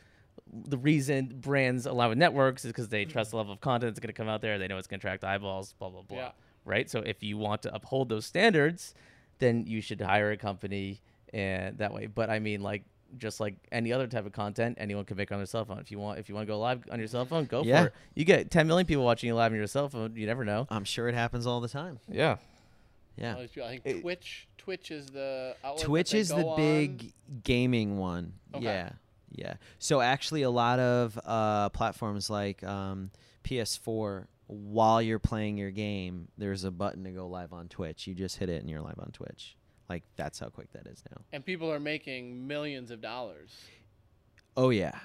The 0.53 0.79
reason 0.79 1.39
brands 1.41 1.87
allow 1.87 2.09
with 2.11 2.19
networks 2.19 2.65
is 2.65 2.73
because 2.73 2.89
they 2.89 3.05
trust 3.05 3.31
the 3.31 3.37
level 3.37 3.53
of 3.53 3.61
content 3.61 3.91
that's 3.93 4.01
going 4.01 4.09
to 4.15 4.21
come 4.21 4.29
out 4.29 4.41
there. 4.43 4.59
They 4.59 4.67
know 4.69 4.79
it's 4.79 4.87
going 4.89 5.01
to 5.01 5.07
attract 5.07 5.25
eyeballs. 5.25 5.73
Blah 5.79 5.91
blah 5.91 6.03
blah. 6.03 6.17
Yeah. 6.19 6.31
Right. 6.65 6.91
So 6.91 6.99
if 7.01 7.23
you 7.23 7.39
want 7.39 7.63
to 7.63 7.75
uphold 7.75 8.09
those 8.11 8.27
standards, 8.27 8.93
then 9.39 9.65
you 9.67 9.81
should 9.81 10.01
hire 10.01 10.31
a 10.33 10.37
company 10.37 11.01
and 11.33 11.79
that 11.79 11.95
way. 11.95 12.07
But 12.07 12.29
I 12.31 12.39
mean, 12.41 12.61
like 12.63 12.83
just 13.19 13.41
like 13.41 13.55
any 13.73 13.93
other 13.93 14.07
type 14.07 14.27
of 14.27 14.33
content, 14.33 14.77
anyone 14.81 15.05
can 15.05 15.17
make 15.17 15.31
on 15.33 15.39
their 15.39 15.47
cell 15.47 15.65
phone. 15.65 15.79
If 15.79 15.91
you 15.91 15.99
want, 15.99 16.19
if 16.19 16.29
you 16.29 16.35
want 16.35 16.47
to 16.47 16.53
go 16.53 16.59
live 16.59 16.85
on 16.91 16.99
your 16.99 17.09
cell 17.09 17.25
phone, 17.25 17.45
go 17.47 17.63
Yeah. 17.63 17.83
for 17.83 17.87
it. 17.89 17.95
You 18.15 18.25
get 18.25 18.51
10 18.51 18.67
million 18.67 18.87
people 18.87 19.05
watching 19.05 19.29
you 19.29 19.35
live 19.35 19.53
on 19.53 19.59
your 19.59 19.67
cell 19.67 19.89
phone. 19.89 20.15
You 20.17 20.27
never 20.27 20.45
know. 20.45 20.67
I'm 20.71 20.85
sure 20.85 21.09
it 21.09 21.15
happens 21.15 21.47
all 21.47 21.61
the 21.61 21.69
time. 21.69 21.99
Yeah. 22.09 22.37
Yeah. 23.17 23.35
All 23.35 23.41
these 23.41 23.51
people- 23.51 23.69
I 23.69 23.79
think 23.79 23.87
It- 23.99 24.01
Twitch 24.03 24.47
Twitch 24.59 24.91
is 24.91 25.07
the 25.07 25.57
outlet 25.65 25.81
that 25.81 25.87
Twitch 25.87 26.11
they 26.13 26.19
is 26.19 26.29
the 26.29 26.47
on. 26.47 26.57
big 26.57 27.13
gaming 27.45 27.99
one. 27.99 28.35
Okay. 28.55 28.65
Yeah. 28.65 28.91
Yeah. 29.33 29.55
So 29.79 30.01
actually 30.01 30.43
a 30.43 30.51
lot 30.51 30.79
of 30.79 31.19
uh, 31.25 31.69
platforms 31.71 32.29
like 32.31 32.63
um, 32.63 33.11
PS4 33.45 34.27
while 34.47 35.01
you're 35.01 35.19
playing 35.21 35.57
your 35.57 35.71
game, 35.71 36.29
there's 36.37 36.65
a 36.65 36.71
button 36.71 37.05
to 37.05 37.11
go 37.11 37.27
live 37.29 37.53
on 37.53 37.69
Twitch. 37.69 38.07
You 38.07 38.15
just 38.15 38.37
hit 38.39 38.49
it 38.49 38.61
and 38.61 38.69
you're 38.69 38.81
live 38.81 38.99
on 38.99 39.11
Twitch. 39.13 39.57
Like 39.91 40.05
that's 40.15 40.39
how 40.39 40.51
quick 40.51 40.73
that 40.73 40.87
is 40.87 41.03
now. 41.11 41.21
and 41.33 41.45
people 41.45 41.71
are 41.73 41.81
making 41.81 42.47
millions 42.47 42.93
of 42.93 43.01
dollars. 43.01 43.51
Oh 44.57 44.71
yeah. 44.71 44.97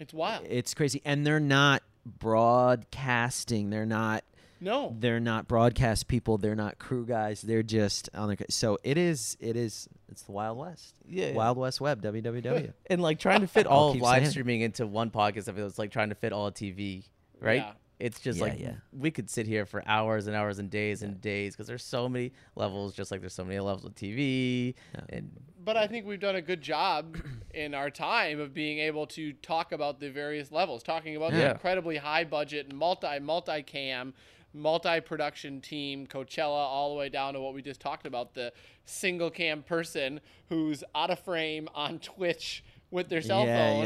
It's 0.00 0.12
wild. 0.12 0.44
It's 0.50 0.74
crazy 0.74 1.00
and 1.04 1.24
they're 1.24 1.38
not 1.38 1.84
broadcasting. 2.04 3.70
They're 3.70 3.86
not 3.86 4.24
no. 4.60 4.96
they're 4.98 5.20
not 5.20 5.46
broadcast 5.46 6.08
people. 6.08 6.36
They're 6.36 6.56
not 6.56 6.80
crew 6.80 7.06
guys. 7.06 7.42
They're 7.42 7.62
just 7.62 8.10
on 8.12 8.26
their 8.26 8.36
so 8.50 8.76
it 8.82 8.98
is 8.98 9.36
it 9.38 9.54
is 9.54 9.88
it's 10.08 10.22
the 10.22 10.32
Wild 10.32 10.58
West. 10.58 10.96
Yeah. 11.08 11.34
Wild 11.34 11.56
West 11.56 11.80
Web 11.80 12.02
www. 12.02 12.72
and 12.90 13.00
like 13.00 13.20
trying 13.20 13.42
to 13.42 13.46
fit 13.46 13.68
all 13.68 13.92
of 13.92 14.00
live 14.00 14.22
saying 14.22 14.30
streaming 14.30 14.62
into 14.62 14.84
one 14.84 15.12
podcast 15.12 15.48
episode 15.48 15.66
is 15.66 15.78
like 15.78 15.92
trying 15.92 16.08
to 16.08 16.16
fit 16.16 16.32
all 16.32 16.48
of 16.48 16.54
TV, 16.54 17.04
right? 17.40 17.58
Yeah. 17.58 17.72
It's 17.98 18.20
just 18.20 18.38
Yeah, 18.38 18.44
like 18.44 18.60
yeah. 18.60 18.74
we 18.92 19.10
could 19.10 19.30
sit 19.30 19.46
here 19.46 19.64
for 19.64 19.82
hours 19.86 20.26
and 20.26 20.36
hours 20.36 20.58
and 20.58 20.68
days 20.68 21.02
and 21.02 21.20
days 21.20 21.54
because 21.54 21.66
there's 21.66 21.84
so 21.84 22.08
many 22.08 22.32
levels, 22.54 22.94
just 22.94 23.10
like 23.10 23.20
there's 23.20 23.34
so 23.34 23.44
many 23.44 23.58
levels 23.58 23.84
of 23.84 23.94
TV. 23.94 24.74
Yeah. 24.94 25.00
And 25.08 25.30
But 25.64 25.76
I 25.76 25.86
think 25.86 26.06
we've 26.06 26.20
done 26.20 26.36
a 26.36 26.42
good 26.42 26.60
job 26.60 27.16
in 27.54 27.74
our 27.74 27.90
time 27.90 28.38
of 28.38 28.52
being 28.52 28.78
able 28.80 29.06
to 29.08 29.32
talk 29.34 29.72
about 29.72 29.98
the 29.98 30.10
various 30.10 30.52
levels, 30.52 30.82
talking 30.82 31.16
about 31.16 31.32
the 31.32 31.50
incredibly 31.52 31.96
high 31.96 32.24
budget, 32.24 32.72
multi 32.72 33.18
multi 33.18 33.62
cam, 33.62 34.12
multi 34.52 35.00
production 35.00 35.60
team, 35.60 36.06
Coachella, 36.06 36.50
all 36.50 36.90
the 36.90 36.98
way 36.98 37.08
down 37.08 37.34
to 37.34 37.40
what 37.40 37.54
we 37.54 37.62
just 37.62 37.80
talked 37.80 38.06
about 38.06 38.34
the 38.34 38.52
single 38.84 39.30
cam 39.30 39.62
person 39.62 40.20
who's 40.48 40.84
out 40.94 41.10
of 41.10 41.18
frame 41.20 41.68
on 41.74 41.98
Twitch 41.98 42.62
with 42.90 43.08
their 43.08 43.22
cell 43.22 43.44
yeah, 43.46 43.58
phone. 43.58 43.84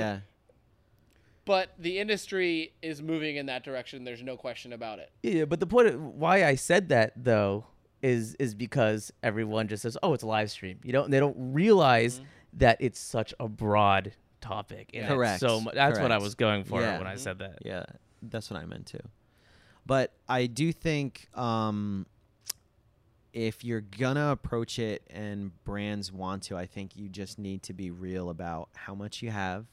Yeah. 1.51 1.57
But 1.67 1.75
the 1.83 1.99
industry 1.99 2.73
is 2.83 3.03
moving 3.03 3.37
in 3.37 3.47
that 3.47 3.65
direction. 3.65 4.05
There's 4.05 4.23
no 4.23 4.37
question 4.37 4.73
about 4.73 4.99
it. 4.99 5.11
yeah, 5.23 5.45
but 5.45 5.61
the 5.61 5.67
point 5.67 5.89
of 5.89 6.01
why 6.01 6.45
I 6.45 6.55
said 6.55 6.89
that 6.91 7.13
though 7.17 7.65
is 8.03 8.35
is 8.37 8.55
because 8.55 9.13
everyone 9.23 9.69
just 9.69 9.83
says, 9.83 9.97
"Oh, 10.03 10.15
it's 10.15 10.23
a 10.23 10.27
live 10.27 10.51
stream." 10.51 10.79
You 10.85 10.93
know, 10.93 11.05
and 11.05 11.13
they 11.13 11.21
don't 11.21 11.37
realize 11.53 12.17
Mm-hmm. 12.17 12.25
that 12.59 12.77
it's 12.81 12.99
such 12.99 13.33
a 13.39 13.47
broad 13.49 14.13
topic. 14.41 14.91
And 14.95 15.05
it's 15.05 15.13
Correct, 15.13 15.41
So 15.41 15.61
mu- 15.61 15.71
that's 15.75 15.99
what 16.01 16.11
I 16.11 16.19
was 16.19 16.35
going 16.35 16.65
for 16.65 16.81
Yeah. 16.81 16.97
when 16.99 17.07
I 17.07 17.17
said 17.17 17.39
that. 17.41 17.59
Yeah, 17.65 17.85
that's 18.23 18.51
what 18.51 18.59
I 18.59 18.65
meant 18.65 18.87
too. 18.87 19.01
But 19.87 20.13
I 20.29 20.47
do 20.47 20.73
think 20.73 21.29
um, 21.37 22.07
if 23.33 23.63
you're 23.65 23.81
gonna 23.83 24.31
approach 24.31 24.79
it 24.79 25.03
and 25.11 25.53
brands 25.65 26.11
want 26.11 26.43
to, 26.45 26.57
I 26.57 26.67
think 26.67 26.97
you 26.97 27.09
just 27.09 27.39
need 27.39 27.63
to 27.65 27.73
be 27.73 27.91
real 27.91 28.31
about 28.31 28.69
how 28.75 28.95
much 28.95 29.23
you 29.23 29.31
have 29.31 29.67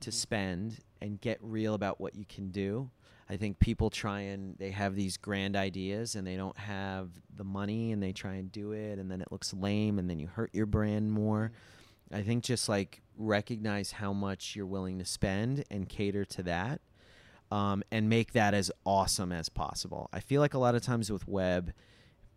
to 0.00 0.12
spend 0.12 0.78
and 1.00 1.20
get 1.20 1.38
real 1.40 1.74
about 1.74 2.00
what 2.00 2.14
you 2.14 2.24
can 2.24 2.50
do. 2.50 2.90
I 3.28 3.36
think 3.36 3.58
people 3.58 3.88
try 3.88 4.20
and 4.20 4.56
they 4.58 4.70
have 4.70 4.94
these 4.94 5.16
grand 5.16 5.56
ideas 5.56 6.14
and 6.14 6.26
they 6.26 6.36
don't 6.36 6.58
have 6.58 7.08
the 7.34 7.44
money 7.44 7.92
and 7.92 8.02
they 8.02 8.12
try 8.12 8.34
and 8.34 8.52
do 8.52 8.72
it 8.72 8.98
and 8.98 9.10
then 9.10 9.20
it 9.20 9.32
looks 9.32 9.54
lame 9.54 9.98
and 9.98 10.10
then 10.10 10.18
you 10.18 10.26
hurt 10.26 10.50
your 10.52 10.66
brand 10.66 11.10
more. 11.10 11.52
I 12.12 12.22
think 12.22 12.44
just 12.44 12.68
like 12.68 13.00
recognize 13.16 13.92
how 13.92 14.12
much 14.12 14.54
you're 14.54 14.66
willing 14.66 14.98
to 14.98 15.04
spend 15.04 15.64
and 15.70 15.88
cater 15.88 16.24
to 16.26 16.42
that 16.44 16.80
um, 17.50 17.82
and 17.90 18.08
make 18.08 18.32
that 18.32 18.52
as 18.52 18.70
awesome 18.84 19.32
as 19.32 19.48
possible. 19.48 20.10
I 20.12 20.20
feel 20.20 20.40
like 20.40 20.54
a 20.54 20.58
lot 20.58 20.74
of 20.74 20.82
times 20.82 21.10
with 21.10 21.26
web, 21.26 21.72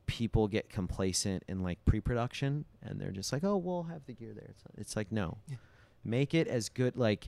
people 0.05 0.47
get 0.47 0.69
complacent 0.69 1.43
in 1.49 1.61
like 1.63 1.83
pre-production 1.83 2.65
and 2.81 2.99
they're 2.99 3.11
just 3.11 3.33
like, 3.33 3.43
oh, 3.43 3.57
we'll 3.57 3.83
have 3.83 4.05
the 4.05 4.13
gear 4.13 4.33
there. 4.33 4.47
It's, 4.49 4.63
it's 4.77 4.95
like 4.95 5.11
no, 5.11 5.37
make 6.07 6.33
it 6.33 6.47
as 6.47 6.69
good. 6.69 6.97
Like 6.97 7.27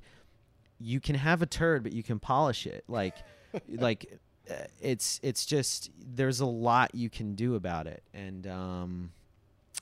you 0.80 1.00
can 1.00 1.16
have 1.16 1.42
a 1.42 1.46
turd, 1.46 1.84
but 1.84 1.94
you 1.94 2.04
can 2.04 2.20
polish 2.20 2.66
it. 2.66 2.84
Like 2.88 3.16
like 3.70 4.20
uh, 4.50 4.54
it's 4.82 5.20
it's 5.22 5.46
just 5.46 5.92
there's 6.00 6.40
a 6.40 6.46
lot 6.46 6.96
you 6.96 7.10
can 7.10 7.36
do 7.36 7.56
about 7.56 7.86
it 7.86 8.02
and 8.14 8.48
um 8.48 9.12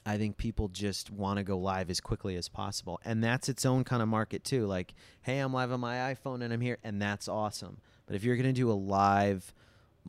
I 0.07 0.17
think 0.17 0.37
people 0.37 0.69
just 0.69 1.11
want 1.11 1.35
to 1.35 1.43
go 1.43 1.57
live 1.57 1.89
as 1.89 1.99
quickly 1.99 2.37
as 2.37 2.47
possible. 2.47 2.97
And 3.03 3.21
that's 3.21 3.49
its 3.49 3.65
own 3.65 3.83
kind 3.83 4.01
of 4.01 4.07
market 4.07 4.45
too. 4.45 4.65
Like, 4.65 4.93
hey, 5.21 5.39
I'm 5.39 5.51
live 5.51 5.69
on 5.73 5.81
my 5.81 6.13
iPhone 6.13 6.41
and 6.41 6.53
I'm 6.53 6.61
here 6.61 6.77
and 6.81 7.01
that's 7.01 7.27
awesome. 7.27 7.79
But 8.05 8.15
if 8.15 8.23
you're 8.23 8.37
going 8.37 8.47
to 8.47 8.53
do 8.53 8.71
a 8.71 8.73
live 8.73 9.53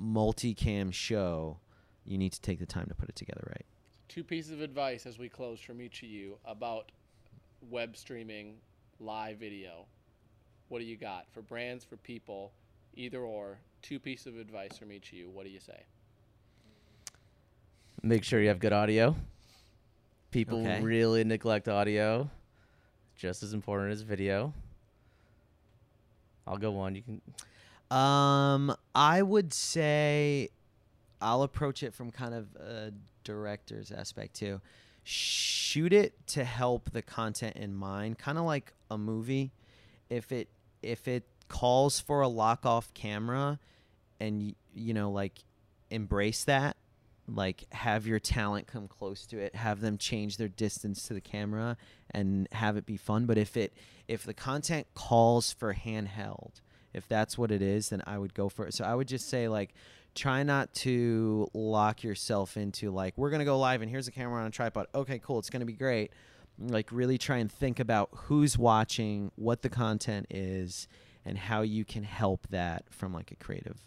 multicam 0.01 0.93
show, 0.93 1.59
you 2.05 2.17
need 2.17 2.33
to 2.33 2.41
take 2.41 2.61
the 2.61 2.67
time 2.67 2.87
to 2.87 2.95
put 2.95 3.09
it 3.09 3.17
together 3.17 3.43
right. 3.49 3.67
Two 4.07 4.23
pieces 4.23 4.53
of 4.53 4.61
advice 4.61 5.05
as 5.05 5.19
we 5.19 5.29
close 5.29 5.59
from 5.59 5.83
each 5.83 6.05
of 6.05 6.09
you 6.09 6.39
about 6.45 6.93
web 7.69 7.97
streaming 7.97 8.55
live 9.01 9.39
video. 9.39 9.87
What 10.69 10.81
do 10.81 10.85
you 10.85 10.97
got 10.97 11.27
for 11.33 11.43
brands, 11.43 11.85
for 11.85 11.97
people, 11.97 12.53
either 12.95 13.21
or? 13.21 13.59
Two 13.81 13.99
pieces 13.99 14.27
of 14.27 14.39
advice 14.39 14.77
from 14.77 14.91
each 14.93 15.09
of 15.13 15.19
you. 15.19 15.31
What 15.31 15.45
do 15.45 15.51
you 15.51 15.61
say? 15.61 15.81
Make 18.03 18.25
sure 18.25 18.41
you 18.41 18.49
have 18.49 18.59
good 18.59 18.73
audio. 18.73 19.17
People 20.31 20.61
Okay. 20.61 20.83
really 20.83 21.25
neglect 21.25 21.69
audio, 21.69 22.29
just 23.17 23.43
as 23.43 23.55
important 23.55 23.93
as 23.93 24.03
video. 24.03 24.53
I'll 26.47 26.59
go 26.59 26.71
one. 26.73 26.95
You 26.95 27.03
can. 27.03 27.21
Um, 27.97 28.75
I 28.95 29.23
would 29.23 29.53
say 29.55 30.51
I'll 31.21 31.43
approach 31.43 31.83
it 31.83 31.95
from 31.95 32.11
kind 32.11 32.35
of 32.35 32.55
a 32.57 32.93
director's 33.25 33.91
aspect 33.91 34.35
too. 34.35 34.61
Shoot 35.11 35.95
it 35.95 36.27
to 36.29 36.45
help 36.45 36.91
the 36.91 37.01
content 37.01 37.57
in 37.57 37.75
mind, 37.75 38.19
kind 38.19 38.37
of 38.37 38.45
like 38.45 38.75
a 38.91 38.99
movie. 38.99 39.53
If 40.11 40.33
it 40.33 40.49
if 40.83 41.09
it 41.09 41.25
calls 41.49 41.99
for 41.99 42.21
a 42.21 42.29
lock 42.29 42.67
off 42.67 42.93
camera, 42.93 43.59
and 44.21 44.55
you 44.75 44.93
know 44.93 45.11
like 45.11 45.39
embrace 45.91 46.45
that, 46.45 46.77
like 47.27 47.65
have 47.73 48.07
your 48.07 48.19
talent 48.19 48.67
come 48.67 48.87
close 48.87 49.25
to 49.29 49.39
it, 49.39 49.55
have 49.55 49.81
them 49.81 49.97
change 49.97 50.37
their 50.37 50.47
distance 50.47 51.09
to 51.09 51.15
the 51.15 51.23
camera, 51.23 51.79
and 52.11 52.47
have 52.53 52.77
it 52.77 52.85
be 52.85 52.99
fun. 52.99 53.25
But 53.25 53.39
if 53.39 53.57
it 53.57 53.73
if 54.09 54.25
the 54.25 54.35
content 54.35 54.89
calls 54.93 55.55
for 55.55 55.73
handheld, 55.73 56.61
if 56.93 57.09
that's 57.09 57.39
what 57.39 57.51
it 57.51 57.63
is, 57.63 57.89
then 57.89 58.03
I 58.07 58.19
would 58.19 58.35
go 58.35 58.51
for 58.51 58.67
it. 58.67 58.75
So 58.75 58.85
I 58.85 58.95
would 58.95 59.09
just 59.09 59.31
say 59.31 59.49
like 59.49 59.73
try 60.15 60.43
not 60.43 60.73
to 60.75 61.49
lock 61.55 62.03
yourself 62.03 62.57
into 62.57 62.91
like 62.91 63.17
we're 63.17 63.31
going 63.31 63.39
to 63.41 63.45
go 63.45 63.59
live 63.59 63.83
and 63.83 63.91
here's 63.91 64.09
a 64.09 64.13
camera 64.13 64.41
on 64.41 64.47
a 64.47 64.51
tripod. 64.51 64.87
Okay, 64.95 65.19
cool. 65.21 65.39
It's 65.39 65.51
going 65.51 65.61
to 65.61 65.67
be 65.67 65.73
great. 65.75 66.13
Like 66.59 66.91
really 66.91 67.19
try 67.19 67.37
and 67.37 67.51
think 67.51 67.79
about 67.79 68.09
who's 68.13 68.59
watching, 68.59 69.31
what 69.37 69.63
the 69.63 69.69
content 69.69 70.27
is, 70.31 70.89
and 71.25 71.39
how 71.39 71.63
you 71.63 71.85
can 71.85 72.03
help 72.03 72.49
that 72.51 72.85
from 72.91 73.13
like 73.13 73.31
a 73.31 73.37
creative 73.37 73.79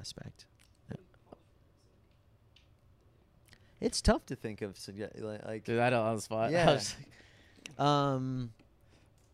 aspect. 0.00 0.46
Yeah. 0.90 0.96
It's 3.80 4.00
tough 4.00 4.24
to 4.26 4.36
think 4.36 4.62
of 4.62 4.74
sugge- 4.74 5.20
like, 5.22 5.44
like 5.44 5.64
Dude, 5.64 5.78
I 5.78 5.90
don't 5.90 6.04
on 6.06 6.16
the 6.16 6.22
spot. 6.22 6.48
I, 6.48 6.52
Yeah. 6.52 6.66
was- 6.72 6.96
um 7.78 8.52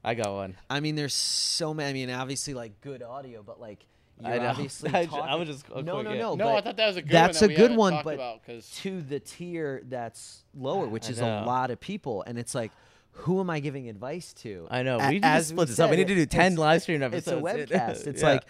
I 0.05 0.15
got 0.15 0.33
one. 0.33 0.57
I 0.69 0.81
mean, 0.81 0.97
there's 0.97 1.15
so 1.15 1.73
many. 1.73 2.03
I 2.03 2.07
mean, 2.07 2.15
obviously, 2.15 2.55
like 2.55 2.81
good 2.81 3.05
audio, 3.05 3.45
but 3.45 3.61
like 3.61 3.79
you're 3.79 3.92
I 4.25 4.39
know. 4.39 4.47
obviously 4.51 4.91
I 4.93 5.05
ju- 5.05 5.11
talking. 5.11 5.25
I 5.29 5.35
was 5.37 5.49
just 5.49 5.65
a 5.75 5.83
no, 5.83 5.95
quick- 5.95 6.05
no, 6.05 6.13
yeah. 6.13 6.19
no. 6.21 6.35
no, 6.35 6.45
but 6.45 6.55
I 6.57 6.61
thought 6.63 6.77
that 6.77 6.87
was 6.87 6.97
a 6.97 7.03
good 7.03 7.11
that's 7.11 7.41
one. 7.41 7.51
a 7.51 7.55
that 7.55 7.61
we 7.63 7.69
good 7.69 7.77
one, 7.77 8.01
but 8.05 8.15
about, 8.15 8.45
'cause- 8.47 8.71
to 8.83 9.01
the 9.03 9.21
tier 9.21 9.83
that's 9.89 10.45
lower, 10.55 10.87
which 10.87 11.07
I 11.07 11.11
is 11.11 11.21
know. 11.21 11.43
a 11.43 11.45
lot 11.45 11.71
of 11.71 11.81
people, 11.81 12.23
and 12.27 12.39
it's 12.39 12.55
like, 12.55 12.73
who 13.13 13.41
am 13.41 13.51
I 13.51 13.61
giving 13.61 13.89
advice 13.89 14.33
to? 14.35 14.67
I 14.71 14.83
know. 14.83 14.99
A- 14.99 15.07
we 15.09 15.15
need 15.15 15.23
to 15.23 15.29
as 15.29 15.49
split 15.49 15.69
this 15.69 15.79
up. 15.79 15.91
We 15.91 15.97
need 15.97 16.09
to 16.09 16.15
do 16.15 16.27
ten 16.27 16.57
live 16.57 16.83
stream 16.83 17.03
episodes. 17.03 17.29
It's 17.29 17.71
a 17.71 17.75
webcast. 17.77 18.07
It's 18.07 18.23
Yeah. 18.23 18.29
like, 18.29 18.45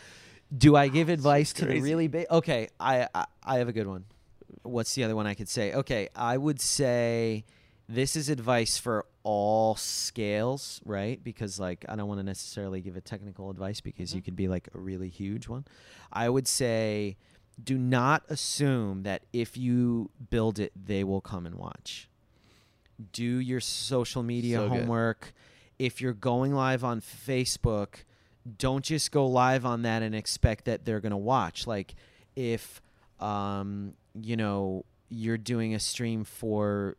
do 0.57 0.77
I 0.77 0.89
give 0.89 1.09
advice 1.09 1.53
to 1.55 1.65
the 1.65 1.81
really 1.81 2.09
big? 2.09 2.27
Okay, 2.31 2.69
I, 2.79 3.09
I 3.15 3.27
I 3.43 3.59
have 3.59 3.69
a 3.69 3.73
good 3.73 3.87
one. 3.87 4.05
What's 4.63 4.95
the 4.95 5.03
other 5.05 5.17
one 5.17 5.27
I 5.27 5.35
could 5.35 5.49
say? 5.49 5.73
Okay, 5.73 6.09
I 6.15 6.37
would 6.37 6.61
say 6.61 7.45
this 7.89 8.17
is 8.17 8.29
advice 8.29 8.79
for 8.79 9.05
all 9.23 9.75
scales, 9.77 10.81
right? 10.85 11.23
Because 11.23 11.61
like 11.61 11.85
I 11.89 11.97
don't 11.97 12.09
want 12.09 12.21
to 12.21 12.25
necessarily 12.25 12.81
give 12.81 12.97
a 12.97 13.01
technical 13.01 13.51
advice 13.51 13.81
because 13.81 14.15
you 14.15 14.23
could 14.23 14.37
be 14.37 14.49
like 14.49 14.69
a 14.75 14.79
really 14.79 15.09
huge 15.09 15.49
one. 15.49 15.65
I 16.13 16.29
would 16.29 16.49
say 16.49 17.17
do 17.63 17.77
not 17.77 18.25
assume 18.29 19.03
that 19.03 19.23
if 19.33 19.57
you 19.57 20.11
build 20.31 20.59
it 20.59 20.73
they 20.87 21.05
will 21.05 21.21
come 21.21 21.45
and 21.47 21.57
watch. 21.57 22.09
Do 23.13 23.23
your 23.25 23.61
social 23.61 24.23
media 24.23 24.57
So 24.59 24.69
good. 24.69 24.79
homework. 24.81 25.33
If 25.79 26.01
you're 26.01 26.13
going 26.15 26.55
live 26.55 26.85
on 26.85 27.01
Facebook, 27.01 28.05
don't 28.59 28.85
just 28.85 29.11
go 29.11 29.27
live 29.27 29.67
on 29.67 29.83
that 29.83 30.03
and 30.03 30.15
expect 30.15 30.65
that 30.67 30.85
they're 30.85 31.01
going 31.01 31.11
to 31.11 31.17
watch. 31.17 31.67
Like 31.67 31.95
if 32.37 32.81
um 33.21 33.95
you 34.21 34.37
know 34.37 34.85
you're 35.11 35.39
doing 35.39 35.75
a 35.75 35.79
stream 35.79 36.25
for 36.25 36.97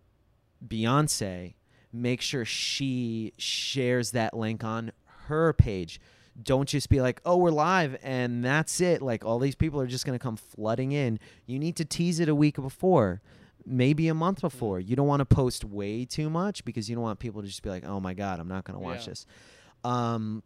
Beyonce, 0.68 1.55
make 1.91 2.22
sure 2.22 2.45
she 2.45 3.34
shares 3.38 4.11
that 4.11 4.34
link 4.36 4.64
on 4.64 4.91
her 5.28 5.53
page. 5.53 5.99
Don't 6.41 6.68
just 6.68 6.89
be 6.89 6.99
like, 7.01 7.22
"Oh, 7.26 7.38
we're 7.38 7.51
live 7.51 7.95
and 8.01 8.43
that's 8.43 8.82
it." 8.82 9.01
Like 9.01 9.24
all 9.24 9.38
these 9.39 9.55
people 9.55 9.80
are 9.80 9.88
just 9.88 10.05
going 10.05 10.18
to 10.18 10.24
come 10.24 10.36
flooding 10.36 10.91
in. 10.91 11.20
You 11.45 11.59
need 11.59 11.76
to 11.76 11.86
tease 11.86 12.20
it 12.20 12.28
a 12.28 12.34
week 12.36 12.55
before, 12.55 13.22
maybe 13.66 14.07
a 14.07 14.16
month 14.16 14.41
before. 14.41 14.80
You 14.80 14.95
don't 14.95 15.07
want 15.07 15.20
to 15.20 15.26
post 15.26 15.64
way 15.64 16.05
too 16.05 16.30
much 16.32 16.66
because 16.66 16.89
you 16.89 16.95
don't 16.95 17.03
want 17.03 17.20
people 17.20 17.41
to 17.41 17.47
just 17.47 17.61
be 17.61 17.70
like, 17.70 17.86
"Oh 17.86 17.99
my 17.99 18.16
god, 18.16 18.39
I'm 18.39 18.47
not 18.47 18.64
going 18.64 18.78
to 18.80 18.84
watch 18.84 19.01
Yeah. 19.01 19.09
this." 19.11 19.26
Um 19.84 20.41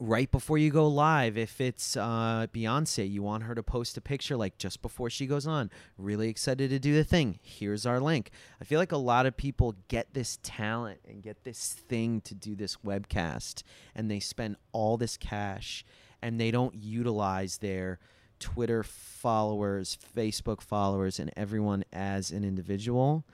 right 0.00 0.30
before 0.30 0.58
you 0.58 0.70
go 0.70 0.86
live 0.86 1.36
if 1.36 1.60
it's 1.60 1.96
uh, 1.96 2.46
beyonce 2.52 3.10
you 3.10 3.20
want 3.20 3.42
her 3.42 3.54
to 3.54 3.64
post 3.64 3.96
a 3.96 4.00
picture 4.00 4.36
like 4.36 4.56
just 4.56 4.80
before 4.80 5.10
she 5.10 5.26
goes 5.26 5.44
on 5.44 5.68
really 5.96 6.28
excited 6.28 6.70
to 6.70 6.78
do 6.78 6.94
the 6.94 7.02
thing. 7.02 7.38
Here's 7.42 7.84
our 7.84 7.98
link. 7.98 8.30
I 8.60 8.64
feel 8.64 8.78
like 8.78 8.92
a 8.92 8.96
lot 8.96 9.26
of 9.26 9.36
people 9.36 9.74
get 9.88 10.14
this 10.14 10.38
talent 10.42 11.00
and 11.08 11.22
get 11.22 11.42
this 11.42 11.72
thing 11.72 12.20
to 12.22 12.34
do 12.34 12.54
this 12.54 12.76
webcast 12.84 13.64
and 13.94 14.08
they 14.08 14.20
spend 14.20 14.56
all 14.72 14.96
this 14.96 15.16
cash 15.16 15.84
and 16.22 16.40
they 16.40 16.50
don't 16.50 16.74
utilize 16.74 17.58
their 17.58 17.98
twitter 18.38 18.84
followers 18.84 19.98
facebook 20.16 20.60
followers 20.60 21.18
and 21.18 21.32
everyone 21.36 21.84
as 21.92 22.30
an 22.30 22.44
individual. 22.44 23.24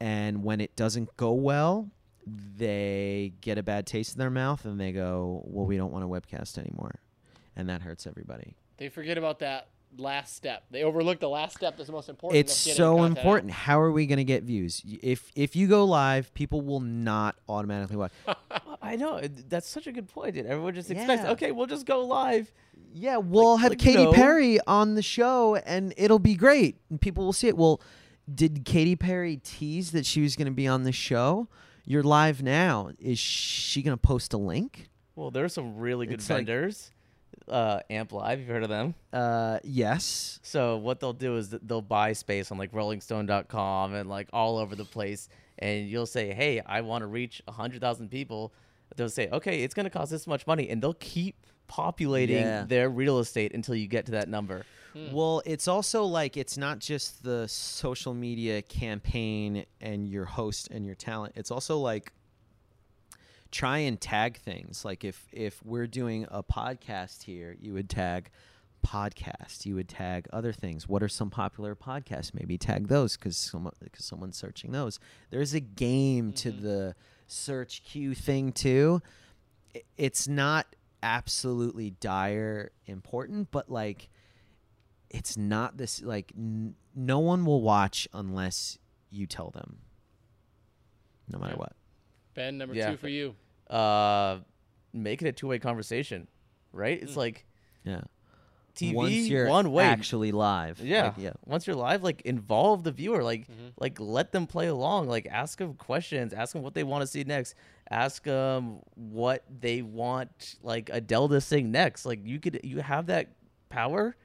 And 0.00 0.42
when 0.42 0.60
it 0.60 0.74
doesn't 0.74 1.16
go 1.16 1.32
well 1.32 1.90
they 2.56 3.32
get 3.40 3.58
a 3.58 3.62
bad 3.62 3.86
taste 3.86 4.14
in 4.14 4.18
their 4.18 4.30
mouth 4.30 4.64
and 4.64 4.80
they 4.80 4.92
go, 4.92 5.42
"Well, 5.44 5.66
we 5.66 5.76
don't 5.76 5.92
want 5.92 6.04
a 6.04 6.08
webcast 6.08 6.58
anymore," 6.58 7.00
and 7.56 7.68
that 7.68 7.82
hurts 7.82 8.06
everybody. 8.06 8.56
they 8.76 8.88
forget 8.88 9.18
about 9.18 9.40
that 9.40 9.68
last 9.96 10.36
step. 10.36 10.64
They 10.70 10.82
overlook 10.84 11.18
the 11.18 11.28
last 11.28 11.56
step 11.56 11.76
that's 11.76 11.86
the 11.88 11.92
most 11.92 12.08
important. 12.08 12.38
It's 12.38 12.54
so 12.54 12.96
content 12.96 13.18
out. 13.18 13.18
important. 13.18 13.52
How 13.52 13.80
are 13.80 13.90
we 13.90 14.06
going 14.06 14.18
to 14.18 14.24
get 14.24 14.42
views? 14.44 14.82
If 15.02 15.32
if 15.34 15.56
you 15.56 15.66
go 15.66 15.84
live, 15.84 16.32
people 16.34 16.60
will 16.60 16.80
not 16.80 17.36
automatically 17.48 17.96
watch. 17.96 18.12
I 18.82 18.96
know. 18.96 19.20
That's 19.20 19.68
such 19.68 19.86
a 19.86 19.92
good 19.92 20.08
point, 20.08 20.34
dude. 20.34 20.46
Everyone 20.46 20.74
just 20.74 20.90
expects, 20.90 21.24
Yeah. 21.24 21.32
okay, 21.32 21.52
we'll 21.52 21.66
just 21.66 21.86
go 21.86 22.04
live. 22.04 22.52
Yeah, 22.92 23.16
we'll 23.18 23.56
have 23.58 23.72
like, 23.72 23.78
Katy 23.78 24.04
no. 24.04 24.12
Perry 24.12 24.60
on 24.66 24.94
the 24.94 25.02
show 25.02 25.56
and 25.56 25.92
it'll 25.96 26.18
be 26.18 26.34
great. 26.34 26.76
And 26.88 27.00
people 27.00 27.24
will 27.24 27.32
see 27.32 27.48
it. 27.48 27.56
Well, 27.56 27.80
did 28.32 28.64
Katy 28.64 28.96
Perry 28.96 29.36
tease 29.36 29.90
that 29.92 30.06
she 30.06 30.22
was 30.22 30.36
going 30.36 30.46
to 30.46 30.52
be 30.52 30.66
on 30.66 30.84
the 30.84 30.92
show? 30.92 31.48
You're 31.90 32.02
live 32.02 32.42
now. 32.42 32.90
Is 32.98 33.18
she 33.18 33.80
going 33.80 33.96
to 33.96 34.00
post 34.00 34.34
a 34.34 34.36
link? 34.36 34.90
Well, 35.16 35.30
there 35.30 35.42
are 35.42 35.48
some 35.48 35.78
really 35.78 36.04
good 36.06 36.16
It's 36.16 36.28
like- 36.28 36.40
vendors. 36.40 36.90
uh, 37.48 37.80
Amp 37.88 38.12
Live, 38.12 38.40
you've 38.40 38.48
heard 38.48 38.62
of 38.62 38.68
them? 38.68 38.94
Uh, 39.10 39.58
yes. 39.64 40.38
So 40.42 40.76
what 40.76 41.00
they'll 41.00 41.14
do 41.14 41.38
is 41.38 41.48
th- 41.48 41.62
they'll 41.64 41.80
buy 41.80 42.12
space 42.12 42.52
on 42.52 42.58
like 42.58 42.72
RollingStone.com 42.72 43.94
and 43.94 44.06
like 44.06 44.28
all 44.34 44.58
over 44.58 44.76
the 44.76 44.84
place, 44.84 45.30
and 45.58 45.88
you'll 45.88 46.04
say, 46.04 46.34
"Hey, 46.34 46.60
I 46.60 46.82
want 46.82 47.00
to 47.02 47.06
reach 47.06 47.40
hundred 47.48 47.80
thousand 47.80 48.10
people." 48.10 48.52
They'll 48.96 49.08
say, 49.08 49.30
"Okay, 49.30 49.62
it's 49.62 49.72
going 49.74 49.84
to 49.84 49.90
cost 49.90 50.10
this 50.10 50.26
much 50.26 50.46
money," 50.46 50.68
and 50.68 50.82
they'll 50.82 50.92
keep 50.92 51.46
populating 51.68 52.36
Yeah. 52.36 52.64
their 52.64 52.88
real 52.90 53.18
estate 53.18 53.54
until 53.54 53.74
you 53.74 53.86
get 53.86 54.06
to 54.06 54.12
that 54.12 54.28
number. 54.28 54.64
Hmm. 54.92 55.12
Well, 55.12 55.42
it's 55.44 55.68
also 55.68 56.04
like 56.04 56.36
it's 56.36 56.56
not 56.56 56.78
just 56.80 57.22
the 57.22 57.46
social 57.46 58.14
media 58.14 58.62
campaign 58.62 59.64
and 59.80 60.08
your 60.08 60.24
host 60.24 60.68
and 60.70 60.84
your 60.84 60.94
talent. 60.94 61.34
It's 61.36 61.50
also 61.50 61.78
like 61.78 62.12
try 63.50 63.78
and 63.78 64.00
tag 64.00 64.38
things. 64.38 64.84
Like 64.84 65.04
if 65.04 65.28
if 65.32 65.64
we're 65.64 65.86
doing 65.86 66.26
a 66.30 66.42
podcast 66.42 67.22
here, 67.22 67.56
you 67.60 67.74
would 67.74 67.88
tag 67.88 68.30
podcast. 68.86 69.66
You 69.66 69.74
would 69.76 69.88
tag 69.88 70.28
other 70.32 70.52
things. 70.52 70.88
What 70.88 71.02
are 71.02 71.08
some 71.08 71.30
popular 71.30 71.74
podcasts? 71.74 72.32
Maybe 72.34 72.58
tag 72.58 72.88
those 72.88 73.16
because 73.16 73.36
someone 73.36 73.74
because 73.80 74.04
someone's 74.04 74.36
searching 74.36 74.72
those. 74.72 74.98
There's 75.30 75.54
a 75.54 75.60
game 75.60 76.32
to 76.34 76.52
mm-hmm. 76.52 76.62
the 76.62 76.94
search 77.26 77.82
queue 77.84 78.14
thing 78.14 78.52
too. 78.52 79.02
It's 79.96 80.26
not 80.26 80.66
absolutely 81.02 81.90
dire 81.90 82.70
important, 82.86 83.50
but 83.50 83.70
like 83.70 84.08
it's 85.10 85.36
not 85.36 85.76
this 85.78 86.02
like 86.02 86.32
n- 86.36 86.74
no 86.94 87.18
one 87.18 87.44
will 87.44 87.62
watch 87.62 88.06
unless 88.12 88.78
you 89.10 89.26
tell 89.26 89.50
them. 89.50 89.78
No 91.28 91.38
matter 91.38 91.52
Yeah. 91.54 91.58
what. 91.58 91.72
Ben, 92.34 92.58
number 92.58 92.74
Yeah. 92.74 92.90
two 92.90 92.96
for 92.96 93.08
you. 93.08 93.34
Uh, 93.68 94.40
make 94.92 95.20
it 95.22 95.28
a 95.28 95.32
two 95.32 95.46
way 95.48 95.58
conversation, 95.58 96.28
right? 96.72 97.00
It's 97.02 97.16
like 97.16 97.46
Yeah. 97.84 98.02
TV 98.74 98.94
Once 98.94 99.12
you're 99.28 99.48
one 99.48 99.72
way. 99.72 99.84
actually 99.84 100.30
live. 100.30 100.80
Yeah. 100.80 101.06
Like, 101.06 101.14
yeah. 101.18 101.32
Once 101.44 101.66
you're 101.66 101.74
live, 101.74 102.02
like 102.04 102.20
involve 102.22 102.84
the 102.84 102.92
viewer. 102.92 103.22
Like 103.24 103.48
Mm-hmm. 103.48 103.68
like 103.78 103.98
let 103.98 104.32
them 104.32 104.46
play 104.46 104.68
along. 104.68 105.08
Like 105.08 105.26
ask 105.26 105.58
them 105.58 105.74
questions. 105.74 106.32
Ask 106.32 106.52
them 106.52 106.62
what 106.62 106.74
they 106.74 106.84
want 106.84 107.02
to 107.02 107.06
see 107.06 107.24
next. 107.24 107.54
Ask 107.90 108.24
them 108.24 108.80
what 108.94 109.44
they 109.60 109.82
want 109.82 110.56
like 110.62 110.90
Adele 110.92 111.28
to 111.30 111.40
sing 111.40 111.70
next. 111.70 112.04
Like 112.04 112.20
you 112.24 112.38
could 112.38 112.60
you 112.62 112.80
have 112.80 113.06
that 113.06 113.28
power 113.70 114.16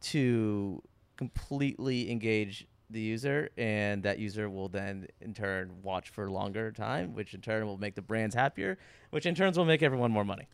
to 0.00 0.82
completely 1.16 2.10
engage 2.10 2.66
the 2.90 3.00
user 3.00 3.50
and 3.58 4.02
that 4.02 4.18
user 4.18 4.48
will 4.48 4.68
then 4.68 5.06
in 5.20 5.34
turn 5.34 5.70
watch 5.82 6.08
for 6.08 6.30
longer 6.30 6.72
time 6.72 7.12
which 7.14 7.34
in 7.34 7.40
turn 7.40 7.66
will 7.66 7.76
make 7.76 7.94
the 7.94 8.00
brands 8.00 8.34
happier 8.34 8.78
which 9.10 9.26
in 9.26 9.34
turns 9.34 9.58
will 9.58 9.66
make 9.66 9.82
everyone 9.82 10.10
more 10.10 10.24
money 10.24 10.48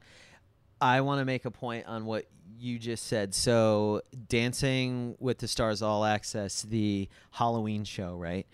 I 0.81 1.01
want 1.01 1.21
to 1.21 1.25
make 1.25 1.45
a 1.45 1.51
point 1.51 1.87
on 1.87 2.05
what 2.05 2.27
you 2.59 2.79
just 2.79 3.07
said. 3.07 3.35
So, 3.35 4.03
Dancing 4.29 5.17
with 5.19 5.39
the 5.39 5.49
Stars 5.49 5.83
All 5.83 6.05
Access, 6.05 6.63
the 6.63 7.09
Halloween 7.31 7.85
show, 7.85 8.17
right? 8.17 8.47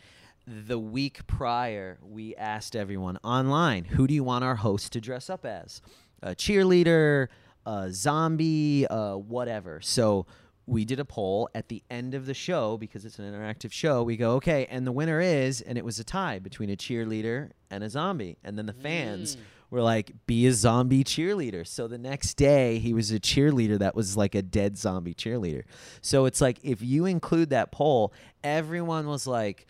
The 0.50 0.80
week 0.80 1.28
prior, 1.28 2.00
we 2.02 2.34
asked 2.34 2.74
everyone 2.74 3.18
online, 3.22 3.84
who 3.84 4.08
do 4.08 4.14
you 4.14 4.24
want 4.24 4.42
our 4.42 4.56
host 4.56 4.92
to 4.94 5.00
dress 5.00 5.30
up 5.30 5.46
as? 5.46 5.80
A 6.22 6.30
cheerleader, 6.30 7.28
a 7.64 7.92
zombie, 7.92 8.84
uh, 8.88 9.14
whatever. 9.14 9.80
So, 9.80 10.26
we 10.66 10.84
did 10.84 10.98
a 10.98 11.04
poll 11.04 11.48
at 11.54 11.68
the 11.68 11.84
end 11.88 12.14
of 12.14 12.26
the 12.26 12.34
show 12.34 12.76
because 12.76 13.04
it's 13.04 13.20
an 13.20 13.32
interactive 13.32 13.70
show. 13.70 14.02
We 14.02 14.16
go, 14.16 14.32
okay, 14.34 14.66
and 14.70 14.84
the 14.84 14.92
winner 14.92 15.20
is, 15.20 15.60
and 15.60 15.78
it 15.78 15.84
was 15.84 16.00
a 16.00 16.04
tie 16.04 16.40
between 16.40 16.70
a 16.70 16.76
cheerleader 16.76 17.50
and 17.70 17.84
a 17.84 17.90
zombie. 17.90 18.36
And 18.42 18.58
then 18.58 18.66
the 18.66 18.72
fans 18.72 19.36
were 19.70 19.82
like, 19.82 20.12
be 20.26 20.46
a 20.46 20.52
zombie 20.52 21.04
cheerleader. 21.04 21.66
So 21.66 21.86
the 21.86 21.98
next 21.98 22.34
day, 22.34 22.78
he 22.78 22.92
was 22.92 23.12
a 23.12 23.20
cheerleader 23.20 23.78
that 23.78 23.94
was 23.94 24.16
like 24.16 24.34
a 24.34 24.42
dead 24.42 24.76
zombie 24.76 25.14
cheerleader. 25.14 25.62
So 26.02 26.24
it's 26.24 26.40
like, 26.40 26.58
if 26.62 26.82
you 26.82 27.04
include 27.06 27.50
that 27.50 27.70
poll, 27.72 28.12
everyone 28.42 29.06
was 29.06 29.26
like 29.28 29.66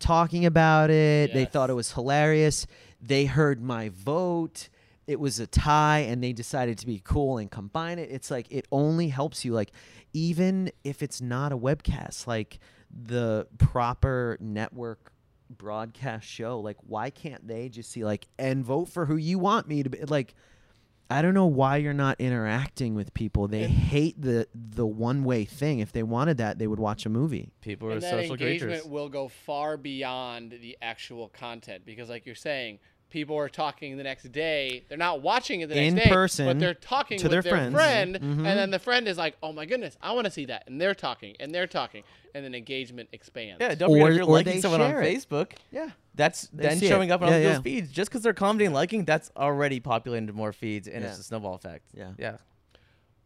talking 0.00 0.44
about 0.46 0.90
it. 0.90 1.32
They 1.32 1.44
thought 1.44 1.70
it 1.70 1.74
was 1.74 1.92
hilarious. 1.92 2.66
They 3.00 3.26
heard 3.26 3.62
my 3.62 3.90
vote. 3.90 4.68
It 5.06 5.20
was 5.20 5.38
a 5.38 5.46
tie, 5.46 6.00
and 6.00 6.22
they 6.22 6.32
decided 6.32 6.78
to 6.78 6.86
be 6.86 7.00
cool 7.04 7.38
and 7.38 7.50
combine 7.50 7.98
it. 7.98 8.10
It's 8.10 8.30
like, 8.30 8.46
it 8.50 8.66
only 8.72 9.08
helps 9.08 9.44
you. 9.44 9.52
Like, 9.52 9.72
even 10.12 10.72
if 10.84 11.02
it's 11.02 11.20
not 11.20 11.52
a 11.52 11.56
webcast, 11.56 12.26
like 12.26 12.58
the 12.90 13.46
proper 13.58 14.36
network 14.40 15.12
broadcast 15.56 16.26
show 16.26 16.60
like 16.60 16.76
why 16.86 17.10
can't 17.10 17.46
they 17.46 17.68
just 17.68 17.90
see 17.90 18.04
like 18.04 18.26
and 18.38 18.64
vote 18.64 18.88
for 18.88 19.06
who 19.06 19.16
you 19.16 19.38
want 19.38 19.66
me 19.66 19.82
to 19.82 19.90
be 19.90 19.98
like 20.04 20.34
i 21.10 21.20
don't 21.22 21.34
know 21.34 21.46
why 21.46 21.76
you're 21.76 21.92
not 21.92 22.16
interacting 22.20 22.94
with 22.94 23.12
people. 23.14 23.48
They 23.48 23.64
And- 23.64 23.72
hate 23.72 24.20
the 24.20 24.46
the 24.54 24.86
one 24.86 25.24
way 25.24 25.44
thing. 25.44 25.80
If 25.80 25.92
they 25.92 26.02
wanted 26.02 26.38
that 26.38 26.58
they 26.58 26.66
would 26.66 26.78
watch 26.78 27.04
a 27.04 27.08
movie. 27.08 27.52
People 27.60 27.88
are 27.88 27.92
and 27.92 28.02
that 28.02 28.10
social 28.10 28.32
engagement 28.34 28.72
creatures 28.72 28.86
will 28.86 29.08
go 29.08 29.28
far 29.28 29.76
beyond 29.76 30.52
the 30.52 30.78
actual 30.80 31.28
content 31.28 31.84
because, 31.84 32.08
like 32.08 32.26
you're 32.26 32.34
saying, 32.34 32.78
people 33.10 33.36
are 33.36 33.48
talking 33.48 33.96
the 33.96 34.02
next 34.02 34.30
day. 34.32 34.84
They're 34.88 34.96
not 34.98 35.20
watching 35.22 35.60
it 35.60 35.68
the 35.68 35.78
In 35.80 35.94
next 35.94 36.06
day, 36.06 36.10
person 36.14 36.46
but 36.46 36.58
they're 36.58 36.74
talking 36.74 37.18
to 37.18 37.24
with 37.24 37.32
their 37.32 37.42
their, 37.42 37.52
friends. 37.52 37.74
friend, 37.74 38.14
Mhm. 38.16 38.22
and 38.38 38.46
then 38.46 38.70
the 38.70 38.78
friend 38.78 39.06
is 39.08 39.18
like, 39.18 39.36
"Oh 39.42 39.52
my 39.52 39.66
goodness, 39.66 39.96
I 40.00 40.12
want 40.12 40.24
to 40.26 40.30
see 40.30 40.46
that," 40.46 40.64
and 40.68 40.80
they're 40.80 40.94
talking 40.94 41.34
and 41.40 41.54
they're 41.54 41.66
talking, 41.66 42.02
and 42.34 42.44
then 42.44 42.54
engagement 42.54 43.08
expands. 43.12 43.58
yeah 43.60 43.74
don't 43.74 43.90
Or- 43.90 44.08
if 44.10 44.16
you're 44.16 44.24
or 44.24 44.32
liking 44.32 44.60
someone 44.62 44.80
on 44.80 44.90
it. 44.92 44.94
facebook 45.16 45.52
yeah 45.72 45.90
that's 46.14 46.48
They 46.48 46.62
then 46.68 46.78
see 46.78 46.86
it. 46.86 46.88
showing 46.88 47.10
up 47.10 47.20
on 47.22 47.28
Yeah, 47.28 47.34
other 47.34 47.42
yeah. 47.42 47.48
people's 47.58 47.64
feeds 47.64 47.90
just 47.92 48.10
because 48.10 48.22
they're 48.22 48.32
commenting 48.32 48.66
and 48.66 48.74
liking 48.74 49.04
that's 49.04 49.30
already 49.36 49.80
populated 49.80 50.32
more 50.34 50.52
feeds 50.52 50.86
and 50.88 51.04
it's 51.04 51.18
a 51.18 51.22
snowball 51.22 51.54
effect 51.54 51.84
Yeah. 51.92 52.12
yeah 52.18 52.36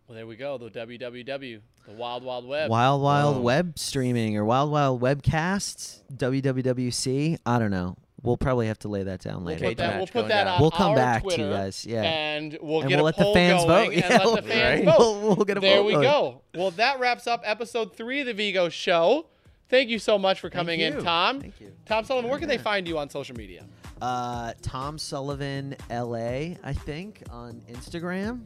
Well, 0.06 0.16
there 0.16 0.26
we 0.26 0.36
go. 0.36 0.58
The 0.58 0.68
WWW, 0.70 1.60
the 1.86 1.92
Wild 1.92 2.24
Wild 2.24 2.46
Web. 2.46 2.70
wild 2.70 3.00
wild 3.02 3.36
Oh. 3.38 3.40
web 3.40 3.78
streaming 3.78 4.36
or 4.36 4.44
wild 4.44 4.70
wild 4.70 5.00
webcasts 5.00 6.02
wwwc 6.14 7.38
i 7.46 7.58
don't 7.58 7.70
know 7.70 7.96
we'll 8.24 8.36
probably 8.36 8.66
have 8.66 8.78
to 8.80 8.88
lay 8.88 9.04
that 9.04 9.20
down 9.20 9.44
We'll 9.44 9.54
later 9.54 9.66
put 9.68 9.76
that, 9.76 9.96
we'll 9.98 10.06
put 10.08 10.28
that 10.28 10.44
down. 10.44 10.54
on 10.54 10.60
We'll 10.60 10.70
come 10.72 10.90
our 10.90 10.96
back 10.96 11.22
to 11.24 11.40
you 11.40 11.50
guys, 11.50 11.86
yeah. 11.86 12.02
and 12.02 12.58
we'll 12.60 12.80
and 12.80 12.88
get 12.88 12.96
we'll 12.96 13.04
a 13.04 13.06
let 13.06 13.16
the 13.16 13.22
poll 13.22 13.34
fans 13.34 13.64
going, 13.64 13.68
vote 13.68 13.92
and 13.94 14.10
Yeah, 14.10 14.24
let 14.24 14.44
the 14.44 14.48
fans 14.50 14.86
right. 14.86 14.98
vote. 14.98 14.98
we'll, 15.22 15.36
we'll 15.36 15.44
get 15.44 15.56
a 15.58 15.60
there 15.60 15.76
vote 15.76 15.84
we 15.86 15.92
going. 15.92 16.02
go. 16.04 16.42
Well, 16.56 16.70
that 16.72 16.98
wraps 16.98 17.26
up 17.28 17.42
episode 17.44 17.96
three 17.96 18.20
of 18.20 18.26
the 18.26 18.34
Vigo 18.34 18.68
Show. 18.68 19.26
Thank 19.68 19.88
you 19.90 19.98
so 19.98 20.18
much 20.18 20.40
for 20.40 20.50
coming 20.50 20.80
in. 20.80 21.02
Tom. 21.02 21.40
Thank 21.40 21.60
you. 21.60 21.72
Tom 21.86 22.04
Sullivan, 22.04 22.28
where 22.30 22.38
can 22.38 22.48
they 22.48 22.58
find 22.58 22.86
you 22.88 22.98
on 22.98 23.08
social 23.10 23.36
media? 23.36 23.64
Uh, 24.02 24.52
Tom 24.62 24.98
Sullivan 24.98 25.74
LA, 25.90 26.56
I 26.62 26.72
think, 26.74 27.22
on 27.30 27.62
Instagram. 27.70 28.40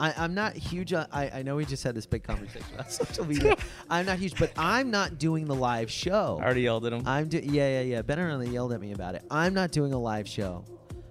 I, 0.00 0.14
I'm 0.16 0.34
not 0.34 0.56
huge 0.56 0.94
on. 0.94 1.06
I, 1.12 1.28
I 1.28 1.42
know 1.42 1.56
we 1.56 1.66
just 1.66 1.84
had 1.84 1.94
this 1.94 2.06
big 2.06 2.22
conversation 2.22 2.66
about 2.74 2.90
social 2.92 3.26
media. 3.26 3.56
I'm 3.90 4.06
not 4.06 4.18
huge, 4.18 4.38
but 4.38 4.50
I'm 4.56 4.90
not 4.90 5.18
doing 5.18 5.44
the 5.44 5.54
live 5.54 5.90
show. 5.90 6.38
i 6.40 6.44
already 6.44 6.62
yelled 6.62 6.86
at 6.86 6.92
him 6.94 7.06
I'm 7.06 7.28
do. 7.28 7.38
Yeah, 7.38 7.68
yeah, 7.68 7.80
yeah. 7.82 8.02
Ben 8.02 8.18
really 8.18 8.48
yelled 8.48 8.72
at 8.72 8.80
me 8.80 8.92
about 8.92 9.14
it. 9.14 9.22
I'm 9.30 9.52
not 9.52 9.72
doing 9.72 9.92
a 9.92 9.98
live 9.98 10.26
show, 10.26 10.64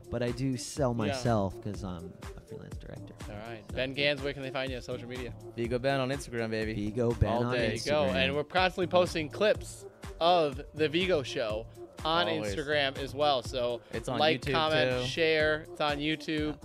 but 0.09 0.23
I 0.23 0.31
do 0.31 0.57
sell 0.57 0.95
myself 0.95 1.55
because 1.55 1.83
I'm 1.83 2.11
a 2.35 2.41
freelance 2.41 2.77
director. 2.77 3.13
All 3.29 3.35
right. 3.47 3.63
Ben 3.73 3.93
Gans, 3.93 4.23
where 4.23 4.33
can 4.33 4.41
they 4.41 4.49
find 4.49 4.71
you 4.71 4.77
on 4.77 4.81
social 4.81 5.07
media? 5.07 5.33
Vigo 5.55 5.77
Ben 5.77 5.99
on 5.99 6.09
Instagram, 6.09 6.49
baby. 6.49 6.73
Vigo 6.73 7.11
Ben 7.11 7.29
All 7.29 7.45
on 7.45 7.53
day. 7.53 7.67
There 7.67 7.75
you 7.75 7.81
go. 7.85 8.05
And 8.05 8.35
we're 8.35 8.43
constantly 8.43 8.87
posting 8.87 9.29
clips 9.29 9.85
of 10.19 10.59
the 10.73 10.89
Vigo 10.89 11.21
Show 11.21 11.67
on 12.03 12.27
Always. 12.27 12.55
Instagram 12.55 12.97
as 12.97 13.13
well. 13.13 13.43
So 13.43 13.81
It's 13.93 14.09
on 14.09 14.19
like, 14.19 14.41
YouTube, 14.41 14.53
comment, 14.53 15.01
too. 15.03 15.07
share. 15.07 15.65
It's 15.71 15.81
on 15.81 15.97
YouTube. 15.97 16.57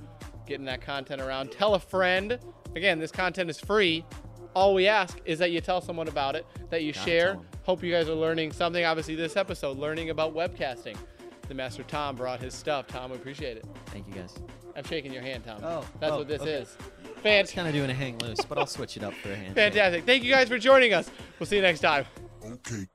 Getting 0.46 0.66
that 0.66 0.80
content 0.80 1.20
around. 1.20 1.52
Tell 1.52 1.74
a 1.74 1.78
friend. 1.78 2.38
Again, 2.76 2.98
this 2.98 3.10
content 3.10 3.50
is 3.50 3.58
free. 3.58 4.04
All 4.54 4.74
we 4.74 4.86
ask 4.86 5.20
is 5.24 5.38
that 5.40 5.50
you 5.50 5.60
tell 5.60 5.80
someone 5.80 6.08
about 6.08 6.36
it, 6.36 6.46
that 6.70 6.82
you 6.82 6.92
Gotta 6.92 7.10
share. 7.10 7.38
Hope 7.64 7.82
you 7.82 7.90
guys 7.90 8.08
are 8.08 8.14
learning 8.14 8.52
something. 8.52 8.84
Obviously, 8.84 9.14
this 9.14 9.36
episode, 9.36 9.78
learning 9.78 10.10
about 10.10 10.34
webcasting. 10.34 10.96
The 11.48 11.54
master 11.54 11.82
Tom 11.82 12.16
brought 12.16 12.40
his 12.40 12.54
stuff. 12.54 12.86
Tom, 12.86 13.10
we 13.10 13.16
appreciate 13.16 13.56
it. 13.56 13.66
Thank 13.86 14.06
you 14.06 14.14
guys. 14.14 14.34
I'm 14.76 14.84
shaking 14.84 15.12
your 15.12 15.22
hand, 15.22 15.44
Tom. 15.44 15.60
Oh, 15.62 15.86
That's 16.00 16.12
oh, 16.12 16.18
what 16.18 16.28
this 16.28 16.40
okay. 16.42 16.52
is. 16.52 16.76
It's 17.04 17.20
Fantastic. 17.22 17.56
kind 17.56 17.68
of 17.68 17.74
doing 17.74 17.90
a 17.90 17.94
hang 17.94 18.18
loose, 18.18 18.40
but 18.48 18.58
I'll 18.58 18.66
switch 18.66 18.96
it 18.96 19.04
up 19.04 19.14
for 19.14 19.30
a 19.30 19.36
hand. 19.36 19.54
Fantastic. 19.54 20.04
Thank 20.04 20.24
you 20.24 20.32
guys 20.32 20.48
for 20.48 20.58
joining 20.58 20.92
us. 20.94 21.10
We'll 21.38 21.46
see 21.46 21.56
you 21.56 21.62
next 21.62 21.80
time. 21.80 22.06
Okay, 22.44 22.86